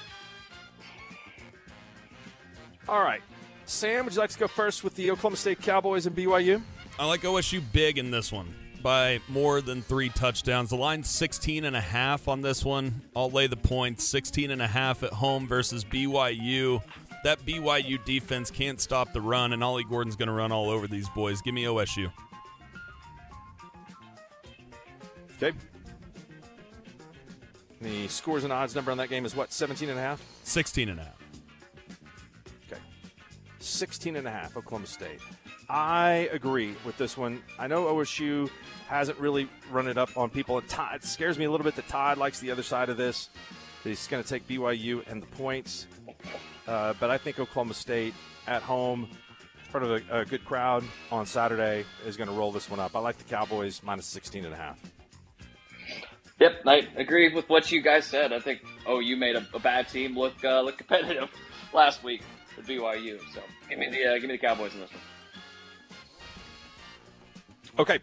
All 2.88 3.02
right. 3.02 3.22
Sam, 3.66 4.04
would 4.04 4.14
you 4.14 4.20
like 4.20 4.30
to 4.30 4.38
go 4.38 4.46
first 4.46 4.84
with 4.84 4.94
the 4.94 5.10
Oklahoma 5.10 5.36
State 5.36 5.60
Cowboys 5.60 6.06
and 6.06 6.14
BYU? 6.14 6.62
I 6.98 7.06
like 7.06 7.22
OSU 7.22 7.60
big 7.72 7.98
in 7.98 8.10
this 8.10 8.30
one 8.30 8.54
by 8.84 9.18
more 9.28 9.62
than 9.62 9.80
three 9.80 10.10
touchdowns. 10.10 10.68
The 10.68 10.76
line's 10.76 11.08
16 11.08 11.64
and 11.64 11.74
a 11.74 11.80
half 11.80 12.28
on 12.28 12.42
this 12.42 12.62
one. 12.64 13.00
I'll 13.16 13.30
lay 13.30 13.46
the 13.46 13.56
points 13.56 14.04
16 14.04 14.50
and 14.50 14.60
a 14.60 14.66
half 14.66 15.02
at 15.02 15.14
home 15.14 15.48
versus 15.48 15.86
BYU. 15.86 16.82
That 17.24 17.40
BYU 17.46 18.04
defense 18.04 18.50
can't 18.50 18.78
stop 18.78 19.14
the 19.14 19.22
run, 19.22 19.54
and 19.54 19.64
Ollie 19.64 19.84
Gordon's 19.84 20.16
going 20.16 20.28
to 20.28 20.34
run 20.34 20.52
all 20.52 20.68
over 20.68 20.86
these 20.86 21.08
boys. 21.08 21.40
Give 21.40 21.54
me 21.54 21.64
OSU. 21.64 22.12
Okay. 25.42 25.56
The 27.80 28.06
scores 28.08 28.44
and 28.44 28.52
odds 28.52 28.74
number 28.74 28.90
on 28.90 28.98
that 28.98 29.08
game 29.08 29.24
is 29.24 29.34
what, 29.34 29.50
17 29.50 29.88
and 29.88 29.98
a 29.98 30.02
half? 30.02 30.22
16 30.42 30.90
and 30.90 31.00
a 31.00 31.04
half. 31.04 31.30
Okay. 32.70 32.82
16 33.60 34.16
and 34.16 34.28
a 34.28 34.30
half, 34.30 34.58
Oklahoma 34.58 34.86
State. 34.86 35.20
I 35.68 36.28
agree 36.32 36.74
with 36.84 36.96
this 36.98 37.16
one. 37.16 37.42
I 37.58 37.66
know 37.66 37.84
OSU 37.84 38.50
hasn't 38.88 39.18
really 39.18 39.48
run 39.70 39.88
it 39.88 39.96
up 39.96 40.16
on 40.16 40.30
people. 40.30 40.58
It 40.58 41.04
scares 41.04 41.38
me 41.38 41.46
a 41.46 41.50
little 41.50 41.64
bit 41.64 41.76
that 41.76 41.88
Todd 41.88 42.18
likes 42.18 42.40
the 42.40 42.50
other 42.50 42.62
side 42.62 42.88
of 42.88 42.96
this. 42.96 43.30
He's 43.82 44.06
going 44.06 44.22
to 44.22 44.28
take 44.28 44.46
BYU 44.48 45.06
and 45.10 45.22
the 45.22 45.26
points. 45.26 45.86
Uh, 46.66 46.94
but 46.98 47.10
I 47.10 47.18
think 47.18 47.38
Oklahoma 47.38 47.74
State 47.74 48.14
at 48.46 48.62
home, 48.62 49.08
in 49.10 49.70
front 49.70 49.86
of 49.86 50.02
a, 50.10 50.20
a 50.20 50.24
good 50.24 50.44
crowd 50.44 50.84
on 51.10 51.26
Saturday, 51.26 51.84
is 52.06 52.16
going 52.16 52.28
to 52.28 52.34
roll 52.34 52.52
this 52.52 52.70
one 52.70 52.80
up. 52.80 52.96
I 52.96 53.00
like 53.00 53.18
the 53.18 53.24
Cowboys 53.24 53.82
minus 53.82 54.06
16 54.06 54.44
and 54.44 54.54
a 54.54 54.56
half. 54.56 54.80
Yep, 56.40 56.62
I 56.66 56.88
agree 56.96 57.32
with 57.32 57.48
what 57.48 57.70
you 57.70 57.80
guys 57.80 58.06
said. 58.06 58.32
I 58.32 58.40
think 58.40 58.62
oh, 58.86 58.98
you 58.98 59.16
made 59.16 59.36
a, 59.36 59.46
a 59.54 59.58
bad 59.58 59.88
team 59.88 60.18
look 60.18 60.42
uh, 60.44 60.62
look 60.62 60.76
competitive 60.78 61.30
last 61.72 62.02
week 62.02 62.22
with 62.56 62.66
BYU. 62.66 63.20
So 63.32 63.40
give 63.68 63.78
me 63.78 63.88
the 63.88 64.04
uh, 64.04 64.14
give 64.14 64.24
me 64.24 64.36
the 64.36 64.38
Cowboys 64.38 64.74
in 64.74 64.80
this 64.80 64.90
one. 64.90 65.00
Okay, 67.78 67.98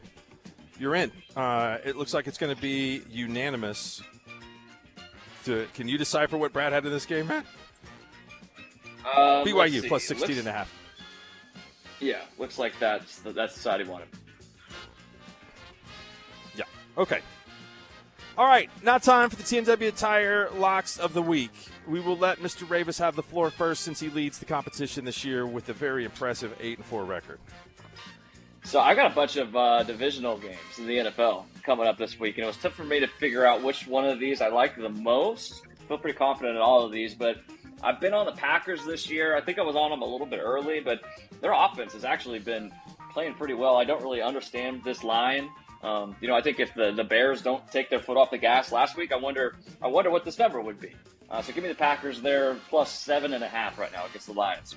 you're 0.79 0.95
in. 0.95 1.11
Uh, 1.35 1.77
it 1.85 1.95
looks 1.95 2.13
like 2.13 2.27
it's 2.27 2.37
going 2.37 2.53
to 2.53 2.61
be 2.61 3.03
unanimous. 3.09 4.01
To, 5.45 5.67
can 5.73 5.87
you 5.87 5.97
decipher 5.97 6.37
what 6.37 6.53
Brad 6.53 6.73
had 6.73 6.85
in 6.85 6.91
this 6.91 7.05
game, 7.05 7.27
Matt? 7.27 7.45
Um, 9.05 9.45
BYU 9.45 9.87
plus 9.87 10.03
16 10.03 10.27
Looks- 10.27 10.39
and 10.39 10.47
a 10.47 10.51
half. 10.51 10.77
Yeah, 11.99 12.21
looks 12.39 12.57
like 12.57 12.73
that's 12.79 13.19
the, 13.19 13.31
that's 13.31 13.53
the 13.53 13.59
side 13.59 13.79
he 13.79 13.87
wanted. 13.87 14.07
Yeah. 16.55 16.65
Okay. 16.97 17.19
All 18.37 18.47
right. 18.47 18.69
Now 18.81 18.97
time 18.97 19.29
for 19.29 19.35
the 19.35 19.43
T&W 19.43 19.91
Tire 19.91 20.49
Locks 20.55 20.97
of 20.97 21.13
the 21.13 21.21
Week. 21.21 21.51
We 21.87 21.99
will 21.99 22.17
let 22.17 22.39
Mr. 22.39 22.65
Ravis 22.65 22.97
have 22.97 23.15
the 23.15 23.21
floor 23.21 23.51
first 23.51 23.83
since 23.83 23.99
he 23.99 24.09
leads 24.09 24.39
the 24.39 24.45
competition 24.45 25.05
this 25.05 25.23
year 25.23 25.45
with 25.45 25.69
a 25.69 25.73
very 25.73 26.05
impressive 26.05 26.55
8 26.59 26.79
and 26.79 26.85
4 26.87 27.03
record. 27.03 27.39
So 28.63 28.79
I 28.79 28.95
got 28.95 29.11
a 29.11 29.15
bunch 29.15 29.37
of 29.37 29.55
uh, 29.55 29.83
divisional 29.83 30.37
games 30.37 30.57
in 30.77 30.87
the 30.87 30.97
NFL 30.97 31.45
coming 31.63 31.87
up 31.87 31.97
this 31.97 32.19
week, 32.19 32.37
and 32.37 32.43
it 32.43 32.47
was 32.47 32.57
tough 32.57 32.73
for 32.73 32.83
me 32.83 32.99
to 32.99 33.07
figure 33.07 33.45
out 33.45 33.63
which 33.63 33.87
one 33.87 34.05
of 34.05 34.19
these 34.19 34.41
I 34.41 34.49
like 34.49 34.75
the 34.75 34.89
most. 34.89 35.63
I 35.81 35.87
feel 35.87 35.97
pretty 35.97 36.17
confident 36.17 36.55
in 36.55 36.61
all 36.61 36.85
of 36.85 36.91
these, 36.91 37.13
but 37.13 37.37
I've 37.83 37.99
been 37.99 38.13
on 38.13 38.25
the 38.25 38.31
Packers 38.33 38.85
this 38.85 39.09
year. 39.09 39.35
I 39.35 39.41
think 39.41 39.57
I 39.57 39.63
was 39.63 39.75
on 39.75 39.89
them 39.89 40.01
a 40.01 40.05
little 40.05 40.27
bit 40.27 40.39
early, 40.41 40.79
but 40.79 41.01
their 41.41 41.53
offense 41.53 41.93
has 41.93 42.05
actually 42.05 42.39
been 42.39 42.71
playing 43.11 43.33
pretty 43.33 43.55
well. 43.55 43.75
I 43.75 43.83
don't 43.83 44.01
really 44.01 44.21
understand 44.21 44.83
this 44.83 45.03
line. 45.03 45.49
Um, 45.83 46.15
you 46.21 46.27
know, 46.27 46.35
I 46.35 46.41
think 46.41 46.59
if 46.59 46.73
the, 46.75 46.91
the 46.91 47.03
Bears 47.03 47.41
don't 47.41 47.69
take 47.71 47.89
their 47.89 47.99
foot 47.99 48.15
off 48.15 48.29
the 48.29 48.37
gas 48.37 48.71
last 48.71 48.95
week, 48.95 49.11
I 49.11 49.17
wonder 49.17 49.55
I 49.81 49.87
wonder 49.87 50.11
what 50.11 50.23
this 50.23 50.37
number 50.37 50.61
would 50.61 50.79
be. 50.79 50.91
Uh, 51.29 51.41
so 51.41 51.51
give 51.53 51.63
me 51.63 51.69
the 51.69 51.75
Packers 51.75 52.21
there 52.21 52.55
plus 52.69 52.91
seven 52.91 53.33
and 53.33 53.43
a 53.43 53.47
half 53.47 53.79
right 53.79 53.91
now 53.91 54.05
against 54.05 54.27
the 54.27 54.33
Lions. 54.33 54.75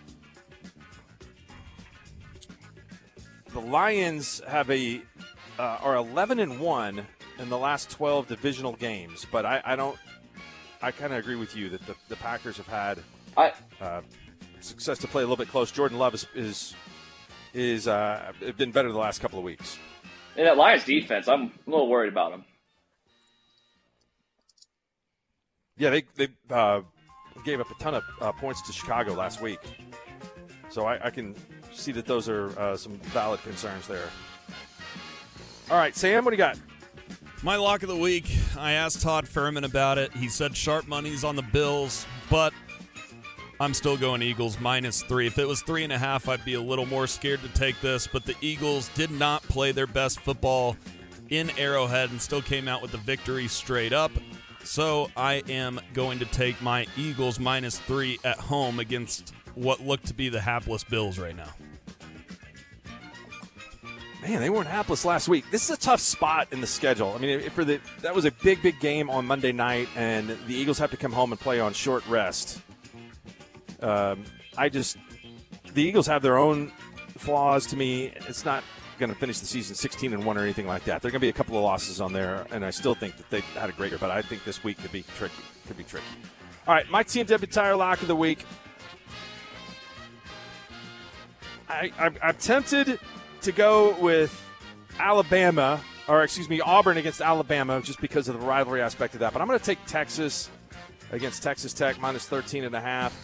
The 3.55 3.61
Lions 3.61 4.43
have 4.49 4.69
a 4.69 5.01
uh, 5.61 5.79
are 5.81 5.95
11 5.95 6.41
and 6.41 6.59
1 6.59 7.07
in 7.39 7.49
the 7.49 7.57
last 7.57 7.89
12 7.89 8.27
divisional 8.27 8.73
games, 8.73 9.25
but 9.31 9.47
I, 9.47 9.63
I 9.65 9.77
don't 9.77 9.97
I 10.83 10.91
kind 10.91 11.13
of 11.13 11.21
agree 11.21 11.37
with 11.37 11.57
you 11.57 11.69
that 11.69 11.87
the, 11.87 11.95
the 12.09 12.17
Packers 12.17 12.57
have 12.57 12.67
had 12.67 12.99
uh, 13.81 14.01
success 14.59 14.99
to 14.99 15.07
play 15.07 15.23
a 15.23 15.25
little 15.25 15.37
bit 15.37 15.49
close. 15.49 15.71
Jordan 15.71 15.99
Love 15.99 16.15
is 16.15 16.27
is, 16.35 16.75
is 17.55 17.87
uh, 17.87 18.33
been 18.57 18.73
better 18.73 18.91
the 18.91 18.99
last 18.99 19.21
couple 19.21 19.39
of 19.39 19.45
weeks. 19.45 19.79
And 20.37 20.49
that 20.49 20.57
Lions 20.57 20.85
defense, 20.85 21.29
I'm 21.29 21.53
a 21.65 21.71
little 21.71 21.89
worried 21.89 22.13
about 22.13 22.33
them. 22.33 22.45
Yeah, 25.79 25.91
they 25.91 26.03
they 26.17 26.29
uh, 26.51 26.81
gave 27.45 27.61
up 27.61 27.71
a 27.71 27.75
ton 27.83 27.95
of 27.95 28.03
uh, 28.21 28.33
points 28.33 28.63
to 28.63 28.73
Chicago 28.73 29.15
last 29.15 29.41
week, 29.41 29.61
so 30.71 30.87
I, 30.87 31.07
I 31.07 31.11
can 31.11 31.37
see 31.75 31.93
that 31.93 32.07
those 32.07 32.29
are 32.29 32.59
uh, 32.59 32.77
some 32.77 32.99
valid 32.99 33.43
concerns 33.43 33.87
there. 33.87 34.09
All 35.71 35.77
right, 35.77 35.97
Sam, 35.97 36.25
what 36.25 36.31
do 36.31 36.37
you 36.37 36.39
got? 36.39 36.59
My 37.43 37.57
lock 37.57 37.83
of 37.83 37.89
the 37.89 37.97
week, 37.97 38.31
I 38.57 38.73
asked 38.73 39.03
Todd 39.03 39.27
Fuhrman 39.27 39.65
about 39.65 39.99
it. 39.99 40.13
He 40.15 40.29
said 40.29 40.57
sharp 40.57 40.89
money's 40.89 41.25
on 41.25 41.37
the 41.37 41.43
Bills, 41.43 42.07
but 42.31 42.53
I'm 43.61 43.75
still 43.75 43.97
going 43.97 44.23
Eagles 44.23 44.59
minus 44.59 45.03
three. 45.03 45.27
If 45.27 45.39
it 45.39 45.47
was 45.47 45.63
three 45.63 45.85
and 45.85 45.93
a 45.93 45.99
half, 45.99 46.29
I'd 46.29 46.45
be 46.45 46.55
a 46.55 46.61
little 46.61 46.87
more 46.87 47.07
scared 47.07 47.43
to 47.43 47.49
take 47.49 47.81
this, 47.81 48.07
but 48.07 48.25
the 48.25 48.35
Eagles 48.41 48.89
did 48.95 49.11
not 49.11 49.43
play 49.43 49.73
their 49.73 49.87
best 49.87 50.21
football 50.21 50.77
in 51.31 51.51
Arrowhead 51.59 52.11
and 52.11 52.21
still 52.21 52.43
came 52.43 52.67
out 52.67 52.83
with 52.83 52.93
the 52.93 52.99
victory 52.99 53.47
straight 53.49 53.93
up. 53.93 54.13
So 54.65 55.11
I 55.17 55.43
am 55.49 55.81
going 55.93 56.19
to 56.21 56.25
take 56.27 56.61
my 56.63 56.87
Eagles 56.97 57.39
minus 57.39 57.79
three 57.79 58.19
at 58.25 58.39
home 58.39 58.81
against 58.81 59.35
what 59.55 59.81
looked 59.81 60.07
to 60.07 60.15
be 60.15 60.29
the 60.29 60.41
hapless 60.41 60.85
Bills 60.85 61.19
right 61.19 61.37
now. 61.37 61.51
Man, 64.23 64.41
they 64.41 64.49
weren't 64.49 64.69
hapless 64.69 65.05
last 65.05 65.29
week. 65.29 65.45
This 65.51 65.65
is 65.65 65.77
a 65.77 65.81
tough 65.81 66.01
spot 66.01 66.49
in 66.51 66.63
the 66.63 66.67
schedule. 66.67 67.13
I 67.15 67.19
mean, 67.19 67.51
for 67.51 67.63
the 67.63 67.79
that 68.01 68.15
was 68.15 68.25
a 68.25 68.31
big, 68.31 68.63
big 68.63 68.81
game 68.81 69.11
on 69.11 69.27
Monday 69.27 69.53
night, 69.53 69.87
and 69.97 70.31
the 70.47 70.55
Eagles 70.55 70.79
have 70.79 70.91
to 70.93 70.97
come 70.97 71.13
home 71.13 71.31
and 71.33 71.41
play 71.41 71.61
on 71.61 71.75
short 71.75 72.07
rest. 72.09 72.61
Um, 73.81 74.25
I 74.57 74.71
just 74.71 74.97
the 75.75 75.83
Eagles 75.83 76.07
have 76.07 76.23
their 76.23 76.39
own 76.39 76.73
flaws. 77.19 77.67
To 77.67 77.77
me, 77.77 78.13
it's 78.27 78.47
not 78.47 78.65
going 78.99 79.13
to 79.13 79.19
finish 79.19 79.41
the 79.41 79.47
season 79.47 79.75
16 79.75 80.15
and 80.15 80.25
one 80.25 80.39
or 80.39 80.43
anything 80.43 80.67
like 80.67 80.85
that. 80.85 81.03
There 81.03 81.09
are 81.09 81.13
going 81.13 81.21
to 81.21 81.27
be 81.27 81.29
a 81.29 81.33
couple 81.33 81.59
of 81.59 81.63
losses 81.63 82.01
on 82.01 82.15
there, 82.15 82.47
and 82.51 82.65
I 82.65 82.71
still 82.71 82.95
think 82.95 83.19
that 83.19 83.29
they 83.29 83.41
had 83.41 83.69
a 83.69 83.73
great 83.73 83.91
year. 83.91 83.99
But 83.99 84.11
I 84.11 84.23
think 84.23 84.45
this 84.45 84.65
week 84.65 84.79
could 84.79 84.93
be 84.93 85.05
tricky. 85.19 85.35
Could 85.67 85.77
be 85.77 85.85
tricky. 85.85 86.07
All 86.67 86.75
right, 86.75 86.89
my 86.89 87.03
deputy 87.03 87.47
tire 87.47 87.77
lock 87.77 88.01
of 88.01 88.09
the 88.09 88.17
week. 88.17 88.47
I, 91.69 91.93
I'm, 91.99 92.17
I'm 92.23 92.35
tempted 92.37 92.99
to 93.43 93.53
go 93.53 93.99
with 94.01 94.41
Alabama, 94.99 95.81
or 96.09 96.23
excuse 96.23 96.49
me, 96.49 96.61
Auburn 96.61 96.97
against 96.97 97.21
Alabama, 97.21 97.81
just 97.83 98.01
because 98.01 98.29
of 98.29 98.39
the 98.39 98.47
rivalry 98.47 98.81
aspect 98.81 99.15
of 99.15 99.21
that. 99.21 99.33
But 99.33 99.43
I'm 99.43 99.49
going 99.49 99.59
to 99.59 99.65
take 99.65 99.85
Texas 99.87 100.51
against 101.13 101.43
Texas 101.43 101.73
Tech 101.73 102.01
minus 102.01 102.27
13 102.27 102.65
and 102.65 102.75
a 102.75 102.81
half. 102.81 103.17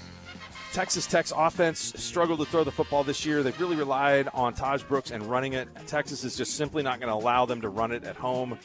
Texas 0.73 1.07
Tech's 1.07 1.33
offense 1.37 1.95
struggled 1.97 2.39
to 2.39 2.45
throw 2.45 2.63
the 2.63 2.71
football 2.71 3.03
this 3.03 3.27
year. 3.27 3.43
They've 3.43 3.59
really 3.61 3.75
relied 3.75 4.29
on 4.33 4.55
Tahj 4.55 4.87
Brooks 4.87 5.11
and 5.11 5.25
running 5.25 5.55
it. 5.55 5.69
Texas 5.89 6.23
is 6.23 6.37
just 6.37 6.57
simply 6.57 6.85
not 6.85 7.01
going 7.01 7.09
to 7.09 7.15
allow 7.15 7.45
them 7.45 7.61
to 7.63 7.69
run 7.69 7.91
it 7.91 8.05
at 8.05 8.15
home. 8.15 8.57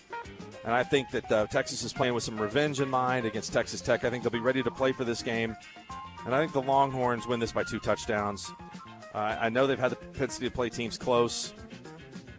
And 0.63 0.73
I 0.73 0.83
think 0.83 1.09
that 1.11 1.31
uh, 1.31 1.47
Texas 1.47 1.83
is 1.83 1.93
playing 1.93 2.13
with 2.13 2.23
some 2.23 2.39
revenge 2.39 2.79
in 2.79 2.89
mind 2.89 3.25
against 3.25 3.53
Texas 3.53 3.81
Tech. 3.81 4.03
I 4.03 4.11
think 4.11 4.23
they'll 4.23 4.31
be 4.31 4.39
ready 4.39 4.61
to 4.61 4.71
play 4.71 4.91
for 4.91 5.03
this 5.03 5.23
game. 5.23 5.55
And 6.25 6.35
I 6.35 6.39
think 6.39 6.53
the 6.53 6.61
Longhorns 6.61 7.27
win 7.27 7.39
this 7.39 7.51
by 7.51 7.63
two 7.63 7.79
touchdowns. 7.79 8.51
Uh, 9.15 9.37
I 9.39 9.47
know 9.47 9.65
they've 9.65 9.79
had 9.79 9.91
the 9.91 9.95
propensity 9.95 10.49
to 10.49 10.53
play 10.53 10.67
teams 10.67 10.97
close, 10.97 11.53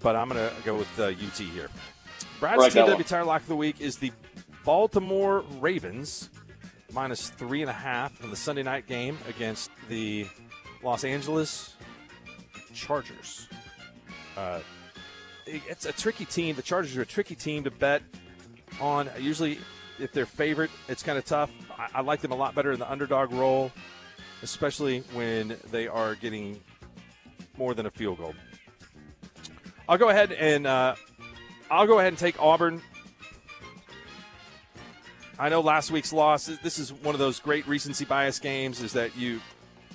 but 0.03 0.14
I'm 0.14 0.29
going 0.29 0.47
to 0.47 0.55
go 0.62 0.77
with 0.77 1.01
uh, 1.01 1.05
UT 1.05 1.39
here. 1.39 1.70
Brad's 2.39 2.74
Right, 2.74 2.99
TW. 2.99 3.03
Tire 3.03 3.24
Lock 3.24 3.41
of 3.41 3.49
the 3.49 3.57
Week 3.57 3.81
is 3.81 3.97
the 3.97 4.12
Baltimore 4.62 5.43
Ravens 5.59 6.29
minus 6.93 7.31
three 7.31 7.62
and 7.62 7.70
a 7.70 7.74
half 7.74 8.22
in 8.22 8.29
the 8.29 8.37
Sunday 8.37 8.62
night 8.62 8.87
game 8.87 9.16
against 9.27 9.70
the 9.89 10.27
Los 10.83 11.03
Angeles 11.03 11.77
Chargers. 12.74 13.49
Uh, 14.37 14.61
it's 15.47 15.87
a 15.87 15.93
tricky 15.93 16.27
team. 16.27 16.57
The 16.57 16.62
Chargers 16.62 16.95
are 16.99 17.03
a 17.03 17.07
tricky 17.07 17.37
team 17.37 17.64
to 17.64 17.70
bet 17.70 18.03
on. 18.83 19.09
Usually, 19.18 19.61
if 19.99 20.12
they're 20.12 20.27
favorite, 20.27 20.70
it's 20.89 21.03
kind 21.03 21.16
of 21.16 21.24
tough. 21.24 21.51
I, 21.70 21.89
I 21.95 22.01
like 22.03 22.20
them 22.20 22.33
a 22.33 22.37
lot 22.37 22.55
better 22.55 22.72
in 22.72 22.79
the 22.79 22.91
underdog 22.91 23.33
role, 23.33 23.72
especially 24.43 25.01
when 25.12 25.57
they 25.70 25.89
are 25.89 26.14
getting 26.14 26.61
more 27.59 27.74
than 27.74 27.87
a 27.87 27.91
field 27.91 28.18
goal. 28.18 28.34
I'll 29.89 29.99
go 29.99 30.09
ahead 30.09 30.32
and 30.32 30.66
uh, 30.66 30.97
I'll 31.70 31.87
go 31.87 31.99
ahead 31.99 32.12
and 32.12 32.18
take 32.18 32.41
Auburn. 32.41 32.82
I 35.39 35.49
know 35.49 35.61
last 35.61 35.91
week's 35.91 36.12
loss. 36.12 36.47
This 36.62 36.78
is 36.78 36.93
one 36.93 37.14
of 37.14 37.18
those 37.18 37.41
great 37.41 37.66
recency 37.68 38.05
bias 38.05 38.39
games. 38.39 38.82
Is 38.82 38.93
that 38.95 39.16
you 39.16 39.41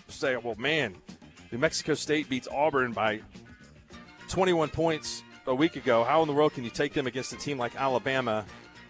say, 0.08 0.38
"Well, 0.38 0.56
man, 0.56 0.96
New 1.52 1.58
Mexico 1.58 1.94
State 1.94 2.30
beats 2.30 2.48
Auburn 2.48 2.94
by 2.94 3.22
21 4.30 4.70
points 4.70 5.24
a 5.48 5.56
week 5.56 5.76
ago. 5.76 6.04
How 6.04 6.22
in 6.22 6.28
the 6.28 6.34
world 6.34 6.54
can 6.54 6.64
you 6.64 6.70
take 6.70 6.94
them 6.94 7.08
against 7.08 7.34
a 7.34 7.38
team 7.38 7.58
like 7.58 7.76
Alabama?" 7.76 8.46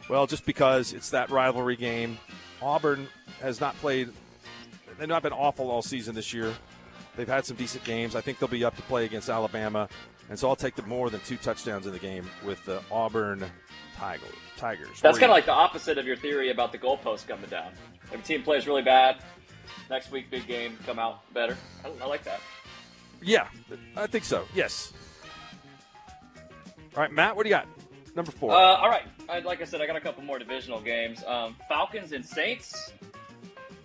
Well, 0.09 0.27
just 0.27 0.45
because 0.45 0.93
it's 0.93 1.09
that 1.11 1.29
rivalry 1.29 1.77
game. 1.77 2.17
Auburn 2.61 3.07
has 3.41 3.61
not 3.61 3.75
played. 3.77 4.09
They've 5.01 5.09
not 5.09 5.23
been 5.23 5.33
awful 5.33 5.71
all 5.71 5.81
season 5.81 6.13
this 6.13 6.31
year. 6.31 6.53
They've 7.15 7.27
had 7.27 7.43
some 7.43 7.57
decent 7.57 7.83
games. 7.85 8.15
I 8.15 8.21
think 8.21 8.37
they'll 8.37 8.47
be 8.47 8.63
up 8.63 8.75
to 8.75 8.83
play 8.83 9.03
against 9.03 9.29
Alabama, 9.29 9.89
and 10.29 10.37
so 10.37 10.47
I'll 10.47 10.55
take 10.55 10.75
the 10.75 10.83
more 10.83 11.09
than 11.09 11.21
two 11.21 11.37
touchdowns 11.37 11.87
in 11.87 11.91
the 11.91 11.97
game 11.97 12.29
with 12.45 12.63
the 12.65 12.83
Auburn 12.91 13.43
Tiger, 13.97 14.21
Tigers. 14.57 15.01
That's 15.01 15.17
kind 15.17 15.31
of 15.31 15.35
like 15.35 15.47
the 15.47 15.53
opposite 15.53 15.97
of 15.97 16.05
your 16.05 16.15
theory 16.15 16.51
about 16.51 16.71
the 16.71 16.77
goalpost 16.77 17.27
coming 17.27 17.49
down. 17.49 17.71
If 18.13 18.19
a 18.19 18.23
team 18.23 18.43
plays 18.43 18.67
really 18.67 18.83
bad, 18.83 19.23
next 19.89 20.11
week 20.11 20.29
big 20.29 20.45
game 20.45 20.77
come 20.85 20.99
out 20.99 21.33
better. 21.33 21.57
I, 21.83 21.89
I 22.03 22.05
like 22.05 22.23
that. 22.25 22.39
Yeah, 23.23 23.47
I 23.97 24.05
think 24.05 24.23
so. 24.23 24.45
Yes. 24.53 24.93
All 26.95 27.01
right, 27.01 27.11
Matt, 27.11 27.35
what 27.35 27.41
do 27.41 27.49
you 27.49 27.55
got? 27.55 27.65
Number 28.15 28.31
four. 28.31 28.51
Uh, 28.51 28.55
all 28.55 28.89
right. 28.89 29.07
I, 29.27 29.39
like 29.39 29.63
I 29.63 29.65
said, 29.65 29.81
I 29.81 29.87
got 29.87 29.95
a 29.95 30.01
couple 30.01 30.23
more 30.23 30.37
divisional 30.37 30.79
games. 30.79 31.23
Um, 31.23 31.55
Falcons 31.67 32.11
and 32.11 32.23
Saints 32.23 32.93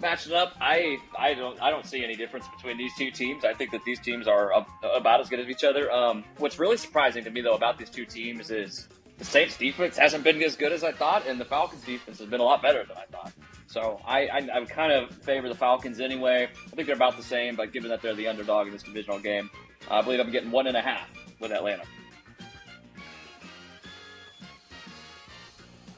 matching 0.01 0.33
up. 0.33 0.55
I 0.61 0.99
I 1.19 1.35
don't 1.35 1.61
I 1.61 1.71
don't 1.71 1.87
see 1.87 2.05
any 2.05 2.17
difference 2.17 2.47
between 2.49 2.79
these 2.79 2.93
two 2.97 3.11
teams. 3.11 3.45
I 3.45 3.55
think 3.55 3.71
that 3.73 3.85
these 3.85 4.01
teams 4.01 4.29
are 4.29 4.55
ab- 4.55 4.67
about 4.83 5.21
as 5.21 5.29
good 5.29 5.41
as 5.41 5.49
each 5.49 5.65
other. 5.65 5.91
Um, 5.91 6.25
what's 6.39 6.59
really 6.59 6.77
surprising 6.77 7.25
to 7.25 7.31
me 7.31 7.41
though 7.41 7.55
about 7.55 7.79
these 7.79 7.91
two 7.91 8.05
teams 8.05 8.51
is 8.51 8.89
the 9.19 9.25
Saints 9.25 9.57
defense 9.57 9.97
hasn't 9.97 10.25
been 10.25 10.43
as 10.43 10.57
good 10.57 10.73
as 10.73 10.85
I 10.85 10.93
thought, 10.93 11.27
and 11.27 11.41
the 11.41 11.45
Falcons 11.45 11.83
defense 11.85 12.19
has 12.19 12.29
been 12.29 12.41
a 12.41 12.45
lot 12.45 12.61
better 12.63 12.85
than 12.85 12.97
I 12.97 13.05
thought. 13.11 13.33
So 13.67 14.01
I, 14.07 14.27
I, 14.27 14.49
I 14.55 14.59
would 14.61 14.69
kind 14.69 14.93
of 14.93 15.11
favor 15.23 15.49
the 15.49 15.55
Falcons 15.55 16.01
anyway. 16.01 16.49
I 16.67 16.77
think 16.77 16.87
they're 16.87 16.97
about 16.97 17.17
the 17.17 17.23
same, 17.23 17.57
but 17.57 17.73
given 17.73 17.89
that 17.91 18.03
they're 18.03 18.15
the 18.15 18.29
underdog 18.29 18.67
in 18.67 18.73
this 18.73 18.83
divisional 18.83 19.19
game, 19.19 19.51
I 19.91 20.03
believe 20.03 20.21
I'm 20.21 20.31
getting 20.31 20.51
one 20.51 20.67
and 20.67 20.77
a 20.77 20.83
half 20.83 21.09
with 21.41 21.51
Atlanta. 21.51 21.85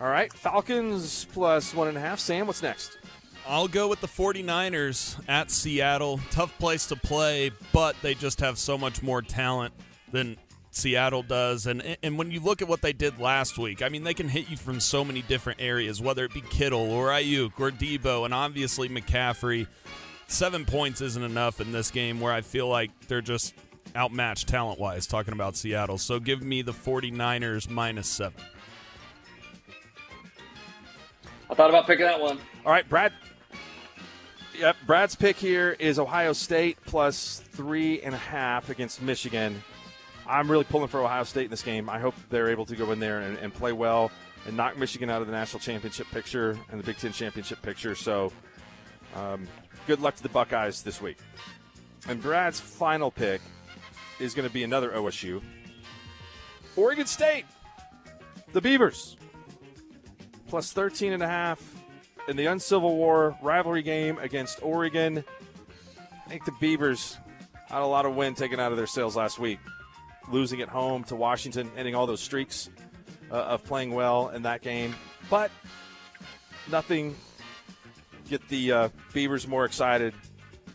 All 0.01 0.09
right, 0.09 0.33
Falcons 0.33 1.27
plus 1.33 1.75
one 1.75 1.89
and 1.89 1.97
a 1.97 2.01
half. 2.01 2.21
Sam, 2.21 2.47
what's 2.47 2.63
next? 2.63 2.98
I'll 3.49 3.67
go 3.67 3.89
with 3.89 4.03
the 4.03 4.07
49ers 4.07 5.19
at 5.27 5.51
Seattle. 5.51 6.21
Tough 6.31 6.57
place 6.59 6.87
to 6.89 6.97
play, 6.97 7.51
but 7.73 7.97
they 8.03 8.15
just 8.15 8.41
have 8.41 8.59
so 8.59 8.77
much 8.77 9.03
more 9.03 9.23
talent 9.23 9.73
than 10.13 10.37
Seattle 10.71 11.23
does. 11.23 11.67
And 11.67 11.97
and 12.03 12.19
when 12.19 12.31
you 12.31 12.41
look 12.41 12.61
at 12.61 12.69
what 12.69 12.83
they 12.83 12.93
did 12.93 13.19
last 13.19 13.57
week, 13.57 13.81
I 13.81 13.89
mean, 13.89 14.05
they 14.05 14.13
can 14.13 14.29
hit 14.29 14.51
you 14.51 14.59
from 14.59 14.81
so 14.81 15.03
many 15.03 15.23
different 15.23 15.63
areas, 15.63 16.01
whether 16.01 16.27
it 16.27 16.35
be 16.35 16.43
Kittle 16.43 16.93
or 16.93 17.09
Aiyuk 17.09 17.59
or 17.59 17.71
Deebo, 17.71 18.27
and 18.27 18.35
obviously 18.35 18.91
McCaffrey. 18.91 19.67
Seven 20.27 20.67
points 20.67 21.01
isn't 21.01 21.23
enough 21.23 21.59
in 21.59 21.73
this 21.73 21.91
game 21.91 22.21
where 22.21 22.35
I 22.35 22.43
feel 22.43 22.69
like 22.69 22.91
they're 23.09 23.23
just 23.23 23.55
outmatched 23.97 24.47
talent 24.47 24.79
wise, 24.79 25.07
talking 25.07 25.33
about 25.33 25.57
Seattle. 25.57 25.97
So 25.97 26.21
give 26.21 26.43
me 26.43 26.61
the 26.61 26.73
49ers 26.73 27.71
minus 27.71 28.09
seven. 28.09 28.43
I 31.51 31.55
thought 31.55 31.71
about 31.71 31.87
picking 31.87 32.05
that 32.05 32.21
one. 32.21 32.39
All 32.67 32.73
right, 32.73 32.87
Brad. 32.87 33.15
Yep, 34.59 34.77
Brad's 34.87 35.15
pick 35.15 35.37
here 35.37 35.77
is 35.79 36.01
Ohio 36.01 36.33
State 36.33 36.79
plus 36.85 37.45
three 37.53 38.01
and 38.01 38.13
a 38.13 38.19
half 38.19 38.71
against 38.71 39.01
Michigan. 39.01 39.63
I'm 40.27 40.51
really 40.51 40.65
pulling 40.65 40.89
for 40.89 41.01
Ohio 41.01 41.23
State 41.23 41.45
in 41.45 41.51
this 41.51 41.63
game. 41.63 41.89
I 41.89 42.01
hope 42.01 42.17
they're 42.29 42.49
able 42.49 42.67
to 42.67 42.75
go 42.75 42.91
in 42.91 42.99
there 42.99 43.21
and, 43.21 43.39
and 43.39 43.55
play 43.55 43.71
well 43.71 44.11
and 44.49 44.57
knock 44.57 44.77
Michigan 44.77 45.11
out 45.11 45.21
of 45.21 45.29
the 45.29 45.33
national 45.33 45.61
championship 45.61 46.09
picture 46.11 46.59
and 46.73 46.81
the 46.81 46.85
Big 46.85 46.97
Ten 46.97 47.13
championship 47.13 47.63
picture. 47.63 47.95
So, 47.95 48.33
um, 49.15 49.47
good 49.87 50.01
luck 50.01 50.17
to 50.17 50.25
the 50.25 50.29
Buckeyes 50.29 50.83
this 50.83 51.01
week. 51.01 51.19
And 52.09 52.21
Brad's 52.21 52.59
final 52.59 53.13
pick 53.13 53.41
is 54.19 54.35
going 54.35 54.49
to 54.49 54.53
be 54.53 54.65
another 54.65 54.91
OSU. 54.91 55.41
Oregon 56.75 57.07
State, 57.07 57.45
the 58.53 58.61
Beavers, 58.61 59.17
plus 60.49 60.73
13 60.73 61.13
and 61.13 61.23
a 61.23 61.29
half 61.29 61.78
in 62.29 62.37
the 62.37 62.47
Uncivil 62.47 62.97
War 62.97 63.37
rivalry 63.43 63.83
game 63.83 64.19
against 64.19 64.63
Oregon. 64.63 65.25
I 66.27 66.29
think 66.29 66.45
the 66.45 66.53
Beavers 66.61 67.17
had 67.69 67.81
a 67.81 67.87
lot 67.87 68.05
of 68.07 68.15
wind 68.15 68.37
taken 68.37 68.61
out 68.61 68.71
of 68.71 68.77
their 68.77 68.87
sails 68.87 69.17
last 69.17 69.39
week, 69.39 69.59
losing 70.31 70.61
at 70.61 70.69
home 70.69 71.05
to 71.05 71.17
Washington, 71.17 71.71
ending 71.77 71.95
all 71.95 72.07
those 72.07 72.21
streaks 72.21 72.69
uh, 73.31 73.35
of 73.35 73.65
playing 73.65 73.95
well 73.95 74.29
in 74.29 74.43
that 74.43 74.61
game. 74.61 74.95
But 75.31 75.51
nothing 76.71 77.17
get 78.29 78.47
the 78.49 78.73
uh, 78.73 78.89
Beavers 79.15 79.49
more 79.49 79.65
excited 79.65 80.13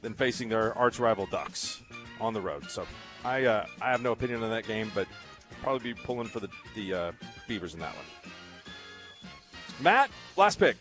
than 0.01 0.15
facing 0.15 0.49
their 0.49 0.75
arch 0.75 0.99
rival 0.99 1.27
Ducks 1.27 1.81
on 2.19 2.33
the 2.33 2.41
road. 2.41 2.69
So 2.69 2.85
I 3.23 3.45
uh, 3.45 3.65
I 3.79 3.91
have 3.91 4.01
no 4.01 4.11
opinion 4.11 4.41
on 4.43 4.49
that 4.49 4.65
game, 4.65 4.91
but 4.95 5.07
probably 5.61 5.93
be 5.93 5.99
pulling 6.01 6.27
for 6.27 6.39
the 6.39 6.49
the 6.73 6.93
uh, 6.93 7.11
Beavers 7.47 7.75
in 7.75 7.79
that 7.79 7.95
one. 7.95 8.05
Matt, 9.81 10.09
last 10.35 10.57
pick. 10.59 10.77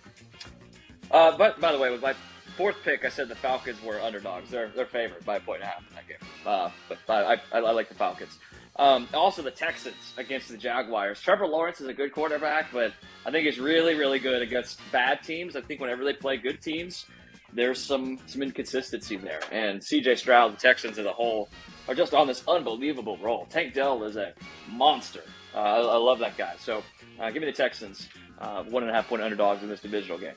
Uh, 1.13 1.37
but 1.37 1.61
by 1.61 1.73
the 1.73 1.79
way, 1.79 1.91
with 1.91 2.03
my 2.03 2.15
fourth 2.57 2.77
pick, 2.83 3.05
I 3.05 3.09
said 3.09 3.29
the 3.29 3.35
Falcons 3.37 3.83
were 3.83 4.01
underdogs. 4.01 4.51
They're 4.51 4.69
they're 4.69 4.87
favored 4.87 5.25
by 5.25 5.37
a 5.37 5.41
point 5.41 5.63
and 5.63 5.71
a 5.71 5.73
half 5.73 5.85
in 5.89 5.95
that 5.97 6.09
game. 6.09 6.29
Uh, 6.47 6.71
but 6.89 6.99
I, 7.09 7.35
I, 7.53 7.59
I 7.59 7.71
like 7.73 7.89
the 7.89 7.95
Falcons. 7.95 8.39
Um, 8.77 9.07
also, 9.13 9.43
the 9.43 9.51
Texans 9.51 10.15
against 10.17 10.49
the 10.49 10.57
Jaguars. 10.57 11.21
Trevor 11.21 11.47
Lawrence 11.47 11.81
is 11.83 11.89
a 11.89 11.93
good 11.93 12.13
quarterback, 12.13 12.73
but 12.73 12.93
I 13.27 13.31
think 13.31 13.45
he's 13.45 13.61
really, 13.61 13.95
really 13.95 14.19
good 14.19 14.41
against 14.41 14.81
bad 14.91 15.23
teams. 15.23 15.57
I 15.57 15.61
think 15.61 15.81
whenever 15.81 16.05
they 16.05 16.15
play 16.15 16.39
good 16.39 16.63
teams, 16.63 17.05
there's 17.53 17.79
some 17.79 18.19
some 18.27 18.43
inconsistency 18.43 19.17
there. 19.17 19.41
And 19.51 19.83
C.J. 19.83 20.17
Stroud, 20.17 20.55
the 20.55 20.57
Texans 20.57 20.99
as 20.99 21.05
a 21.05 21.13
whole, 21.13 21.51
are 21.87 21.95
just 21.95 22.15
on 22.15 22.27
this 22.27 22.43
unbelievable 22.49 23.19
roll. 23.19 23.47
Tank 23.51 23.75
Dell 23.75 24.03
is 24.05 24.17
a 24.17 24.33
monster. 24.71 25.25
Uh, 25.55 25.59
I, 25.59 25.79
I 25.81 25.97
love 25.97 26.19
that 26.21 26.39
guy. 26.39 26.55
So 26.59 26.83
uh, 27.21 27.31
give 27.31 27.43
me 27.43 27.47
the 27.47 27.57
Texans 27.57 28.09
uh, 28.39 28.65
one 28.65 28.83
and 28.83 28.91
a 28.91 28.95
half 28.95 29.09
point 29.09 29.23
underdogs 29.23 29.63
in 29.63 29.69
this 29.69 29.81
divisional 29.81 30.19
game. 30.19 30.35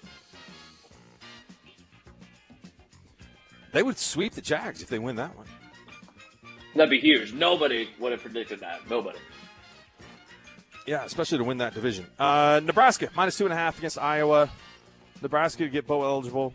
They 3.75 3.83
would 3.83 3.97
sweep 3.97 4.31
the 4.31 4.41
Jags 4.41 4.81
if 4.81 4.87
they 4.87 4.99
win 4.99 5.17
that 5.17 5.35
one. 5.35 5.47
That'd 6.75 6.89
be 6.89 7.01
huge. 7.01 7.33
Nobody 7.33 7.89
would 7.99 8.13
have 8.13 8.21
predicted 8.21 8.61
that. 8.61 8.89
Nobody. 8.89 9.19
Yeah, 10.87 11.03
especially 11.03 11.39
to 11.39 11.43
win 11.43 11.57
that 11.57 11.73
division. 11.73 12.07
Uh, 12.17 12.61
Nebraska 12.63 13.09
minus 13.17 13.37
two 13.37 13.43
and 13.43 13.51
a 13.51 13.57
half 13.57 13.77
against 13.77 13.97
Iowa. 13.97 14.49
Nebraska 15.21 15.65
to 15.65 15.69
get 15.69 15.85
bowl 15.85 16.05
eligible. 16.05 16.53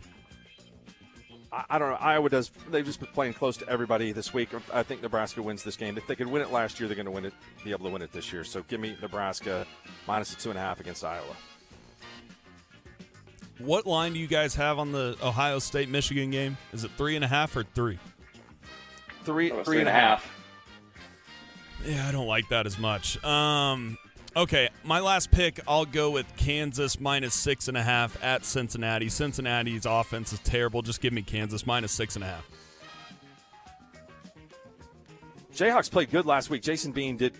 I, 1.51 1.65
I, 1.69 1.77
don't 1.77 1.91
know. 1.91 1.97
Iowa 1.97 2.27
does. 2.27 2.49
They've 2.71 2.83
just 2.83 2.99
been 2.99 3.09
playing 3.09 3.35
close 3.35 3.55
to 3.57 3.69
everybody 3.69 4.13
this 4.13 4.33
week. 4.33 4.49
I 4.73 4.81
think 4.81 5.03
Nebraska 5.03 5.43
wins 5.43 5.63
this 5.63 5.77
game. 5.77 5.99
If 5.99 6.07
they 6.07 6.15
could 6.15 6.25
win 6.25 6.41
it 6.41 6.51
last 6.51 6.79
year, 6.79 6.87
they're 6.89 6.95
going 6.95 7.05
to 7.05 7.11
win 7.11 7.25
it. 7.25 7.33
Be 7.63 7.69
able 7.69 7.85
to 7.85 7.91
win 7.91 8.01
it 8.01 8.11
this 8.11 8.33
year. 8.33 8.43
So 8.43 8.63
give 8.63 8.79
me 8.79 8.97
Nebraska 8.99 9.67
minus 10.07 10.33
a 10.33 10.37
two 10.37 10.49
and 10.49 10.57
a 10.57 10.61
half 10.63 10.79
against 10.79 11.03
Iowa. 11.03 11.35
What 13.63 13.85
line 13.85 14.13
do 14.13 14.19
you 14.19 14.27
guys 14.27 14.55
have 14.55 14.79
on 14.79 14.91
the 14.91 15.15
Ohio 15.21 15.59
State 15.59 15.89
Michigan 15.89 16.31
game? 16.31 16.57
Is 16.73 16.83
it 16.83 16.91
three 16.97 17.15
and 17.15 17.23
a 17.23 17.27
half 17.27 17.55
or 17.55 17.63
three? 17.63 17.99
Three, 19.23 19.51
Oh, 19.51 19.63
three 19.63 19.79
and 19.79 19.87
a 19.89 19.91
half. 19.91 20.29
Yeah, 21.85 22.07
I 22.07 22.11
don't 22.11 22.27
like 22.27 22.49
that 22.49 22.65
as 22.65 22.77
much. 22.77 23.23
Um, 23.23 23.97
okay, 24.35 24.69
my 24.83 24.99
last 24.99 25.31
pick, 25.31 25.59
I'll 25.67 25.85
go 25.85 26.11
with 26.11 26.25
Kansas 26.37 26.99
minus 26.99 27.33
six 27.33 27.67
and 27.67 27.77
a 27.77 27.83
half 27.83 28.21
at 28.23 28.45
Cincinnati. 28.45 29.09
Cincinnati's 29.09 29.85
offense 29.85 30.33
is 30.33 30.39
terrible. 30.39 30.81
Just 30.81 31.01
give 31.01 31.13
me 31.13 31.21
Kansas 31.21 31.65
minus 31.65 31.91
six 31.91 32.15
and 32.15 32.23
a 32.23 32.27
half. 32.27 32.47
Jayhawks 35.53 35.91
played 35.91 36.11
good 36.11 36.25
last 36.25 36.49
week. 36.49 36.61
Jason 36.61 36.91
Bean 36.91 37.17
did 37.17 37.33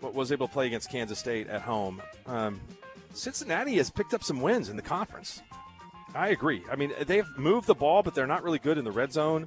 was 0.00 0.30
able 0.30 0.46
to 0.46 0.52
play 0.52 0.66
against 0.68 0.90
Kansas 0.90 1.18
State 1.18 1.48
at 1.48 1.60
home. 1.60 2.00
Um, 2.26 2.60
Cincinnati 3.12 3.76
has 3.76 3.90
picked 3.90 4.14
up 4.14 4.22
some 4.22 4.40
wins 4.40 4.68
in 4.68 4.76
the 4.76 4.82
conference. 4.82 5.42
I 6.14 6.28
agree. 6.28 6.62
I 6.70 6.76
mean, 6.76 6.92
they've 7.06 7.26
moved 7.36 7.66
the 7.66 7.74
ball, 7.74 8.02
but 8.02 8.14
they're 8.14 8.26
not 8.26 8.42
really 8.42 8.58
good 8.58 8.78
in 8.78 8.84
the 8.84 8.92
red 8.92 9.12
zone. 9.12 9.46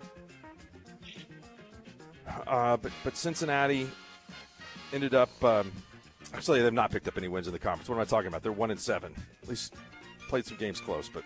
Uh, 2.48 2.78
but 2.78 2.92
but 3.04 3.18
Cincinnati 3.18 3.90
ended 4.94 5.14
up. 5.14 5.44
Um, 5.44 5.72
actually, 6.34 6.62
they've 6.62 6.72
not 6.72 6.92
picked 6.92 7.08
up 7.08 7.18
any 7.18 7.28
wins 7.28 7.48
in 7.48 7.54
the 7.54 7.60
conference. 7.60 7.90
What 7.90 7.96
am 7.96 8.02
I 8.02 8.06
talking 8.06 8.28
about? 8.28 8.44
They're 8.44 8.52
one 8.52 8.72
and 8.72 8.80
seven. 8.80 9.14
At 9.42 9.50
least 9.50 9.74
played 10.30 10.46
some 10.46 10.58
games 10.58 10.80
close, 10.80 11.10
but 11.10 11.24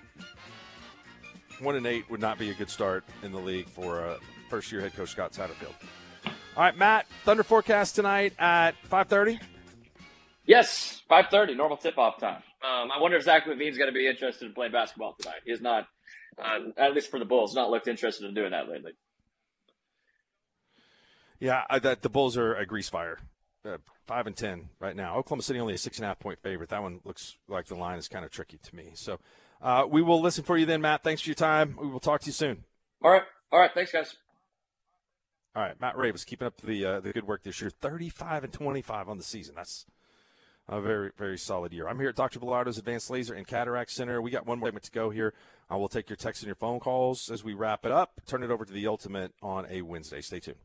one 1.60 1.76
and 1.76 1.86
eight 1.86 2.10
would 2.10 2.22
not 2.22 2.40
be 2.40 2.50
a 2.50 2.54
good 2.54 2.70
start 2.70 3.04
in 3.24 3.32
the 3.32 3.40
league 3.40 3.68
for 3.68 4.04
uh, 4.04 4.18
first 4.50 4.72
year 4.72 4.82
head 4.82 4.96
coach 4.96 5.10
Scott 5.10 5.34
Satterfield. 5.34 5.76
All 6.26 6.64
right, 6.64 6.78
Matt. 6.78 7.06
Thunder 7.24 7.44
forecast 7.44 7.96
tonight 7.96 8.34
at 8.40 8.76
five 8.86 9.08
thirty. 9.08 9.40
Yes, 10.48 11.02
five 11.10 11.28
thirty, 11.32 11.56
normal 11.56 11.78
tip-off 11.78 12.20
time. 12.20 12.44
Um, 12.64 12.92
I 12.92 13.00
wonder 13.02 13.18
if 13.18 13.24
Zach 13.24 13.46
LaVine's 13.46 13.78
going 13.78 13.90
to 13.90 13.94
be 13.94 14.08
interested 14.08 14.46
in 14.46 14.54
playing 14.54 14.72
basketball 14.72 15.16
tonight. 15.20 15.42
He's 15.46 15.62
not, 15.62 15.88
uh, 16.38 16.60
at 16.78 16.94
least 16.94 17.10
for 17.10 17.20
the 17.20 17.26
Bulls, 17.26 17.56
not 17.56 17.72
looked 17.72 17.88
interested 17.88 18.28
in 18.28 18.34
doing 18.36 18.52
that 18.52 18.70
lately. 18.70 18.92
Yeah, 21.40 21.64
I, 21.70 21.80
that 21.80 22.02
the 22.02 22.10
Bulls 22.10 22.38
are 22.38 22.56
a 22.56 22.66
grease 22.66 22.90
fire, 22.90 23.20
uh, 23.68 23.78
five 24.06 24.28
and 24.28 24.36
ten 24.36 24.70
right 24.80 24.96
now. 24.96 25.18
Oklahoma 25.18 25.42
City 25.42 25.60
only 25.60 25.74
a 25.74 25.78
six 25.78 25.98
and 25.98 26.06
a 26.06 26.10
half 26.10 26.20
point 26.20 26.40
favorite. 26.42 26.70
That 26.70 26.84
one 26.84 27.02
looks 27.04 27.38
like 27.48 27.66
the 27.66 27.76
line 27.76 27.98
is 27.98 28.08
kind 28.08 28.24
of 28.24 28.32
tricky 28.32 28.58
to 28.58 28.76
me. 28.76 28.92
So 28.94 29.20
uh, 29.62 29.86
we 29.90 30.02
will 30.02 30.22
listen 30.22 30.44
for 30.44 30.58
you 30.58 30.66
then, 30.66 30.82
Matt. 30.82 31.04
Thanks 31.04 31.24
for 31.24 31.30
your 31.30 31.36
time. 31.36 31.76
We 31.80 31.88
will 31.88 32.00
talk 32.00 32.22
to 32.22 32.28
you 32.28 32.34
soon. 32.34 32.64
All 33.04 33.12
right, 33.12 33.24
all 33.52 33.60
right. 33.60 33.72
Thanks, 33.74 33.92
guys. 33.92 34.16
All 35.56 35.64
right, 35.64 35.80
Matt 35.80 35.98
Ray 35.98 36.12
was 36.12 36.24
keeping 36.24 36.46
up 36.46 36.62
the 36.62 36.86
uh, 36.86 37.00
the 37.00 37.14
good 37.14 37.28
work 37.28 37.44
this 37.44 37.62
year. 37.62 37.70
Thirty 37.70 38.10
five 38.10 38.44
and 38.44 38.54
twenty 38.54 38.82
five 38.82 39.10
on 39.10 39.18
the 39.18 39.24
season. 39.24 39.56
That's 39.56 39.86
a 40.68 40.82
very 40.82 41.12
very 41.18 41.38
solid 41.38 41.72
year. 41.74 41.88
I'm 41.88 42.00
here 42.00 42.10
at 42.10 42.16
Dr. 42.16 42.40
Bellardo's 42.40 42.78
Advanced 42.78 43.10
Laser 43.10 43.34
and 43.34 43.46
Cataract 43.48 43.92
Center. 43.92 44.22
We 44.22 44.32
got 44.32 44.46
one 44.48 44.60
more 44.60 44.68
segment 44.70 44.86
to 44.86 44.92
go 44.92 45.10
here. 45.10 45.34
Uh, 45.70 45.74
I 45.74 45.78
will 45.78 45.88
take 45.90 46.10
your 46.10 46.18
texts 46.18 46.44
and 46.44 46.48
your 46.48 46.56
phone 46.56 46.80
calls 46.80 47.30
as 47.32 47.44
we 47.44 47.54
wrap 47.54 47.86
it 47.86 47.92
up. 47.92 48.22
Turn 48.28 48.44
it 48.44 48.52
over 48.52 48.66
to 48.66 48.74
the 48.74 48.88
Ultimate 48.88 49.32
on 49.42 49.66
a 49.70 49.82
Wednesday. 49.82 50.22
Stay 50.22 50.40
tuned. 50.40 50.58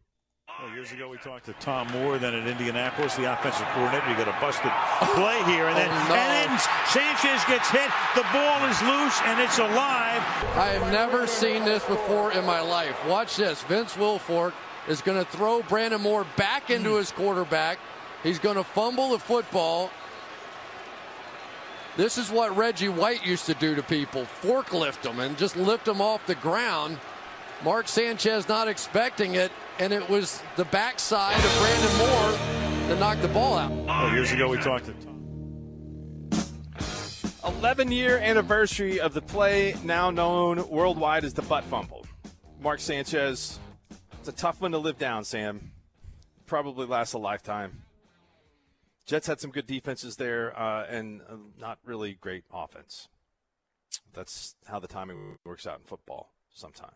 Well, 0.60 0.74
years 0.74 0.90
ago, 0.92 1.08
we 1.08 1.16
talked 1.16 1.46
to 1.46 1.52
Tom 1.54 1.86
Moore, 1.92 2.18
then 2.18 2.34
at 2.34 2.46
Indianapolis, 2.46 3.14
the 3.16 3.32
offensive 3.32 3.66
coordinator. 3.68 4.10
You 4.10 4.16
got 4.16 4.28
a 4.28 4.40
busted 4.40 4.70
play 5.14 5.42
here, 5.44 5.68
and 5.68 5.76
then 5.76 5.88
Oh, 5.88 6.08
no. 6.08 6.14
and 6.16 6.50
then 6.50 6.58
Sanchez 6.86 7.44
gets 7.46 7.70
hit. 7.70 7.88
The 8.14 8.26
ball 8.32 8.64
is 8.68 8.82
loose, 8.82 9.20
and 9.24 9.40
it's 9.40 9.58
alive. 9.58 10.20
I 10.56 10.76
have 10.76 10.92
never 10.92 11.26
seen 11.26 11.64
this 11.64 11.84
before 11.84 12.32
in 12.32 12.44
my 12.44 12.60
life. 12.60 12.96
Watch 13.06 13.36
this. 13.36 13.62
Vince 13.62 13.94
Wilfork 13.96 14.52
is 14.88 15.00
going 15.00 15.24
to 15.24 15.30
throw 15.30 15.62
Brandon 15.62 16.00
Moore 16.00 16.26
back 16.36 16.68
into 16.68 16.96
his 16.96 17.12
quarterback. 17.12 17.78
He's 18.22 18.38
going 18.38 18.56
to 18.56 18.64
fumble 18.64 19.10
the 19.10 19.18
football. 19.18 19.90
This 21.96 22.18
is 22.18 22.30
what 22.30 22.56
Reggie 22.56 22.88
White 22.88 23.24
used 23.26 23.46
to 23.46 23.54
do 23.54 23.74
to 23.74 23.82
people 23.82 24.22
forklift 24.42 25.02
them 25.02 25.20
and 25.20 25.36
just 25.36 25.56
lift 25.56 25.84
them 25.84 26.00
off 26.00 26.24
the 26.26 26.34
ground. 26.36 26.98
Mark 27.64 27.88
Sanchez 27.88 28.48
not 28.48 28.68
expecting 28.68 29.34
it, 29.34 29.52
and 29.78 29.92
it 29.92 30.08
was 30.08 30.42
the 30.56 30.64
backside 30.66 31.36
of 31.36 31.58
Brandon 31.58 31.98
Moore 31.98 32.30
that 32.88 32.98
knocked 32.98 33.22
the 33.22 33.28
ball 33.28 33.58
out. 33.58 33.70
Well, 33.70 34.12
years 34.12 34.32
ago, 34.32 34.48
we 34.48 34.58
talked 34.58 34.86
to 34.86 34.94
11 37.44 37.90
year 37.90 38.18
anniversary 38.18 39.00
of 39.00 39.12
the 39.12 39.22
play 39.22 39.74
now 39.82 40.10
known 40.10 40.66
worldwide 40.68 41.24
as 41.24 41.34
the 41.34 41.42
butt 41.42 41.64
fumble. 41.64 42.06
Mark 42.60 42.80
Sanchez, 42.80 43.58
it's 44.18 44.28
a 44.28 44.32
tough 44.32 44.60
one 44.60 44.72
to 44.72 44.78
live 44.78 44.98
down, 44.98 45.24
Sam. 45.24 45.72
Probably 46.46 46.86
lasts 46.86 47.14
a 47.14 47.18
lifetime. 47.18 47.82
Jets 49.10 49.26
had 49.26 49.40
some 49.40 49.50
good 49.50 49.66
defenses 49.66 50.14
there 50.18 50.56
uh, 50.56 50.86
and 50.88 51.20
uh, 51.28 51.34
not 51.58 51.78
really 51.84 52.14
great 52.14 52.44
offense. 52.52 53.08
That's 54.12 54.54
how 54.66 54.78
the 54.78 54.86
timing 54.86 55.38
works 55.44 55.66
out 55.66 55.80
in 55.80 55.84
football 55.84 56.32
sometimes. 56.54 56.94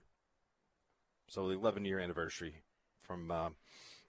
So 1.26 1.48
the 1.48 1.54
11 1.54 1.84
year 1.84 1.98
anniversary 1.98 2.62
from 3.02 3.32
uh, 3.32 3.48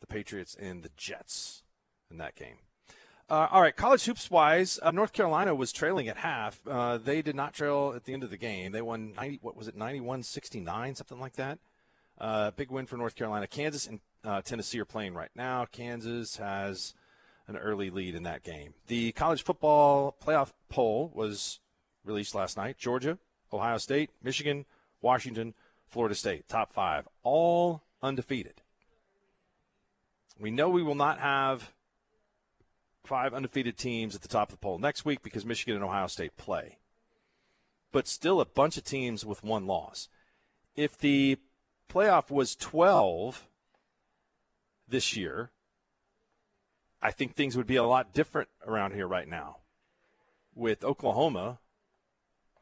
the 0.01 0.05
Patriots 0.05 0.55
and 0.59 0.83
the 0.83 0.91
Jets 0.95 1.63
in 2.11 2.17
that 2.17 2.35
game. 2.35 2.57
Uh, 3.27 3.47
all 3.49 3.63
right, 3.63 3.75
college 3.75 4.05
hoops 4.05 4.29
wise, 4.29 4.79
uh, 4.83 4.91
North 4.91 5.11
Carolina 5.11 5.55
was 5.55 5.71
trailing 5.71 6.07
at 6.07 6.17
half. 6.17 6.59
Uh, 6.67 6.99
they 6.99 7.23
did 7.23 7.35
not 7.35 7.55
trail 7.55 7.91
at 7.95 8.03
the 8.05 8.13
end 8.13 8.23
of 8.23 8.29
the 8.29 8.37
game. 8.37 8.71
They 8.71 8.83
won 8.83 9.13
90, 9.13 9.39
what 9.41 9.57
was 9.57 9.67
it, 9.67 9.75
91 9.75 10.21
69, 10.21 10.93
something 10.93 11.19
like 11.19 11.33
that. 11.37 11.57
Uh, 12.19 12.51
big 12.51 12.69
win 12.69 12.85
for 12.85 12.97
North 12.97 13.15
Carolina. 13.15 13.47
Kansas 13.47 13.87
and 13.87 13.99
uh, 14.23 14.43
Tennessee 14.43 14.79
are 14.79 14.85
playing 14.85 15.15
right 15.15 15.31
now. 15.35 15.65
Kansas 15.65 16.37
has 16.37 16.93
an 17.47 17.57
early 17.57 17.89
lead 17.89 18.15
in 18.15 18.23
that 18.23 18.43
game. 18.43 18.73
The 18.87 19.11
college 19.11 19.43
football 19.43 20.15
playoff 20.23 20.53
poll 20.69 21.11
was 21.13 21.59
released 22.03 22.35
last 22.35 22.57
night. 22.57 22.77
Georgia, 22.77 23.17
Ohio 23.53 23.77
State, 23.77 24.11
Michigan, 24.23 24.65
Washington, 25.01 25.53
Florida 25.87 26.15
State, 26.15 26.47
top 26.47 26.73
five, 26.73 27.07
all 27.23 27.83
undefeated. 28.01 28.61
We 30.39 30.51
know 30.51 30.69
we 30.69 30.83
will 30.83 30.95
not 30.95 31.19
have 31.19 31.71
five 33.05 33.33
undefeated 33.33 33.77
teams 33.77 34.15
at 34.15 34.21
the 34.21 34.27
top 34.27 34.49
of 34.49 34.55
the 34.55 34.59
poll 34.59 34.79
next 34.79 35.05
week 35.05 35.21
because 35.21 35.45
Michigan 35.45 35.75
and 35.75 35.83
Ohio 35.83 36.07
State 36.07 36.35
play. 36.37 36.79
But 37.91 38.07
still 38.07 38.41
a 38.41 38.45
bunch 38.45 38.77
of 38.77 38.83
teams 38.83 39.25
with 39.25 39.43
one 39.43 39.67
loss. 39.67 40.09
If 40.75 40.97
the 40.97 41.37
playoff 41.89 42.29
was 42.29 42.55
12 42.55 43.47
this 44.87 45.15
year, 45.15 45.51
I 47.05 47.11
think 47.11 47.35
things 47.35 47.55
would 47.55 47.67
be 47.67 47.75
a 47.75 47.83
lot 47.83 48.13
different 48.13 48.49
around 48.65 48.95
here 48.95 49.07
right 49.07 49.27
now. 49.27 49.57
With 50.55 50.83
Oklahoma 50.83 51.59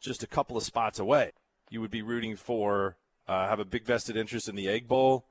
just 0.02 0.22
a 0.22 0.28
couple 0.28 0.58
of 0.58 0.64
spots 0.64 1.00
away, 1.00 1.32
you 1.70 1.80
would 1.80 1.90
be 1.90 2.02
rooting 2.02 2.36
for, 2.36 2.98
uh, 3.26 3.48
have 3.48 3.62
a 3.62 3.66
big 3.66 3.86
vested 3.86 4.18
interest 4.18 4.50
in 4.50 4.56
the 4.56 4.68
Egg 4.68 4.86
Bowl, 4.86 5.28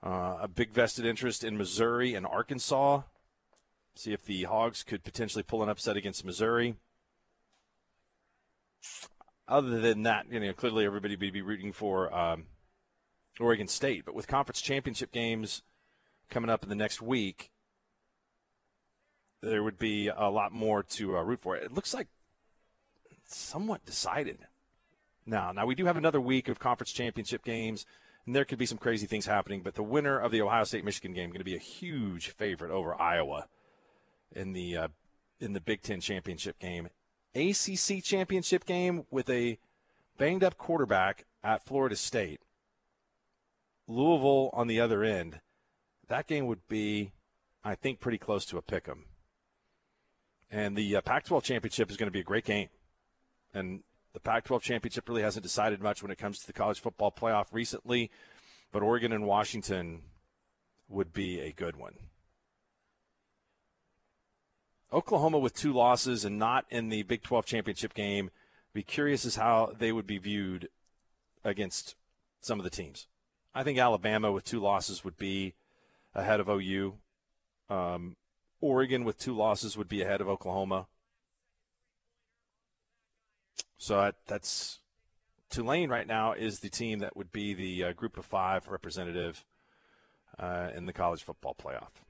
uh, 0.00 0.38
a 0.40 0.46
big 0.46 0.70
vested 0.70 1.04
interest 1.04 1.42
in 1.42 1.58
Missouri 1.58 2.14
and 2.14 2.24
Arkansas. 2.24 3.02
See 3.96 4.12
if 4.12 4.24
the 4.24 4.44
Hogs 4.44 4.84
could 4.84 5.02
potentially 5.02 5.42
pull 5.42 5.64
an 5.64 5.68
upset 5.68 5.96
against 5.96 6.24
Missouri. 6.24 6.76
Other 9.48 9.80
than 9.80 10.04
that, 10.04 10.30
you 10.30 10.38
know, 10.38 10.52
clearly 10.52 10.84
everybody 10.84 11.16
would 11.16 11.32
be 11.32 11.42
rooting 11.42 11.72
for 11.72 12.14
um, 12.16 12.46
Oregon 13.40 13.66
State. 13.66 14.04
But 14.04 14.14
with 14.14 14.28
conference 14.28 14.60
championship 14.60 15.10
games 15.10 15.62
coming 16.30 16.48
up 16.48 16.62
in 16.62 16.68
the 16.68 16.76
next 16.76 17.02
week, 17.02 17.50
there 19.40 19.62
would 19.62 19.78
be 19.78 20.08
a 20.08 20.30
lot 20.30 20.52
more 20.52 20.82
to 20.82 21.16
uh, 21.16 21.22
root 21.22 21.40
for. 21.40 21.56
It 21.56 21.72
looks 21.72 21.94
like 21.94 22.08
somewhat 23.26 23.84
decided 23.84 24.38
now. 25.26 25.52
Now 25.52 25.66
we 25.66 25.74
do 25.74 25.86
have 25.86 25.96
another 25.96 26.20
week 26.20 26.48
of 26.48 26.58
conference 26.58 26.92
championship 26.92 27.44
games, 27.44 27.86
and 28.26 28.34
there 28.34 28.44
could 28.44 28.58
be 28.58 28.66
some 28.66 28.78
crazy 28.78 29.06
things 29.06 29.26
happening. 29.26 29.62
But 29.62 29.74
the 29.74 29.82
winner 29.82 30.18
of 30.18 30.32
the 30.32 30.42
Ohio 30.42 30.64
State 30.64 30.84
Michigan 30.84 31.12
game 31.12 31.30
going 31.30 31.38
to 31.38 31.44
be 31.44 31.56
a 31.56 31.60
huge 31.60 32.28
favorite 32.30 32.70
over 32.70 33.00
Iowa 33.00 33.46
in 34.32 34.52
the 34.52 34.76
uh, 34.76 34.88
in 35.40 35.52
the 35.52 35.60
Big 35.60 35.82
Ten 35.82 36.00
championship 36.00 36.58
game. 36.58 36.88
ACC 37.34 38.02
championship 38.02 38.64
game 38.64 39.04
with 39.10 39.28
a 39.30 39.58
banged 40.16 40.42
up 40.42 40.58
quarterback 40.58 41.24
at 41.44 41.64
Florida 41.64 41.94
State. 41.94 42.40
Louisville 43.86 44.50
on 44.52 44.66
the 44.66 44.80
other 44.80 45.02
end. 45.02 45.40
That 46.08 46.26
game 46.26 46.46
would 46.46 46.66
be, 46.68 47.12
I 47.62 47.74
think, 47.74 48.00
pretty 48.00 48.18
close 48.18 48.44
to 48.46 48.58
a 48.58 48.62
pick 48.62 48.88
'em. 48.88 49.04
And 50.50 50.76
the 50.76 50.96
uh, 50.96 51.00
Pac 51.02 51.24
12 51.24 51.44
championship 51.44 51.90
is 51.90 51.96
going 51.96 52.06
to 52.06 52.12
be 52.12 52.20
a 52.20 52.24
great 52.24 52.44
game. 52.44 52.68
And 53.52 53.82
the 54.14 54.20
Pac 54.20 54.44
12 54.44 54.62
championship 54.62 55.08
really 55.08 55.22
hasn't 55.22 55.42
decided 55.42 55.82
much 55.82 56.02
when 56.02 56.10
it 56.10 56.18
comes 56.18 56.38
to 56.40 56.46
the 56.46 56.52
college 56.52 56.80
football 56.80 57.12
playoff 57.12 57.46
recently, 57.52 58.10
but 58.72 58.82
Oregon 58.82 59.12
and 59.12 59.26
Washington 59.26 60.02
would 60.88 61.12
be 61.12 61.40
a 61.40 61.52
good 61.52 61.76
one. 61.76 61.94
Oklahoma 64.92 65.38
with 65.38 65.54
two 65.54 65.72
losses 65.72 66.24
and 66.24 66.38
not 66.38 66.64
in 66.70 66.88
the 66.88 67.02
Big 67.02 67.22
12 67.22 67.44
championship 67.44 67.92
game. 67.92 68.30
Be 68.72 68.82
curious 68.82 69.26
as 69.26 69.36
how 69.36 69.74
they 69.78 69.92
would 69.92 70.06
be 70.06 70.18
viewed 70.18 70.68
against 71.44 71.94
some 72.40 72.58
of 72.58 72.64
the 72.64 72.70
teams. 72.70 73.06
I 73.54 73.62
think 73.64 73.78
Alabama 73.78 74.32
with 74.32 74.44
two 74.44 74.60
losses 74.60 75.04
would 75.04 75.18
be 75.18 75.54
ahead 76.14 76.40
of 76.40 76.48
OU. 76.48 76.94
Um, 77.68 78.16
Oregon 78.60 79.04
with 79.04 79.18
two 79.18 79.34
losses 79.36 79.76
would 79.76 79.88
be 79.88 80.02
ahead 80.02 80.20
of 80.20 80.28
Oklahoma. 80.28 80.86
So 83.76 84.12
that's 84.26 84.80
Tulane 85.50 85.88
right 85.88 86.06
now 86.06 86.32
is 86.32 86.60
the 86.60 86.68
team 86.68 86.98
that 86.98 87.16
would 87.16 87.32
be 87.32 87.54
the 87.54 87.84
uh, 87.84 87.92
group 87.92 88.18
of 88.18 88.24
five 88.26 88.68
representative 88.68 89.44
uh, 90.38 90.70
in 90.74 90.86
the 90.86 90.92
college 90.92 91.22
football 91.22 91.54
playoff. 91.54 92.02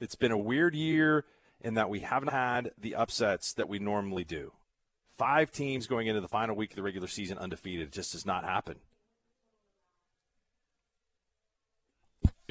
It's 0.00 0.14
been 0.14 0.32
a 0.32 0.38
weird 0.38 0.74
year 0.74 1.24
in 1.60 1.74
that 1.74 1.88
we 1.88 2.00
haven't 2.00 2.28
had 2.32 2.70
the 2.78 2.94
upsets 2.94 3.54
that 3.54 3.68
we 3.68 3.78
normally 3.78 4.24
do. 4.24 4.52
Five 5.16 5.50
teams 5.50 5.86
going 5.86 6.06
into 6.06 6.20
the 6.20 6.28
final 6.28 6.54
week 6.54 6.72
of 6.72 6.76
the 6.76 6.82
regular 6.82 7.08
season 7.08 7.38
undefeated 7.38 7.90
just 7.92 8.12
does 8.12 8.26
not 8.26 8.44
happen. 8.44 8.76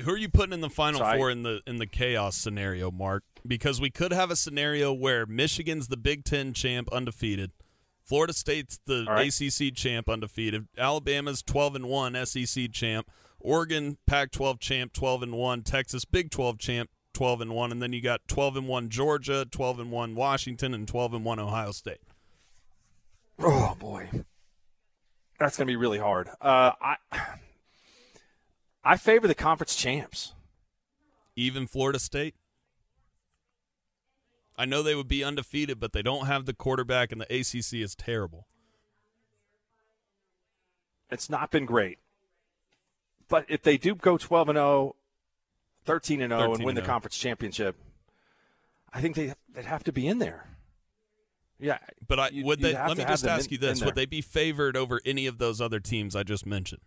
Who 0.02 0.12
are 0.12 0.18
you 0.18 0.28
putting 0.30 0.54
in 0.54 0.62
the 0.62 0.70
final 0.70 1.00
So 1.00 1.06
I- 1.06 1.18
four 1.18 1.30
in 1.30 1.44
the 1.44 1.62
in 1.68 1.78
the 1.78 1.88
chaos 1.88 2.36
scenario, 2.36 2.90
Mark? 2.92 3.24
Because 3.48 3.80
we 3.80 3.90
could 3.90 4.12
have 4.12 4.32
a 4.32 4.36
scenario 4.36 4.92
where 4.92 5.26
Michigan's 5.26 5.88
the 5.88 5.98
Big 5.98 6.24
Ten 6.24 6.54
champ 6.54 6.92
undefeated, 6.92 7.52
Florida 8.04 8.34
State's 8.34 8.80
the 8.86 9.06
right. 9.08 9.28
ACC 9.28 9.74
champ 9.74 10.10
undefeated, 10.10 10.68
Alabama's 10.78 11.42
twelve 11.42 11.76
and 11.76 11.86
one 11.86 12.16
SEC 12.26 12.72
champ, 12.72 13.10
Oregon 13.40 13.98
Pac-12 14.08 14.60
champ 14.60 14.94
twelve 14.94 15.22
and 15.22 15.34
one, 15.34 15.62
Texas 15.62 16.06
Big 16.06 16.32
Twelve 16.32 16.58
champ 16.58 16.90
twelve 17.14 17.42
and 17.42 17.52
one, 17.52 17.72
and 17.72 17.82
then 17.82 17.94
you 17.94 18.02
got 18.02 18.28
twelve 18.28 18.58
and 18.58 18.68
one 18.68 18.90
Georgia, 18.90 19.46
twelve 19.46 19.80
and 19.80 19.92
one 19.92 20.16
Washington, 20.16 20.74
and 20.74 20.88
twelve 20.88 21.14
and 21.14 21.24
one 21.24 21.40
Ohio 21.40 21.72
State. 21.72 22.02
Oh 23.40 23.76
boy, 23.80 24.10
that's 25.40 25.58
going 25.58 25.68
to 25.68 25.72
be 25.72 25.76
really 25.76 26.00
hard. 26.00 26.30
Uh, 26.42 26.72
I 26.82 26.96
I 28.84 28.98
favor 28.98 29.28
the 29.28 29.36
conference 29.36 29.76
champs. 29.76 30.34
Even 31.36 31.68
Florida 31.68 32.00
State. 32.00 32.36
I 34.58 34.66
know 34.66 34.82
they 34.82 34.96
would 34.96 35.08
be 35.08 35.24
undefeated, 35.24 35.80
but 35.80 35.94
they 35.94 36.02
don't 36.02 36.28
have 36.28 36.46
the 36.46 36.54
quarterback, 36.54 37.12
and 37.12 37.20
the 37.20 37.26
ACC 37.26 37.82
is 37.82 37.96
terrible. 37.96 38.48
It's 41.12 41.30
not 41.30 41.52
been 41.52 41.66
great, 41.66 42.00
but 43.28 43.46
if 43.48 43.62
they 43.62 43.78
do 43.78 43.96
go 43.96 44.18
12 44.18 44.50
and 44.50 44.58
0, 44.58 44.96
13 45.86 46.22
and 46.22 46.32
0, 46.32 46.54
and 46.54 46.64
win 46.64 46.76
the 46.76 46.82
oh. 46.82 46.86
conference 46.86 47.18
championship, 47.18 47.76
I 48.94 49.02
think 49.02 49.16
they 49.16 49.34
they'd 49.54 49.66
have 49.66 49.84
to 49.84 49.92
be 49.92 50.08
in 50.08 50.20
there. 50.20 50.48
Yeah, 51.60 51.80
But 52.06 52.20
I 52.20 52.30
you'd- 52.30 52.62
they? 52.62 52.74
Let 52.74 52.98
me 52.98 53.06
just 53.06 53.26
ask 53.26 53.46
in- 53.46 53.54
you 53.54 53.58
this: 53.58 53.84
Would 53.84 53.96
they 53.96 54.06
be 54.06 54.22
favored 54.22 54.76
over 54.76 55.00
any 55.06 55.26
of 55.26 55.38
those 55.38 55.62
other 55.62 55.80
teams 55.80 56.16
I 56.16 56.24
just 56.24 56.46
mentioned? 56.46 56.82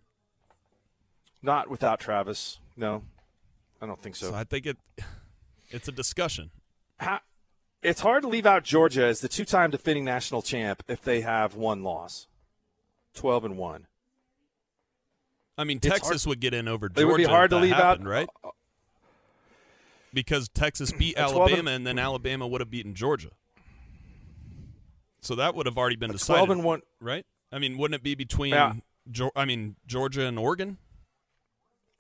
Not 1.42 1.70
without 1.70 2.00
Travis. 2.00 2.58
No, 2.76 3.04
I 3.80 3.86
don't 3.86 4.02
think 4.02 4.16
so. 4.16 4.30
So 4.30 4.34
I 4.34 4.44
think 4.44 4.66
it 4.66 4.76
it's 5.70 5.88
a 5.88 5.92
discussion. 5.92 6.50
How, 6.98 7.20
it's 7.82 8.00
hard 8.00 8.22
to 8.22 8.28
leave 8.28 8.46
out 8.46 8.64
Georgia 8.64 9.04
as 9.04 9.20
the 9.20 9.28
two-time 9.28 9.70
defending 9.70 10.04
national 10.04 10.42
champ 10.42 10.82
if 10.88 11.02
they 11.02 11.20
have 11.20 11.54
one 11.54 11.82
loss, 11.82 12.26
12 13.14 13.44
and 13.44 13.56
one. 13.58 13.86
I 15.56 15.64
mean, 15.64 15.78
It's 15.78 15.88
Texas 15.88 16.24
hard- 16.24 16.26
would 16.30 16.40
get 16.40 16.54
in 16.54 16.68
over 16.68 16.88
Georgia. 16.88 17.00
It 17.00 17.04
would 17.10 17.16
be 17.16 17.24
hard 17.24 17.50
to 17.50 17.56
leave 17.56 17.74
happened, 17.74 18.06
out- 18.06 18.10
right? 18.10 18.28
Because 20.12 20.48
Texas 20.48 20.92
beat 20.92 21.14
A 21.18 21.22
12 21.22 21.32
and- 21.32 21.40
Alabama, 21.50 21.70
and 21.72 21.86
then 21.86 21.98
Alabama 21.98 22.46
would 22.46 22.60
have 22.60 22.70
beaten 22.70 22.94
Georgia. 22.94 23.30
So 25.20 25.34
that 25.34 25.54
would 25.54 25.66
have 25.66 25.76
already 25.76 25.96
been 25.96 26.12
decided. 26.12 26.38
12 26.46 26.50
and 26.50 26.64
one. 26.64 26.82
right? 27.00 27.26
I 27.50 27.58
mean, 27.58 27.76
wouldn't 27.76 27.96
it 27.96 28.02
be 28.02 28.14
between? 28.14 28.52
Yeah. 28.52 28.74
I 29.34 29.44
mean, 29.44 29.76
Georgia 29.86 30.26
and 30.26 30.38
Oregon. 30.38 30.78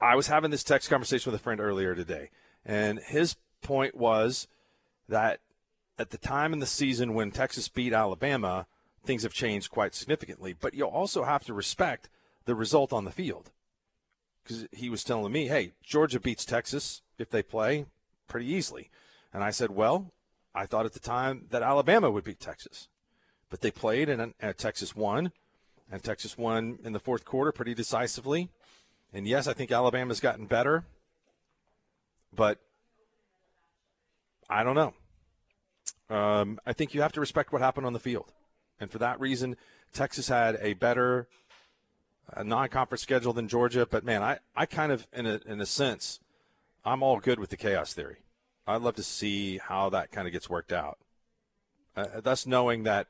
I 0.00 0.14
was 0.14 0.28
having 0.28 0.50
this 0.50 0.62
text 0.62 0.88
conversation 0.88 1.32
with 1.32 1.40
a 1.40 1.42
friend 1.42 1.60
earlier 1.60 1.94
today, 1.94 2.30
and 2.64 2.98
his 3.00 3.36
point 3.62 3.96
was 3.96 4.46
that 5.08 5.40
at 5.98 6.10
the 6.10 6.18
time 6.18 6.52
in 6.52 6.58
the 6.58 6.66
season 6.66 7.14
when 7.14 7.30
Texas 7.30 7.68
beat 7.68 7.92
Alabama, 7.92 8.66
things 9.04 9.22
have 9.22 9.32
changed 9.32 9.70
quite 9.70 9.94
significantly. 9.94 10.54
But 10.58 10.74
you 10.74 10.84
also 10.84 11.24
have 11.24 11.44
to 11.44 11.54
respect 11.54 12.08
the 12.44 12.54
result 12.54 12.92
on 12.92 13.04
the 13.04 13.10
field. 13.10 13.50
Because 14.42 14.66
he 14.72 14.88
was 14.88 15.04
telling 15.04 15.32
me, 15.32 15.48
hey, 15.48 15.72
Georgia 15.82 16.20
beats 16.20 16.44
Texas 16.44 17.02
if 17.18 17.30
they 17.30 17.42
play 17.42 17.86
pretty 18.28 18.46
easily. 18.46 18.90
And 19.32 19.44
I 19.44 19.50
said, 19.50 19.70
well, 19.70 20.12
I 20.54 20.66
thought 20.66 20.86
at 20.86 20.94
the 20.94 21.00
time 21.00 21.46
that 21.50 21.62
Alabama 21.62 22.10
would 22.10 22.24
beat 22.24 22.40
Texas. 22.40 22.88
But 23.50 23.60
they 23.60 23.70
played, 23.70 24.08
and 24.08 24.34
uh, 24.42 24.52
Texas 24.52 24.94
won. 24.94 25.32
And 25.90 26.02
Texas 26.02 26.36
won 26.36 26.78
in 26.84 26.92
the 26.92 27.00
fourth 27.00 27.24
quarter 27.24 27.50
pretty 27.50 27.74
decisively. 27.74 28.50
And 29.12 29.26
yes, 29.26 29.46
I 29.46 29.54
think 29.54 29.72
Alabama's 29.72 30.20
gotten 30.20 30.46
better, 30.46 30.84
but 32.34 32.58
I 34.50 34.62
don't 34.62 34.74
know. 34.74 34.92
Um, 36.10 36.58
I 36.66 36.72
think 36.72 36.94
you 36.94 37.02
have 37.02 37.12
to 37.12 37.20
respect 37.20 37.52
what 37.52 37.62
happened 37.62 37.86
on 37.86 37.92
the 37.92 37.98
field. 38.00 38.32
And 38.80 38.90
for 38.90 38.98
that 38.98 39.20
reason, 39.20 39.56
Texas 39.92 40.28
had 40.28 40.58
a 40.60 40.74
better 40.74 41.28
uh, 42.34 42.42
non-conference 42.42 43.02
schedule 43.02 43.32
than 43.32 43.48
Georgia. 43.48 43.86
But 43.86 44.04
man, 44.04 44.22
I, 44.22 44.38
I 44.56 44.66
kind 44.66 44.92
of, 44.92 45.06
in 45.12 45.26
a, 45.26 45.40
in 45.46 45.60
a 45.60 45.66
sense, 45.66 46.20
I'm 46.84 47.02
all 47.02 47.18
good 47.18 47.40
with 47.40 47.50
the 47.50 47.56
chaos 47.56 47.92
theory. 47.92 48.18
I'd 48.66 48.82
love 48.82 48.96
to 48.96 49.02
see 49.02 49.58
how 49.58 49.88
that 49.90 50.12
kind 50.12 50.26
of 50.26 50.32
gets 50.32 50.50
worked 50.50 50.72
out. 50.72 50.98
Uh, 51.96 52.20
thus, 52.20 52.46
knowing 52.46 52.84
that 52.84 53.08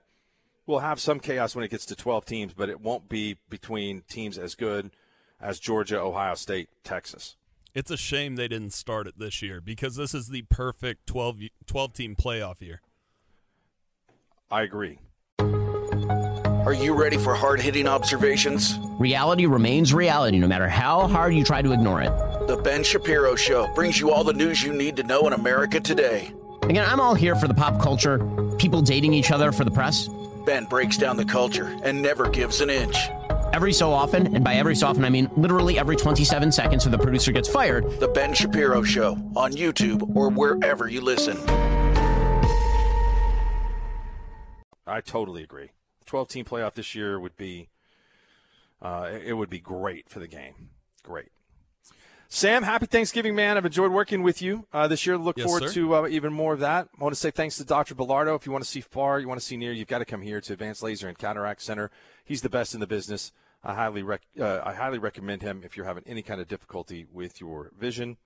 we'll 0.66 0.78
have 0.78 1.00
some 1.00 1.20
chaos 1.20 1.54
when 1.54 1.64
it 1.64 1.70
gets 1.70 1.84
to 1.86 1.96
12 1.96 2.24
teams, 2.24 2.52
but 2.54 2.68
it 2.68 2.80
won't 2.80 3.08
be 3.08 3.36
between 3.50 4.02
teams 4.08 4.38
as 4.38 4.54
good 4.54 4.90
as 5.40 5.58
Georgia, 5.58 6.00
Ohio 6.00 6.34
State, 6.34 6.68
Texas. 6.84 7.36
It's 7.74 7.90
a 7.90 7.96
shame 7.96 8.36
they 8.36 8.48
didn't 8.48 8.72
start 8.72 9.06
it 9.06 9.18
this 9.18 9.42
year 9.42 9.60
because 9.60 9.96
this 9.96 10.14
is 10.14 10.28
the 10.28 10.42
perfect 10.42 11.06
12, 11.06 11.38
12 11.66 11.92
team 11.92 12.16
playoff 12.16 12.60
year. 12.60 12.80
I 14.50 14.62
agree. 14.62 14.98
Are 15.38 16.72
you 16.72 16.94
ready 16.94 17.18
for 17.18 17.34
hard 17.34 17.60
hitting 17.60 17.86
observations? 17.86 18.78
Reality 18.98 19.46
remains 19.46 19.94
reality 19.94 20.38
no 20.38 20.46
matter 20.46 20.68
how 20.68 21.06
hard 21.06 21.34
you 21.34 21.44
try 21.44 21.62
to 21.62 21.72
ignore 21.72 22.02
it. 22.02 22.10
The 22.46 22.56
Ben 22.56 22.82
Shapiro 22.82 23.36
Show 23.36 23.72
brings 23.74 24.00
you 24.00 24.10
all 24.10 24.24
the 24.24 24.32
news 24.32 24.62
you 24.62 24.72
need 24.72 24.96
to 24.96 25.02
know 25.02 25.26
in 25.26 25.32
America 25.32 25.80
today. 25.80 26.32
Again, 26.62 26.84
I'm 26.86 27.00
all 27.00 27.14
here 27.14 27.36
for 27.36 27.48
the 27.48 27.54
pop 27.54 27.80
culture, 27.80 28.18
people 28.58 28.82
dating 28.82 29.14
each 29.14 29.30
other 29.30 29.52
for 29.52 29.64
the 29.64 29.70
press. 29.70 30.08
Ben 30.44 30.64
breaks 30.64 30.96
down 30.96 31.16
the 31.16 31.24
culture 31.24 31.78
and 31.82 32.02
never 32.02 32.28
gives 32.28 32.60
an 32.60 32.70
inch. 32.70 32.96
Every 33.52 33.72
so 33.72 33.92
often, 33.92 34.34
and 34.34 34.44
by 34.44 34.54
every 34.54 34.76
so 34.76 34.86
often 34.86 35.04
I 35.04 35.10
mean 35.10 35.30
literally 35.36 35.78
every 35.78 35.96
27 35.96 36.52
seconds 36.52 36.84
so 36.84 36.90
the 36.90 36.98
producer 36.98 37.32
gets 37.32 37.48
fired, 37.48 38.00
The 38.00 38.08
Ben 38.08 38.34
Shapiro 38.34 38.82
Show 38.82 39.12
on 39.36 39.52
YouTube 39.52 40.14
or 40.16 40.30
wherever 40.30 40.88
you 40.88 41.00
listen. 41.00 41.36
I 44.86 45.00
totally 45.02 45.42
agree. 45.42 45.70
12 46.06 46.28
team 46.28 46.44
playoff 46.44 46.74
this 46.74 46.94
year 46.94 47.20
would 47.20 47.36
be 47.36 47.68
uh, 48.80 49.10
it 49.24 49.34
would 49.34 49.50
be 49.50 49.60
great 49.60 50.08
for 50.08 50.20
the 50.20 50.28
game. 50.28 50.70
Great. 51.02 51.28
Sam, 52.30 52.62
happy 52.62 52.84
Thanksgiving, 52.84 53.34
man. 53.34 53.56
I've 53.56 53.64
enjoyed 53.64 53.90
working 53.90 54.22
with 54.22 54.42
you 54.42 54.66
uh, 54.70 54.86
this 54.86 55.06
year. 55.06 55.16
Look 55.16 55.38
Yes, 55.38 55.46
forward 55.46 55.68
sir. 55.68 55.72
to 55.72 55.94
uh, 55.94 56.08
even 56.08 56.30
more 56.30 56.52
of 56.52 56.60
that. 56.60 56.88
I 56.98 57.02
want 57.02 57.14
to 57.14 57.18
say 57.20 57.30
thanks 57.30 57.56
to 57.56 57.64
Dr. 57.64 57.94
Bellardo. 57.94 58.36
If 58.36 58.44
you 58.44 58.52
want 58.52 58.62
to 58.62 58.70
see 58.70 58.82
far, 58.82 59.18
you 59.18 59.26
want 59.26 59.40
to 59.40 59.46
see 59.46 59.56
near, 59.56 59.72
you've 59.72 59.88
got 59.88 60.00
to 60.00 60.04
come 60.04 60.20
here 60.20 60.38
to 60.42 60.52
Advanced 60.52 60.82
Laser 60.82 61.08
and 61.08 61.16
Cataract 61.16 61.62
Center. 61.62 61.90
He's 62.26 62.42
the 62.42 62.50
best 62.50 62.74
in 62.74 62.80
the 62.80 62.86
business. 62.86 63.32
I 63.64 63.74
highly 63.74 64.02
rec- 64.02 64.26
uh, 64.38 64.60
I 64.62 64.74
highly 64.74 64.98
recommend 64.98 65.40
him 65.40 65.62
if 65.64 65.74
you're 65.74 65.86
having 65.86 66.04
any 66.06 66.20
kind 66.20 66.38
of 66.40 66.48
difficulty 66.48 67.06
with 67.10 67.40
your 67.40 67.72
vision. 67.78 68.18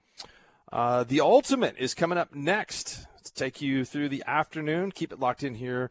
Uh, 0.73 1.05
the 1.05 1.21
ultimate 1.21 1.77
is 1.79 1.95
coming 1.95 2.19
up 2.19 2.35
next 2.35 3.07
to 3.23 3.33
take 3.33 3.63
you 3.63 3.85
through 3.85 4.09
the 4.09 4.25
afternoon. 4.27 4.91
Keep 4.91 5.13
it 5.13 5.21
locked 5.21 5.45
in 5.45 5.55
here 5.55 5.91